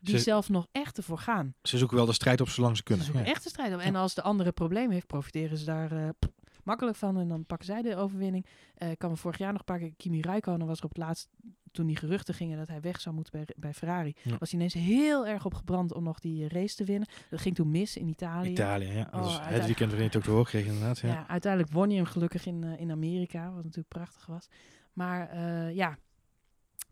Die 0.00 0.16
Ze- 0.16 0.22
zelf 0.22 0.48
nog 0.48 0.66
echt 0.72 0.96
ervoor 0.96 1.18
gaan. 1.18 1.54
Ze 1.62 1.78
zoeken 1.78 1.96
wel 1.96 2.06
de 2.06 2.12
strijd 2.12 2.40
op 2.40 2.48
zolang 2.48 2.70
ze 2.72 2.76
Ze 2.76 2.82
kunnen. 2.82 3.04
zoeken 3.04 3.24
Ja. 3.24 3.30
echt 3.30 3.42
de 3.42 3.48
strijd 3.48 3.74
op. 3.74 3.80
En 3.80 3.96
als 3.96 4.14
de 4.14 4.22
andere 4.22 4.52
probleem 4.52 4.90
heeft, 4.90 5.06
profiteren 5.06 5.58
ze 5.58 5.64
daar 5.64 5.92
eh, 5.92 6.08
pff, 6.18 6.32
makkelijk 6.64 6.96
van. 6.96 7.18
En 7.18 7.28
dan 7.28 7.44
pakken 7.46 7.66
zij 7.66 7.82
de 7.82 7.96
overwinning. 7.96 8.46
Ik 8.78 8.98
kan 8.98 9.10
me 9.10 9.16
vorig 9.16 9.38
jaar 9.38 9.52
nog 9.52 9.64
pakken. 9.64 9.96
Kimi 9.96 10.20
Räikkönen 10.20 10.66
was 10.66 10.78
er 10.78 10.84
op 10.84 10.90
het 10.90 10.98
laatst, 10.98 11.28
toen 11.72 11.86
die 11.86 11.96
geruchten 11.96 12.34
gingen 12.34 12.58
dat 12.58 12.68
hij 12.68 12.80
weg 12.80 13.00
zou 13.00 13.14
moeten 13.14 13.32
bij, 13.32 13.54
bij 13.56 13.74
Ferrari. 13.74 14.14
Ja. 14.22 14.36
Was 14.38 14.50
hij 14.50 14.58
ineens 14.58 14.74
heel 14.74 15.26
erg 15.26 15.44
op 15.44 15.54
gebrand 15.54 15.94
om 15.94 16.02
nog 16.04 16.18
die 16.18 16.44
eh, 16.44 16.48
race 16.60 16.74
te 16.76 16.84
winnen. 16.84 17.08
Dat 17.30 17.40
ging 17.40 17.54
toen 17.54 17.70
mis 17.70 17.96
in 17.96 18.08
Italië. 18.08 18.50
Italië, 18.50 18.86
ja. 18.92 19.08
Dat 19.10 19.20
Oh, 19.24 19.46
het 19.46 19.64
weekend 19.64 19.90
waarin 19.90 19.98
je 19.98 20.04
het 20.04 20.16
ook 20.16 20.22
te 20.22 20.30
hoog 20.30 20.48
kreeg 20.48 20.66
inderdaad. 20.66 20.98
Ja. 20.98 21.08
Ja. 21.08 21.28
uiteindelijk 21.28 21.72
won 21.72 21.86
hij 21.86 21.96
hem 21.96 22.04
gelukkig 22.06 22.46
in, 22.46 22.64
in 22.64 22.90
Amerika, 22.90 23.44
wat 23.52 23.62
natuurlijk 23.62 23.88
prachtig 23.88 24.26
was. 24.26 24.48
Maar 24.92 25.42
ja, 25.72 25.98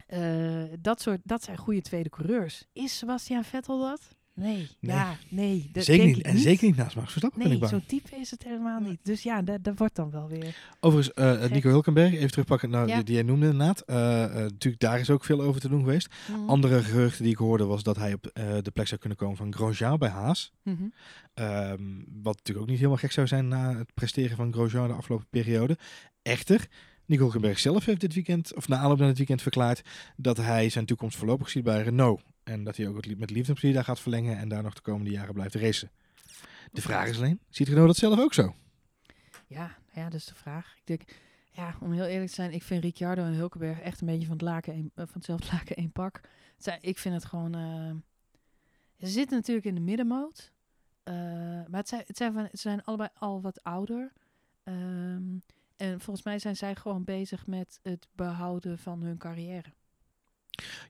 eh, 0.06 0.62
dat, 0.80 1.00
soort, 1.00 1.20
dat 1.24 1.42
zijn 1.44 1.56
goede 1.56 1.80
tweede 1.82 2.08
coureurs. 2.08 2.64
Is 2.72 2.98
Sebastian 2.98 3.44
Vettel 3.44 3.80
dat? 3.80 4.00
Nee, 4.36 4.68
Nee. 4.80 4.96
ja, 4.96 5.16
nee. 5.28 5.70
dat 5.72 5.84
zeker 5.84 6.04
denk 6.04 6.16
niet. 6.16 6.26
ik 6.26 6.32
En 6.32 6.38
zeker 6.38 6.66
niet 6.66 6.76
naast 6.76 6.96
Max 6.96 7.08
Verstappen 7.10 7.38
ben 7.40 7.48
Nee, 7.48 7.56
ik 7.58 7.62
bang. 7.70 7.72
zo'n 7.72 7.86
type 8.00 8.16
is 8.16 8.30
het 8.30 8.44
helemaal 8.44 8.80
niet. 8.80 8.98
Dus 9.02 9.22
ja, 9.22 9.42
dat, 9.42 9.64
dat 9.64 9.78
wordt 9.78 9.96
dan 9.96 10.10
wel 10.10 10.28
weer. 10.28 10.56
Overigens, 10.80 11.40
Gek. 11.40 11.50
Nico 11.50 11.68
Hulkenberg, 11.68 12.12
even 12.14 12.30
terugpakken 12.30 12.70
naar 12.70 12.88
Ja. 12.88 12.94
die, 12.94 13.04
die 13.04 13.14
jij 13.14 13.22
noemde 13.22 13.46
inderdaad. 13.46 13.80
Eh, 13.80 13.96
natuurlijk, 14.34 14.78
daar 14.78 15.00
is 15.00 15.10
ook 15.10 15.24
veel 15.24 15.40
over 15.42 15.60
te 15.60 15.68
doen 15.68 15.80
geweest. 15.80 16.08
Mhm. 16.30 16.48
Andere 16.48 16.82
geruchten 16.82 17.22
die 17.22 17.32
ik 17.32 17.38
hoorde 17.38 17.64
was 17.64 17.82
dat 17.82 17.96
hij 17.96 18.12
op 18.12 18.22
de 18.62 18.70
plek 18.72 18.86
zou 18.86 19.00
kunnen 19.00 19.18
komen 19.18 19.36
van 19.36 19.54
Grosjean 19.54 19.98
bij 19.98 20.08
Haas. 20.08 20.52
Mhm. 20.62 20.82
Ehm, 21.34 21.82
wat 22.22 22.36
natuurlijk 22.36 22.58
ook 22.60 22.66
niet 22.66 22.76
helemaal 22.76 22.96
gek 22.96 23.12
zou 23.12 23.26
zijn 23.26 23.48
na 23.48 23.76
het 23.76 23.94
presteren 23.94 24.36
van 24.36 24.52
Grosjean 24.52 24.88
de 24.88 24.94
afgelopen 24.94 25.26
periode. 25.30 25.78
Echter, 26.22 26.66
Nico 27.06 27.22
Hulkenberg 27.22 27.58
zelf 27.58 27.84
heeft 27.84 28.00
dit 28.00 28.14
weekend, 28.14 28.54
of 28.54 28.68
na 28.68 28.76
aanloop 28.76 28.98
naar 28.98 29.08
het 29.08 29.16
weekend 29.16 29.42
verklaard, 29.42 29.82
dat 30.16 30.36
hij 30.36 30.68
zijn 30.68 30.86
toekomst 30.86 31.16
voorlopig 31.16 31.50
ziet 31.50 31.64
bij 31.64 31.82
Renault. 31.82 32.22
En 32.42 32.64
dat 32.64 32.76
hij 32.76 32.88
ook 32.88 32.96
het 32.96 33.18
met 33.18 33.30
liefdesplezier 33.30 33.72
daar 33.74 33.84
gaat 33.84 34.00
verlengen 34.00 34.38
en 34.38 34.48
daar 34.48 34.62
nog 34.62 34.74
de 34.74 34.80
komende 34.80 35.10
jaren 35.10 35.34
blijft 35.34 35.54
racen. 35.54 35.90
De 36.72 36.80
vraag 36.82 37.08
is 37.08 37.16
alleen, 37.16 37.40
ziet 37.48 37.68
Renault 37.68 37.86
dat 37.86 37.96
zelf 37.96 38.18
ook 38.18 38.34
zo? 38.34 38.54
Ja, 39.46 39.76
ja, 39.92 40.04
dat 40.04 40.14
is 40.20 40.24
de 40.26 40.34
vraag. 40.34 40.74
Ik 40.76 40.86
denk, 40.86 41.02
ja, 41.50 41.76
om 41.80 41.92
heel 41.92 42.04
eerlijk 42.04 42.28
te 42.28 42.34
zijn, 42.34 42.52
ik 42.52 42.62
vind 42.62 42.82
Ricciardo 42.84 43.22
en 43.24 43.32
Hulkenberg 43.32 43.80
echt 43.80 44.00
een 44.00 44.06
beetje 44.06 44.26
van, 44.26 44.36
het 44.36 44.44
laken 44.44 44.74
een, 44.74 44.90
eh, 44.94 45.04
van 45.04 45.14
hetzelfde 45.14 45.48
laken 45.52 45.76
één 45.76 45.92
pak. 45.92 46.20
Ik 46.80 46.98
vind 46.98 47.14
het 47.14 47.24
gewoon. 47.24 47.54
eh, 47.54 47.94
ze 49.06 49.12
zitten 49.12 49.36
natuurlijk 49.36 49.66
in 49.66 49.74
de 49.74 49.80
middenmoot. 49.80 50.52
eh, 51.02 51.14
maar 51.14 51.80
het 51.80 51.88
zijn, 51.88 52.02
het 52.06 52.16
zijn, 52.16 52.32
van, 52.32 52.48
zijn 52.52 52.84
allebei 52.84 53.08
al 53.14 53.40
wat 53.40 53.62
ouder. 53.62 54.12
Ehm, 54.62 55.22
en 55.76 56.00
volgens 56.00 56.24
mij 56.24 56.38
zijn 56.38 56.56
zij 56.56 56.74
gewoon 56.74 57.04
bezig 57.04 57.46
met 57.46 57.78
het 57.82 58.08
behouden 58.12 58.78
van 58.78 59.02
hun 59.02 59.18
carrière. 59.18 59.72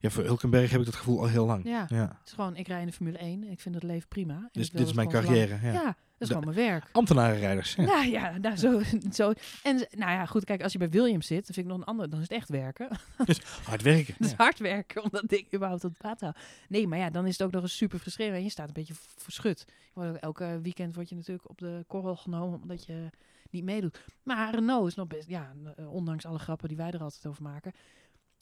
Ja, 0.00 0.10
voor 0.10 0.24
Hulkenberg 0.24 0.70
heb 0.70 0.80
ik 0.80 0.86
dat 0.86 0.94
gevoel 0.94 1.18
al 1.18 1.28
heel 1.28 1.46
lang. 1.46 1.64
Ja. 1.64 1.86
ja. 1.88 2.16
Het 2.18 2.26
is 2.26 2.32
gewoon, 2.32 2.56
ik 2.56 2.66
rij 2.66 2.80
in 2.80 2.86
de 2.86 2.92
Formule 2.92 3.18
1. 3.18 3.44
Ik 3.44 3.60
vind 3.60 3.74
het 3.74 3.84
leven 3.84 4.08
prima. 4.08 4.34
En 4.34 4.48
Dus 4.52 4.66
ik 4.66 4.76
dit 4.76 4.86
is 4.86 4.92
mijn 4.92 5.08
carrière. 5.08 5.58
Ja. 5.62 5.72
Ja, 5.72 5.84
dat 5.84 5.94
is 6.18 6.28
gewoon 6.28 6.44
mijn 6.44 6.56
werk. 6.56 6.88
Ambtenarenrijders. 6.92 7.74
Ja. 7.74 7.84
Nou 7.84 8.06
ja, 8.06 8.38
nou, 8.38 8.56
zo, 8.56 8.80
zo. 9.12 9.32
En 9.62 9.76
nou 9.76 10.10
ja, 10.10 10.26
goed, 10.26 10.44
kijk, 10.44 10.62
als 10.62 10.72
je 10.72 10.78
bij 10.78 10.90
Williams 10.90 11.26
zit, 11.26 11.46
dan 11.46 11.54
vind 11.54 11.66
ik 11.66 11.72
nog 11.72 11.80
een 11.80 11.86
ander. 11.86 12.10
Dan 12.10 12.18
is 12.20 12.28
het 12.28 12.36
echt 12.36 12.48
werken. 12.48 12.88
Hard 13.64 13.82
werken. 13.82 14.14
Ja. 14.28 14.34
hard 14.36 14.58
werken 14.58 15.02
om 15.02 15.08
dat 15.12 15.28
ding 15.28 15.54
überhaupt 15.54 15.84
op 15.84 15.92
plaat 15.98 16.18
te 16.18 16.24
houden. 16.24 16.42
Nee, 16.68 16.86
maar 16.86 16.98
ja, 16.98 17.10
dan 17.10 17.26
is 17.26 17.32
het 17.38 17.46
ook 17.46 17.52
nog 17.52 17.62
eens 17.62 17.76
super 17.76 17.98
frustrerend. 17.98 18.36
En 18.36 18.42
je 18.42 18.50
staat 18.50 18.66
een 18.66 18.74
beetje 18.74 18.94
verschut. 19.16 19.64
Je 19.66 19.90
wordt 19.94 20.10
ook 20.10 20.16
elke 20.16 20.60
weekend 20.62 20.94
word 20.94 21.08
je 21.08 21.14
natuurlijk 21.14 21.48
op 21.48 21.58
de 21.58 21.84
korrel 21.86 22.16
genomen 22.16 22.62
omdat 22.62 22.86
je 22.86 23.10
niet 23.54 23.64
meedoet. 23.64 24.04
Maar 24.22 24.54
Renault 24.54 24.88
is 24.88 24.94
nog 24.94 25.06
best, 25.06 25.28
ja, 25.28 25.54
eh, 25.76 25.92
ondanks 25.92 26.26
alle 26.26 26.38
grappen 26.38 26.68
die 26.68 26.76
wij 26.76 26.90
er 26.90 27.02
altijd 27.02 27.26
over 27.26 27.42
maken, 27.42 27.72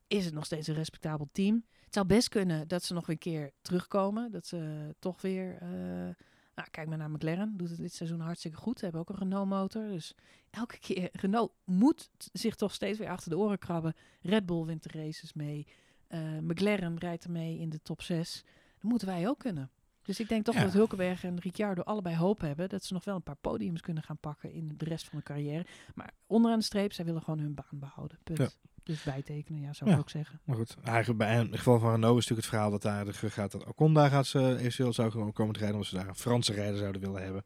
is 0.06 0.24
het 0.24 0.34
nog 0.34 0.44
steeds 0.44 0.66
een 0.66 0.74
respectabel 0.74 1.28
team. 1.32 1.64
Het 1.84 1.94
zou 1.94 2.06
best 2.06 2.28
kunnen 2.28 2.68
dat 2.68 2.82
ze 2.82 2.94
nog 2.94 3.08
een 3.08 3.18
keer 3.18 3.52
terugkomen. 3.62 4.30
Dat 4.30 4.46
ze 4.46 4.94
toch 4.98 5.20
weer... 5.20 5.58
eh, 5.60 6.14
nou, 6.54 6.68
kijk 6.70 6.88
maar 6.88 6.98
naar 6.98 7.10
McLaren. 7.10 7.56
Doet 7.56 7.68
het 7.68 7.78
dit 7.78 7.94
seizoen 7.94 8.20
hartstikke 8.20 8.56
goed. 8.56 8.80
Hebben 8.80 9.00
ook 9.00 9.08
een 9.08 9.18
Renault 9.18 9.48
motor. 9.48 9.88
Dus 9.88 10.14
elke 10.50 10.78
keer... 10.78 11.08
Renault 11.22 11.52
moet 11.64 12.10
zich 12.32 12.54
toch 12.54 12.74
steeds 12.74 12.98
weer 12.98 13.08
achter 13.08 13.30
de 13.30 13.38
oren 13.38 13.58
krabben. 13.58 13.94
Red 14.20 14.46
Bull 14.46 14.64
wint 14.64 14.82
de 14.82 14.98
races 14.98 15.32
mee. 15.32 15.66
Eh, 16.06 16.20
McLaren 16.20 16.98
rijdt 16.98 17.24
ermee 17.24 17.58
in 17.58 17.70
de 17.70 17.82
top 17.82 18.02
6. 18.02 18.44
Dat 18.74 18.90
moeten 18.90 19.08
wij 19.08 19.28
ook 19.28 19.38
kunnen. 19.38 19.70
Dus 20.02 20.20
ik 20.20 20.28
denk 20.28 20.44
toch 20.44 20.54
Ja. 20.54 20.62
dat 20.62 20.72
Hulkenberg 20.72 21.24
en 21.24 21.40
Ricciardo 21.40 21.82
allebei 21.82 22.16
hoop 22.16 22.40
hebben 22.40 22.68
dat 22.68 22.84
ze 22.84 22.92
nog 22.92 23.04
wel 23.04 23.14
een 23.14 23.22
paar 23.22 23.36
podiums 23.36 23.80
kunnen 23.80 24.02
gaan 24.02 24.18
pakken 24.18 24.52
in 24.52 24.74
de 24.76 24.84
rest 24.84 25.08
van 25.08 25.18
de 25.18 25.24
carrière. 25.24 25.66
Maar 25.94 26.10
onderaan 26.26 26.58
de 26.58 26.64
streep, 26.64 26.92
zij 26.92 27.04
willen 27.04 27.22
gewoon 27.22 27.38
hun 27.38 27.54
baan 27.54 27.78
behouden. 27.78 28.18
Punt. 28.22 28.38
Ja. 28.38 28.48
Dus 28.84 29.02
bijtekenen, 29.02 29.60
ja, 29.60 29.72
zou 29.72 29.90
Ja. 29.90 29.96
ik 29.96 30.02
ook 30.02 30.10
zeggen. 30.10 30.40
Maar 30.44 30.56
goed, 30.56 30.76
eigenlijk 30.84 31.18
bij 31.18 31.34
in 31.34 31.46
het 31.46 31.56
geval 31.56 31.78
van 31.78 31.90
Renault 31.90 32.18
is 32.18 32.28
natuurlijk 32.28 32.40
het 32.46 32.48
verhaal 32.54 32.70
dat 32.70 32.82
daar 32.82 33.04
de 33.04 33.30
gaat 33.30 33.52
dat 33.52 33.64
Ocon 33.64 33.94
daar 33.94 34.10
gaat 34.10 34.26
ze 34.26 34.56
eventueel 34.58 34.92
zou 34.92 35.10
gewoon 35.10 35.32
komen 35.32 35.52
te 35.52 35.58
rijden, 35.58 35.76
omdat 35.76 35.90
ze 35.92 35.96
daar 35.98 36.08
een 36.08 36.14
Franse 36.14 36.52
rijder 36.52 36.78
zouden 36.78 37.00
willen 37.00 37.22
hebben. 37.22 37.42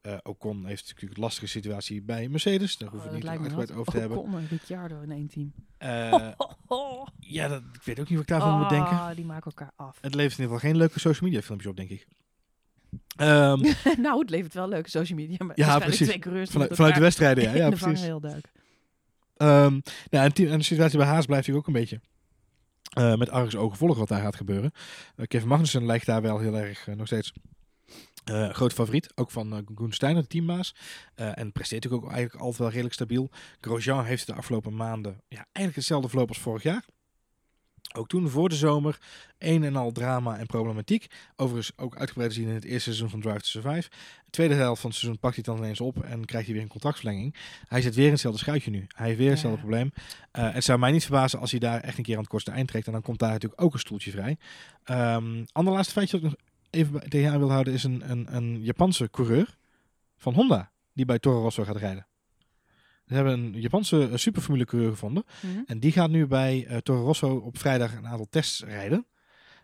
Eh 0.00 0.16
Ocon 0.22 0.66
heeft 0.66 0.86
natuurlijk 0.88 1.16
een 1.16 1.22
lastige 1.22 1.46
situatie 1.46 2.02
bij 2.02 2.28
Mercedes, 2.28 2.76
daar 2.76 2.88
hoeven 2.88 3.08
we 3.10 3.16
Oh, 3.16 3.22
niet 3.22 3.30
uitgebreid 3.30 3.72
over 3.72 3.92
te 3.92 3.98
hebben. 3.98 4.18
Ocon 4.18 4.36
en 4.38 4.46
Ricciardo 4.50 5.00
in 5.00 5.10
één 5.10 5.28
team. 5.28 5.52
Eh, 5.78 6.28
ja, 7.36 7.48
dat, 7.48 7.62
ik 7.72 7.82
weet 7.82 8.00
ook 8.00 8.08
niet 8.08 8.18
wat 8.18 8.28
ik 8.30 8.38
daarvan 8.38 8.58
moet 8.58 8.68
denken. 8.68 9.16
Die 9.16 9.24
maken 9.24 9.44
elkaar 9.56 9.72
af. 9.76 9.98
Het 10.00 10.14
levert 10.14 10.38
in 10.38 10.42
ieder 10.44 10.54
geval 10.56 10.70
geen 10.70 10.76
leuke 10.80 11.00
social 11.00 11.28
media 11.28 11.42
filmpjes 11.44 11.70
op, 11.70 11.76
denk 11.76 11.90
ik. 11.90 12.06
Ehm, 13.16 13.60
nou, 14.00 14.20
het 14.20 14.30
levert 14.30 14.54
wel 14.54 14.68
leuke 14.68 14.90
social 14.90 15.18
media. 15.18 15.36
Maar 15.46 15.58
Ja, 15.58 15.78
precies. 15.78 16.06
twee 16.06 16.18
coureurs 16.18 16.50
vanuit, 16.50 16.74
vanuit 16.74 16.94
de 16.94 17.00
wedstrijden, 17.00 17.44
ja, 17.44 17.54
ja 17.54 17.66
precies. 17.68 17.84
vangrail 17.86 18.20
duiken. 18.20 18.50
Ehm, 19.38 19.80
ja, 20.10 20.24
en, 20.24 20.32
en 20.32 20.58
de 20.58 20.64
situatie 20.64 20.98
bij 20.98 21.06
Haas 21.06 21.26
blijft 21.26 21.46
natuurlijk 21.46 21.68
ook 21.68 21.74
een 21.74 21.80
beetje 21.80 22.00
eh, 22.88 23.14
met 23.14 23.30
Argus 23.30 23.56
ogen 23.56 23.78
volgen 23.78 23.98
wat 23.98 24.08
daar 24.08 24.20
gaat 24.20 24.36
gebeuren. 24.36 24.72
Eh, 25.16 25.26
Kevin 25.26 25.48
Magnussen 25.48 25.86
lijkt 25.86 26.06
daar 26.06 26.22
wel 26.22 26.38
heel 26.38 26.58
erg 26.58 26.88
eh, 26.88 26.94
nog 26.94 27.06
steeds 27.06 27.32
eh 28.24 28.50
groot 28.50 28.72
favoriet. 28.72 29.12
Ook 29.14 29.30
van 29.30 29.54
uh, 29.54 29.58
Koen 29.74 29.92
Steiner, 29.92 30.26
teambaas. 30.26 30.74
En 31.14 31.52
presteert 31.52 31.82
natuurlijk 31.82 32.02
ook 32.02 32.12
eigenlijk 32.12 32.40
altijd 32.42 32.58
wel 32.58 32.68
redelijk 32.68 32.94
stabiel. 32.94 33.30
Grosjean 33.60 34.04
heeft 34.04 34.26
de 34.26 34.34
afgelopen 34.34 34.76
maanden 34.76 35.20
ja, 35.28 35.36
eigenlijk 35.36 35.76
hetzelfde 35.76 36.08
verloop 36.08 36.28
als 36.28 36.38
vorig 36.38 36.62
jaar. 36.62 36.84
Ook 37.96 38.08
toen 38.08 38.28
voor 38.28 38.48
de 38.48 38.54
zomer 38.54 38.98
een 39.38 39.64
en 39.64 39.76
al 39.76 39.92
drama 39.92 40.38
en 40.38 40.46
problematiek. 40.46 41.06
Overigens 41.36 41.72
ook 41.78 41.96
uitgebreid 41.96 42.32
zien 42.32 42.48
in 42.48 42.54
het 42.54 42.64
eerste 42.64 42.82
seizoen 42.82 43.10
van 43.10 43.20
Drive 43.20 43.38
to 43.38 43.44
Survive. 43.46 43.88
De 44.24 44.30
tweede 44.30 44.54
helft 44.54 44.80
van 44.80 44.90
het 44.90 44.98
seizoen 44.98 45.20
pakt 45.20 45.34
hij 45.34 45.44
dan 45.44 45.56
ineens 45.56 45.80
op 45.80 46.02
en 46.04 46.24
krijgt 46.24 46.46
hij 46.46 46.54
weer 46.54 46.64
een 46.64 46.70
contractverlenging. 46.70 47.34
Hij 47.68 47.80
zit 47.82 47.94
weer 47.94 48.04
in 48.06 48.10
hetzelfde 48.12 48.38
schuitje 48.40 48.70
nu. 48.70 48.86
Hij 48.88 49.06
heeft 49.06 49.18
weer 49.18 49.30
hetzelfde 49.30 49.60
Ja. 49.60 49.66
probleem. 49.66 49.92
Eh, 50.30 50.52
het 50.54 50.64
zou 50.64 50.78
mij 50.78 50.90
niet 50.90 51.02
verbazen 51.04 51.38
als 51.40 51.50
hij 51.50 51.60
daar 51.60 51.80
echt 51.80 51.98
een 51.98 52.04
keer 52.04 52.14
aan 52.14 52.20
het 52.20 52.30
kortste 52.30 52.50
eind 52.50 52.68
trekt. 52.68 52.86
En 52.86 52.92
dan 52.92 53.02
komt 53.02 53.18
daar 53.18 53.32
natuurlijk 53.32 53.62
ook 53.62 53.72
een 53.72 53.78
stoeltje 53.78 54.10
vrij. 54.10 54.36
Ehm 54.84 55.44
ander 55.52 55.72
laatste 55.74 55.92
feitje 55.92 56.20
dat 56.20 56.30
ik 56.30 56.36
nog 56.36 56.46
even 56.70 57.10
tegen 57.10 57.30
aan 57.32 57.38
wil 57.38 57.50
houden 57.50 57.72
is 57.72 57.84
een, 57.84 58.10
een, 58.10 58.36
een 58.36 58.62
Japanse 58.62 59.10
coureur 59.10 59.56
van 60.16 60.34
Honda 60.34 60.70
die 60.92 61.04
bij 61.04 61.18
Toro 61.18 61.40
Rosso 61.40 61.64
gaat 61.64 61.76
rijden. 61.76 62.06
Ze 63.08 63.14
hebben 63.14 63.32
een 63.32 63.60
Japanse 63.60 64.08
eh, 64.08 64.16
superformule 64.16 64.64
coureur 64.64 64.90
gevonden. 64.90 65.24
Mhm. 65.42 65.62
En 65.66 65.80
die 65.80 65.92
gaat 65.92 66.10
nu 66.10 66.26
bij 66.26 66.66
eh, 66.66 66.76
Toro 66.76 67.02
Rosso 67.02 67.36
op 67.36 67.58
vrijdag 67.58 67.96
een 67.96 68.06
aantal 68.06 68.26
tests 68.30 68.64
rijden. 68.64 69.06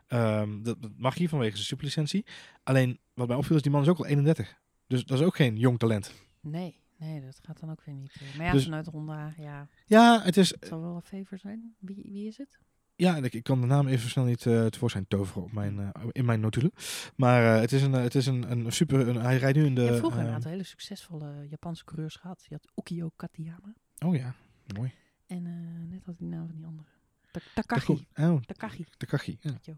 Ehm, 0.07 0.62
dat, 0.62 0.83
dat 0.83 0.90
mag 0.96 1.14
hier 1.14 1.28
vanwege 1.28 1.54
zijn 1.54 1.66
superlicentie. 1.66 2.26
Alleen 2.62 2.98
wat 3.14 3.28
mij 3.28 3.37
opviel 3.37 3.57
is, 3.57 3.62
die 3.62 3.70
man 3.70 3.83
is 3.83 3.88
ook 3.88 3.98
al 3.98 4.07
31. 4.07 4.59
Dus 4.87 5.04
dat 5.04 5.18
is 5.20 5.24
ook 5.26 5.37
geen 5.37 5.57
jong 5.57 5.78
talent. 5.78 6.12
Nee, 6.40 6.80
nee, 6.98 7.20
dat 7.20 7.38
gaat 7.42 7.61
dan 7.61 7.70
ook 7.70 7.83
weer 7.85 7.94
niet. 7.94 8.12
eh. 8.20 8.37
Maar 8.37 8.46
ja, 8.46 8.52
Dus- 8.52 8.64
vanuit 8.64 8.87
Honda, 8.87 9.35
ja, 9.38 9.68
Ja, 9.87 10.20
het 10.22 10.37
is. 10.37 10.50
het 10.50 10.66
zal 10.66 10.80
wel 10.80 10.94
een 10.94 11.02
favor 11.02 11.38
zijn. 11.38 11.74
Wie, 11.78 12.09
wie 12.12 12.26
is 12.26 12.38
het? 12.38 12.59
Ja, 12.96 13.16
ik, 13.16 13.33
ik 13.35 13.42
kan 13.42 13.61
de 13.61 13.66
naam 13.66 13.87
even 13.87 14.11
snel 14.11 14.24
niet 14.24 14.46
eh 14.46 14.66
tevoorschijn 14.66 15.07
toveren 15.09 15.42
op 15.42 15.52
mijn, 15.52 15.78
eh, 15.80 16.04
in 16.12 16.24
mijn 16.24 16.40
notulen. 16.40 16.72
Maar 17.16 17.54
eh, 17.54 17.61
het 17.61 17.72
is 17.72 17.83
een, 17.83 17.92
het 17.92 18.14
is 18.14 18.26
een, 18.26 18.50
een 18.50 18.72
super. 18.72 19.09
Een, 19.09 19.16
hij 19.16 19.37
rijdt 19.37 19.57
nu 19.59 19.64
in 19.64 19.74
de. 19.74 19.83
Je 19.83 19.96
vroeger 19.96 20.20
een 20.20 20.33
aantal 20.33 20.50
hele 20.50 20.62
succesvolle 20.62 21.46
Japanse 21.48 21.85
coureurs 21.85 22.16
gehad. 22.16 22.44
Je 22.48 22.54
had 22.54 22.70
Ukio 22.76 23.11
Katayama. 23.16 23.74
oh 23.98 24.14
ja, 24.14 24.35
mooi. 24.76 24.92
En 25.26 25.42
net 25.88 26.04
had 26.04 26.18
die 26.18 26.28
naam 26.28 26.46
van 26.46 26.57
die 26.57 26.66
andere. 26.66 26.88
Ta- 27.30 27.40
Takashi. 27.54 28.07
Tako- 28.12 28.33
Oh, 28.35 28.42
Takashi. 28.42 28.87
Takashi. 28.96 29.37
Ja. 29.40 29.50
Ook. 29.50 29.76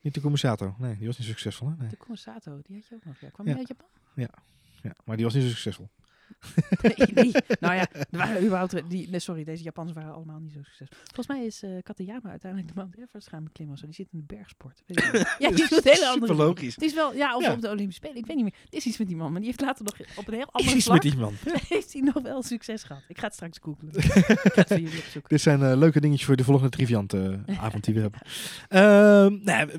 Niet 0.00 0.14
de 0.14 0.20
Kumasato. 0.20 0.74
Nee, 0.78 0.96
die 0.96 1.06
was 1.06 1.18
niet 1.18 1.26
succesvol. 1.26 1.68
Hè? 1.68 1.74
Nee. 1.76 1.90
Sato, 2.12 2.60
die 2.62 2.76
had 2.76 2.86
je 2.86 2.94
ook 2.94 3.04
nog. 3.04 3.20
Ja, 3.20 3.28
kwam 3.30 3.46
Ja. 3.48 3.56
uit 3.56 3.68
Japan? 3.68 3.88
Ja, 4.14 4.28
maar 5.04 5.16
die 5.16 5.24
was 5.24 5.34
niet 5.34 5.42
zo 5.42 5.48
succesvol. 5.48 5.88
nee. 7.14 7.32
Nou 7.60 7.74
ja, 7.74 7.86
er 7.92 8.06
waren 8.10 8.44
überhaupt... 8.44 8.90
Die, 8.90 9.08
nee, 9.10 9.20
sorry, 9.20 9.44
deze 9.44 9.62
Japanners 9.62 9.96
waren 9.96 10.12
allemaal 10.14 10.38
niet 10.40 10.52
zo 10.52 10.58
succesvol. 10.62 10.96
Volgens 11.04 11.26
mij 11.26 11.46
is 11.46 11.62
eh 11.62 11.70
Katayama 11.82 12.30
uiteindelijk 12.30 12.72
de 12.74 12.80
Mount 12.80 12.96
Everest 12.98 13.28
gaan 13.28 13.44
beklimmen. 13.44 13.78
Zo. 13.78 13.84
Die 13.86 13.94
zit 13.94 14.08
in 14.12 14.18
de 14.18 14.34
bergsport. 14.34 14.82
Weet 14.86 14.98
ik 15.04 15.12
niet. 15.12 15.36
ja, 15.38 15.50
die 15.50 15.68
doet 15.68 15.84
hele 15.94 16.08
andere 16.08 16.34
logisch. 16.34 16.74
Het 16.74 16.84
is 16.84 16.94
wel, 16.94 17.14
ja, 17.14 17.36
of 17.36 17.42
Ja. 17.42 17.52
op 17.52 17.60
de 17.60 17.66
Olympische 17.70 18.02
Spelen. 18.04 18.16
Ik 18.16 18.26
weet 18.26 18.36
niet 18.36 18.44
meer. 18.44 18.54
Het 18.64 18.74
is 18.74 18.86
iets 18.86 18.98
met 18.98 19.06
die 19.08 19.16
man, 19.16 19.30
maar 19.30 19.40
die 19.40 19.48
heeft 19.48 19.60
later 19.60 19.84
nog 19.84 19.94
op 20.16 20.28
een 20.28 20.34
heel 20.34 20.42
Is 20.42 20.48
ander 20.52 20.74
iets 20.74 20.84
vlak... 20.84 21.02
met 21.02 21.12
die 21.12 21.20
man. 21.20 21.34
heeft 21.68 21.92
hij 21.92 22.02
nog 22.02 22.22
wel 22.22 22.42
succes 22.42 22.82
gehad. 22.82 23.02
Ik 23.08 23.18
ga 23.18 23.24
het 23.24 23.34
straks 23.34 23.58
googlen. 23.62 23.90
ik 23.94 24.02
ga 24.02 24.20
het 24.54 24.66
voor 24.68 24.78
jullie 24.80 24.98
opzoeken. 24.98 25.28
Dit 25.30 25.40
zijn 25.40 25.62
eh, 25.62 25.76
leuke 25.76 26.00
dingetjes 26.00 26.26
voor 26.26 26.36
de 26.36 26.44
volgende 26.44 26.70
Triviant 26.70 27.12
eh, 27.12 27.32
avond 27.58 27.84
die 27.84 27.94
we 27.94 28.00
hebben. 28.00 28.20
Ehm, 28.68 29.38
nou, 29.44 29.70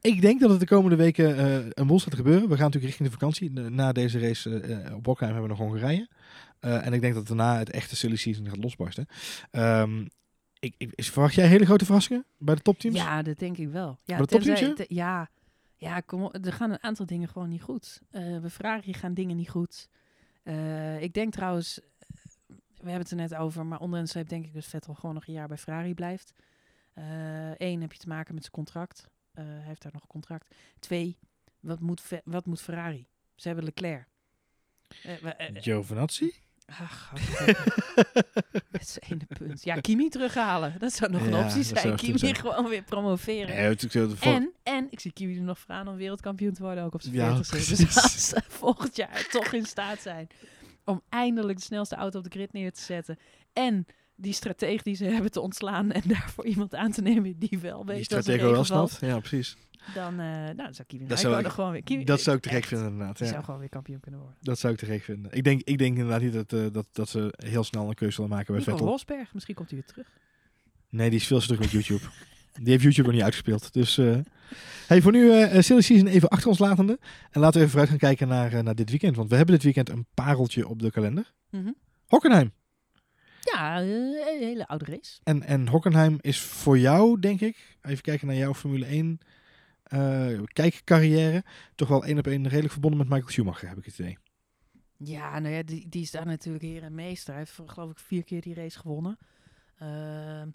ik- 0.00 0.20
denk 0.20 0.40
dat 0.40 0.50
het 0.50 0.60
de 0.60 0.66
komende 0.66 0.96
weken 0.96 1.38
een 1.80 1.86
boel 1.86 1.98
gaat 2.00 2.14
gebeuren. 2.14 2.42
We 2.48 2.54
gaan 2.54 2.64
natuurlijk 2.64 2.84
richting 2.84 3.08
de 3.08 3.14
vakantie. 3.14 3.50
Na- 3.50 3.92
deze 3.92 4.18
race 4.18 4.60
op 4.94 5.02
Bockheim 5.02 5.32
hebben 5.32 5.50
we 5.50 5.56
nog 5.56 5.63
Hongarije. 5.64 6.08
Eh, 6.60 6.86
en 6.86 6.92
ik 6.92 7.00
denk 7.00 7.14
dat 7.14 7.26
daarna 7.26 7.58
het 7.58 7.70
echte 7.70 7.96
silly 7.96 8.16
season 8.16 8.48
gaat 8.48 8.56
losbarsten. 8.62 9.06
Ehm, 9.50 10.06
ik, 10.58 10.74
ik, 10.78 11.04
verwacht 11.04 11.34
jij 11.34 11.46
hele 11.46 11.64
grote 11.64 11.84
verrassingen 11.84 12.24
bij 12.38 12.54
de 12.54 12.62
topteams? 12.62 12.96
Ja, 12.96 13.22
dat 13.22 13.38
denk 13.38 13.56
ik 13.56 13.68
wel. 13.68 13.98
Ja, 14.04 14.18
de 14.18 14.26
topteams, 14.26 14.60
te- 14.60 14.86
ja, 14.88 15.30
ja 15.76 16.00
kom 16.00 16.22
op, 16.22 16.46
er 16.46 16.52
gaan 16.52 16.70
een 16.70 16.82
aantal 16.82 17.06
dingen 17.06 17.28
gewoon 17.28 17.48
niet 17.48 17.62
goed. 17.62 18.00
Eh 18.10 18.38
we 18.38 18.50
vragen 18.50 18.94
gaan 18.94 19.14
dingen 19.14 19.36
niet 19.36 19.50
goed. 19.50 19.88
Eh, 20.42 21.02
ik 21.02 21.14
denk 21.14 21.32
trouwens, 21.32 21.80
we 22.46 22.90
hebben 22.90 23.00
het 23.00 23.10
er 23.10 23.16
net 23.16 23.34
over, 23.34 23.66
maar 23.66 23.80
onder 23.80 24.00
een 24.00 24.08
streep 24.08 24.28
denk 24.28 24.44
ik 24.44 24.54
dat 24.54 24.64
Vettel 24.64 24.94
gewoon 24.94 25.14
nog 25.14 25.26
een 25.26 25.34
jaar 25.34 25.48
bij 25.48 25.58
Ferrari 25.58 25.94
blijft. 25.94 26.32
Eén, 27.56 27.80
heb 27.80 27.92
je 27.92 27.98
te 27.98 28.08
maken 28.08 28.34
met 28.34 28.42
zijn 28.42 28.54
contract. 28.54 29.08
Hij 29.32 29.44
heeft 29.60 29.82
daar 29.82 29.92
nog 29.92 30.02
een 30.02 30.08
contract. 30.08 30.54
Twee, 30.78 31.18
wat 31.60 31.80
moet, 31.80 32.02
wat 32.24 32.46
moet 32.46 32.60
Ferrari? 32.60 33.06
Ze 33.34 33.46
hebben 33.46 33.64
Leclerc. 33.64 34.06
Eh, 35.02 35.12
eh, 35.12 35.48
eh, 35.56 35.62
Giovinazzi? 35.62 36.32
Ach, 36.66 37.12
ene 39.08 39.26
punt. 39.38 39.64
Ja, 39.64 39.80
Kimi 39.80 40.08
terughalen. 40.08 40.74
Dat 40.78 40.92
zou 40.92 41.10
nog 41.10 41.22
een 41.22 41.30
Ja, 41.30 41.44
optie 41.44 41.62
zijn. 41.62 41.96
Kimi 41.96 42.18
zijn. 42.18 42.34
gewoon 42.36 42.68
weer 42.68 42.82
promoveren. 42.82 43.78
De 43.78 44.16
vol- 44.16 44.32
En, 44.32 44.52
en 44.62 44.86
ik 44.90 45.00
zie 45.00 45.12
Kiwi 45.12 45.36
er 45.36 45.42
nog 45.42 45.58
voor 45.58 45.74
aan 45.74 45.88
om 45.88 45.96
wereldkampioen 45.96 46.52
te 46.52 46.62
worden, 46.62 46.84
ook 46.84 46.94
op 46.94 47.02
zijn 47.02 47.14
Ja, 47.14 47.44
40 47.44 47.76
Dus 47.78 48.02
als 48.02 48.28
ze 48.28 48.42
volgend 48.48 48.96
jaar 48.96 49.26
toch 49.30 49.52
in 49.52 49.64
staat 49.66 50.00
zijn 50.00 50.28
om 50.84 51.02
eindelijk 51.08 51.58
de 51.58 51.64
snelste 51.64 51.94
auto 51.94 52.18
op 52.18 52.24
de 52.24 52.30
grid 52.30 52.52
neer 52.52 52.72
te 52.72 52.80
zetten. 52.80 53.18
En 53.52 53.86
die 54.16 54.32
strategie 54.32 54.80
die 54.82 54.94
ze 54.94 55.04
hebben 55.14 55.30
te 55.30 55.40
ontslaan 55.40 55.92
en 55.92 56.02
daarvoor 56.06 56.46
iemand 56.46 56.74
aan 56.74 56.90
te 56.92 57.02
nemen 57.02 57.38
die 57.38 57.58
wel 57.58 57.86
weet 57.86 57.96
die 57.98 58.08
dat 58.08 58.22
stratego 58.22 58.50
wel 58.50 58.64
snapt. 58.64 58.98
Ja, 59.00 59.18
precies. 59.18 59.56
Dan, 59.94 60.12
eh 60.20 60.26
nou, 60.26 60.54
dan 60.56 60.74
zou 60.74 60.88
Kiwi 60.88 61.06
Dat 61.06 61.18
zou 61.18 61.38
ik- 61.38 61.46
gewoon 61.46 61.70
weer... 61.72 61.82
Kiwi, 61.82 62.04
Dat 62.04 62.20
zou 62.20 62.36
ik 62.36 62.42
te 62.42 62.48
gek 62.48 62.64
vinden 62.64 62.86
inderdaad. 62.88 63.18
Ja. 63.18 63.26
zou 63.26 63.44
gewoon 63.44 63.60
weer 63.60 63.68
kampioen 63.68 64.00
kunnen 64.00 64.20
worden. 64.20 64.38
Dat 64.42 64.58
zou 64.58 64.72
ik 64.72 64.78
te 64.78 64.86
gek 64.86 65.02
vinden. 65.02 65.32
Ik 65.32 65.44
denk, 65.44 65.62
ik 65.62 65.78
denk 65.78 65.96
inderdaad 65.96 66.20
niet 66.22 66.32
dat, 66.32 66.52
eh, 66.52 66.66
dat, 66.72 66.86
dat 66.92 67.08
ze 67.08 67.34
heel 67.36 67.64
snel 67.64 67.88
een 67.88 67.94
keuze 67.94 68.14
zullen 68.14 68.30
maken 68.30 68.46
bij 68.46 68.56
Nico 68.58 68.70
Vettel. 68.70 68.86
Rosberg, 68.88 69.34
misschien 69.34 69.54
komt 69.54 69.70
hij 69.70 69.78
weer 69.78 69.88
terug. 69.88 70.06
Nee, 70.88 71.10
die 71.10 71.18
is 71.18 71.26
veel 71.26 71.40
te 71.40 71.46
druk 71.46 71.58
met 71.58 71.70
YouTube. 71.70 72.04
Die 72.54 72.70
heeft 72.70 72.82
YouTube 72.82 73.02
nog 73.06 73.12
niet 73.16 73.22
uitgespeeld. 73.22 73.72
Dus 73.72 73.98
eh 73.98 74.16
hey, 74.86 75.02
voor 75.02 75.12
nu 75.12 75.30
eh 75.32 75.62
silly 75.62 75.80
season 75.80 76.06
even 76.06 76.28
achter 76.28 76.48
ons 76.48 76.58
latende. 76.58 76.98
En 77.30 77.40
laten 77.40 77.52
we 77.52 77.58
even 77.58 77.68
vooruit 77.70 77.88
gaan 77.88 77.98
kijken 77.98 78.28
naar, 78.28 78.62
naar 78.62 78.74
dit 78.74 78.90
weekend. 78.90 79.16
Want 79.16 79.30
we 79.30 79.36
hebben 79.36 79.54
dit 79.54 79.64
weekend 79.64 79.88
een 79.88 80.06
pareltje 80.14 80.68
op 80.68 80.82
de 80.82 80.90
kalender. 80.90 81.32
Mhm. 81.50 81.70
Hockenheim. 82.06 82.52
Ja, 83.52 83.80
eh, 83.80 83.88
een 83.88 84.38
hele 84.38 84.66
oude 84.66 84.84
race. 84.84 85.20
En, 85.22 85.42
en 85.42 85.68
Hockenheim 85.68 86.18
is 86.20 86.40
voor 86.40 86.78
jou, 86.78 87.20
denk 87.20 87.40
ik, 87.40 87.76
even 87.82 88.02
kijken 88.02 88.26
naar 88.26 88.36
jouw 88.36 88.54
Formule 88.54 88.86
1 88.86 89.18
eh 89.84 90.42
kijkcarrière, 90.52 91.44
toch 91.74 91.88
wel 91.88 92.04
één 92.04 92.18
op 92.18 92.26
één 92.26 92.48
redelijk 92.48 92.72
verbonden 92.72 92.98
met 92.98 93.08
Michael 93.08 93.30
Schumacher, 93.30 93.68
heb 93.68 93.78
ik 93.78 93.84
het 93.84 93.98
idee. 93.98 94.18
Ja, 94.96 95.38
nou 95.38 95.54
ja, 95.54 95.62
die, 95.62 95.88
die 95.88 96.02
is 96.02 96.10
daar 96.10 96.26
natuurlijk 96.26 96.64
heer 96.64 96.82
en 96.82 96.94
meester. 96.94 97.34
Hij 97.34 97.42
heeft 97.42 97.72
geloof 97.72 97.90
ik 97.90 97.98
vier 97.98 98.24
keer 98.24 98.40
die 98.40 98.54
race 98.54 98.78
gewonnen. 98.78 99.18
Ehm, 99.78 100.48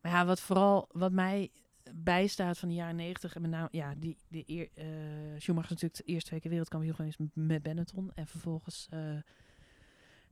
maar 0.00 0.12
ja, 0.12 0.26
wat 0.26 0.40
vooral 0.40 0.88
wat 0.92 1.12
mij 1.12 1.50
bijstaat 1.94 2.58
van 2.58 2.68
de 2.68 2.74
jaren 2.74 2.96
90 2.96 3.34
en 3.34 3.42
met 3.42 3.50
name, 3.50 3.68
ja, 3.70 3.94
die, 3.96 4.16
die 4.28 4.44
eer, 4.46 4.68
eh, 4.74 4.86
Schumacher 5.38 5.74
is 5.74 5.82
natuurlijk 5.82 5.96
de 6.06 6.12
eerste 6.12 6.28
twee 6.28 6.40
keer 6.40 6.50
wereldkampioen 6.50 6.94
geweest 6.94 7.18
met 7.32 7.62
Benetton. 7.62 8.10
En 8.14 8.26
vervolgens 8.26 8.88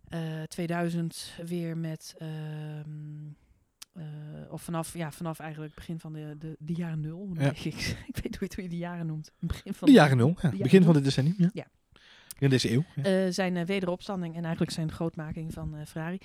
eh, 0.09 0.43
eh, 0.43 0.49
2000 0.49 1.33
weer 1.47 1.77
met, 1.77 2.15
ehm, 2.19 2.31
eh, 3.93 4.05
of 4.51 4.63
vanaf, 4.63 4.95
ja, 4.95 5.13
vanaf 5.13 5.39
eigenlijk 5.39 5.75
begin 5.75 6.01
van 6.01 6.13
de, 6.13 6.35
de, 6.39 6.57
de 6.59 6.73
jaren 6.75 7.01
nul. 7.01 7.31
Ja. 7.35 7.51
ik, 7.51 7.65
ik 8.13 8.17
weet 8.23 8.41
niet 8.41 8.55
hoe 8.55 8.65
je 8.65 8.71
de 8.71 8.77
jaren 8.77 9.07
noemt. 9.07 9.33
Begin 9.39 9.75
van 9.75 9.89
De 9.89 9.95
jaren 9.95 10.17
nul, 10.17 10.29
ja. 10.29 10.37
jaren 10.43 10.59
begin 10.59 10.79
nul. 10.79 10.85
van 10.85 10.95
dit 10.95 11.05
decennium. 11.05 11.35
Ja. 11.39 11.51
Ja. 11.53 11.67
In 12.39 12.51
deze 12.51 12.71
eeuw. 12.73 12.85
Eh, 13.03 13.33
zijn 13.33 13.65
wederopstanding 13.65 14.35
en 14.37 14.43
eigenlijk 14.43 14.73
zijn 14.73 14.93
grootmaking 14.93 15.53
van 15.53 15.87
Ferrari. 15.87 16.19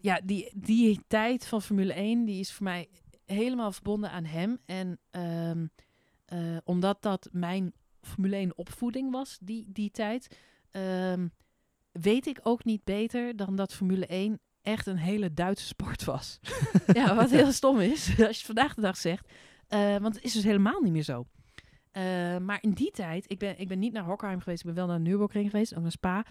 Ja, 0.00 0.20
die, 0.24 0.52
die 0.54 1.00
tijd 1.06 1.46
van 1.46 1.62
Formule 1.62 1.92
1 1.92 2.24
die 2.24 2.40
is 2.40 2.52
voor 2.52 2.64
mij 2.64 2.88
helemaal 3.30 3.72
verbonden 3.72 4.10
aan 4.10 4.24
hem. 4.24 4.58
En 4.64 4.98
ehm, 5.10 5.66
eh, 6.30 6.56
omdat 6.64 7.02
dat 7.02 7.28
mijn 7.32 7.72
Formule 8.02 8.36
1 8.36 8.58
opvoeding 8.58 9.10
was, 9.10 9.38
die, 9.40 9.66
die 9.68 9.90
tijd, 9.90 10.38
ehm, 10.70 11.28
weet 11.92 12.26
ik 12.26 12.40
ook 12.42 12.64
niet 12.64 12.84
beter 12.84 13.36
dan 13.36 13.56
dat 13.56 13.74
Formule 13.74 14.06
1 14.06 14.40
echt 14.62 14.86
een 14.86 14.96
hele 14.96 15.34
Duitse 15.34 15.66
sport 15.66 16.04
was. 16.04 16.40
ja, 16.92 17.14
wat 17.14 17.30
heel 17.30 17.52
stom 17.52 17.80
is, 17.80 18.08
als 18.08 18.16
je 18.16 18.24
het 18.24 18.36
vandaag 18.36 18.74
de 18.74 18.80
dag 18.80 18.96
zegt. 18.96 19.32
Eh, 19.68 19.96
want 19.96 20.14
het 20.14 20.24
is 20.24 20.32
dus 20.32 20.44
helemaal 20.44 20.80
niet 20.80 20.92
meer 20.92 21.02
zo. 21.02 21.26
Eh, 21.90 22.02
maar 22.38 22.58
in 22.60 22.72
die 22.72 22.90
tijd, 22.90 23.30
ik 23.30 23.38
ben, 23.38 23.58
ik 23.58 23.68
ben 23.68 23.78
niet 23.78 23.92
naar 23.92 24.04
Hockenheim 24.04 24.40
geweest, 24.40 24.60
ik 24.60 24.66
ben 24.66 24.74
wel 24.74 24.86
naar 24.86 25.00
Nürburgring 25.00 25.50
geweest, 25.50 25.74
ook 25.74 25.82
naar 25.82 25.90
Spa. 25.90 26.24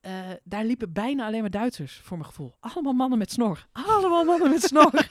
Eh, 0.00 0.30
daar 0.44 0.64
liepen 0.64 0.92
bijna 0.92 1.26
alleen 1.26 1.40
maar 1.40 1.50
Duitsers, 1.50 2.00
voor 2.02 2.16
mijn 2.16 2.28
gevoel. 2.28 2.56
Allemaal 2.60 2.92
mannen 2.92 3.18
met 3.18 3.30
snor. 3.30 3.66
Allemaal 3.72 4.24
mannen 4.24 4.50
met 4.50 4.62
snor. 4.62 5.08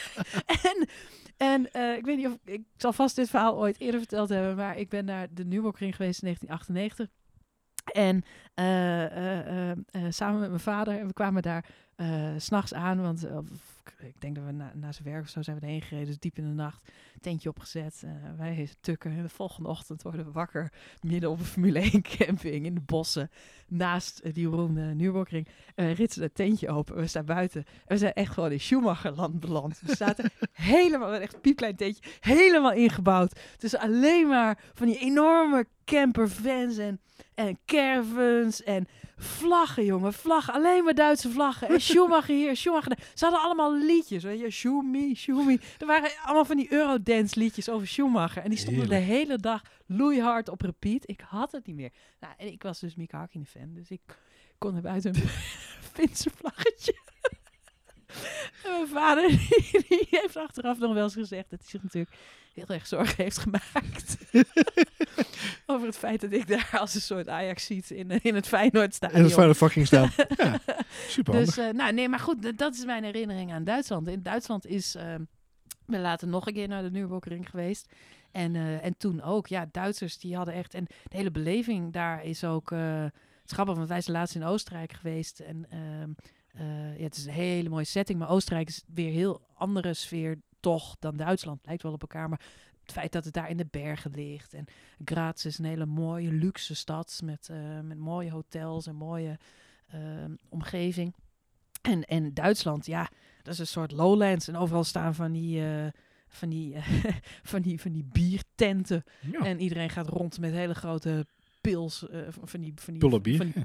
en 0.70 0.88
en 1.36 1.64
ik 1.96 2.04
weet 2.04 2.16
niet 2.16 2.26
of 2.26 2.38
ik 2.44 2.62
zal 2.76 2.92
vast 2.92 3.16
dit 3.16 3.30
verhaal 3.30 3.56
ooit 3.56 3.80
eerder 3.80 4.00
verteld 4.00 4.28
hebben, 4.28 4.56
maar 4.56 4.78
ik 4.78 4.88
ben 4.88 5.04
naar 5.04 5.28
de 5.34 5.44
Nürburgring 5.44 5.96
geweest 5.96 6.22
in 6.22 6.26
1998. 6.26 7.21
En 7.92 8.24
eh, 8.54 9.04
eh, 9.04 9.70
eh, 9.70 9.76
samen 10.08 10.40
met 10.40 10.48
mijn 10.48 10.60
vader, 10.60 11.06
we 11.06 11.12
kwamen 11.12 11.42
daar 11.42 11.64
eh, 12.02 12.28
s 12.38 12.44
s'nachts 12.44 12.74
aan, 12.74 13.00
want 13.02 13.24
eh, 13.26 13.36
of- 13.36 13.70
ik 13.98 14.20
denk 14.20 14.34
dat 14.34 14.44
we 14.44 14.52
na, 14.52 14.72
na 14.74 14.92
zijn 14.92 15.08
werk 15.08 15.22
of 15.22 15.28
zo 15.28 15.42
zijn 15.42 15.56
we 15.58 15.62
erheen 15.66 15.82
gereden, 15.82 16.06
dus 16.06 16.18
diep 16.18 16.36
in 16.38 16.44
de 16.44 16.54
nacht, 16.54 16.90
tentje 17.20 17.48
opgezet. 17.48 18.02
eh, 18.04 18.10
wij 18.36 18.68
tukken 18.80 19.10
en 19.10 19.22
de 19.22 19.28
volgende 19.28 19.68
ochtend 19.68 20.02
worden 20.02 20.24
we 20.24 20.32
wakker 20.32 20.72
midden 21.00 21.30
op 21.30 21.38
een 21.38 21.44
Formule 21.44 21.78
1 21.92 22.02
camping 22.02 22.64
in 22.64 22.74
de 22.74 22.80
bossen, 22.80 23.30
naast 23.68 24.34
die 24.34 24.48
beroemde 24.48 24.80
Nürburgring. 24.94 25.48
Ritsen 25.74 26.22
het 26.22 26.34
tentje 26.34 26.68
open, 26.68 26.96
we 26.96 27.06
staan 27.06 27.24
buiten 27.24 27.64
en 27.64 27.72
we 27.86 27.96
zijn 27.96 28.12
echt 28.12 28.32
gewoon 28.32 28.52
in 28.52 28.60
Schumacherland 28.60 29.40
beland. 29.40 29.80
We 29.80 29.94
zaten 29.96 30.30
helemaal, 30.52 31.14
echt 31.14 31.34
een 31.34 31.40
piepklein 31.40 31.76
tentje, 31.76 32.02
helemaal 32.20 32.72
ingebouwd. 32.72 33.40
Dus 33.58 33.76
alleen 33.76 34.28
maar 34.28 34.58
van 34.74 34.86
die 34.86 34.98
enorme 34.98 35.66
campervans 35.84 36.76
en, 36.78 37.00
en 37.34 37.58
caravans 37.66 38.62
en 38.62 38.86
vlaggen, 39.22 39.84
jongen. 39.84 40.12
Vlaggen, 40.12 40.54
alleen 40.54 40.84
maar 40.84 40.94
Duitse 40.94 41.30
vlaggen. 41.30 41.68
En 41.68 41.80
Schumacher 41.80 42.34
hier, 42.34 42.56
Schumacher 42.56 42.88
daar. 42.96 43.06
Ze 43.14 43.24
hadden 43.24 43.42
allemaal 43.42 43.76
liedjes, 43.76 44.22
weet 44.22 44.40
je. 44.40 44.50
Schumi, 44.50 45.14
Schumi. 45.14 45.60
Er 45.78 45.86
waren 45.86 46.10
allemaal 46.24 46.44
van 46.44 46.56
die 46.56 46.72
Eurodance 46.72 47.38
liedjes 47.38 47.68
over 47.68 47.86
Schumacher. 47.86 48.42
En 48.42 48.48
die 48.50 48.58
stonden 48.58 48.82
Heerlijk. 48.82 49.06
de 49.06 49.12
hele 49.14 49.38
dag 49.38 49.62
loeihard 49.86 50.48
op 50.48 50.60
repeat. 50.60 51.02
Ik 51.08 51.20
had 51.28 51.52
het 51.52 51.66
niet 51.66 51.76
meer. 51.76 51.90
Nou, 52.20 52.34
en 52.36 52.46
ik 52.52 52.62
was 52.62 52.80
dus 52.80 52.94
Mika 52.94 53.18
Hakkinen 53.18 53.46
fan. 53.46 53.74
Dus 53.74 53.90
ik 53.90 54.00
kon 54.58 54.74
hem 54.74 54.86
uit 54.86 55.04
een 55.04 55.14
Finse 55.94 56.30
vlaggetje. 56.36 56.94
Mijn 58.62 58.88
vader 58.88 59.28
die, 59.28 59.84
die 59.88 60.06
heeft 60.10 60.36
achteraf 60.36 60.78
nog 60.78 60.94
wel 60.94 61.02
eens 61.02 61.14
gezegd 61.14 61.50
dat 61.50 61.58
hij 61.58 61.68
zich 61.68 61.82
natuurlijk 61.82 62.16
heel 62.54 62.66
erg 62.68 62.86
zorgen 62.86 63.24
heeft 63.24 63.38
gemaakt. 63.38 64.16
Over 65.66 65.86
het 65.86 65.96
feit 65.96 66.20
dat 66.20 66.32
ik 66.32 66.48
daar 66.48 66.70
als 66.80 66.94
een 66.94 67.00
soort 67.00 67.28
Ajax 67.28 67.66
ziet 67.66 67.90
in, 67.90 68.10
in 68.10 68.34
het 68.34 68.48
Feyenoordstadion. 68.48 69.18
En 69.18 69.24
het 69.24 69.34
fijne 69.34 69.54
fucking 69.54 69.86
staan. 69.86 70.10
ja, 70.36 70.60
super. 71.08 71.32
Dus, 71.32 71.56
eh, 71.56 71.68
nou 71.68 71.92
nee, 71.92 72.08
maar 72.08 72.18
goed, 72.18 72.58
dat 72.58 72.74
is 72.74 72.84
mijn 72.84 73.04
herinnering 73.04 73.52
aan 73.52 73.64
Duitsland. 73.64 74.08
In 74.08 74.22
Duitsland 74.22 74.66
is, 74.66 74.94
eh, 74.94 75.14
ik 75.14 75.86
ben 75.86 76.00
later 76.00 76.28
nog 76.28 76.46
een 76.46 76.52
keer 76.54 76.68
naar 76.68 76.82
de 76.82 76.90
Nürburgring 76.90 77.50
geweest. 77.50 77.92
En, 78.30 78.56
eh, 78.56 78.84
en 78.84 78.96
toen 78.96 79.22
ook, 79.22 79.46
ja, 79.46 79.68
Duitsers 79.72 80.18
die 80.18 80.36
hadden 80.36 80.54
echt, 80.54 80.74
en 80.74 80.84
de 80.84 81.16
hele 81.16 81.30
beleving 81.30 81.92
daar 81.92 82.24
is 82.24 82.44
ook, 82.44 82.72
eh 82.72 83.04
het 83.42 83.50
is 83.50 83.56
grappig, 83.56 83.76
want 83.76 83.88
wij 83.88 84.00
zijn 84.00 84.16
laatst 84.16 84.34
in 84.34 84.44
Oostenrijk 84.44 84.92
geweest. 84.92 85.40
En 85.40 85.66
ehm, 85.70 86.10
eh, 86.52 86.98
ja, 86.98 87.04
het 87.04 87.16
is 87.16 87.26
een 87.26 87.32
hele 87.32 87.68
mooie 87.68 87.84
setting, 87.84 88.18
maar 88.18 88.30
Oostenrijk 88.30 88.68
is 88.68 88.84
weer 88.86 89.06
een 89.06 89.12
heel 89.12 89.40
andere 89.54 89.94
sfeer 89.94 90.40
toch 90.60 90.96
dan 90.98 91.16
Duitsland. 91.16 91.66
Lijkt 91.66 91.82
wel 91.82 91.92
op 91.92 92.00
elkaar, 92.00 92.28
maar 92.28 92.40
het 92.82 92.92
feit 92.92 93.12
dat 93.12 93.24
het 93.24 93.34
daar 93.34 93.50
in 93.50 93.56
de 93.56 93.66
bergen 93.70 94.10
ligt. 94.10 94.54
En 94.54 94.64
Graz 95.04 95.44
is 95.44 95.58
een 95.58 95.64
hele 95.64 95.86
mooie, 95.86 96.32
luxe 96.32 96.74
stad 96.74 97.20
met, 97.24 97.48
eh, 97.48 97.80
met 97.80 97.98
mooie 97.98 98.30
hotels 98.30 98.86
en 98.86 98.94
mooie 98.94 99.38
ehm, 99.88 100.34
omgeving. 100.48 101.14
En, 101.82 102.04
en 102.04 102.34
Duitsland, 102.34 102.86
ja, 102.86 103.10
dat 103.42 103.52
is 103.52 103.58
een 103.58 103.66
soort 103.66 103.92
lowlands. 103.92 104.48
En 104.48 104.56
overal 104.56 104.84
staan 104.84 105.14
van 105.14 105.32
die, 105.32 105.64
eh, 105.64 105.86
van 106.28 106.48
die, 106.48 106.76
van 107.52 107.62
die, 107.62 107.80
van 107.80 107.92
die 107.92 108.08
biertenten. 108.12 109.04
Ja. 109.20 109.38
En 109.38 109.60
iedereen 109.60 109.90
gaat 109.90 110.08
rond 110.08 110.38
met 110.38 110.52
hele 110.52 110.74
grote 110.74 111.26
pils 111.62 112.08
eh, 112.08 112.20
van 112.30 112.60
die, 112.60 112.72
van 112.76 112.92
die, 112.92 113.00
van 113.36 113.52
die. 113.52 113.62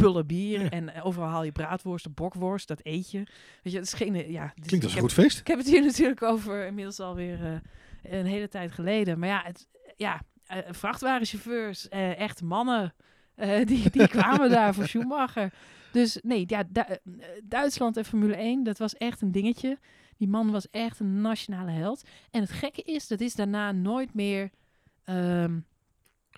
Ja. 0.59 0.69
En 0.69 0.93
eh, 0.93 1.05
overal 1.05 1.27
haal 1.29 1.43
je 1.43 1.51
braadworst, 1.51 2.13
bokworst, 2.13 2.67
dat 2.67 2.79
eet 2.83 3.11
je. 3.11 3.17
Weet 3.63 3.73
je, 3.73 3.77
het 3.79 3.87
is 3.87 3.93
geen, 3.93 4.15
eh, 4.15 4.29
ja. 4.29 4.51
dus 4.55 4.67
Klinkt 4.67 4.85
als 4.85 4.95
een 4.95 5.01
heb- 5.01 5.09
goed 5.09 5.23
feest. 5.23 5.39
ik 5.39 5.47
heb 5.47 5.57
het 5.57 5.67
hier 5.67 5.81
natuurlijk 5.91 6.21
over 6.23 6.65
inmiddels 6.65 6.99
alweer 6.99 7.45
eh 7.45 7.55
een 8.19 8.25
hele 8.25 8.47
tijd 8.47 8.71
geleden. 8.71 9.19
Maar 9.19 9.29
ja, 9.29 9.41
het, 9.45 9.67
ja 9.95 10.21
eh, 10.45 10.57
vrachtwagenchauffeurs, 10.69 11.87
echt 11.89 12.41
mannen, 12.41 12.93
die, 13.65 13.89
die 13.89 14.07
kwamen 14.07 14.49
daar 14.49 14.73
voor 14.73 14.87
Schumacher. 14.87 15.53
Dus 15.91 16.19
nee, 16.23 16.43
ja, 16.47 16.63
Du- 16.69 16.97
Duitsland 17.43 17.97
en 17.97 18.05
Formule 18.05 18.35
1, 18.35 18.63
dat 18.63 18.77
was 18.77 18.95
echt 18.95 19.21
een 19.21 19.31
dingetje. 19.31 19.77
Die 20.17 20.27
man 20.27 20.51
was 20.51 20.69
echt 20.69 20.99
een 20.99 21.21
nationale 21.21 21.71
held. 21.71 22.03
En 22.31 22.41
het 22.41 22.51
gekke 22.51 22.81
is, 22.81 23.07
dat 23.07 23.19
is 23.21 23.35
daarna 23.35 23.71
nooit 23.71 24.13
meer... 24.13 24.49
ehm, 25.03 25.59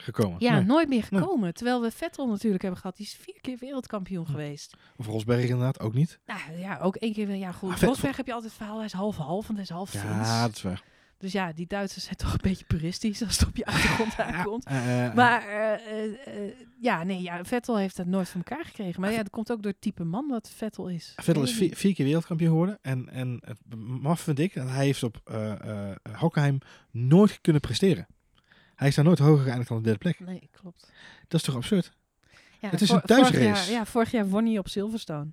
Gekomen. 0.01 0.35
ja, 0.39 0.53
Nee. 0.53 0.63
nooit 0.63 0.87
meer 0.89 1.03
gekomen. 1.03 1.53
Terwijl 1.53 1.81
we 1.81 1.91
Vettel 1.91 2.27
natuurlijk 2.27 2.61
hebben 2.61 2.79
gehad. 2.81 2.97
Die 2.97 3.05
is 3.05 3.17
vier 3.21 3.37
keer 3.41 3.57
wereldkampioen 3.59 4.27
geweest. 4.27 4.73
Of 4.97 5.05
Rosberg 5.07 5.41
inderdaad 5.41 5.79
ook 5.79 5.93
niet. 5.93 6.19
Nou 6.25 6.39
ja, 6.59 6.79
ook 6.79 6.95
één 6.95 7.13
keer. 7.13 7.35
Ja, 7.35 7.51
goed. 7.51 7.71
Ah, 7.71 7.81
Rosberg 7.81 8.17
heb 8.17 8.25
je 8.25 8.33
altijd 8.33 8.51
het 8.51 8.59
verhaal. 8.61 8.77
Hij 8.77 8.85
is 8.85 8.93
half-half, 8.93 9.47
want 9.47 9.53
hij 9.53 9.63
is 9.63 9.69
half 9.69 9.89
Fins. 9.89 10.03
Ja, 10.03 10.41
dat 10.47 10.55
is 10.55 10.61
waar. 10.61 10.83
Dus 11.19 11.31
ja, 11.31 11.51
die 11.53 11.67
Duitsers 11.67 12.03
zijn 12.03 12.15
toch 12.15 12.33
een 12.33 12.39
beetje 12.41 12.65
puristisch 12.65 13.23
als 13.23 13.39
het 13.39 13.47
op 13.47 13.55
je 13.55 13.65
achtergrond 13.65 14.17
aankomt. 14.35 14.69
Maar 15.15 15.47
eh, 15.47 15.73
eh, 15.73 16.03
eh, 16.25 16.53
ja, 16.81 17.03
nee, 17.03 17.21
ja, 17.21 17.45
Vettel 17.45 17.77
heeft 17.77 17.97
het 17.97 18.07
nooit 18.07 18.29
van 18.29 18.43
elkaar 18.45 18.65
gekregen. 18.65 19.01
Maar 19.01 19.11
ja, 19.11 19.17
dat 19.17 19.29
komt 19.29 19.51
ook 19.51 19.61
door 19.61 19.71
het 19.71 19.81
type 19.81 20.03
man 20.03 20.27
wat 20.27 20.49
Vettel 20.55 20.89
is. 20.89 21.13
Vettel 21.15 21.43
is 21.43 21.53
vier, 21.53 21.93
keer 21.93 22.05
wereldkampioen 22.05 22.49
geworden. 22.49 22.79
En, 22.81 23.09
en 23.09 23.41
het 23.45 23.75
maf 23.75 24.21
vind 24.21 24.39
ik, 24.39 24.53
dat 24.53 24.69
hij 24.69 24.85
heeft 24.85 25.03
op 25.03 25.21
Hockenheim 26.11 26.57
nooit 26.91 27.41
kunnen 27.41 27.61
presteren. 27.61 28.07
Hij 28.79 28.87
is 28.87 28.95
daar 28.95 29.05
nooit 29.05 29.19
hoger 29.19 29.43
geëindigd 29.43 29.69
dan 29.69 29.77
de 29.77 29.83
derde 29.83 29.99
plek. 29.99 30.19
Nee, 30.19 30.49
klopt. 30.51 30.91
Dat 31.27 31.39
is 31.39 31.45
toch 31.45 31.55
absurd? 31.55 31.91
Ja, 32.59 32.69
Het 32.69 32.81
is 32.81 32.89
een 32.89 33.01
thuisrace. 33.01 33.33
vorig 33.37 33.65
jaar- 33.67 33.69
Ja, 33.75 33.85
vorig 33.85 34.11
jaar 34.11 34.27
won 34.29 34.45
hij 34.45 34.57
op 34.57 34.67
Silverstone. 34.67 35.31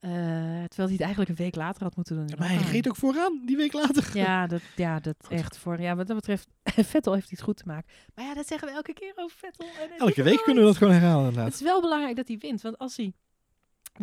Eh, 0.00 0.10
terwijl 0.10 0.66
hij 0.76 0.92
het 0.92 1.00
eigenlijk 1.00 1.28
een 1.30 1.36
week 1.44 1.54
later 1.54 1.82
had 1.82 1.96
moeten 1.96 2.16
doen. 2.16 2.38
Maar 2.38 2.48
hij 2.48 2.58
reed 2.70 2.88
ook 2.88 2.96
vooraan 2.96 3.42
die 3.46 3.56
week 3.56 3.72
later. 3.72 4.10
Ja, 4.14 4.46
dat, 4.46 4.60
ja, 4.76 5.00
dat 5.00 5.14
Goed. 5.18 5.30
echt 5.38 5.58
voor. 5.58 5.80
Ja, 5.80 5.96
wat 5.96 6.06
dat 6.06 6.16
betreft, 6.16 6.48
Vettel 6.92 7.12
heeft 7.14 7.32
iets 7.32 7.42
goed 7.42 7.56
te 7.56 7.62
maken. 7.66 7.90
Maar 8.14 8.24
ja, 8.24 8.34
dat 8.34 8.46
zeggen 8.46 8.68
we 8.68 8.74
elke 8.74 8.92
keer 8.92 9.12
over 9.16 9.36
Vettel. 9.38 9.66
En 9.66 9.98
Elke 9.98 10.22
week 10.22 10.42
kunnen 10.42 10.62
we 10.62 10.68
dat 10.68 10.78
gewoon 10.78 10.92
herhalen 10.92 11.18
Het 11.24 11.28
inderdaad. 11.28 11.54
is 11.54 11.60
wel 11.60 11.80
belangrijk 11.80 12.16
dat 12.16 12.28
hij 12.28 12.38
wint. 12.38 12.62
Want 12.62 12.78
als 12.78 12.96
hij 12.96 13.12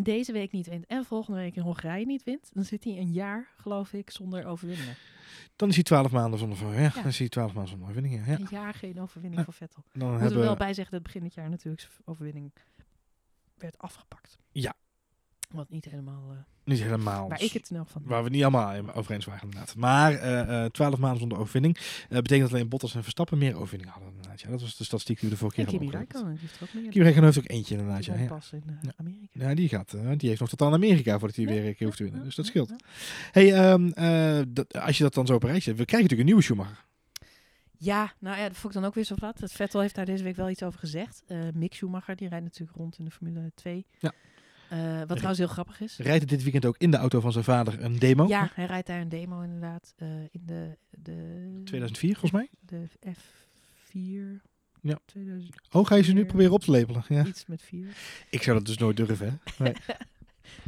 deze 0.02 0.32
week 0.32 0.52
niet 0.52 0.68
wint 0.68 0.86
en 0.86 1.06
volgende 1.06 1.40
week 1.40 1.56
in 1.56 1.62
Hongarije 1.62 2.06
niet 2.06 2.24
wint, 2.24 2.50
dan 2.54 2.64
zit 2.64 2.84
hij 2.84 2.98
een 2.98 3.12
jaar, 3.12 3.48
geloof 3.58 3.94
ik, 3.94 4.10
zonder 4.10 4.46
overwinningen. 4.46 4.96
Dan 5.56 5.70
is 5.70 5.76
hij 5.76 5.84
twaalf 5.84 6.12
maanden 6.12 6.40
zonder 6.40 6.58
voor. 6.58 6.74
Ja, 6.74 6.90
dan 6.90 7.06
is 7.06 7.20
hij 7.20 7.30
twaalf 7.30 7.54
maanden 7.54 7.72
zonder 7.72 7.90
overwinning. 7.90 8.26
Ja. 8.26 8.34
Een 8.40 8.48
jaar 8.50 8.74
geen 8.74 9.02
overwinning 9.02 9.38
Ja. 9.40 9.44
voor 9.44 9.54
Vettel. 9.54 9.84
Dan 9.92 10.02
Moeten 10.02 10.20
hebben 10.22 10.40
we 10.40 10.46
wel 10.46 10.56
bij 10.56 10.74
zeggen 10.74 10.94
dat 10.94 11.04
begin 11.04 11.24
dit 11.24 11.34
jaar 11.34 11.50
natuurlijk 11.50 11.82
zijn 11.82 11.94
overwinning 12.06 12.54
werd 13.58 13.78
afgepakt. 13.78 14.38
Ja. 14.52 14.74
Wat 15.54 15.70
niet 15.70 15.86
helemaal... 15.86 16.24
eh 16.32 16.38
niet 16.66 16.82
helemaal. 16.82 17.30
waar 17.30 17.42
ik 17.42 17.52
het 17.52 17.68
snel 17.68 17.86
van 17.86 18.02
Waar 18.06 18.18
we 18.18 18.24
het 18.24 18.34
niet 18.34 18.42
allemaal 18.44 18.94
over 18.96 19.12
eens 19.14 19.26
waren 19.26 19.42
inderdaad. 19.44 19.76
Maar 19.76 20.14
eh, 20.14 20.64
eh, 20.66 20.72
twaalf 20.72 20.98
maanden 21.00 21.20
zonder 21.20 21.38
overwinning. 21.38 21.78
eh, 21.78 22.08
betekent 22.10 22.42
dat 22.42 22.52
alleen 22.54 22.70
Bottas 22.70 22.96
en 22.96 23.02
Verstappen 23.02 23.38
meer 23.38 23.56
overwinning 23.56 23.92
hadden 23.92 24.10
inderdaad. 24.12 24.42
Ja, 24.42 24.50
dat 24.50 24.62
was 24.62 24.78
de 24.78 24.84
statistiek 24.84 25.20
die 25.20 25.30
we 25.30 25.34
de 25.36 25.40
vorige 25.40 25.56
keer 25.64 25.66
hadden 25.80 26.38
heeft 26.38 26.56
er 26.56 26.64
ook 26.64 26.74
meer. 26.74 26.90
Kimi 26.90 27.04
Räikkönen 27.04 27.24
heeft 27.34 27.38
ook 27.46 27.52
eentje 27.52 27.76
inderdaad. 27.78 28.04
Die 28.04 28.14
Ja, 28.14 28.26
pas 28.28 28.52
in 28.52 28.64
eh, 28.68 28.74
Ja. 28.82 28.92
Amerika. 28.98 29.40
ja, 29.50 29.54
die 29.56 29.70
gaat. 29.70 29.94
eh, 29.94 30.10
die 30.18 30.28
heeft 30.30 30.40
nog 30.40 30.50
tot 30.50 30.62
aan 30.62 30.74
Amerika 30.74 31.20
voordat 31.20 31.36
hij 31.36 31.46
Ja, 31.46 31.52
weer 31.52 31.66
een 31.68 31.76
keer 31.76 31.86
hoeft 31.86 31.98
te 31.98 32.04
winnen. 32.04 32.24
Dus 32.24 32.36
dat 32.36 32.46
scheelt. 32.46 32.74
Hey, 33.32 33.54
ehm, 33.54 33.88
eh, 33.90 34.42
dat, 34.48 34.74
als 34.80 34.98
je 34.98 35.04
dat 35.04 35.14
dan 35.14 35.26
zo 35.26 35.34
op 35.36 35.44
zet, 35.44 35.54
we 35.54 35.62
krijgen 35.62 35.86
natuurlijk 35.92 36.20
een 36.20 36.26
nieuwe 36.26 36.42
Schumacher. 36.42 36.84
Ja, 37.78 38.14
nou 38.20 38.38
ja, 38.38 38.48
dat 38.48 38.58
vond 38.58 38.74
ik 38.74 38.80
dan 38.80 38.90
ook 38.90 38.96
weer 38.96 39.04
zo 39.04 39.16
wat. 39.18 39.40
Het 39.40 39.52
Vettel 39.52 39.82
heeft 39.82 39.96
daar 39.96 40.06
deze 40.06 40.24
week 40.24 40.36
wel 40.36 40.50
iets 40.50 40.64
over 40.64 40.80
gezegd. 40.80 41.24
Eh 41.28 41.40
Mick 41.54 41.74
Schumacher, 41.74 42.16
die 42.16 42.28
rijdt 42.30 42.44
natuurlijk 42.44 42.78
rond 42.78 42.98
in 43.00 43.06
de 43.06 43.12
Formule 43.12 43.52
2. 43.56 43.86
Ja. 44.00 44.12
Eh, 44.80 44.98
wat 44.98 45.08
trouwens 45.08 45.38
heel 45.38 45.48
grappig 45.48 45.82
is. 45.82 45.98
Rijdt 45.98 46.18
hij 46.18 46.26
dit 46.38 46.44
weekend 46.44 46.66
ook 46.66 46.78
in 46.78 46.92
de 46.92 46.98
auto 46.98 47.20
van 47.20 47.32
zijn 47.32 47.44
vader 47.44 47.84
een 47.84 48.00
demo? 48.00 48.28
Ja, 48.28 48.50
hij 48.54 48.66
rijdt 48.66 48.88
daar 48.88 49.02
een 49.02 49.10
demo 49.10 49.42
inderdaad. 49.42 49.94
eh, 49.98 50.08
in 50.22 50.42
de, 50.46 50.78
de, 50.90 51.62
2004 51.64 52.12
volgens 52.18 52.32
mij. 52.32 52.50
de 52.60 52.88
F4. 53.14 54.42
Ja. 54.82 55.00
2000, 55.06 55.56
Oh, 55.72 55.86
ga 55.86 55.96
je 55.96 56.04
ze 56.04 56.14
nu 56.14 56.26
proberen 56.26 56.52
op 56.52 56.62
te 56.62 56.72
lepelen? 56.72 57.04
Ja. 57.08 57.26
Iets 57.26 57.46
met 57.46 57.62
4. 57.62 57.88
Ik 58.30 58.44
zou 58.44 58.58
dat 58.58 58.66
dus 58.66 58.78
nooit 58.78 58.98
durven, 58.98 59.40
hè? 59.58 59.72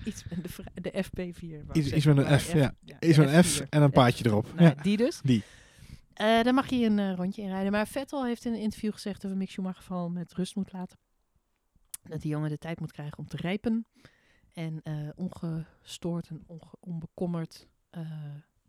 Iets 0.06 0.24
met 0.30 0.44
de, 0.74 0.82
de 0.82 1.04
FP4. 1.04 1.40
wou 1.40 1.62
ik 1.70 1.76
Iets- 1.76 1.92
iets 1.92 2.06
met 2.06 2.18
een 2.18 2.40
F, 2.40 2.54
ja. 2.54 2.74
ja, 2.84 2.96
Is 3.00 3.16
de 3.16 3.24
een 3.26 3.44
F 3.44 3.60
F4. 3.62 3.70
en 3.70 3.82
een 3.82 3.92
paardje 3.92 4.26
erop. 4.26 4.54
Nou, 4.56 4.68
Ja. 4.76 4.82
Die 4.84 4.98
dus. 4.98 5.20
Die. 5.24 5.44
Eh, 6.14 6.26
daar 6.44 6.54
mag 6.54 6.70
je 6.70 6.86
een 6.86 7.16
rondje 7.16 7.42
in 7.42 7.50
rijden. 7.50 7.72
Maar 7.72 7.88
Vettel 7.88 8.26
heeft 8.26 8.46
in 8.46 8.54
een 8.54 8.60
interview 8.60 8.92
gezegd 8.94 9.22
dat 9.22 9.32
we 9.32 9.38
Mick 9.38 9.50
Schumacher 9.50 9.84
vooral 9.84 10.10
met 10.10 10.34
rust 10.34 10.56
moet 10.56 10.72
laten. 10.72 10.98
Dat 12.10 12.22
die 12.22 12.32
jongen 12.32 12.50
de 12.50 12.58
tijd 12.58 12.80
moet 12.80 12.92
krijgen 12.92 13.18
om 13.18 13.28
te 13.28 13.38
rijpen. 13.38 13.86
En 14.54 14.82
eh, 14.84 15.10
ongestoord 15.16 16.28
en 16.28 16.44
onge- 16.46 16.78
onbekommerd 16.80 17.68
uh, 17.92 18.02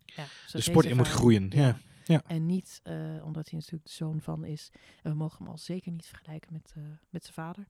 ja, 0.05 0.25
De 0.53 0.61
sport 0.61 0.87
in 0.87 0.97
moet 0.97 1.09
groeien. 1.09 1.51
Ja. 1.51 1.79
ja. 2.05 2.23
En 2.27 2.47
niet 2.47 2.81
uh, 2.85 3.25
omdat 3.25 3.51
hij 3.51 3.59
natuurlijk 3.59 3.85
de 3.85 3.95
zoon 3.95 4.21
van 4.21 4.45
is. 4.45 4.71
En 5.03 5.11
we 5.11 5.17
mogen 5.17 5.39
hem 5.39 5.49
al 5.49 5.59
zeker 5.59 5.93
niet 5.93 6.07
vergelijken 6.07 6.53
met, 6.53 6.75
met 7.11 7.23
zijn 7.23 7.35
vader. 7.35 7.67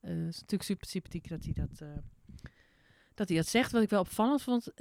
Het 0.00 0.10
is 0.28 0.40
natuurlijk 0.40 0.62
super 0.62 0.88
sympathiek 0.88 1.28
dat 1.28 1.44
hij 1.44 1.52
dat, 1.52 1.82
dat 3.14 3.28
hij 3.28 3.36
dat 3.36 3.46
zegt. 3.46 3.72
Wat 3.72 3.82
ik 3.82 3.90
wel 3.90 4.00
opvallend 4.00 4.42
vond, 4.42 4.80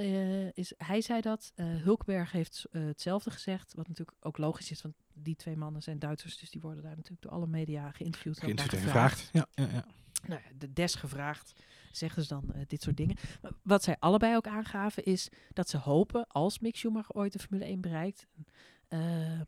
is 0.53 0.73
hij 0.77 1.01
zei 1.01 1.21
dat. 1.21 1.51
Hulkberg 1.55 2.31
heeft 2.31 2.65
hetzelfde 2.71 3.31
gezegd. 3.31 3.73
Wat 3.73 3.87
natuurlijk 3.87 4.17
ook 4.19 4.37
logisch 4.37 4.71
is, 4.71 4.81
want 4.81 4.95
die 5.13 5.35
twee 5.35 5.57
mannen 5.57 5.81
zijn 5.81 5.99
Duitsers. 5.99 6.37
Dus 6.37 6.49
die 6.49 6.61
worden 6.61 6.83
daar 6.83 6.95
natuurlijk 6.95 7.21
door 7.21 7.31
alle 7.31 7.47
media 7.47 7.91
geïnterviewd. 7.91 8.39
Geïnterviewd 8.39 8.79
en 8.79 8.87
gevraagd. 8.87 9.29
Ja, 9.31 9.47
ja, 9.53 9.67
ja. 9.67 9.85
Nou, 10.27 10.41
de 10.57 10.73
des 10.73 10.95
gevraagd 10.95 11.53
zeggen 11.91 12.23
ze 12.23 12.27
dan 12.27 12.51
uh, 12.55 12.61
dit 12.67 12.81
soort 12.81 12.97
dingen. 12.97 13.17
Wat 13.63 13.83
zij 13.83 13.95
allebei 13.99 14.35
ook 14.35 14.47
aangaven 14.47 15.03
is 15.03 15.29
dat 15.53 15.69
ze 15.69 15.77
hopen, 15.77 16.27
als 16.27 16.59
Mick 16.59 16.75
Schumacher 16.75 17.15
ooit 17.15 17.33
de 17.33 17.39
Formule 17.39 17.65
1 17.65 17.81
bereikt, 17.81 18.27
uh, 18.89 19.41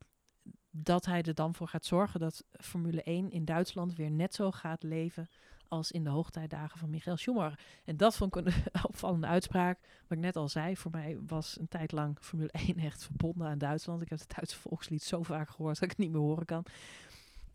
dat 0.69 1.05
hij 1.05 1.21
er 1.21 1.34
dan 1.34 1.55
voor 1.55 1.67
gaat 1.67 1.86
zorgen 1.86 2.19
dat 2.19 2.43
Formule 2.51 3.03
1 3.03 3.32
in 3.32 3.45
Duitsland 3.45 3.95
weer 3.95 4.11
net 4.11 4.34
zo 4.34 4.51
gaat 4.51 4.84
leven 4.84 5.30
als 5.67 5.91
in 5.91 6.03
de 6.03 6.09
hoogtijdagen 6.09 6.80
van 6.80 6.89
Michael 6.89 7.17
Schumacher. 7.17 7.59
En 7.86 7.97
dat 7.97 8.15
vond 8.15 8.36
ik 8.36 8.45
een 8.45 8.53
opvallende 8.91 9.28
uitspraak. 9.28 9.80
Wat 10.01 10.17
ik 10.17 10.24
net 10.24 10.36
al 10.36 10.49
zei, 10.49 10.78
voor 10.78 10.91
mij 10.91 11.17
was 11.28 11.59
een 11.59 11.67
tijd 11.67 11.91
lang 11.91 12.17
Formule 12.21 12.51
1 12.67 12.78
echt 12.78 13.03
verbonden 13.03 13.47
aan 13.47 13.57
Duitsland. 13.57 14.01
Ik 14.01 14.09
heb 14.09 14.19
het 14.19 14.34
Duitse 14.36 14.59
volkslied 14.59 15.03
zo 15.03 15.24
vaak 15.24 15.49
gehoord 15.49 15.74
dat 15.74 15.84
ik 15.84 15.89
het 15.89 15.99
niet 15.99 16.11
meer 16.11 16.21
horen 16.21 16.45
kan. 16.45 16.65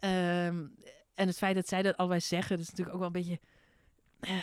Um, 0.01 0.75
en 1.19 1.27
het 1.27 1.39
feit 1.39 1.55
dat 1.55 1.69
zij 1.69 1.83
dat 1.83 1.97
allebei 1.97 2.21
zeggen, 2.21 2.57
dat 2.57 2.65
is 2.65 2.71
natuurlijk 2.71 2.97
ook 2.97 3.03
wel 3.03 3.23
een 3.23 3.29
beetje 3.29 3.41
uh, 4.21 4.37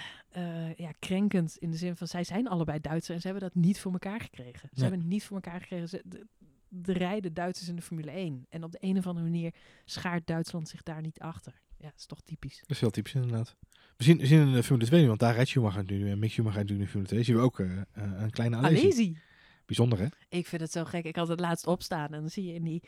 uh, 0.68 0.74
ja, 0.76 0.92
krenkend. 1.00 1.58
In 1.58 1.72
de 1.72 1.78
zin 1.78 1.96
van, 1.96 2.08
zij 2.08 2.24
zijn 2.24 2.48
allebei 2.48 2.80
Duitsers 2.80 3.16
en 3.16 3.22
ze 3.22 3.28
hebben 3.28 3.50
dat 3.50 3.64
niet 3.64 3.80
voor 3.80 3.92
elkaar 3.92 4.22
gekregen. 4.22 4.60
Ze 4.62 4.68
Nee. 4.72 4.82
hebben 4.82 5.00
het 5.00 5.10
niet 5.10 5.24
voor 5.24 5.36
elkaar 5.36 5.62
gekregen. 5.62 5.90
Ze, 5.90 6.02
de, 6.06 6.26
de 6.68 6.94
rijden 6.94 7.34
Duitsers 7.34 7.70
in 7.70 7.76
de 7.76 7.82
Formule 7.82 8.12
1. 8.12 8.46
En 8.50 8.64
op 8.64 8.72
de 8.72 8.78
een 8.82 8.98
of 8.98 9.08
andere 9.08 9.26
manier 9.26 9.54
schaart 9.86 10.28
Duitsland 10.28 10.70
zich 10.70 10.84
daar 10.84 11.02
niet 11.02 11.20
achter. 11.20 11.54
Ja, 11.78 11.86
dat 11.90 12.00
is 12.00 12.06
toch 12.06 12.22
typisch. 12.22 12.60
Dat 12.60 12.70
is 12.70 12.80
heel 12.80 12.90
typisch 12.90 13.14
inderdaad. 13.14 13.56
We 13.98 14.04
zien, 14.04 14.18
we 14.18 14.26
zien 14.26 14.42
in 14.42 14.54
de 14.54 14.64
Formule 14.64 14.88
2, 14.88 15.08
want 15.08 15.20
daar 15.20 15.34
rijdt 15.34 15.50
Schumacher 15.50 15.84
nu, 15.84 16.10
en 16.10 16.20
Mick 16.20 16.32
Schumacher 16.32 16.56
rijdt 16.56 16.70
nu 16.70 16.76
in 16.76 16.82
de 16.84 16.90
Formule 16.90 17.10
2, 17.10 17.24
zien 17.24 17.36
we 17.36 17.42
ook 17.42 17.60
uh, 17.60 17.82
een 17.94 18.30
kleine 18.30 18.56
Alesi. 18.56 18.86
Alesi. 18.86 19.18
Bijzonder 19.66 20.00
hè? 20.00 20.08
Ik 20.30 20.48
vind 20.48 20.62
het 20.62 20.72
zo 20.72 20.84
gek. 20.86 21.06
Ik 21.06 21.16
had 21.16 21.28
het 21.28 21.40
laatst 21.40 21.68
opstaan 21.68 22.14
en 22.14 22.20
dan 22.20 22.30
zie 22.30 22.46
je 22.46 22.54
in 22.54 22.64
die, 22.64 22.84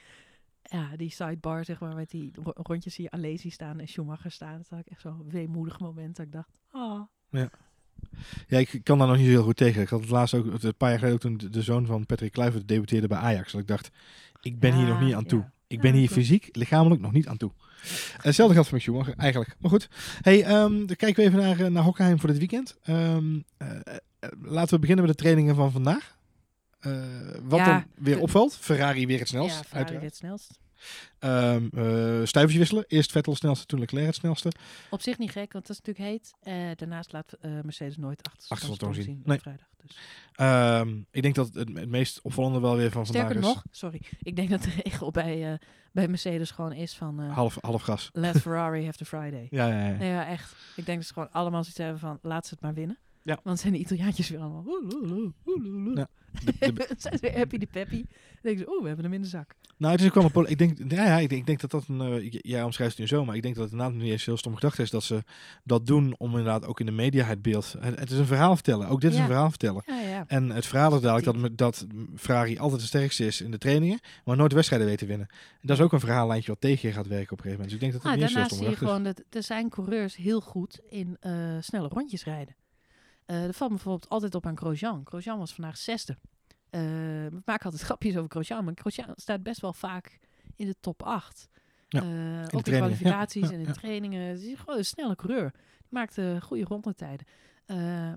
ja, 0.70 0.96
die 0.96 1.12
sidebar, 1.12 1.66
zeg 1.66 1.80
maar, 1.80 1.96
met 1.96 2.10
die 2.10 2.32
ro 2.44 2.52
rondjes 2.56 2.96
je 2.96 3.12
Alesi 3.12 3.50
staan 3.50 3.80
en 3.80 3.88
Schumacher 3.88 4.32
staan. 4.32 4.58
Dat 4.58 4.70
had 4.70 4.80
ik 4.80 4.88
echt 4.88 5.02
zo'n 5.02 5.30
weemoedig 5.30 5.80
moment 5.80 6.16
dat 6.16 6.26
ik 6.26 6.32
dacht, 6.32 6.60
ah. 6.72 7.02
Ja. 7.30 7.50
Ja, 8.48 8.58
ik 8.58 8.80
kan 8.84 8.98
daar 8.98 9.08
nog 9.08 9.18
niet 9.18 9.26
zo 9.26 9.32
heel 9.32 9.44
goed 9.44 9.58
tegen. 9.58 9.82
Ik 9.82 9.90
had 9.90 10.00
het 10.00 10.10
laatst 10.10 10.34
ook, 10.34 10.46
een 10.46 10.76
paar 10.78 10.90
jaar 10.90 11.00
geleden 11.00 11.16
ook 11.16 11.40
toen 11.40 11.52
de, 11.52 11.62
zoon 11.62 11.86
van 11.86 12.06
Patrick 12.06 12.32
Kluivert 12.32 12.68
debuteerde 12.68 13.08
bij 13.08 13.18
Ajax. 13.18 13.52
Dat 13.52 13.62
ik 13.62 13.68
dacht, 13.68 13.90
ik 14.42 14.60
ben 14.60 14.72
Ja, 14.72 14.78
hier 14.78 14.88
nog 14.88 15.02
niet 15.02 15.14
aan 15.14 15.22
ja. 15.22 15.28
toe. 15.28 15.52
Ik 15.68 15.76
Ja, 15.76 15.82
ben 15.82 15.94
hier 15.94 16.10
fysiek, 16.10 16.56
lichamelijk 16.56 17.02
nog 17.02 17.12
niet 17.12 17.28
aan 17.28 17.38
toe. 17.38 17.52
Hetzelfde 18.22 18.54
geldt 18.54 18.70
voor 18.70 18.82
Schumacher, 18.82 19.14
eigenlijk. 19.18 19.56
Maar 19.60 19.72
goed, 19.72 19.90
hey, 20.22 20.44
ehm, 20.44 20.86
dan 20.86 20.96
kijken 20.96 21.16
we 21.16 21.30
even 21.30 21.40
naar, 21.40 21.60
eh, 21.60 21.72
naar 21.72 21.84
Hockenheim 21.84 22.20
voor 22.20 22.30
dit 22.30 22.38
weekend. 22.38 22.78
Ehm, 22.84 23.40
eh, 23.58 23.70
eh, 24.20 24.30
laten 24.42 24.74
we 24.74 24.80
beginnen 24.80 25.06
met 25.06 25.18
de 25.18 25.24
trainingen 25.24 25.56
van 25.56 25.72
vandaag. 25.72 26.18
Eh, 26.80 26.92
wat 27.44 27.60
Ja, 27.60 27.66
dan 27.66 27.86
weer 27.96 28.20
opvalt, 28.20 28.56
Ferrari 28.56 29.08
weer 29.08 29.20
het 29.20 29.28
snelst. 29.28 29.56
ja, 29.56 29.62
Ferrari 29.64 29.78
uiteraard. 29.78 30.00
weer 30.02 30.10
het 30.10 30.18
snelst. 30.18 30.60
Ehm, 31.20 31.68
eh, 31.74 32.26
stuivertje 32.26 32.58
wisselen. 32.60 32.86
Eerst 32.88 33.12
Vettel 33.12 33.32
het 33.32 33.42
snelste, 33.42 33.66
toen 33.66 33.80
Leclerc 33.80 34.06
het 34.06 34.16
snelste. 34.16 34.52
Op 34.90 35.02
zich 35.02 35.18
niet 35.18 35.32
gek, 35.32 35.54
want 35.54 35.68
dat 35.68 35.78
is 35.78 35.84
natuurlijk 35.86 36.10
heet. 36.10 36.34
Eh, 36.42 36.76
daarnaast 36.76 37.12
laat 37.12 37.38
Mercedes 37.42 37.98
nooit 37.98 38.24
achter 38.24 38.50
Achterstandstoon 38.50 38.94
zien. 38.94 39.22
Nee. 39.26 39.36
op 39.38 39.42
vrijdag. 39.42 39.68
Dus. 39.78 39.98
Ehm, 40.34 41.02
ik 41.12 41.22
denk 41.22 41.36
dat 41.36 41.54
het, 41.54 41.56
het 41.56 41.90
meest 41.90 42.22
opvallende 42.22 42.60
wel 42.60 42.76
weer 42.76 42.92
van 42.92 43.06
Sterker 43.06 43.34
vandaag 43.34 43.50
is 43.50 43.56
nog, 43.56 43.64
sorry, 43.72 44.02
ik 44.22 44.36
denk 44.36 44.50
dat 44.50 44.64
de 44.64 44.74
regel 44.84 45.12
bij, 45.12 45.60
bij 45.92 46.08
Mercedes 46.08 46.52
gewoon 46.52 46.74
is 46.74 46.96
van 46.96 47.20
half, 47.20 47.58
half 47.62 47.82
gas. 47.82 48.10
let 48.14 48.42
Ferrari 48.42 48.86
have 48.86 48.98
the 48.98 49.06
Friday. 49.06 49.48
Ja, 49.58 49.68
ja, 49.68 49.88
ja. 49.88 49.98
Nee, 49.98 50.10
ja, 50.10 50.28
echt. 50.28 50.56
Ik 50.76 50.86
denk 50.86 50.98
dat 50.98 51.08
ze 51.08 51.14
gewoon 51.14 51.32
allemaal 51.32 51.62
zoiets 51.62 51.80
hebben 51.80 52.00
van 52.00 52.20
laat 52.22 52.48
ze 52.48 52.54
het 52.54 52.64
maar 52.64 52.74
winnen. 52.74 52.98
Ja. 53.28 53.40
Want 53.44 53.60
zijn 53.60 53.74
de 53.74 53.80
Italiaantjes 53.80 54.30
weer 54.30 54.40
allemaal. 54.40 54.64
Ja. 55.96 56.08
De- 56.60 56.74
de- 56.74 56.94
zijn 56.98 57.14
ze 57.14 57.20
weer 57.22 57.38
happy 57.38 57.58
de 57.58 57.66
peppy. 57.72 57.96
Dan 57.96 58.06
denken 58.42 58.64
ze, 58.64 58.70
oeh, 58.72 58.82
we 58.82 58.88
hebben 58.88 59.06
hem 59.06 59.14
in 59.14 59.22
de 59.22 59.28
zak. 59.28 59.56
Nou, 59.78 59.92
het 59.92 60.02
is 60.02 60.08
ook 60.08 60.32
wel 60.32 60.44
een 60.44 60.50
Ik 60.52 60.58
denk, 60.58 60.78
ja, 60.92 61.06
ja, 61.06 61.18
ik 61.18 61.30
denk, 61.30 61.42
ik 61.42 61.48
denk 61.48 61.60
dat 61.60 61.72
dat 61.72 61.88
een. 61.88 62.02
eh, 62.02 62.30
jij 62.42 62.64
omschrijft 62.64 62.92
het 62.98 63.02
nu 63.02 63.08
zo, 63.18 63.26
maar 63.26 63.36
ik 63.36 63.42
denk 63.42 63.56
dat 63.56 63.64
het 63.64 63.74
inderdaad 63.74 63.98
niet 63.98 64.12
eens 64.12 64.26
heel 64.26 64.38
stom 64.38 64.54
gedacht 64.54 64.80
is 64.80 64.90
dat 64.90 65.04
ze 65.04 65.24
dat 65.64 65.86
doen 65.86 66.16
om 66.18 66.30
inderdaad 66.30 66.66
ook 66.66 66.80
in 66.80 66.86
de 66.86 66.92
media 66.92 67.26
het 67.26 67.42
beeld. 67.42 67.76
Het, 67.80 68.00
het 68.00 68.12
is 68.12 68.18
een 68.18 68.26
verhaal 68.26 68.54
vertellen. 68.54 68.88
Ook 68.88 69.02
dit 69.02 69.12
is 69.12 69.18
een 69.18 69.26
verhaal 69.26 69.50
vertellen. 69.50 69.84
Ja, 69.86 70.00
ja. 70.02 70.24
En 70.28 70.50
het 70.50 70.66
verhaal 70.66 70.96
is 70.96 71.02
dadelijk 71.02 71.42
dat, 71.42 71.58
dat 71.58 71.86
Ferrari 72.16 72.58
altijd 72.58 72.82
de 72.82 72.88
sterkste 72.88 73.26
is 73.26 73.42
in 73.42 73.52
de 73.52 73.58
trainingen, 73.58 74.00
maar 74.26 74.36
nooit 74.36 74.54
wedstrijden 74.54 74.88
weet 74.88 74.98
te 74.98 75.06
winnen. 75.06 75.28
En 75.30 75.68
dat 75.68 75.78
is 75.78 75.84
ook 75.84 75.94
een 75.94 76.00
verhaallijntje 76.00 76.52
wat 76.52 76.62
tegen 76.62 76.88
je 76.90 76.96
gaat 76.96 77.08
werken 77.08 77.32
op 77.32 77.38
een 77.38 77.44
gegeven 77.44 77.64
moment. 77.64 77.70
Dus 77.70 77.74
ik 77.74 77.80
denk 77.80 77.92
dat 77.94 78.02
het 78.02 78.12
Ah, 78.12 78.18
niet 78.18 78.28
daarnaast 78.28 78.54
stom 78.54 78.64
zie 78.64 78.70
je 78.70 78.78
gewoon 78.86 79.04
dat 79.04 79.24
er 79.30 79.44
zijn 79.44 79.70
coureurs 79.70 80.16
heel 80.16 80.42
goed 80.42 80.80
in 80.90 81.18
eh, 81.20 81.58
snelle 81.60 81.88
rondjes 81.88 82.24
rijden. 82.24 82.56
Eh 83.28 83.44
er 83.44 83.54
valt 83.54 83.70
me 83.70 83.76
bijvoorbeeld 83.76 84.10
altijd 84.10 84.36
op 84.36 84.46
aan 84.46 84.58
Grosjean. 84.58 85.02
Grosjean 85.06 85.38
was 85.38 85.54
vandaag 85.54 85.78
zesde. 85.78 86.18
Eh, 86.70 86.82
we 86.82 87.42
maken 87.46 87.66
altijd 87.66 87.82
grapjes 87.90 88.18
over 88.18 88.30
Grosjean, 88.30 88.64
maar 88.64 88.74
Grosjean 88.76 89.14
staat 89.16 89.44
best 89.44 89.62
wel 89.62 89.74
vaak 89.74 90.20
in 90.56 90.66
de 90.66 90.76
top 90.80 91.04
8. 91.04 91.50
Ja, 91.88 92.00
ook 92.00 92.52
in 92.52 92.62
trainingen, 92.62 92.74
ja, 92.74 92.78
kwalificaties 92.78 93.50
ja, 93.50 93.54
en 93.56 93.60
in 93.60 93.66
ja. 93.66 93.72
trainingen. 93.72 94.22
Het 94.22 94.42
is 94.42 94.60
gewoon 94.60 94.78
een 94.78 94.86
snelle 94.86 95.16
coureur. 95.16 95.52
Die 95.52 95.88
maakt 95.90 96.20
goede 96.40 96.64
rondetijden. 96.64 97.26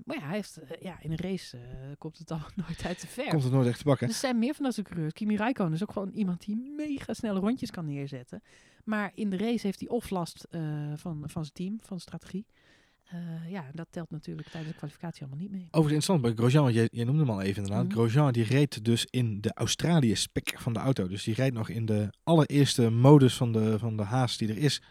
Maar 0.05 0.17
ja, 0.17 0.25
hij 0.25 0.35
heeft, 0.35 0.59
ja, 0.79 1.01
in 1.01 1.11
een 1.11 1.19
race 1.19 1.57
komt 1.97 2.17
het 2.17 2.27
dan 2.27 2.41
nooit 2.67 2.85
uit 2.85 3.01
de 3.01 3.07
verf. 3.07 3.29
Komt 3.29 3.43
het 3.43 3.51
nooit 3.51 3.67
echt 3.67 3.77
te 3.77 3.83
bakken. 3.83 4.07
Er 4.07 4.13
zijn 4.13 4.39
meer 4.39 4.53
van 4.53 4.63
dat 4.63 4.73
soort 4.73 4.87
coureurs. 4.87 5.13
Kimi 5.13 5.35
Räikkönen 5.35 5.73
is 5.73 5.81
ook 5.81 5.91
gewoon 5.91 6.11
iemand 6.11 6.45
die 6.45 6.73
mega 6.75 7.13
snelle 7.13 7.39
rondjes 7.39 7.71
kan 7.71 7.85
neerzetten. 7.85 8.43
Maar 8.83 9.11
in 9.15 9.29
de 9.29 9.37
race 9.37 9.65
heeft 9.65 9.79
hij 9.79 9.89
of 9.89 10.09
last 10.09 10.47
van, 10.95 11.23
van 11.25 11.43
zijn 11.45 11.53
team, 11.53 11.77
van 11.81 11.99
strategie. 11.99 12.45
Eh, 13.11 13.51
ja, 13.51 13.65
dat 13.73 13.87
telt 13.89 14.11
natuurlijk 14.11 14.47
tijdens 14.47 14.71
de 14.71 14.77
kwalificatie 14.77 15.21
allemaal 15.21 15.41
niet 15.41 15.51
mee. 15.51 15.67
Overigens 15.71 15.93
interessant 15.93 16.21
bij 16.21 16.31
Grosjean, 16.33 16.63
want 16.63 16.75
jij, 16.75 16.87
jij 16.91 17.03
noemde 17.05 17.19
hem 17.19 17.29
al 17.29 17.41
even 17.41 17.63
inderdaad. 17.63 17.85
Mhm. 17.85 17.93
Grosjean 17.93 18.31
die 18.31 18.43
reed 18.43 18.85
dus 18.85 19.07
in 19.09 19.41
de 19.41 19.51
Australië 19.53 20.15
spec 20.15 20.53
van 20.57 20.73
de 20.73 20.79
auto. 20.79 21.07
Dus 21.07 21.23
die 21.23 21.33
rijdt 21.33 21.55
nog 21.55 21.69
in 21.69 21.85
de 21.85 22.09
allereerste 22.23 22.89
modus 22.89 23.33
van 23.33 23.51
de, 23.51 23.79
van 23.79 23.97
de 23.97 24.03
haas 24.03 24.37
die 24.37 24.49
er 24.49 24.57
is. 24.57 24.81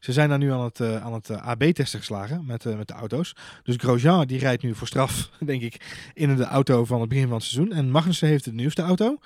Ze 0.00 0.12
zijn 0.12 0.28
daar 0.28 0.38
nu 0.38 0.52
aan 0.52 0.64
het, 0.64 0.80
eh, 0.80 1.04
aan 1.04 1.12
het 1.12 1.30
eh, 1.30 1.46
AB-testen 1.46 1.98
geslagen 1.98 2.46
met, 2.46 2.64
met 2.64 2.88
de 2.88 2.94
auto's. 2.94 3.32
Dus 3.62 3.76
Grosjean 3.76 4.26
die 4.26 4.38
rijdt 4.38 4.62
nu 4.62 4.74
voor 4.74 4.86
straf, 4.86 5.30
denk 5.44 5.62
ik, 5.62 6.10
in 6.14 6.36
de 6.36 6.44
auto 6.44 6.84
van 6.84 7.00
het 7.00 7.08
begin 7.08 7.26
van 7.28 7.36
het 7.36 7.44
seizoen. 7.44 7.72
En 7.72 7.90
Magnussen 7.90 8.28
heeft 8.28 8.44
de 8.44 8.52
nieuwste 8.52 8.82
auto. 8.82 9.18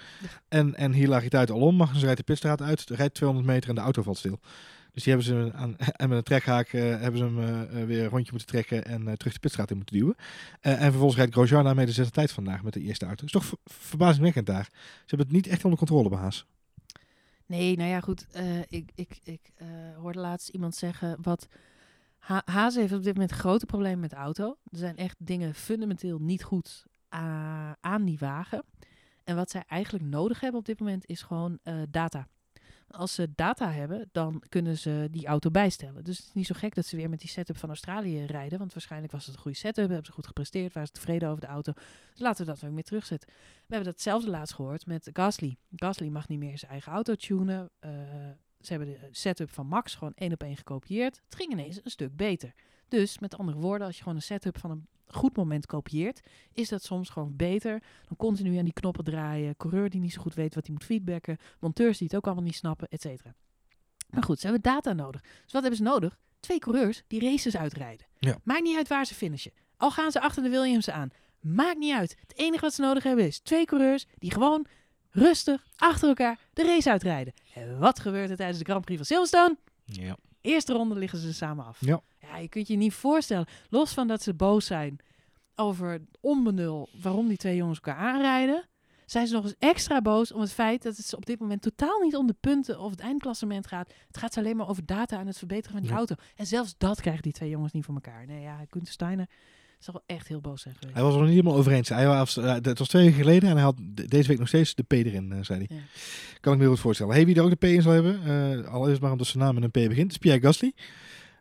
En, 0.49 0.75
en 0.75 0.93
hilariteit 0.93 1.51
alom. 1.51 1.77
Magnussen 1.77 2.05
rijdt 2.05 2.19
de 2.19 2.33
pitstraat 2.33 2.63
uit, 2.63 2.91
rijdt 2.91 3.15
200 3.15 3.49
meter 3.49 3.69
en 3.69 3.75
de 3.75 3.81
auto 3.81 4.03
valt 4.03 4.19
stil. 4.19 4.41
Dus 4.95 5.03
die 5.03 5.13
hebben 5.13 5.33
ze 5.33 5.53
aan, 5.55 5.77
en 6.03 6.09
met 6.09 6.19
een 6.19 6.25
trekhaak 6.25 6.69
eh, 6.69 6.83
hebben 6.83 7.19
ze 7.19 7.25
hem 7.25 7.39
eh, 7.39 7.81
eh, 7.81 7.87
weer 7.87 8.03
een 8.03 8.09
rondje 8.09 8.31
moeten 8.31 8.49
trekken 8.49 8.85
en 8.85 9.19
terug 9.19 9.33
de 9.33 9.39
pitstraat 9.39 9.71
in 9.71 9.77
moeten 9.77 9.97
duwen. 9.97 10.15
En 10.61 10.79
vervolgens 10.79 11.17
rijdt 11.17 11.33
Grosjean 11.33 11.65
daarmee 11.65 11.87
de 11.87 11.93
zesde 11.93 12.13
tijd 12.13 12.33
vandaag 12.33 12.63
met 12.63 12.73
de 12.73 12.81
eerste 12.81 13.07
auto. 13.07 13.25
is 13.25 13.33
toch 13.33 13.45
ver- 13.45 13.59
verbazingwekkend 13.65 14.47
daar. 14.47 14.69
Ze 14.73 15.03
hebben 15.07 15.27
het 15.27 15.37
niet 15.37 15.47
echt 15.47 15.65
onder 15.65 15.79
controle 15.79 16.09
bij 16.09 16.19
Haas. 16.19 16.47
Nee, 17.47 17.77
nou 17.77 17.91
ja, 17.91 18.01
goed. 18.01 18.27
ik 18.69 18.91
ik, 18.95 19.19
ik 19.25 19.41
hoorde 19.97 20.19
laatst 20.19 20.49
iemand 20.49 20.75
zeggen 20.75 21.19
wat... 21.23 21.49
Ha 22.19 22.43
Haas 22.45 22.75
heeft 22.75 22.93
op 22.93 23.03
dit 23.03 23.15
moment 23.15 23.33
grote 23.33 23.67
problemen 23.67 24.01
met 24.01 24.11
de 24.11 24.17
auto. 24.17 24.57
Er 24.71 24.79
zijn 24.79 24.97
echt 24.97 25.17
dingen 25.19 25.55
fundamenteel 25.55 26.19
niet 26.19 26.43
goed 26.43 26.85
aan 27.81 28.05
die 28.05 28.19
wagen. 28.19 28.65
En 29.25 29.37
wat 29.37 29.51
zij 29.51 29.65
eigenlijk 29.67 30.05
nodig 30.05 30.41
hebben 30.41 30.61
op 30.61 30.67
dit 30.67 30.79
moment 30.79 31.07
is 31.07 31.23
gewoon 31.23 31.59
data. 31.91 32.29
Als 32.91 33.15
ze 33.15 33.29
data 33.35 33.71
hebben, 33.71 34.09
dan 34.13 34.43
kunnen 34.49 34.79
ze 34.79 35.09
die 35.11 35.27
auto 35.27 35.51
bijstellen. 35.51 36.05
Dus 36.05 36.17
het 36.17 36.27
is 36.27 36.33
niet 36.33 36.47
zo 36.47 36.55
gek 36.59 36.75
dat 36.75 36.87
ze 36.87 36.97
weer 36.97 37.09
met 37.09 37.21
die 37.21 37.29
setup 37.29 37.57
van 37.57 37.69
Australië 37.69 38.25
rijden. 38.25 38.59
Want 38.59 38.73
waarschijnlijk 38.73 39.13
was 39.13 39.27
het 39.27 39.35
een 39.35 39.41
goede 39.41 39.57
setup, 39.57 39.89
hebben 39.89 40.07
ze 40.07 40.13
goed 40.13 40.27
gepresteerd, 40.27 40.73
waren 40.73 40.89
ze 40.89 40.95
tevreden 40.95 41.29
over 41.29 41.41
de 41.41 41.47
auto. 41.47 41.73
Dus 42.11 42.21
laten 42.21 42.47
we 42.47 42.53
dat 42.53 42.61
weer 42.61 42.85
terugzetten. 42.85 43.29
We 43.67 43.75
hebben 43.75 43.93
datzelfde 43.93 44.31
laatst 44.31 44.55
gehoord 44.55 44.87
met 44.87 45.11
Gasly. 45.13 45.57
Gasly 45.77 46.09
mag 46.09 46.29
niet 46.29 46.39
meer 46.39 46.59
zijn 46.59 46.71
eigen 46.71 46.93
auto 46.93 47.15
tunen. 47.15 47.71
Eh, 47.79 47.91
ze 48.61 48.73
hebben 48.73 48.89
de 48.89 49.09
setup 49.11 49.51
van 49.51 49.67
Max 49.67 49.95
gewoon 49.95 50.13
één 50.15 50.33
op 50.33 50.43
één 50.43 50.57
gekopieerd. 50.57 51.21
Het 51.25 51.35
ging 51.35 51.53
ineens 51.53 51.81
een 51.85 51.91
stuk 51.91 52.17
beter. 52.17 52.55
Dus 52.89 53.19
met 53.19 53.39
andere 53.39 53.59
woorden, 53.59 53.87
als 53.87 53.97
je 53.97 54.03
gewoon 54.03 54.19
een 54.19 54.23
setup 54.23 54.59
van 54.59 54.71
een 54.71 54.87
goed 55.15 55.37
moment 55.37 55.67
kopieert, 55.67 56.21
is 56.53 56.69
dat 56.69 56.83
soms 56.83 57.09
gewoon 57.09 57.37
beter 57.37 57.83
dan 58.09 58.17
continu 58.17 58.59
aan 58.59 58.65
die 58.65 58.73
knoppen 58.73 59.05
draaien. 59.05 59.57
Coureur 59.57 59.91
die 59.91 60.01
niet 60.01 60.13
zo 60.13 60.21
goed 60.21 60.35
weet 60.35 60.55
wat 60.55 60.67
hij 60.67 60.75
moet 60.75 60.85
feedbacken. 60.85 61.37
Monteurs 61.61 61.99
die 61.99 62.07
het 62.07 62.17
ook 62.17 62.25
allemaal 62.27 62.45
niet 62.45 62.55
snappen, 62.55 62.89
et 62.89 63.01
cetera. 63.01 63.35
Maar 64.11 64.23
goed, 64.23 64.39
ze 64.39 64.45
hebben 64.45 64.63
data 64.63 64.93
nodig. 64.93 65.21
Dus 65.21 65.53
wat 65.53 65.63
hebben 65.63 65.77
ze 65.77 65.83
nodig? 65.83 66.19
Twee 66.41 66.59
coureurs 66.59 67.03
die 67.07 67.21
races 67.21 67.57
uitrijden. 67.57 68.07
Ja. 68.19 68.39
Maakt 68.43 68.63
niet 68.63 68.77
uit 68.77 68.89
waar 68.89 69.07
ze 69.07 69.15
finishen. 69.15 69.53
Al 69.77 69.91
gaan 69.91 70.11
ze 70.11 70.21
achter 70.21 70.43
de 70.43 70.49
Williams 70.49 70.91
aan. 70.91 71.11
Maakt 71.41 71.79
niet 71.79 71.95
uit. 71.95 72.17
Het 72.21 72.37
enige 72.39 72.61
wat 72.61 72.75
ze 72.75 72.81
nodig 72.81 73.03
hebben 73.03 73.27
is 73.27 73.39
twee 73.41 73.65
coureurs 73.65 74.07
die 74.19 74.31
gewoon 74.33 74.67
rustig 75.11 75.67
achter 75.77 76.09
elkaar 76.09 76.39
de 76.53 76.63
race 76.63 76.91
uitrijden. 76.91 77.33
En 77.55 77.79
wat 77.79 78.01
gebeurt 78.01 78.31
er 78.31 78.37
tijdens 78.37 78.59
de 78.59 78.65
Grand 78.65 78.85
Prix 78.85 78.97
van 78.97 79.07
Silverstone? 79.07 79.57
Ja. 79.85 80.17
Eerste 80.45 80.73
ronde 80.73 80.95
liggen 80.95 81.19
ze 81.19 81.35
samen 81.35 81.65
af. 81.65 81.79
Ja. 81.81 82.01
ja, 82.19 82.37
je 82.37 82.49
kunt 82.49 82.67
je 82.69 82.77
niet 82.77 82.95
voorstellen. 82.95 83.47
Los 83.69 83.93
van 83.93 84.09
dat 84.09 84.23
ze 84.23 84.35
boos 84.35 84.67
zijn 84.67 84.97
over 85.55 86.01
onbenul 86.21 86.89
waarom 87.03 87.29
die 87.29 87.37
twee 87.37 87.57
jongens 87.57 87.81
elkaar 87.81 87.97
aanrijden, 87.97 88.69
zijn 89.07 89.27
ze 89.27 89.35
nog 89.35 89.45
eens 89.45 89.55
extra 89.59 90.01
boos 90.03 90.33
om 90.33 90.41
het 90.41 90.53
feit 90.53 90.83
dat 90.83 90.97
het 90.97 91.07
ze 91.07 91.17
op 91.17 91.27
dit 91.27 91.39
moment 91.41 91.63
totaal 91.63 92.01
niet 92.01 92.17
om 92.17 92.27
de 92.27 92.37
punten 92.41 92.81
of 92.81 92.91
het 92.91 93.01
eindklassement 93.01 93.67
gaat. 93.67 93.93
Het 94.07 94.19
gaat 94.19 94.33
ze 94.33 94.39
alleen 94.39 94.57
maar 94.57 94.69
over 94.69 94.87
data 94.87 95.19
en 95.19 95.27
het 95.27 95.39
verbeteren 95.39 95.73
van 95.73 95.81
die 95.83 95.91
Ja. 95.91 95.97
auto. 95.97 96.15
En 96.37 96.47
zelfs 96.47 96.75
dat 96.79 97.01
krijgen 97.01 97.23
die 97.23 97.33
twee 97.33 97.49
jongens 97.51 97.73
niet 97.73 97.85
voor 97.85 97.95
elkaar. 97.95 98.27
Nee, 98.27 98.41
ja, 98.41 98.57
Gunther 98.71 98.93
Steiner 98.93 99.29
zal 99.85 99.95
wel 99.95 100.17
echt 100.17 100.29
heel 100.29 100.41
boos 100.41 100.63
zijn 100.63 100.75
geweest. 100.75 100.95
Hij 100.95 101.03
was 101.05 101.13
er 101.13 101.19
nog 101.19 101.29
niet 101.29 101.37
helemaal 101.37 101.59
over 101.59 101.73
eens. 101.73 101.89
Hij 101.89 102.07
was, 102.07 102.37
eh, 102.37 102.53
het 102.63 102.79
was 102.79 102.89
twee 102.89 103.03
weken 103.05 103.19
geleden 103.21 103.49
en 103.49 103.55
hij 103.55 103.65
had 103.65 103.77
de- 103.79 104.09
deze 104.09 104.29
week 104.29 104.39
nog 104.39 104.49
steeds 104.49 104.75
de 104.75 104.83
P 104.83 104.93
erin, 104.93 105.33
eh, 105.33 105.39
zei 105.43 105.65
hij. 105.69 105.77
Ja. 105.77 105.83
Kan 106.41 106.53
ik 106.53 106.59
me 106.59 106.65
heel 106.65 106.73
goed 106.75 106.83
voorstellen. 106.83 107.15
Hey, 107.15 107.27
wie 107.27 107.35
er 107.37 107.43
ook 107.43 107.51
de 107.51 107.57
P 107.57 107.65
in 107.65 107.83
zal 107.83 107.93
hebben, 107.93 108.21
eh 108.25 108.73
al 108.73 108.87
is 108.87 108.93
het 108.93 109.01
maar 109.01 109.13
omdat 109.13 109.27
zijn 109.27 109.43
naam 109.45 109.55
met 109.55 109.63
een 109.65 109.71
P 109.71 109.89
begint, 109.89 110.11
is 110.11 110.19
Pierre 110.19 110.41
Gasly. 110.41 110.73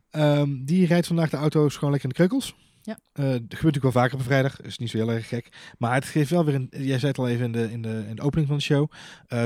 Ehm, 0.10 0.64
die 0.64 0.86
rijdt 0.86 1.08
vandaag 1.08 1.30
de 1.30 1.38
auto's 1.38 1.74
gewoon 1.76 1.92
lekker 1.92 2.10
in 2.10 2.16
de 2.16 2.28
kreukels. 2.28 2.56
Ja. 2.82 2.98
Dat 3.14 3.24
gebeurt 3.26 3.52
natuurlijk 3.52 3.84
wel 3.84 3.92
vaker 3.92 4.14
op 4.14 4.20
een 4.20 4.26
vrijdag. 4.26 4.62
Is 4.62 4.78
niet 4.78 4.90
zo 4.90 4.98
heel 4.98 5.12
erg 5.12 5.28
gek. 5.28 5.74
Maar 5.78 5.94
het 5.94 6.06
geeft 6.06 6.30
wel 6.30 6.46
weer 6.46 6.56
een. 6.56 6.68
Jij 6.72 6.98
zei 7.00 7.08
het 7.12 7.18
al 7.18 7.28
even 7.28 7.46
in 7.46 7.52
de, 7.52 7.72
in 7.72 7.82
de, 7.82 8.06
in 8.10 8.16
de 8.16 8.22
opening 8.22 8.48
van 8.48 8.58
de 8.58 8.64
show. 8.64 8.92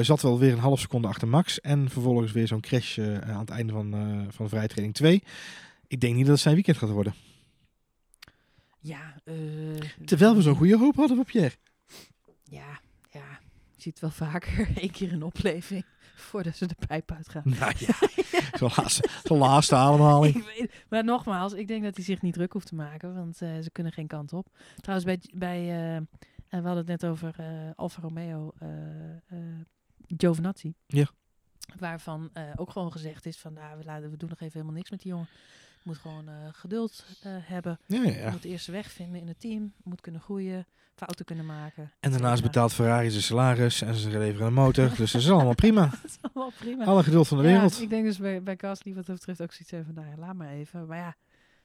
zat 0.02 0.22
wel 0.22 0.40
weer 0.40 0.52
een 0.52 0.60
half 0.60 0.80
seconde 0.80 1.08
achter 1.08 1.28
Max. 1.28 1.62
En 1.62 1.90
vervolgens 1.90 2.32
weer 2.32 2.48
zo'n 2.48 2.60
crash 2.62 3.00
aan 3.00 3.40
het 3.40 3.50
einde 3.50 3.74
van, 3.74 3.92
van 4.30 4.46
de 4.46 4.52
vrijtraining 4.52 4.96
2. 4.96 5.24
Ik 5.88 6.00
denk 6.00 6.14
niet 6.16 6.24
dat 6.26 6.34
het 6.34 6.42
zijn 6.44 6.56
weekend 6.56 6.78
gaat 6.78 6.90
worden. 6.90 7.14
Ja, 8.80 9.16
eh, 9.24 9.36
Terwijl 10.06 10.36
we 10.36 10.42
zo'n 10.42 10.56
goede 10.56 10.78
hoop 10.78 10.96
hadden 10.96 11.20
op 11.20 11.26
Pierre. 11.26 11.56
Ja, 12.44 12.80
ja. 13.12 13.40
Je 13.76 13.82
ziet 13.82 14.00
wel 14.00 14.10
vaker 14.10 14.70
één 14.82 14.92
keer 14.92 15.14
een 15.14 15.24
opleving 15.24 15.86
voordat 16.16 16.56
ze 16.56 16.66
de 16.68 16.76
pijp 16.88 17.12
uitgaan. 17.12 17.42
Nou 17.46 17.74
ja, 17.78 17.96
zo'n 18.60 18.72
laatste, 18.78 19.10
zo'n 19.24 19.38
laatste 19.38 19.76
ademhaling. 19.76 20.36
Ik 20.36 20.44
weet- 20.58 20.86
maar 20.90 21.04
nogmaals, 21.04 21.54
ik 21.54 21.68
denk 21.68 21.84
dat 21.84 21.96
hij 21.96 22.04
zich 22.06 22.22
niet 22.22 22.34
druk 22.34 22.54
hoeft 22.54 22.68
te 22.68 22.76
maken, 22.76 23.14
want 23.16 23.42
eh, 23.42 23.58
ze 23.60 23.72
kunnen 23.72 23.92
geen 23.94 24.08
kant 24.08 24.34
op. 24.34 24.48
Trouwens, 24.76 25.06
bij, 25.06 25.20
bij 25.40 25.60
eh, 25.70 25.96
en 25.96 26.62
we 26.62 26.68
hadden 26.68 26.78
het 26.78 27.02
net 27.02 27.06
over 27.06 27.36
Alfa 27.76 28.02
Romeo 28.02 28.54
Giovinazzi. 30.18 30.74
Ja. 30.88 31.08
Waarvan 31.80 32.32
ook 32.56 32.70
gewoon 32.72 32.92
gezegd 32.92 33.26
is 33.26 33.38
van, 33.38 33.54
nou, 33.54 33.78
we, 33.78 33.84
laten, 33.84 34.12
we 34.12 34.18
doen 34.18 34.30
nog 34.30 34.40
even 34.40 34.54
helemaal 34.54 34.76
niks 34.76 34.90
met 34.90 35.02
die 35.02 35.12
jongen. 35.12 35.28
Moet 35.88 35.98
gewoon 35.98 36.28
eh, 36.28 36.36
geduld 36.52 37.06
eh, 37.22 37.32
hebben. 37.42 37.80
Ja. 37.86 38.32
Moet 38.32 38.44
eerst 38.44 38.68
weg 38.68 38.92
vinden 38.92 39.22
in 39.22 39.28
het 39.28 39.40
team. 39.40 39.74
Moet 39.84 40.02
kunnen 40.02 40.22
groeien. 40.22 40.68
Fouten 40.96 41.26
kunnen 41.26 41.46
maken. 41.46 41.92
En 42.00 42.12
daarnaast 42.12 42.42
betaalt 42.42 42.74
Ferrari 42.74 43.10
zijn 43.10 43.24
salaris 43.24 43.82
en 43.82 43.96
ze 43.96 44.18
leveren 44.18 44.48
een 44.48 44.54
motor. 44.54 44.90
Dus 44.96 45.12
dat 45.12 45.22
is 45.22 45.32
allemaal 45.32 45.56
prima. 45.66 45.86
Dat 45.86 46.04
is 46.04 46.18
allemaal 46.22 46.52
prima. 46.60 46.86
Alle 46.86 47.04
geduld 47.04 47.28
van 47.28 47.38
de 47.38 47.44
wereld. 47.44 47.78
Ja, 47.78 47.84
ik 47.84 47.90
denk 47.90 48.06
dus 48.06 48.18
bij, 48.18 48.44
bij 48.44 48.56
Gasly 48.58 48.94
wat 48.94 49.06
dat 49.06 49.16
betreft 49.16 49.42
ook 49.42 49.52
zoiets 49.54 49.88
van, 49.88 49.96
nou 49.96 50.08
ja, 50.08 50.18
laat 50.18 50.36
maar 50.36 50.50
even. 50.50 50.88
Maar 50.88 50.98
ja, 50.98 51.16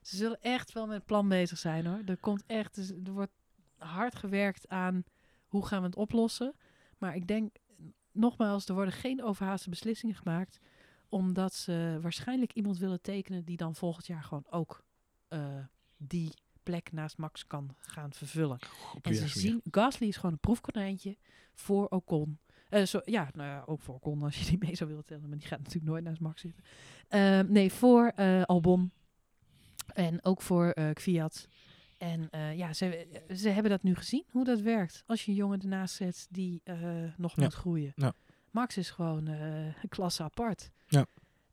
ze 0.03 0.17
zullen 0.17 0.39
echt 0.41 0.73
wel 0.73 0.87
met 0.87 1.05
plan 1.05 1.29
bezig 1.29 1.59
zijn 1.59 1.87
hoor. 1.87 2.01
Er 2.07 2.17
komt 2.17 2.45
echt, 2.47 2.75
dus 2.75 2.91
er 2.91 3.13
wordt 3.13 3.33
hard 3.79 4.17
gewerkt 4.17 4.69
aan 4.69 5.05
hoe 5.47 5.67
gaan 5.67 5.81
we 5.81 5.87
het 5.87 5.97
oplossen. 5.97 6.55
Maar 6.99 7.15
ik 7.15 7.27
denk, 7.27 7.57
nogmaals, 8.13 8.69
er 8.69 8.75
worden 8.75 8.95
geen 8.95 9.23
overhaaste 9.23 9.71
beslissingen 9.71 10.15
gemaakt. 10.15 10.59
Omdat 11.13 11.55
ze 11.55 11.99
waarschijnlijk 12.01 12.53
iemand 12.53 12.79
willen 12.79 13.01
tekenen 13.01 13.45
die 13.45 13.57
dan 13.57 13.75
volgend 13.75 14.07
jaar 14.07 14.23
gewoon 14.23 14.47
ook 14.51 14.85
eh, 15.29 15.65
die 15.97 16.33
plek 16.63 16.93
naast 16.93 17.17
Max 17.19 17.47
kan 17.47 17.77
gaan 17.81 18.13
vervullen. 18.13 18.59
En 19.03 19.15
ze 19.15 19.29
zien, 19.29 19.61
Gasly 19.71 20.07
is 20.07 20.17
gewoon 20.17 20.33
een 20.33 20.39
proefkonijntje 20.39 21.17
voor 21.55 21.87
Ocon. 21.89 22.39
Eh, 22.69 22.85
zo, 22.85 23.01
ja, 23.05 23.29
nou 23.33 23.49
ja, 23.49 23.63
ook 23.67 23.81
voor 23.81 23.95
Ocon 23.95 24.23
als 24.23 24.39
je 24.39 24.45
die 24.45 24.59
mee 24.59 24.77
zou 24.77 24.91
willen 24.91 25.05
tellen. 25.05 25.29
Maar 25.29 25.39
die 25.39 25.47
gaat 25.47 25.59
natuurlijk 25.59 25.87
nooit 25.87 26.05
naast 26.05 26.21
Max 26.21 26.41
zitten. 26.41 26.65
Ehm, 27.09 27.53
nee, 27.53 27.73
voor 27.73 28.07
eh, 28.17 28.43
Albon. 28.43 28.93
En 29.95 30.25
ook 30.25 30.43
voor 30.43 30.75
Kvyat. 30.93 31.49
En 31.99 32.29
ja, 32.57 32.73
ze, 32.73 33.07
ze 33.35 33.49
hebben 33.49 33.71
dat 33.71 33.83
nu 33.83 33.95
gezien, 33.95 34.25
hoe 34.31 34.45
dat 34.45 34.61
werkt. 34.61 35.03
Als 35.07 35.25
je 35.25 35.31
een 35.31 35.37
jongen 35.37 35.61
ernaast 35.61 35.95
zet 35.95 36.27
die 36.31 36.63
nog 37.17 37.37
Ja. 37.37 37.43
moet 37.43 37.55
groeien. 37.55 37.93
Ja. 37.97 38.13
Max 38.53 38.77
is 38.77 38.91
gewoon 38.91 39.27
eh, 39.27 39.65
een 39.65 39.89
klasse 39.89 40.23
apart. 40.23 40.71
Ja. 40.87 41.07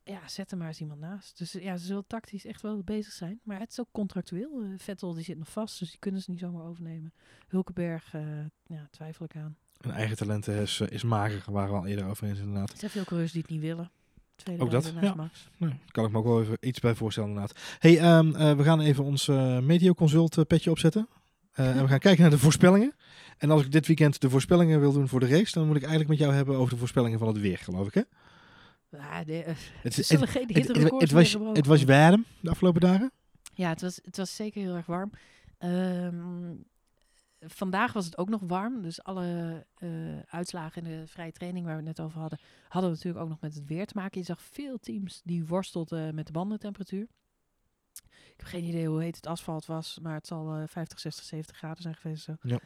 Ja, 0.04 0.28
zet 0.28 0.52
er 0.52 0.58
maar 0.58 0.68
eens 0.68 0.80
iemand 0.80 1.00
naast. 1.00 1.38
Dus 1.38 1.52
ja, 1.52 1.78
ze 1.78 1.86
zullen 1.86 2.08
tactisch 2.08 2.46
echt 2.46 2.62
wel 2.62 2.84
bezig 2.84 3.14
zijn. 3.14 3.40
Maar 3.44 3.60
het 3.60 3.72
is 3.72 3.80
ook 3.80 3.88
contractueel. 3.92 4.62
Eh, 4.62 4.70
Vettel 4.78 5.14
die 5.14 5.24
zit 5.24 5.38
nog 5.38 5.52
vast, 5.52 5.80
dus 5.80 5.90
die 5.90 6.00
kunnen 6.00 6.22
ze 6.22 6.32
niet 6.32 6.40
zomaar 6.40 6.66
overnemen. 6.66 7.14
Hulkenberg, 7.48 8.14
eh, 8.14 8.22
ja, 8.66 8.88
twijfel 8.92 9.26
ik 9.26 9.36
aan. 9.36 9.58
Een 9.78 9.92
eigen 9.92 10.18
talenten 10.18 10.62
is, 10.62 10.80
is 10.80 11.04
mager, 11.04 11.52
waar 11.52 11.70
we 11.70 11.76
al 11.76 11.86
eerder 11.86 12.06
over 12.06 12.28
eens 12.28 12.40
inderdaad. 12.40 12.72
Er 12.72 12.78
zijn 12.78 12.92
veel 12.92 13.04
coureurs 13.04 13.32
die 13.32 13.42
het 13.42 13.52
niet 13.52 13.62
willen. 13.62 13.92
Tweede 14.40 14.64
Ook 14.64 14.72
dat, 14.72 14.94
ja. 15.02 15.14
Max. 15.16 15.50
Nee, 15.58 15.80
kan 15.92 16.06
ik 16.06 16.12
me 16.12 16.18
ook 16.18 16.26
wel 16.26 16.42
even 16.42 16.58
iets 16.60 16.80
bij 16.80 16.96
voorstellen 16.96 17.30
inderdaad. 17.30 17.58
hey, 17.80 18.00
ehm, 18.00 18.36
eh, 18.36 18.56
we 18.56 18.64
gaan 18.64 18.80
even 18.80 19.04
ons 19.04 19.28
eh 19.28 19.60
Meteo 19.60 19.94
Consult 19.94 20.38
eh, 20.38 20.44
petje 20.46 20.72
opzetten. 20.72 21.08
Eh, 21.60 21.76
en 21.76 21.82
we 21.84 21.88
gaan 21.88 22.00
kijken 22.00 22.22
naar 22.22 22.32
de 22.32 22.38
voorspellingen. 22.38 22.94
En 23.38 23.52
als 23.52 23.62
ik 23.64 23.72
dit 23.72 23.88
weekend 23.88 24.22
de 24.22 24.30
voorspellingen 24.30 24.80
wil 24.80 24.92
doen 24.92 25.08
voor 25.08 25.20
de 25.20 25.28
race, 25.28 25.54
dan 25.54 25.68
moet 25.68 25.76
ik 25.76 25.82
eigenlijk 25.82 26.10
met 26.10 26.20
jou 26.20 26.34
hebben 26.34 26.56
over 26.56 26.74
de 26.74 26.80
voorspellingen 26.80 27.20
van 27.20 27.28
het 27.28 27.40
weer, 27.40 27.58
geloof 27.58 27.88
ik 27.88 27.94
hè? 27.94 28.02
Ja, 28.90 29.24
de, 29.24 29.44
eh, 29.44 29.56
Het, 29.82 29.98
is- 29.98 30.10
het, 30.10 30.30
geen 30.30 30.48
het, 30.48 30.56
hitterecords 30.56 31.12
het, 31.12 31.22
het 31.22 31.32
worden 31.34 31.48
was, 31.48 31.58
het 31.58 31.66
was 31.66 31.84
warm 31.84 32.26
de 32.40 32.50
afgelopen 32.50 32.82
dagen. 32.82 33.12
Ja, 33.54 33.70
het 33.70 33.82
was, 33.82 34.00
het 34.04 34.18
was 34.18 34.36
zeker 34.36 34.62
heel 34.62 34.76
erg 34.76 34.86
warm. 34.86 35.12
Ehm, 35.58 36.54
vandaag 37.40 37.94
was 37.94 38.06
het 38.06 38.18
ook 38.18 38.30
nog 38.30 38.42
warm. 38.48 38.82
Dus 38.82 39.04
alle 39.04 39.66
eh, 39.76 39.90
uitslagen 40.30 40.86
in 40.86 40.90
de 41.00 41.08
vrije 41.08 41.32
training 41.32 41.66
waar 41.66 41.78
we 41.78 41.88
het 41.88 41.98
net 41.98 42.06
over 42.06 42.20
hadden, 42.20 42.40
hadden 42.68 42.92
natuurlijk 42.92 43.24
ook 43.24 43.30
nog 43.30 43.42
met 43.42 43.54
het 43.54 43.66
weer 43.66 43.86
te 43.86 43.94
maken. 43.96 44.20
Je 44.20 44.26
zag 44.26 44.42
veel 44.42 44.78
teams 44.80 45.22
die 45.24 45.46
worstelden 45.46 46.16
met 46.16 46.26
de 46.26 46.32
bandentemperatuur. 46.32 47.08
Ik 48.40 48.46
heb 48.46 48.54
geen 48.54 48.70
idee 48.70 48.88
hoe 48.88 49.02
heet 49.02 49.16
het 49.16 49.28
asfalt 49.28 49.66
was, 49.66 50.00
maar 50.02 50.14
het 50.14 50.28
zal 50.28 50.56
eh 50.56 50.64
50, 50.68 51.00
60, 51.00 51.24
70 51.24 51.58
graden 51.58 51.82
zijn 51.82 51.96
geweest. 51.96 52.24
Zo. 52.24 52.36
Ja. 52.42 52.60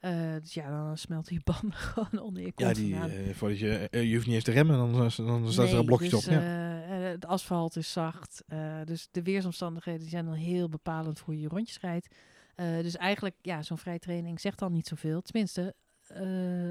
Eh, 0.00 0.40
dus 0.40 0.54
ja, 0.54 0.68
dan 0.68 0.98
smelten 0.98 1.34
je 1.34 1.40
banden 1.44 1.78
gewoon 1.92 2.22
onder 2.26 2.42
je 2.42 2.52
kont 2.52 2.76
Ja, 2.76 3.06
die, 3.06 3.34
voordat 3.34 3.58
je, 3.58 3.88
eh, 3.90 4.08
je 4.08 4.14
hoeft 4.14 4.26
niet 4.26 4.34
eens 4.34 4.44
te 4.44 4.52
remmen, 4.52 4.76
dan, 4.76 4.92
dan 4.92 5.52
staat 5.52 5.68
er 5.68 5.78
een 5.78 5.84
blokje 5.84 6.08
dus, 6.08 6.26
op. 6.26 6.32
Ja. 6.32 6.40
het 6.40 7.26
asfalt 7.26 7.76
is 7.76 7.92
zacht. 7.92 8.44
dus 8.84 9.08
de 9.10 9.22
weersomstandigheden 9.22 10.00
die 10.00 10.10
zijn 10.10 10.24
dan 10.24 10.34
heel 10.34 10.68
bepalend 10.68 11.18
voor 11.18 11.34
je 11.34 11.48
rondjes 11.48 11.80
rijdt. 11.80 12.14
Dus 12.56 12.96
eigenlijk, 12.96 13.34
ja, 13.42 13.62
zo'n 13.62 13.78
vrije 13.78 13.98
training 13.98 14.40
zegt 14.40 14.58
dan 14.58 14.72
niet 14.72 14.86
zoveel. 14.86 15.22
Tenminste, 15.22 15.74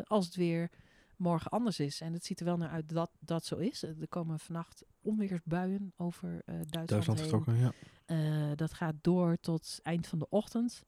als 0.03 0.26
het 0.26 0.36
weer 0.36 0.70
morgen 1.18 1.51
anders 1.51 1.80
is. 1.80 2.01
En 2.01 2.13
het 2.13 2.26
ziet 2.26 2.39
er 2.39 2.45
wel 2.45 2.57
naar 2.57 2.70
uit 2.70 2.89
dat 2.89 3.11
dat 3.20 3.45
zo 3.45 3.55
is. 3.55 3.84
Eh, 3.84 4.01
Er 4.01 4.07
komen 4.07 4.39
vannacht 4.39 4.84
onweersbuien 5.01 5.93
over 5.97 6.41
eh, 6.45 6.55
Duitsland, 6.55 6.88
Duitsland 6.89 7.20
getrokken, 7.20 7.57
ja. 7.57 7.72
Eh, 8.05 8.51
dat 8.55 8.74
gaat 8.74 8.95
door 9.01 9.38
tot 9.41 9.80
eind 9.84 10.07
van 10.07 10.20
de 10.20 10.30
ochtend. 10.30 10.84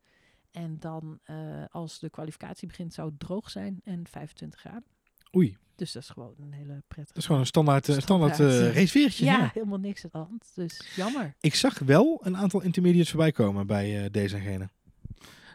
En 0.52 0.80
dan, 0.80 1.20
als 1.72 2.00
de 2.00 2.10
kwalificatie 2.10 2.68
begint, 2.68 2.94
zou 2.94 3.10
het 3.10 3.20
droog 3.20 3.50
zijn 3.50 3.82
en 3.84 4.08
25 4.08 4.60
graden. 4.60 4.84
Oei, 5.36 5.58
Dus 5.76 5.92
dat 5.92 6.04
is 6.04 6.10
gewoon 6.10 6.36
een 6.40 6.52
hele 6.52 6.84
prettige... 6.88 7.14
dat 7.14 7.18
is 7.18 7.26
gewoon 7.26 7.42
een 7.42 7.48
standaard, 7.48 7.86
standaard 7.86 8.34
Standaard. 8.34 8.92
ja, 9.18 9.38
ja. 9.38 9.50
helemaal 9.54 9.80
niks 9.80 10.04
aan 10.04 10.10
de 10.12 10.18
hand. 10.18 10.52
Dus 10.56 10.96
jammer. 10.96 11.36
Ik 11.40 11.56
zag 11.56 11.80
wel 11.80 12.20
een 12.24 12.38
aantal 12.38 12.62
intermediates 12.62 13.10
voorbij 13.10 13.32
komen 13.32 13.68
bij 13.68 14.10
deze 14.10 14.36
en 14.36 14.42
gene. 14.42 14.70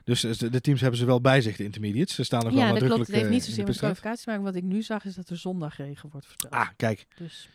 Dus 0.05 0.25
eh, 0.25 0.51
de 0.51 0.61
teams 0.61 0.81
hebben 0.81 0.99
ze 0.99 1.05
wel 1.05 1.21
bij 1.21 1.41
zich, 1.41 1.57
de 1.57 1.65
intermediates. 1.65 2.15
Ze 2.15 2.25
staan 2.25 2.43
wel 2.43 2.53
ja, 2.53 2.57
dat 2.57 2.67
klopt. 2.67 2.81
nadrukkelijk 2.81 3.11
Het 3.11 3.17
heeft 3.17 3.29
eh, 3.29 3.35
niet 3.35 3.45
in 3.45 3.49
zozeer 3.49 3.67
met 3.67 3.77
kwalificatie 3.77 4.25
te 4.25 4.31
maken. 4.31 4.45
Wat 4.45 4.55
ik 4.55 4.63
nu 4.63 4.83
zag 4.83 5.05
is 5.05 5.15
dat 5.15 5.29
er 5.29 5.37
zondagregen 5.37 6.09
wordt 6.11 6.27
verteld. 6.27 6.53
Ah, 6.53 6.69
kijk. 6.77 7.07
Dus 7.17 7.49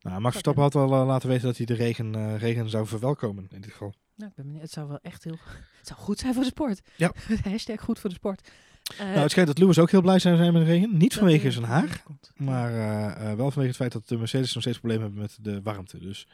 Nou, 0.00 0.20
Max 0.20 0.32
Verstappen 0.32 0.62
had 0.62 0.74
al 0.74 0.92
eh, 0.92 1.06
laten 1.06 1.28
weten 1.28 1.46
dat 1.46 1.56
hij 1.56 1.66
de 1.66 1.74
regen, 1.74 2.14
eh, 2.14 2.38
regen 2.38 2.68
zou 2.70 2.86
verwelkomen 2.86 3.46
in 3.50 3.60
dit 3.60 3.70
geval. 3.72 3.94
nou, 4.14 4.30
ik 4.30 4.36
ben 4.36 4.44
benieuwd. 4.44 4.62
Het 4.62 4.72
zou 4.72 4.88
wel 4.88 4.98
echt 5.02 5.24
heel... 5.24 5.38
Het 5.78 5.86
zou 5.86 6.00
goed 6.00 6.18
zijn 6.18 6.34
voor 6.34 6.42
de 6.42 6.48
sport. 6.48 6.80
Ja. 6.96 7.12
Hashtag 7.50 7.80
goed 7.80 7.98
voor 7.98 8.10
de 8.10 8.16
sport. 8.16 8.50
Eh, 8.96 9.06
nou, 9.06 9.18
het 9.18 9.30
schijnt 9.30 9.48
dat 9.48 9.58
Lewis 9.58 9.78
ook 9.78 9.90
heel 9.90 10.00
blij 10.00 10.18
zou 10.18 10.36
zijn 10.36 10.52
met 10.52 10.62
de 10.62 10.68
regen. 10.68 10.96
Niet 10.96 11.14
vanwege 11.14 11.46
er 11.46 11.52
zijn 11.52 11.64
haar, 11.64 11.82
regen 11.82 12.18
maar 12.36 12.72
eh, 12.72 13.30
eh, 13.30 13.36
wel 13.36 13.50
vanwege 13.50 13.66
het 13.66 13.76
feit 13.76 13.92
dat 13.92 14.08
de 14.08 14.16
Mercedes 14.16 14.54
nog 14.54 14.62
steeds 14.62 14.78
problemen 14.78 15.04
hebben 15.04 15.20
met 15.22 15.38
de 15.40 15.62
warmte. 15.62 15.98
Dus 15.98 16.26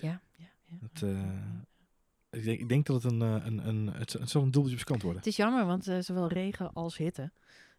Ja, 0.00 0.20
ja, 0.36 0.46
ja. 0.64 0.76
het, 0.80 1.02
eh, 1.02 1.08
ik, 2.30 2.44
denk, 2.44 2.60
ik 2.60 2.68
denk 2.68 2.86
dat 2.86 3.02
het 3.02 3.12
een, 3.12 3.22
eh, 3.22 3.46
een, 3.46 3.68
een, 3.68 3.86
het, 3.86 4.12
het 4.12 4.30
zal 4.30 4.42
een 4.42 4.50
dubbeltje 4.50 4.78
op 4.78 4.84
kant 4.84 5.02
worden. 5.02 5.20
Het 5.20 5.30
is 5.30 5.36
jammer, 5.36 5.66
want 5.66 5.88
eh, 5.88 5.98
zowel 5.98 6.28
regen 6.28 6.72
als 6.72 6.96
hitte, 6.96 7.32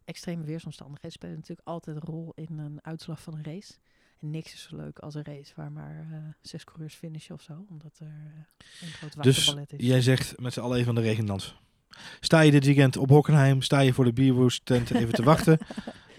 extreme 0.06 0.43
weersomstandigheden, 0.43 1.12
spelen 1.12 1.36
natuurlijk 1.36 1.68
altijd 1.68 1.95
een 1.95 2.02
rol 2.02 2.32
in 2.36 2.58
een 2.58 2.80
uitslag 2.82 3.22
van 3.22 3.34
een 3.34 3.43
race. 3.43 3.74
En 4.20 4.30
niks 4.30 4.54
is 4.54 4.62
zo 4.62 4.76
leuk 4.76 5.00
als 5.00 5.16
een 5.16 5.24
race 5.24 5.54
waar 5.56 5.72
maar 5.72 6.08
eh, 6.12 6.18
zes 6.41 6.64
coureurs 6.64 6.95
finishen 6.95 7.36
of 7.36 7.41
zo, 7.41 7.66
omdat 7.70 8.00
er 8.00 8.08
een 8.82 8.88
groot 8.88 9.24
Dus 9.24 9.38
waterballet 9.38 9.74
is. 9.74 9.88
jij 9.88 10.02
zegt 10.02 10.39
met 10.39 10.54
z'n 10.54 10.60
allen 10.60 10.78
even 10.78 10.89
aan 10.89 10.95
de 10.95 11.02
regendans. 11.02 11.56
Sta 12.20 12.40
je 12.40 12.52
dit 12.52 12.66
weekend 12.66 12.98
op 12.98 13.10
Hockenheim, 13.10 13.62
sta 13.62 13.80
je 13.80 13.94
voor 13.94 14.06
de 14.06 14.14
bierwoest 14.14 14.66
tent 14.66 14.92
even 14.92 15.14
te 15.14 15.24
wachten. 15.24 15.58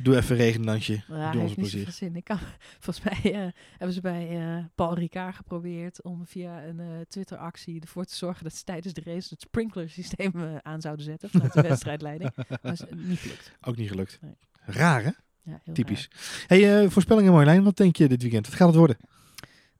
Doe 0.03 0.16
even 0.16 0.31
een 0.31 0.43
regendansje. 0.43 1.03
Ja, 1.09 1.33
Doe 1.33 1.43
ons 1.43 1.55
plezier. 1.55 1.91
zin. 1.91 2.16
Ik 2.16 2.25
kan, 2.25 2.39
volgens 2.81 3.05
mij 3.05 3.33
eh, 3.35 3.49
hebben 3.71 3.93
ze 3.93 4.01
bij 4.01 4.29
eh, 4.31 4.64
Paul 4.75 4.95
Ricard 4.95 5.37
geprobeerd 5.37 6.03
om 6.03 6.27
via 6.27 6.64
een 6.64 6.81
eh, 6.81 6.87
Twitter-actie 7.09 7.81
ervoor 7.81 8.05
te 8.05 8.16
zorgen 8.16 8.45
dat 8.45 8.55
ze 8.55 8.64
tijdens 8.64 8.95
de 8.95 9.03
race 9.05 9.29
het 9.31 9.41
sprinkler-systeem 9.41 10.33
aan 10.62 10.81
zouden 10.81 11.05
zetten 11.05 11.31
vanuit 11.31 11.53
de 11.53 11.62
wedstrijdleiding. 11.68 12.33
Maar 12.62 12.73
is 12.73 12.83
niet 12.95 13.18
gelukt. 13.18 13.53
Ook 13.61 13.77
niet 13.77 13.89
gelukt. 13.89 14.18
Nee. 14.23 14.35
Raar 14.64 15.03
hè? 15.03 15.11
Ja, 15.43 15.61
heel 15.64 15.75
Typisch. 15.75 16.11
Hey, 16.47 16.91
voorspellingen 16.91 17.33
Marjolein, 17.33 17.62
wat 17.62 17.77
denk 17.77 17.97
je 17.97 18.09
dit 18.09 18.23
weekend? 18.23 18.47
Wat 18.47 18.57
gaat 18.57 18.66
het 18.68 18.77
worden? 18.77 18.97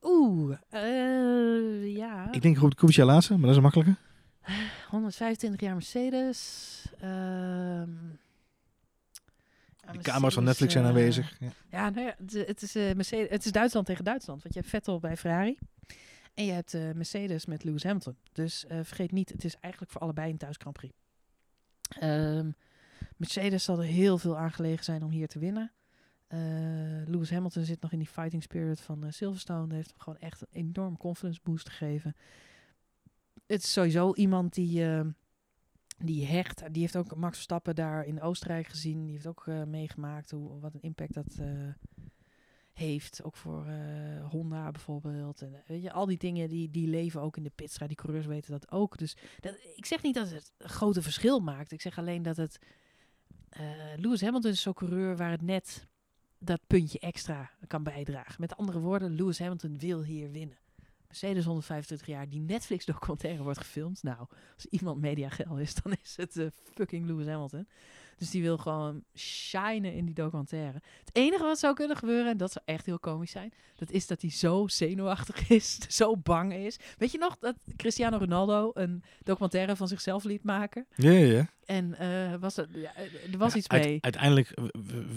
Oeh, 0.01 0.55
eh, 0.69 1.95
ja. 1.95 2.31
Ik 2.31 2.41
denk 2.41 2.57
goed 2.57 2.75
Kubica 2.75 3.05
laatste, 3.05 3.31
maar 3.33 3.41
dat 3.41 3.49
is 3.49 3.55
een 3.55 3.61
makkelijke. 3.61 3.95
125 4.91 5.61
jaar 5.61 5.73
Mercedes. 5.73 6.85
ehm, 6.99 7.89
De 9.91 9.97
camera's 10.01 10.33
van 10.33 10.43
Netflix 10.43 10.71
zijn 10.73 10.83
eh, 10.83 10.89
aanwezig. 10.89 11.35
Ja. 11.39 11.49
Ja, 11.69 11.89
nou 11.89 12.05
ja, 12.05 12.15
het, 12.17 12.47
het 12.47 12.61
is, 12.61 12.75
eh, 12.75 12.93
Mercedes, 12.95 13.29
het 13.29 13.45
is 13.45 13.51
Duitsland 13.51 13.85
tegen 13.85 14.03
Duitsland. 14.03 14.41
Want 14.41 14.53
je 14.53 14.59
hebt 14.59 14.71
Vettel 14.71 14.99
bij 14.99 15.17
Ferrari. 15.17 15.57
En 16.33 16.45
je 16.45 16.51
hebt 16.51 16.73
eh, 16.73 16.91
Mercedes 16.91 17.45
met 17.45 17.63
Lewis 17.63 17.83
Hamilton. 17.83 18.15
Dus 18.31 18.65
eh, 18.65 18.79
vergeet 18.83 19.11
niet, 19.11 19.29
het 19.29 19.43
is 19.43 19.55
eigenlijk 19.59 19.91
voor 19.91 20.01
allebei 20.01 20.31
een 20.31 20.37
thuis 20.37 20.55
Grand 20.57 20.77
Prix. 20.77 20.93
Ehm, 21.99 22.51
Mercedes 23.17 23.63
zal 23.63 23.79
er 23.79 23.85
heel 23.85 24.17
veel 24.17 24.37
aan 24.37 24.51
gelegen 24.51 24.83
zijn 24.83 25.03
om 25.03 25.09
hier 25.09 25.27
te 25.27 25.39
winnen. 25.39 25.71
Eh, 26.27 26.39
Lewis 27.05 27.29
Hamilton 27.31 27.63
zit 27.63 27.81
nog 27.81 27.91
in 27.91 27.97
die 27.97 28.07
fighting 28.07 28.43
spirit 28.43 28.81
van 28.81 29.05
Silverstone. 29.13 29.67
Dat 29.67 29.75
heeft 29.75 29.89
hem 29.89 29.99
gewoon 29.99 30.19
echt 30.19 30.41
een 30.41 30.47
enorm 30.51 30.97
confidence 30.97 31.39
boost 31.43 31.69
gegeven. 31.69 32.15
Het 33.51 33.63
is 33.63 33.73
sowieso 33.73 34.13
iemand 34.13 34.53
die, 34.53 34.85
eh, 34.85 35.05
die 35.97 36.25
hecht. 36.25 36.73
Die 36.73 36.81
heeft 36.81 36.95
ook 36.95 37.15
Max 37.15 37.33
Verstappen 37.33 37.75
daar 37.75 38.05
in 38.05 38.21
Oostenrijk 38.21 38.67
gezien. 38.67 39.03
Die 39.03 39.11
heeft 39.11 39.27
ook 39.27 39.47
eh, 39.47 39.63
meegemaakt 39.63 40.31
hoe, 40.31 40.59
wat 40.59 40.73
een 40.73 40.81
impact 40.81 41.13
dat 41.13 41.37
eh, 41.39 41.47
heeft. 42.73 43.23
Ook 43.23 43.35
voor 43.35 43.65
Honda 44.29 44.71
bijvoorbeeld. 44.71 45.41
En, 45.41 45.63
weet 45.67 45.81
je, 45.81 45.91
al 45.91 46.05
die 46.05 46.17
dingen 46.17 46.49
die, 46.49 46.69
die 46.69 46.87
leven 46.87 47.21
ook 47.21 47.37
in 47.37 47.43
de 47.43 47.51
pitstraat. 47.55 47.87
Die 47.87 47.97
coureurs 47.97 48.25
weten 48.25 48.51
dat 48.51 48.71
ook. 48.71 48.97
Dus 48.97 49.17
dat, 49.39 49.55
ik 49.75 49.85
zeg 49.85 50.01
niet 50.01 50.15
dat 50.15 50.29
het 50.29 50.51
een 50.57 50.69
grote 50.69 51.01
verschil 51.01 51.39
maakt. 51.39 51.71
Ik 51.71 51.81
zeg 51.81 51.97
alleen 51.97 52.21
dat 52.23 52.37
het... 52.37 52.59
Lewis 53.95 54.21
Hamilton 54.21 54.51
is 54.51 54.61
zo'n 54.61 54.73
coureur 54.73 55.17
waar 55.17 55.31
het 55.31 55.41
net 55.41 55.87
dat 56.37 56.61
puntje 56.67 56.99
extra 56.99 57.51
kan 57.67 57.83
bijdragen. 57.83 58.35
Met 58.41 58.55
andere 58.55 58.79
woorden, 58.79 59.15
Lewis 59.15 59.39
Hamilton 59.39 59.77
wil 59.77 60.03
hier 60.03 60.31
winnen. 60.31 60.57
Mercedes 61.11 61.45
125 61.45 62.07
jaar, 62.07 62.29
die 62.29 62.39
Netflix 62.39 62.85
documentaire 62.85 63.43
wordt 63.43 63.59
gefilmd. 63.59 64.03
Nou, 64.03 64.17
als 64.55 64.65
iemand 64.65 65.01
mediagel 65.01 65.57
is, 65.57 65.73
dan 65.73 65.95
is 66.03 66.13
het 66.17 66.37
eh, 66.37 66.45
fucking 66.73 67.05
Lewis 67.05 67.25
Hamilton. 67.25 67.67
Dus 68.17 68.29
die 68.29 68.41
wil 68.41 68.57
gewoon 68.57 69.03
shinen 69.15 69.93
in 69.93 70.05
die 70.05 70.15
documentaire. 70.15 70.81
Het 70.99 71.09
enige 71.15 71.43
wat 71.43 71.59
zou 71.59 71.73
kunnen 71.73 71.97
gebeuren, 71.97 72.31
en 72.31 72.37
dat 72.37 72.51
zou 72.51 72.65
echt 72.65 72.85
heel 72.85 72.99
komisch 72.99 73.31
zijn, 73.31 73.53
dat 73.75 73.91
is 73.91 74.07
dat 74.07 74.21
hij 74.21 74.31
zo 74.31 74.67
zenuwachtig 74.67 75.49
is, 75.49 75.77
zo 75.97 76.17
bang 76.17 76.53
is. 76.53 76.77
Weet 76.97 77.11
je 77.11 77.17
nog 77.17 77.37
dat 77.39 77.55
Cristiano 77.75 78.17
Ronaldo 78.17 78.71
een 78.73 79.03
documentaire 79.23 79.75
van 79.75 79.87
zichzelf 79.87 80.23
liet 80.23 80.43
maken? 80.43 80.85
Ja, 80.95 81.11
ja. 81.11 81.49
En 81.65 81.95
eh, 81.97 82.35
was 82.39 82.57
er, 82.57 82.67
ja, 82.73 82.95
er 83.31 83.37
was 83.37 83.51
Ja, 83.51 83.57
iets 83.57 83.69
mee. 83.69 83.97
Uiteindelijk 84.01 84.53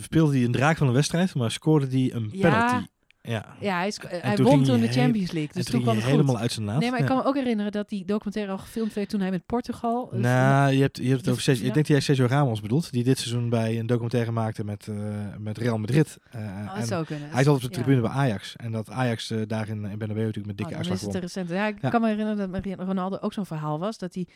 speelde 0.00 0.36
hij 0.36 0.44
een 0.44 0.52
draak 0.52 0.76
van 0.76 0.86
een 0.86 0.92
wedstrijd, 0.92 1.34
maar 1.34 1.50
scoorde 1.50 1.86
hij 1.86 2.12
een 2.12 2.30
penalty. 2.30 2.74
Ja. 2.74 2.86
Ja, 3.28 3.44
hij, 3.78 3.90
sc- 3.90 4.06
hij 4.10 4.34
toen 4.36 4.44
won 4.44 4.64
toen 4.64 4.80
de 4.80 4.88
Champions 4.92 5.30
League. 5.32 5.50
en 5.54 5.60
Dus 5.60 5.64
toen 5.70 5.82
kwam 5.82 5.94
het 5.94 6.04
goed. 6.04 6.12
helemaal 6.12 6.38
uit 6.38 6.52
zijn 6.52 6.66
naad. 6.66 6.80
Nee, 6.80 6.90
maar 6.90 6.98
ik 7.00 7.08
Ja. 7.08 7.14
kan 7.14 7.22
me 7.22 7.28
ook 7.28 7.34
herinneren 7.36 7.72
dat 7.72 7.88
die 7.88 8.04
documentaire 8.04 8.52
al 8.52 8.58
gefilmd 8.58 8.92
werd 8.94 9.08
toen 9.08 9.20
hij 9.20 9.30
met 9.30 9.46
Portugal. 9.46 10.08
dus- 10.12 10.20
Nou, 10.20 10.72
je 10.72 10.80
hebt, 10.80 10.96
je 10.96 11.08
hebt 11.08 11.20
het 11.20 11.28
over 11.28 11.42
Sergio, 11.42 11.66
ik 11.66 11.74
denk 11.74 11.86
dat 11.86 11.96
jij 11.96 12.00
Sergio 12.00 12.26
Ramos 12.26 12.60
bedoelt, 12.60 12.92
die 12.92 13.04
dit 13.04 13.18
seizoen 13.18 13.48
bij 13.48 13.78
een 13.78 13.86
documentaire 13.86 14.30
maakte 14.32 14.64
met, 14.64 14.88
eh, 14.88 14.96
met 15.38 15.58
Real 15.58 15.78
Madrid. 15.78 16.18
Eh, 16.30 16.40
oh, 16.40 16.46
en 16.46 16.70
dat 16.78 16.86
zou 16.86 17.04
kunnen. 17.04 17.28
hij 17.30 17.42
zat 17.44 17.54
op 17.54 17.60
de 17.60 17.66
Ja. 17.70 17.74
tribune 17.74 18.00
bij 18.00 18.10
Ajax. 18.10 18.56
En 18.56 18.72
dat 18.72 18.90
Ajax 18.90 19.30
eh, 19.30 19.38
daar 19.46 19.68
in, 19.68 19.84
in 19.84 19.98
Bernabeu 19.98 20.24
natuurlijk 20.24 20.46
met 20.46 20.56
dikke 20.56 20.72
Oh, 20.72 20.76
uitslag 20.78 20.98
is 20.98 21.04
won. 21.04 21.16
recent. 21.16 21.48
Ja, 21.48 21.66
ik 21.66 21.82
Ja. 21.82 21.88
kan 21.90 22.00
me 22.00 22.08
herinneren 22.08 22.50
dat 22.52 22.86
Ronaldo 22.86 23.18
ook 23.20 23.32
zo'n 23.32 23.46
verhaal 23.46 23.78
was. 23.78 23.98
Dat 23.98 24.14
hij 24.14 24.26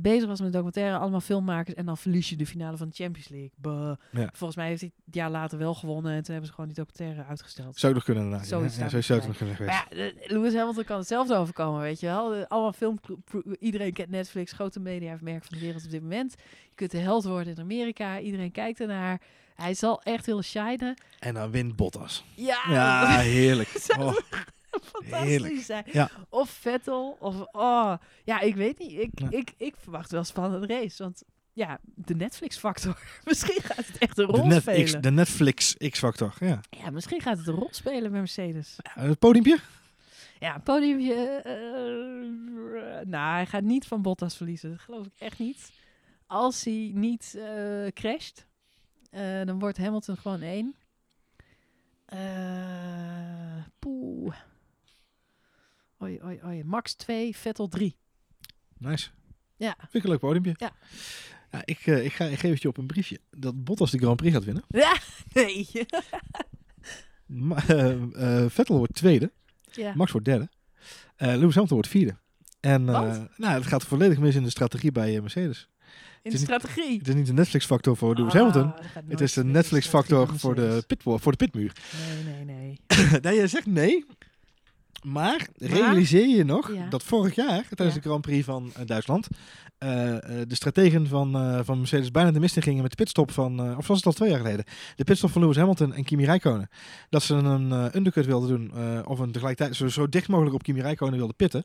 bezig 0.00 0.28
was 0.28 0.40
met 0.40 0.52
documentaire, 0.52 0.96
allemaal 0.98 1.20
filmmakers. 1.20 1.74
En 1.76 1.86
dan 1.86 1.96
verlies 1.96 2.28
je 2.28 2.36
de 2.36 2.46
finale 2.46 2.76
van 2.76 2.88
de 2.88 2.94
Champions 2.94 3.28
League. 3.28 3.96
Ja. 4.12 4.28
Volgens 4.32 4.56
mij 4.58 4.68
heeft 4.68 4.80
hij 4.80 4.90
het 5.04 5.14
jaar 5.14 5.30
later 5.30 5.58
wel 5.58 5.74
gewonnen. 5.74 6.12
En 6.12 6.16
toen 6.22 6.30
hebben 6.32 6.46
ze 6.46 6.54
gewoon 6.54 6.70
die 6.72 6.84
documentaire 6.84 7.28
uitgesteld. 7.28 7.78
Zou 7.78 7.94
nog 7.94 8.04
kunnen 8.04 8.15
inderdaad. 8.16 8.46
Zoiets 8.46 8.76
ja. 8.76 8.82
Ja, 8.84 8.88
zou 8.88 8.90
zo 8.90 8.96
het 8.96 9.04
zou 9.06 9.18
het 9.18 9.28
nog 9.28 9.36
kunnen 9.36 9.56
Maar 9.66 9.86
geweest. 9.88 10.14
ja, 10.26 10.34
Lewis 10.34 10.54
Hamilton 10.54 10.84
kan 10.84 10.98
hetzelfde 10.98 11.36
overkomen, 11.36 11.80
weet 11.80 12.00
je 12.00 12.06
wel. 12.06 12.28
De- 12.28 12.48
allemaal 12.48 12.72
film, 12.72 13.00
iedereen 13.58 13.92
kent 13.92 14.10
Netflix, 14.10 14.52
grote 14.52 14.80
media, 14.80 15.18
merk 15.20 15.44
van 15.44 15.58
de 15.58 15.64
wereld 15.64 15.84
op 15.84 15.90
dit 15.90 16.02
moment. 16.02 16.34
Je 16.68 16.74
kunt 16.74 16.90
de 16.90 16.98
held 16.98 17.24
worden 17.24 17.54
in 17.54 17.60
Amerika, 17.60 18.18
iedereen 18.20 18.52
kijkt 18.52 18.80
ernaar. 18.80 19.20
Hij 19.54 19.74
zal 19.74 20.02
echt 20.02 20.26
willen 20.26 20.44
shinen. 20.44 20.94
En 21.18 21.34
dan 21.34 21.50
wint 21.50 21.76
Bottas. 21.76 22.24
Ja, 22.34 22.58
Ja, 22.70 23.18
heerlijk. 23.18 23.68
Oh, 23.98 24.14
fantastisch 24.82 25.28
heerlijk. 25.28 25.60
zijn. 25.60 25.84
Ja. 25.92 26.10
Of 26.28 26.50
Vettel, 26.50 27.16
of 27.20 27.34
oh, 27.52 27.94
ja, 28.24 28.40
ik 28.40 28.54
weet 28.54 28.78
niet. 28.78 28.92
Ik, 29.00 29.10
Ja. 29.14 29.26
ik, 29.30 29.52
ik 29.56 29.74
verwacht 29.78 30.10
wel 30.10 30.20
een 30.20 30.26
spannende 30.26 30.66
race, 30.66 31.02
want 31.02 31.22
ja, 31.56 31.78
de 31.94 32.14
Netflix-factor. 32.14 32.98
misschien 33.24 33.62
gaat 33.62 33.86
het 33.86 33.98
echt 33.98 34.18
een 34.18 34.26
de, 34.26 34.32
rol 34.32 34.46
net, 34.46 34.60
spelen. 34.62 34.84
X, 34.84 34.92
de 35.00 35.10
Netflix 35.10 35.76
X-factor. 35.76 36.34
Ja. 36.40 36.60
Ja, 36.70 36.90
misschien 36.90 37.20
gaat 37.20 37.38
het 37.38 37.46
een 37.46 37.54
rol 37.54 37.68
spelen 37.70 38.10
bij 38.10 38.20
Mercedes. 38.20 38.76
Ja, 38.94 39.02
Het 39.02 39.18
podiumpje? 39.18 39.58
Ja, 40.38 40.54
een 40.54 40.62
podiumje. 40.62 41.14
eh, 41.44 43.06
nou, 43.06 43.34
hij 43.34 43.46
gaat 43.46 43.62
niet 43.62 43.86
van 43.86 44.02
Bottas 44.02 44.36
verliezen. 44.36 44.70
Dat 44.70 44.80
geloof 44.80 45.06
ik 45.06 45.12
echt 45.18 45.38
niet. 45.38 45.72
Als 46.26 46.64
hij 46.64 46.90
niet 46.94 47.34
eh, 47.38 47.86
crasht, 47.86 48.46
eh, 49.10 49.44
dan 49.44 49.58
wordt 49.58 49.78
Hamilton 49.78 50.16
gewoon 50.16 50.40
één. 50.42 50.74
Eh 52.06 53.62
poeh. 53.78 54.34
Oei, 56.02 56.20
oei, 56.24 56.40
oei. 56.44 56.64
Max 56.64 56.94
2, 56.94 57.36
Vettel 57.36 57.68
3. 57.68 57.96
Nice. 58.78 59.10
Ja. 59.56 59.74
Vind 59.78 59.94
ik 59.94 60.02
een 60.02 60.10
leuk 60.10 60.18
podiumpje. 60.18 60.54
Ja. 60.56 60.72
Ja, 61.56 61.62
ik, 61.64 61.78
eh, 61.86 62.04
ik, 62.04 62.12
ga, 62.12 62.24
ik 62.24 62.38
geef 62.38 62.52
het 62.52 62.62
je 62.62 62.68
op 62.68 62.76
een 62.78 62.86
briefje 62.86 63.18
dat 63.30 63.64
Bottas 63.64 63.90
de 63.90 63.98
Grand 63.98 64.16
Prix 64.16 64.34
gaat 64.34 64.44
winnen. 64.44 64.62
Ja, 64.68 64.96
nee. 65.32 65.68
Eh, 67.66 67.90
eh, 68.42 68.50
Vettel 68.50 68.76
wordt 68.76 68.94
tweede. 68.94 69.32
ja. 69.72 69.92
Max 69.94 70.10
wordt 70.12 70.26
derde. 70.26 70.48
Eh 71.16 71.26
Lewis 71.28 71.40
Hamilton 71.40 71.68
wordt 71.68 71.88
vierde. 71.88 72.16
En 72.60 72.84
nou, 72.84 73.28
het 73.38 73.66
gaat 73.66 73.84
volledig 73.84 74.18
mis 74.18 74.34
in 74.34 74.42
de 74.42 74.50
strategie 74.50 74.92
bij 74.92 75.20
Mercedes. 75.20 75.68
In 76.22 76.30
de 76.30 76.36
niet- 76.38 76.40
strategie. 76.46 76.98
Het 76.98 77.08
is 77.08 77.14
niet 77.14 77.26
de 77.26 77.32
Netflix-factor 77.32 77.96
voor 77.96 78.14
Lewis 78.16 78.32
Ah, 78.34 78.38
Hamilton. 78.38 78.72
Het 79.08 79.20
is 79.20 79.32
de 79.32 79.44
Netflix-factor 79.44 80.38
voor 80.38 80.54
de, 80.54 80.84
pitwall, 80.86 81.18
voor 81.18 81.32
de 81.32 81.38
pitmuur. 81.38 81.72
Nee, 82.24 82.44
nee, 82.44 82.44
nee. 82.44 82.80
nee, 83.22 83.34
jij 83.36 83.46
zegt 83.46 83.66
nee. 83.66 84.04
Maar 85.02 85.46
realiseer 85.56 86.28
je 86.28 86.44
nog 86.44 86.72
Ja. 86.74 86.88
dat 86.88 87.02
vorig 87.02 87.34
jaar, 87.34 87.64
tijdens 87.68 87.96
Ja. 87.96 88.02
de 88.02 88.08
Grand 88.08 88.20
Prix 88.20 88.44
van 88.44 88.70
eh, 88.74 88.86
Duitsland, 88.86 89.26
eh, 89.78 90.14
eh, 90.40 90.48
de 90.48 90.54
strategen 90.54 91.06
van, 91.06 91.64
van 91.64 91.78
Mercedes 91.78 92.10
bijna 92.10 92.30
de 92.30 92.40
mist 92.40 92.56
in 92.56 92.62
gingen 92.62 92.82
met 92.82 92.90
de 92.90 92.96
pitstop 92.96 93.30
van, 93.30 93.76
of 93.76 93.86
was 93.86 93.96
het 93.96 94.06
al 94.06 94.12
twee 94.12 94.28
jaar 94.30 94.38
geleden, 94.38 94.64
de 94.96 95.04
pitstop 95.04 95.30
van 95.30 95.40
Lewis 95.42 95.56
Hamilton 95.56 95.92
en 95.92 96.04
Kimi 96.04 96.24
Räikkönen. 96.24 96.68
Dat 97.08 97.22
ze 97.22 97.34
een 97.34 97.96
undercut 97.96 98.26
wilden 98.26 98.48
doen, 98.48 98.72
of 99.06 99.18
een 99.18 99.32
tegelijkertijd 99.32 99.76
zo, 99.76 99.88
zo 99.88 100.08
dicht 100.08 100.28
mogelijk 100.28 100.54
op 100.54 100.62
Kimi 100.62 100.80
Räikkönen 100.80 101.16
wilden 101.16 101.36
pitten. 101.36 101.64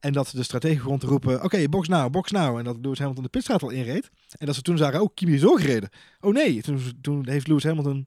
En 0.00 0.12
dat 0.12 0.30
de 0.34 0.42
strategen 0.42 0.82
begon 0.82 0.98
te 0.98 1.06
roepen, 1.06 1.44
oké, 1.44 1.68
box 1.68 1.88
nou, 1.88 2.10
box 2.10 2.30
nou. 2.30 2.58
En 2.58 2.64
dat 2.64 2.76
Lewis 2.82 2.98
Hamilton 2.98 3.24
de 3.24 3.30
pitstraat 3.30 3.62
al 3.62 3.70
inreed. 3.70 4.10
En 4.38 4.46
dat 4.46 4.54
ze 4.54 4.62
toen 4.62 4.76
zagen, 4.76 5.00
oh, 5.00 5.08
Kimi 5.14 5.34
is 5.34 5.44
ook 5.46 5.60
gereden. 5.60 5.88
Oh 6.20 6.32
nee, 6.34 6.62
toen, 6.62 6.80
toen 7.00 7.28
heeft 7.28 7.46
Lewis 7.46 7.64
Hamilton 7.64 8.06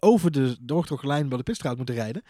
over 0.00 0.30
de 0.30 0.56
doorgetrokken 0.60 1.08
lijn 1.08 1.28
bij 1.28 1.38
de 1.38 1.44
pitstraat 1.44 1.76
moeten 1.76 1.94
rijden. 1.94 2.22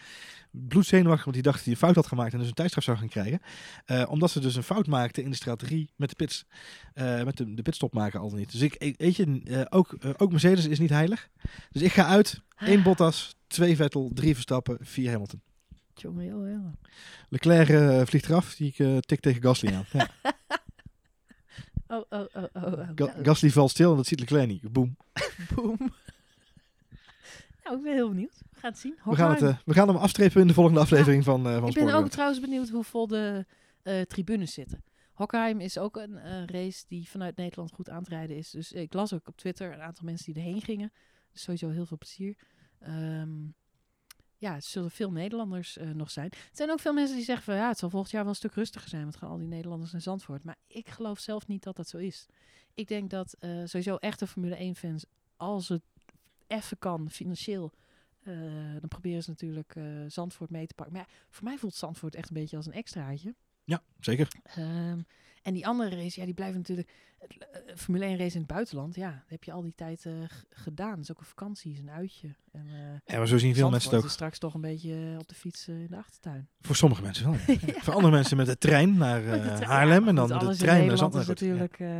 Bloedzenuwachtig, 0.67 1.23
want 1.23 1.35
die 1.35 1.43
dacht 1.45 1.55
dat 1.57 1.65
hij 1.65 1.73
een 1.73 1.79
fout 1.79 1.95
had 1.95 2.07
gemaakt 2.07 2.33
en 2.33 2.39
dus 2.39 2.47
een 2.47 2.53
tijdstraf 2.53 2.83
zou 2.83 2.97
gaan 2.97 3.07
krijgen. 3.09 3.41
Eh, 3.85 4.05
omdat 4.09 4.31
ze 4.31 4.39
dus 4.39 4.55
een 4.55 4.63
fout 4.63 4.87
maakten 4.87 5.23
in 5.23 5.29
de 5.29 5.35
strategie 5.35 5.89
met 5.95 6.09
de 6.09 6.15
pits. 6.15 6.45
eh, 6.93 7.23
met 7.23 7.37
de, 7.37 7.53
de 7.53 7.61
pitstop 7.61 7.93
maken 7.93 8.19
al 8.19 8.29
niet. 8.29 8.51
Dus 8.51 8.61
ik, 8.61 8.75
ik- 8.75 8.95
weet 8.97 9.15
je, 9.15 9.41
eh, 9.45 9.61
ook, 9.69 9.97
ook 10.17 10.31
Mercedes 10.31 10.65
is 10.67 10.79
niet 10.79 10.89
heilig. 10.89 11.29
Dus 11.71 11.81
ik 11.81 11.91
ga 11.91 12.05
uit. 12.05 12.41
één 12.57 12.83
Bottas, 12.83 13.35
twee 13.47 13.75
Vettel, 13.75 14.11
drie 14.13 14.33
Verstappen, 14.33 14.77
vier 14.81 15.11
Hamilton. 15.11 15.41
Jongen. 15.93 16.77
Leclerc 17.29 18.07
vliegt 18.07 18.25
eraf. 18.29 18.55
Die 18.55 18.73
uh, 18.77 18.97
tikt 18.97 19.21
tegen 19.21 19.41
Gasly 19.41 19.73
aan. 19.73 19.85
Ja. 19.93 20.09
Oh, 21.89 22.03
oh, 22.09 22.25
oh, 22.33 22.43
oh. 22.53 22.63
oh. 22.63 22.89
Ga- 22.95 23.13
Gasly 23.23 23.49
valt 23.49 23.71
stil 23.71 23.91
en 23.91 23.97
dat 23.97 24.07
ziet 24.07 24.19
Leclerc 24.19 24.47
niet. 24.47 24.71
Boom. 24.71 24.97
Boom. 25.55 25.77
nou, 27.63 27.77
ik 27.77 27.83
ben 27.83 27.93
heel 27.93 28.09
benieuwd. 28.09 28.41
We 28.57 28.63
gaan 28.63 28.71
het 28.71 28.79
zien. 28.79 28.97
We 29.03 29.15
gaan, 29.15 29.31
het, 29.31 29.41
eh, 29.41 29.57
we 29.65 29.73
gaan 29.73 29.87
hem 29.87 29.97
afstrepen 29.97 30.41
in 30.41 30.47
de 30.47 30.53
volgende 30.53 30.79
aflevering 30.79 31.23
van, 31.23 31.47
eh 31.47 31.59
van 31.59 31.67
ik 31.67 31.73
ben 31.73 31.93
ook 31.93 32.07
trouwens 32.07 32.39
benieuwd 32.39 32.69
hoe 32.69 32.83
vol 32.83 33.07
de 33.07 33.45
eh, 33.81 34.01
tribunes 34.01 34.53
zitten. 34.53 34.83
Hockenheim 35.13 35.59
is 35.59 35.77
ook 35.77 35.97
een 35.97 36.47
race 36.47 36.85
die 36.87 37.09
vanuit 37.09 37.35
Nederland 37.35 37.71
goed 37.71 37.89
aan 37.89 38.03
te 38.03 38.09
rijden 38.09 38.37
is. 38.37 38.49
Dus 38.49 38.71
ik 38.71 38.93
las 38.93 39.13
ook 39.13 39.27
op 39.27 39.37
Twitter 39.37 39.73
een 39.73 39.81
aantal 39.81 40.05
mensen 40.05 40.33
die 40.33 40.43
erheen 40.43 40.61
gingen. 40.61 40.91
Dus 41.31 41.41
sowieso 41.41 41.69
heel 41.69 41.85
veel 41.85 41.97
plezier. 41.97 42.37
Ehm, 42.79 43.29
ja, 44.37 44.53
het 44.53 44.65
zullen 44.65 44.91
veel 44.91 45.11
Nederlanders 45.11 45.77
nog 45.93 46.11
zijn. 46.11 46.29
Er 46.29 46.37
zijn 46.51 46.71
ook 46.71 46.79
veel 46.79 46.93
mensen 46.93 47.15
die 47.15 47.25
zeggen 47.25 47.45
van 47.45 47.55
ja, 47.55 47.67
het 47.67 47.77
zal 47.77 47.89
volgend 47.89 48.11
jaar 48.11 48.21
wel 48.21 48.31
een 48.31 48.37
stuk 48.37 48.53
rustiger 48.53 48.89
zijn. 48.89 49.03
Want 49.03 49.15
gaan 49.15 49.29
al 49.29 49.37
die 49.37 49.47
Nederlanders 49.47 49.91
naar 49.91 50.01
Zandvoort. 50.01 50.43
Maar 50.43 50.57
ik 50.67 50.89
geloof 50.89 51.19
zelf 51.19 51.47
niet 51.47 51.63
dat 51.63 51.75
dat 51.75 51.87
zo 51.87 51.97
is. 51.97 52.25
Ik 52.73 52.87
denk 52.87 53.09
dat 53.09 53.35
sowieso 53.63 53.95
echte 53.95 54.27
Formule 54.27 54.55
1 54.55 54.75
fans, 54.75 55.05
als 55.35 55.69
het 55.69 55.81
even 56.47 56.79
kan, 56.79 57.09
financieel, 57.09 57.71
dan 58.79 58.87
proberen 58.87 59.23
ze 59.23 59.29
natuurlijk 59.29 59.75
eh, 59.75 59.83
Zandvoort 60.07 60.49
mee 60.49 60.67
te 60.67 60.73
pakken. 60.73 60.95
Maar 60.95 61.05
ja, 61.07 61.13
voor 61.29 61.43
mij 61.43 61.57
voelt 61.57 61.75
Zandvoort 61.75 62.15
echt 62.15 62.29
een 62.29 62.35
beetje 62.35 62.57
als 62.57 62.65
een 62.65 62.73
extraatje. 62.73 63.35
Ja, 63.63 63.81
zeker. 63.99 64.27
Ehm, 64.43 64.99
en 65.41 65.53
die 65.53 65.67
andere 65.67 65.95
race, 65.95 66.19
ja, 66.19 66.25
die 66.25 66.33
blijven 66.35 66.57
natuurlijk. 66.57 66.89
eh, 67.19 67.59
Formule 67.75 68.05
1 68.05 68.17
race 68.17 68.33
in 68.33 68.39
het 68.41 68.47
buitenland, 68.51 68.95
ja, 68.95 69.11
dat 69.11 69.29
heb 69.29 69.43
je 69.43 69.51
al 69.51 69.61
die 69.61 69.73
tijd 69.75 70.05
eh, 70.05 70.13
gedaan. 70.49 70.89
Dat 70.91 70.99
is 70.99 71.11
ook 71.11 71.19
een 71.19 71.25
vakantie, 71.25 71.71
is 71.71 71.79
een 71.79 71.89
uitje. 71.89 72.35
En, 72.51 72.67
eh, 72.67 73.13
Ja, 73.13 73.17
maar 73.17 73.27
zo 73.27 73.37
zien 73.37 73.55
veel 73.55 73.69
mensen 73.69 73.95
het 73.95 74.03
ook. 74.03 74.09
straks 74.09 74.39
toch 74.39 74.53
een 74.53 74.61
beetje 74.61 74.93
eh, 75.13 75.19
op 75.19 75.27
de 75.27 75.35
fiets 75.35 75.67
eh, 75.67 75.79
in 75.81 75.87
de 75.89 75.97
achtertuin. 75.97 76.47
Voor 76.61 76.75
sommige 76.75 77.01
mensen 77.01 77.25
wel. 77.25 77.39
ja. 77.65 77.79
Voor 77.83 77.93
andere 77.93 78.13
mensen 78.13 78.37
met 78.37 78.45
de 78.45 78.57
trein 78.57 78.97
naar 78.97 79.25
eh, 79.25 79.61
Haarlem 79.61 80.03
ja, 80.03 80.09
en 80.09 80.15
dan 80.15 80.27
de 80.27 80.55
trein 80.55 80.87
naar 80.87 80.97
Zandvoort. 80.97 81.27
natuurlijk 81.27 81.79
eh, 81.79 81.95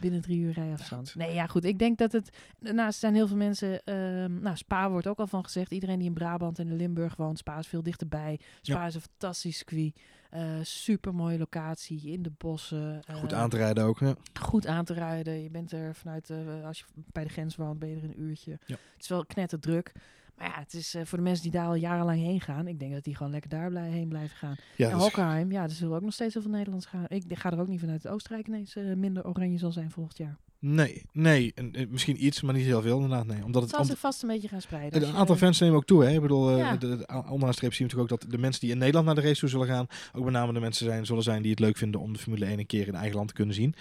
binnen 0.00 0.20
drie 0.20 0.38
uur 0.40 0.52
rijafstand. 0.52 1.06
Ja, 1.06 1.12
goed. 1.12 1.22
nee, 1.22 1.34
ja, 1.34 1.46
goed. 1.46 1.64
Ik 1.64 1.78
denk 1.78 1.98
dat 1.98 2.12
het... 2.12 2.36
Daarnaast 2.58 2.98
zijn 2.98 3.14
heel 3.14 3.26
veel 3.26 3.36
mensen... 3.36 3.84
ehm, 3.84 4.40
nou, 4.40 4.56
Spa 4.56 4.90
wordt 4.90 5.06
ook 5.06 5.18
al 5.18 5.26
van 5.26 5.44
gezegd. 5.44 5.70
Iedereen 5.70 5.98
die 5.98 6.08
in 6.08 6.14
Brabant 6.14 6.58
en 6.58 6.68
in 6.68 6.76
Limburg 6.76 7.16
woont. 7.16 7.38
Spa 7.38 7.58
is 7.58 7.66
veel 7.66 7.82
dichterbij. 7.82 8.38
Spa 8.60 8.80
Ja. 8.80 8.86
is 8.86 8.94
een 8.94 9.00
fantastisch 9.00 9.56
circuit. 9.56 9.96
Eh 10.30 10.44
super 10.62 11.14
mooie 11.14 11.38
locatie 11.38 12.10
in 12.12 12.22
de 12.22 12.32
bossen. 12.38 13.02
Goed 13.12 13.32
eh, 13.32 13.38
aan 13.38 13.48
te 13.50 13.56
rijden 13.56 13.84
ook. 13.84 13.98
Ja. 13.98 14.14
goed 14.40 14.66
aan 14.66 14.84
te 14.84 14.92
rijden. 14.92 15.42
Je 15.42 15.50
bent 15.50 15.72
er 15.72 15.94
vanuit, 15.94 16.30
eh, 16.30 16.64
als 16.64 16.78
je 16.78 16.84
bij 16.94 17.24
de 17.24 17.30
grens 17.30 17.56
woont, 17.56 17.78
ben 17.78 17.88
je 17.88 17.96
er 17.96 18.04
een 18.04 18.20
uurtje. 18.20 18.50
Ja. 18.66 18.76
Het 18.94 19.02
is 19.02 19.08
wel 19.08 19.26
knetterdruk. 19.26 19.92
Maar 20.36 20.48
ja, 20.48 20.58
het 20.58 20.74
is 20.74 20.94
eh, 20.94 21.04
voor 21.04 21.18
de 21.18 21.24
mensen 21.24 21.42
die 21.42 21.52
daar 21.52 21.66
al 21.66 21.74
jarenlang 21.74 22.20
heen 22.20 22.40
gaan. 22.40 22.66
Ik 22.66 22.78
denk 22.78 22.92
dat 22.92 23.04
die 23.04 23.16
gewoon 23.16 23.32
lekker 23.32 23.50
daar 23.50 23.68
blij, 23.68 23.88
heen 23.90 24.08
blijven 24.08 24.36
gaan. 24.36 24.56
Ja, 24.76 24.90
en 24.90 24.96
Hockenheim, 24.96 25.52
ja, 25.52 25.62
er 25.62 25.70
zullen 25.70 25.96
ook 25.96 26.02
nog 26.02 26.12
steeds 26.12 26.34
heel 26.34 26.42
veel 26.42 26.50
Nederlands 26.52 26.86
gaan. 26.86 27.04
Ik 27.08 27.24
ga 27.28 27.50
er 27.52 27.60
ook 27.60 27.68
niet 27.68 27.80
vanuit 27.80 28.02
dat 28.02 28.12
Oostenrijk 28.12 28.46
ineens 28.48 28.76
eh, 28.76 28.84
minder 28.94 29.26
oranje 29.26 29.58
zal 29.58 29.72
zijn 29.72 29.90
volgend 29.90 30.18
jaar. 30.18 30.36
nee, 30.58 31.02
nee. 31.12 31.52
En, 31.54 31.72
eh, 31.72 31.86
misschien 31.88 32.24
iets, 32.24 32.42
maar 32.42 32.54
niet 32.54 32.64
heel 32.64 32.82
veel 32.82 32.94
inderdaad. 33.00 33.26
Nee. 33.26 33.44
Omdat 33.44 33.62
Het 33.62 33.70
zal 33.70 33.84
zich 33.84 33.98
vast 33.98 34.22
een 34.22 34.28
beetje 34.28 34.48
gaan 34.48 34.60
spreiden. 34.60 35.02
een 35.08 35.14
aantal 35.14 35.36
fans 35.36 35.60
nemen 35.60 35.76
ook 35.76 35.84
toe. 35.84 36.04
Hè? 36.04 36.10
Ik 36.14 36.20
bedoel, 36.20 36.56
Ja. 36.58 36.76
de, 36.76 36.96
de, 36.96 37.06
onderaan 37.28 37.54
streep 37.54 37.74
zien 37.74 37.86
we 37.86 37.92
natuurlijk 37.94 38.12
ook 38.12 38.20
dat 38.20 38.30
de 38.30 38.38
mensen 38.38 38.60
die 38.60 38.70
in 38.70 38.78
Nederland 38.78 39.06
naar 39.06 39.14
de 39.14 39.20
race 39.20 39.40
toe 39.40 39.48
zullen 39.48 39.66
gaan, 39.66 39.86
ook 40.12 40.24
met 40.24 40.32
name 40.32 40.52
de 40.52 40.60
mensen 40.60 40.86
zijn, 40.86 41.06
zullen 41.06 41.22
zijn 41.22 41.42
die 41.42 41.50
het 41.50 41.60
leuk 41.60 41.76
vinden 41.76 42.00
om 42.00 42.12
de 42.12 42.18
Formule 42.18 42.44
1 42.44 42.58
een 42.58 42.66
keer 42.66 42.86
in 42.88 42.94
eigen 42.94 43.16
land 43.16 43.28
te 43.28 43.34
kunnen 43.34 43.54
zien. 43.54 43.74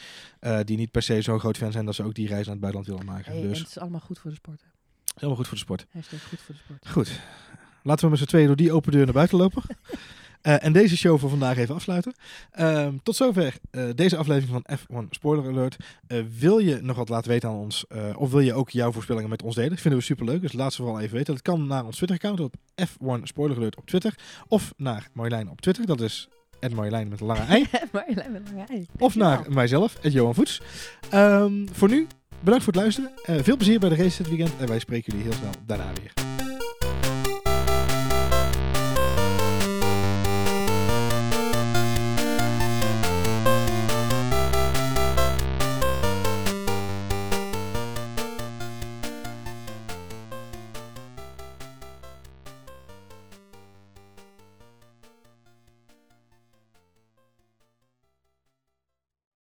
Die 0.63 0.77
niet 0.77 0.91
per 0.91 1.01
se 1.01 1.21
zo'n 1.21 1.39
groot 1.39 1.57
fan 1.57 1.71
zijn 1.71 1.85
dat 1.85 1.95
ze 1.95 2.03
ook 2.03 2.13
die 2.13 2.27
reis 2.27 2.45
naar 2.45 2.55
het 2.55 2.61
buitenland 2.71 2.87
willen 2.99 3.13
maken. 3.15 3.31
Hey, 3.31 3.41
dus 3.41 3.59
het 3.59 3.67
is 3.67 3.77
allemaal 3.79 3.99
goed 3.99 4.19
voor 4.19 4.29
de 4.29 4.35
sport. 4.35 4.61
hè. 4.61 4.67
Helemaal 5.15 5.35
goed 5.35 5.47
voor 5.47 5.57
de 5.57 5.63
sport. 5.63 5.85
Hashtag 5.91 6.23
goed 6.29 6.39
voor 6.39 6.55
de 6.55 6.61
sport. 6.63 6.89
Goed. 6.89 7.19
Laten 7.83 8.03
we 8.05 8.09
met 8.09 8.19
z'n 8.19 8.25
tweeën 8.25 8.47
door 8.47 8.55
die 8.55 8.71
open 8.71 8.91
deur 8.91 9.03
naar 9.03 9.13
buiten 9.13 9.37
lopen. 9.37 9.63
Eh, 10.45 10.63
en 10.63 10.73
deze 10.73 10.97
show 10.97 11.19
voor 11.19 11.29
vandaag 11.29 11.57
even 11.57 11.75
afsluiten. 11.75 12.13
Ehm, 12.51 12.93
tot 13.03 13.15
zover 13.15 13.57
eh, 13.71 13.83
deze 13.95 14.17
aflevering 14.17 14.63
van 14.63 14.77
F1 14.77 15.09
Spoiler 15.09 15.47
Alert. 15.51 15.75
Eh, 16.07 16.19
wil 16.37 16.57
je 16.59 16.79
nog 16.81 16.97
wat 16.97 17.09
laten 17.09 17.31
weten 17.31 17.49
aan 17.49 17.55
ons? 17.55 17.85
of 18.15 18.31
wil 18.31 18.39
je 18.39 18.53
ook 18.53 18.69
jouw 18.69 18.91
voorspellingen 18.91 19.29
met 19.29 19.43
ons 19.43 19.55
delen? 19.55 19.77
Vinden 19.77 19.99
we 19.99 20.05
superleuk. 20.05 20.41
Dus 20.41 20.53
laat 20.53 20.73
ze 20.73 20.81
vooral 20.81 20.99
even 20.99 21.15
weten. 21.15 21.33
Dat 21.33 21.43
kan 21.43 21.67
naar 21.67 21.85
ons 21.85 21.95
Twitter-account 21.95 22.39
op 22.39 22.55
F1 22.81 23.23
Spoiler 23.23 23.57
Alert 23.57 23.75
op 23.77 23.85
Twitter. 23.85 24.15
Of 24.47 24.73
naar 24.77 25.09
Marjolein 25.13 25.49
op 25.49 25.61
Twitter. 25.61 25.85
Dat 25.85 26.01
is 26.01 26.29
Marjolein 26.73 27.07
met 27.07 27.19
een 27.19 27.27
lange 27.27 27.41
ei. 27.55 27.65
Marjolein 27.91 28.31
met 28.31 28.41
een 28.49 28.55
lange 28.55 28.67
ei. 28.67 28.85
Of 28.97 29.15
naar 29.15 29.45
mijzelf, 29.49 29.97
Johan 30.01 30.35
Voets. 30.35 30.61
Ehm, 31.09 31.65
voor 31.71 31.89
nu, 31.89 32.07
bedankt 32.45 32.63
voor 32.63 32.73
het 32.73 32.81
luisteren. 32.81 33.11
Eh, 33.23 33.35
veel 33.43 33.57
plezier 33.57 33.79
bij 33.79 33.89
de 33.89 33.95
race 33.95 34.17
dit 34.17 34.29
weekend. 34.29 34.51
En 34.59 34.67
wij 34.67 34.79
spreken 34.79 35.11
jullie 35.11 35.27
heel 35.27 35.37
snel 35.39 35.51
daarna 35.65 35.91
weer. 36.01 36.34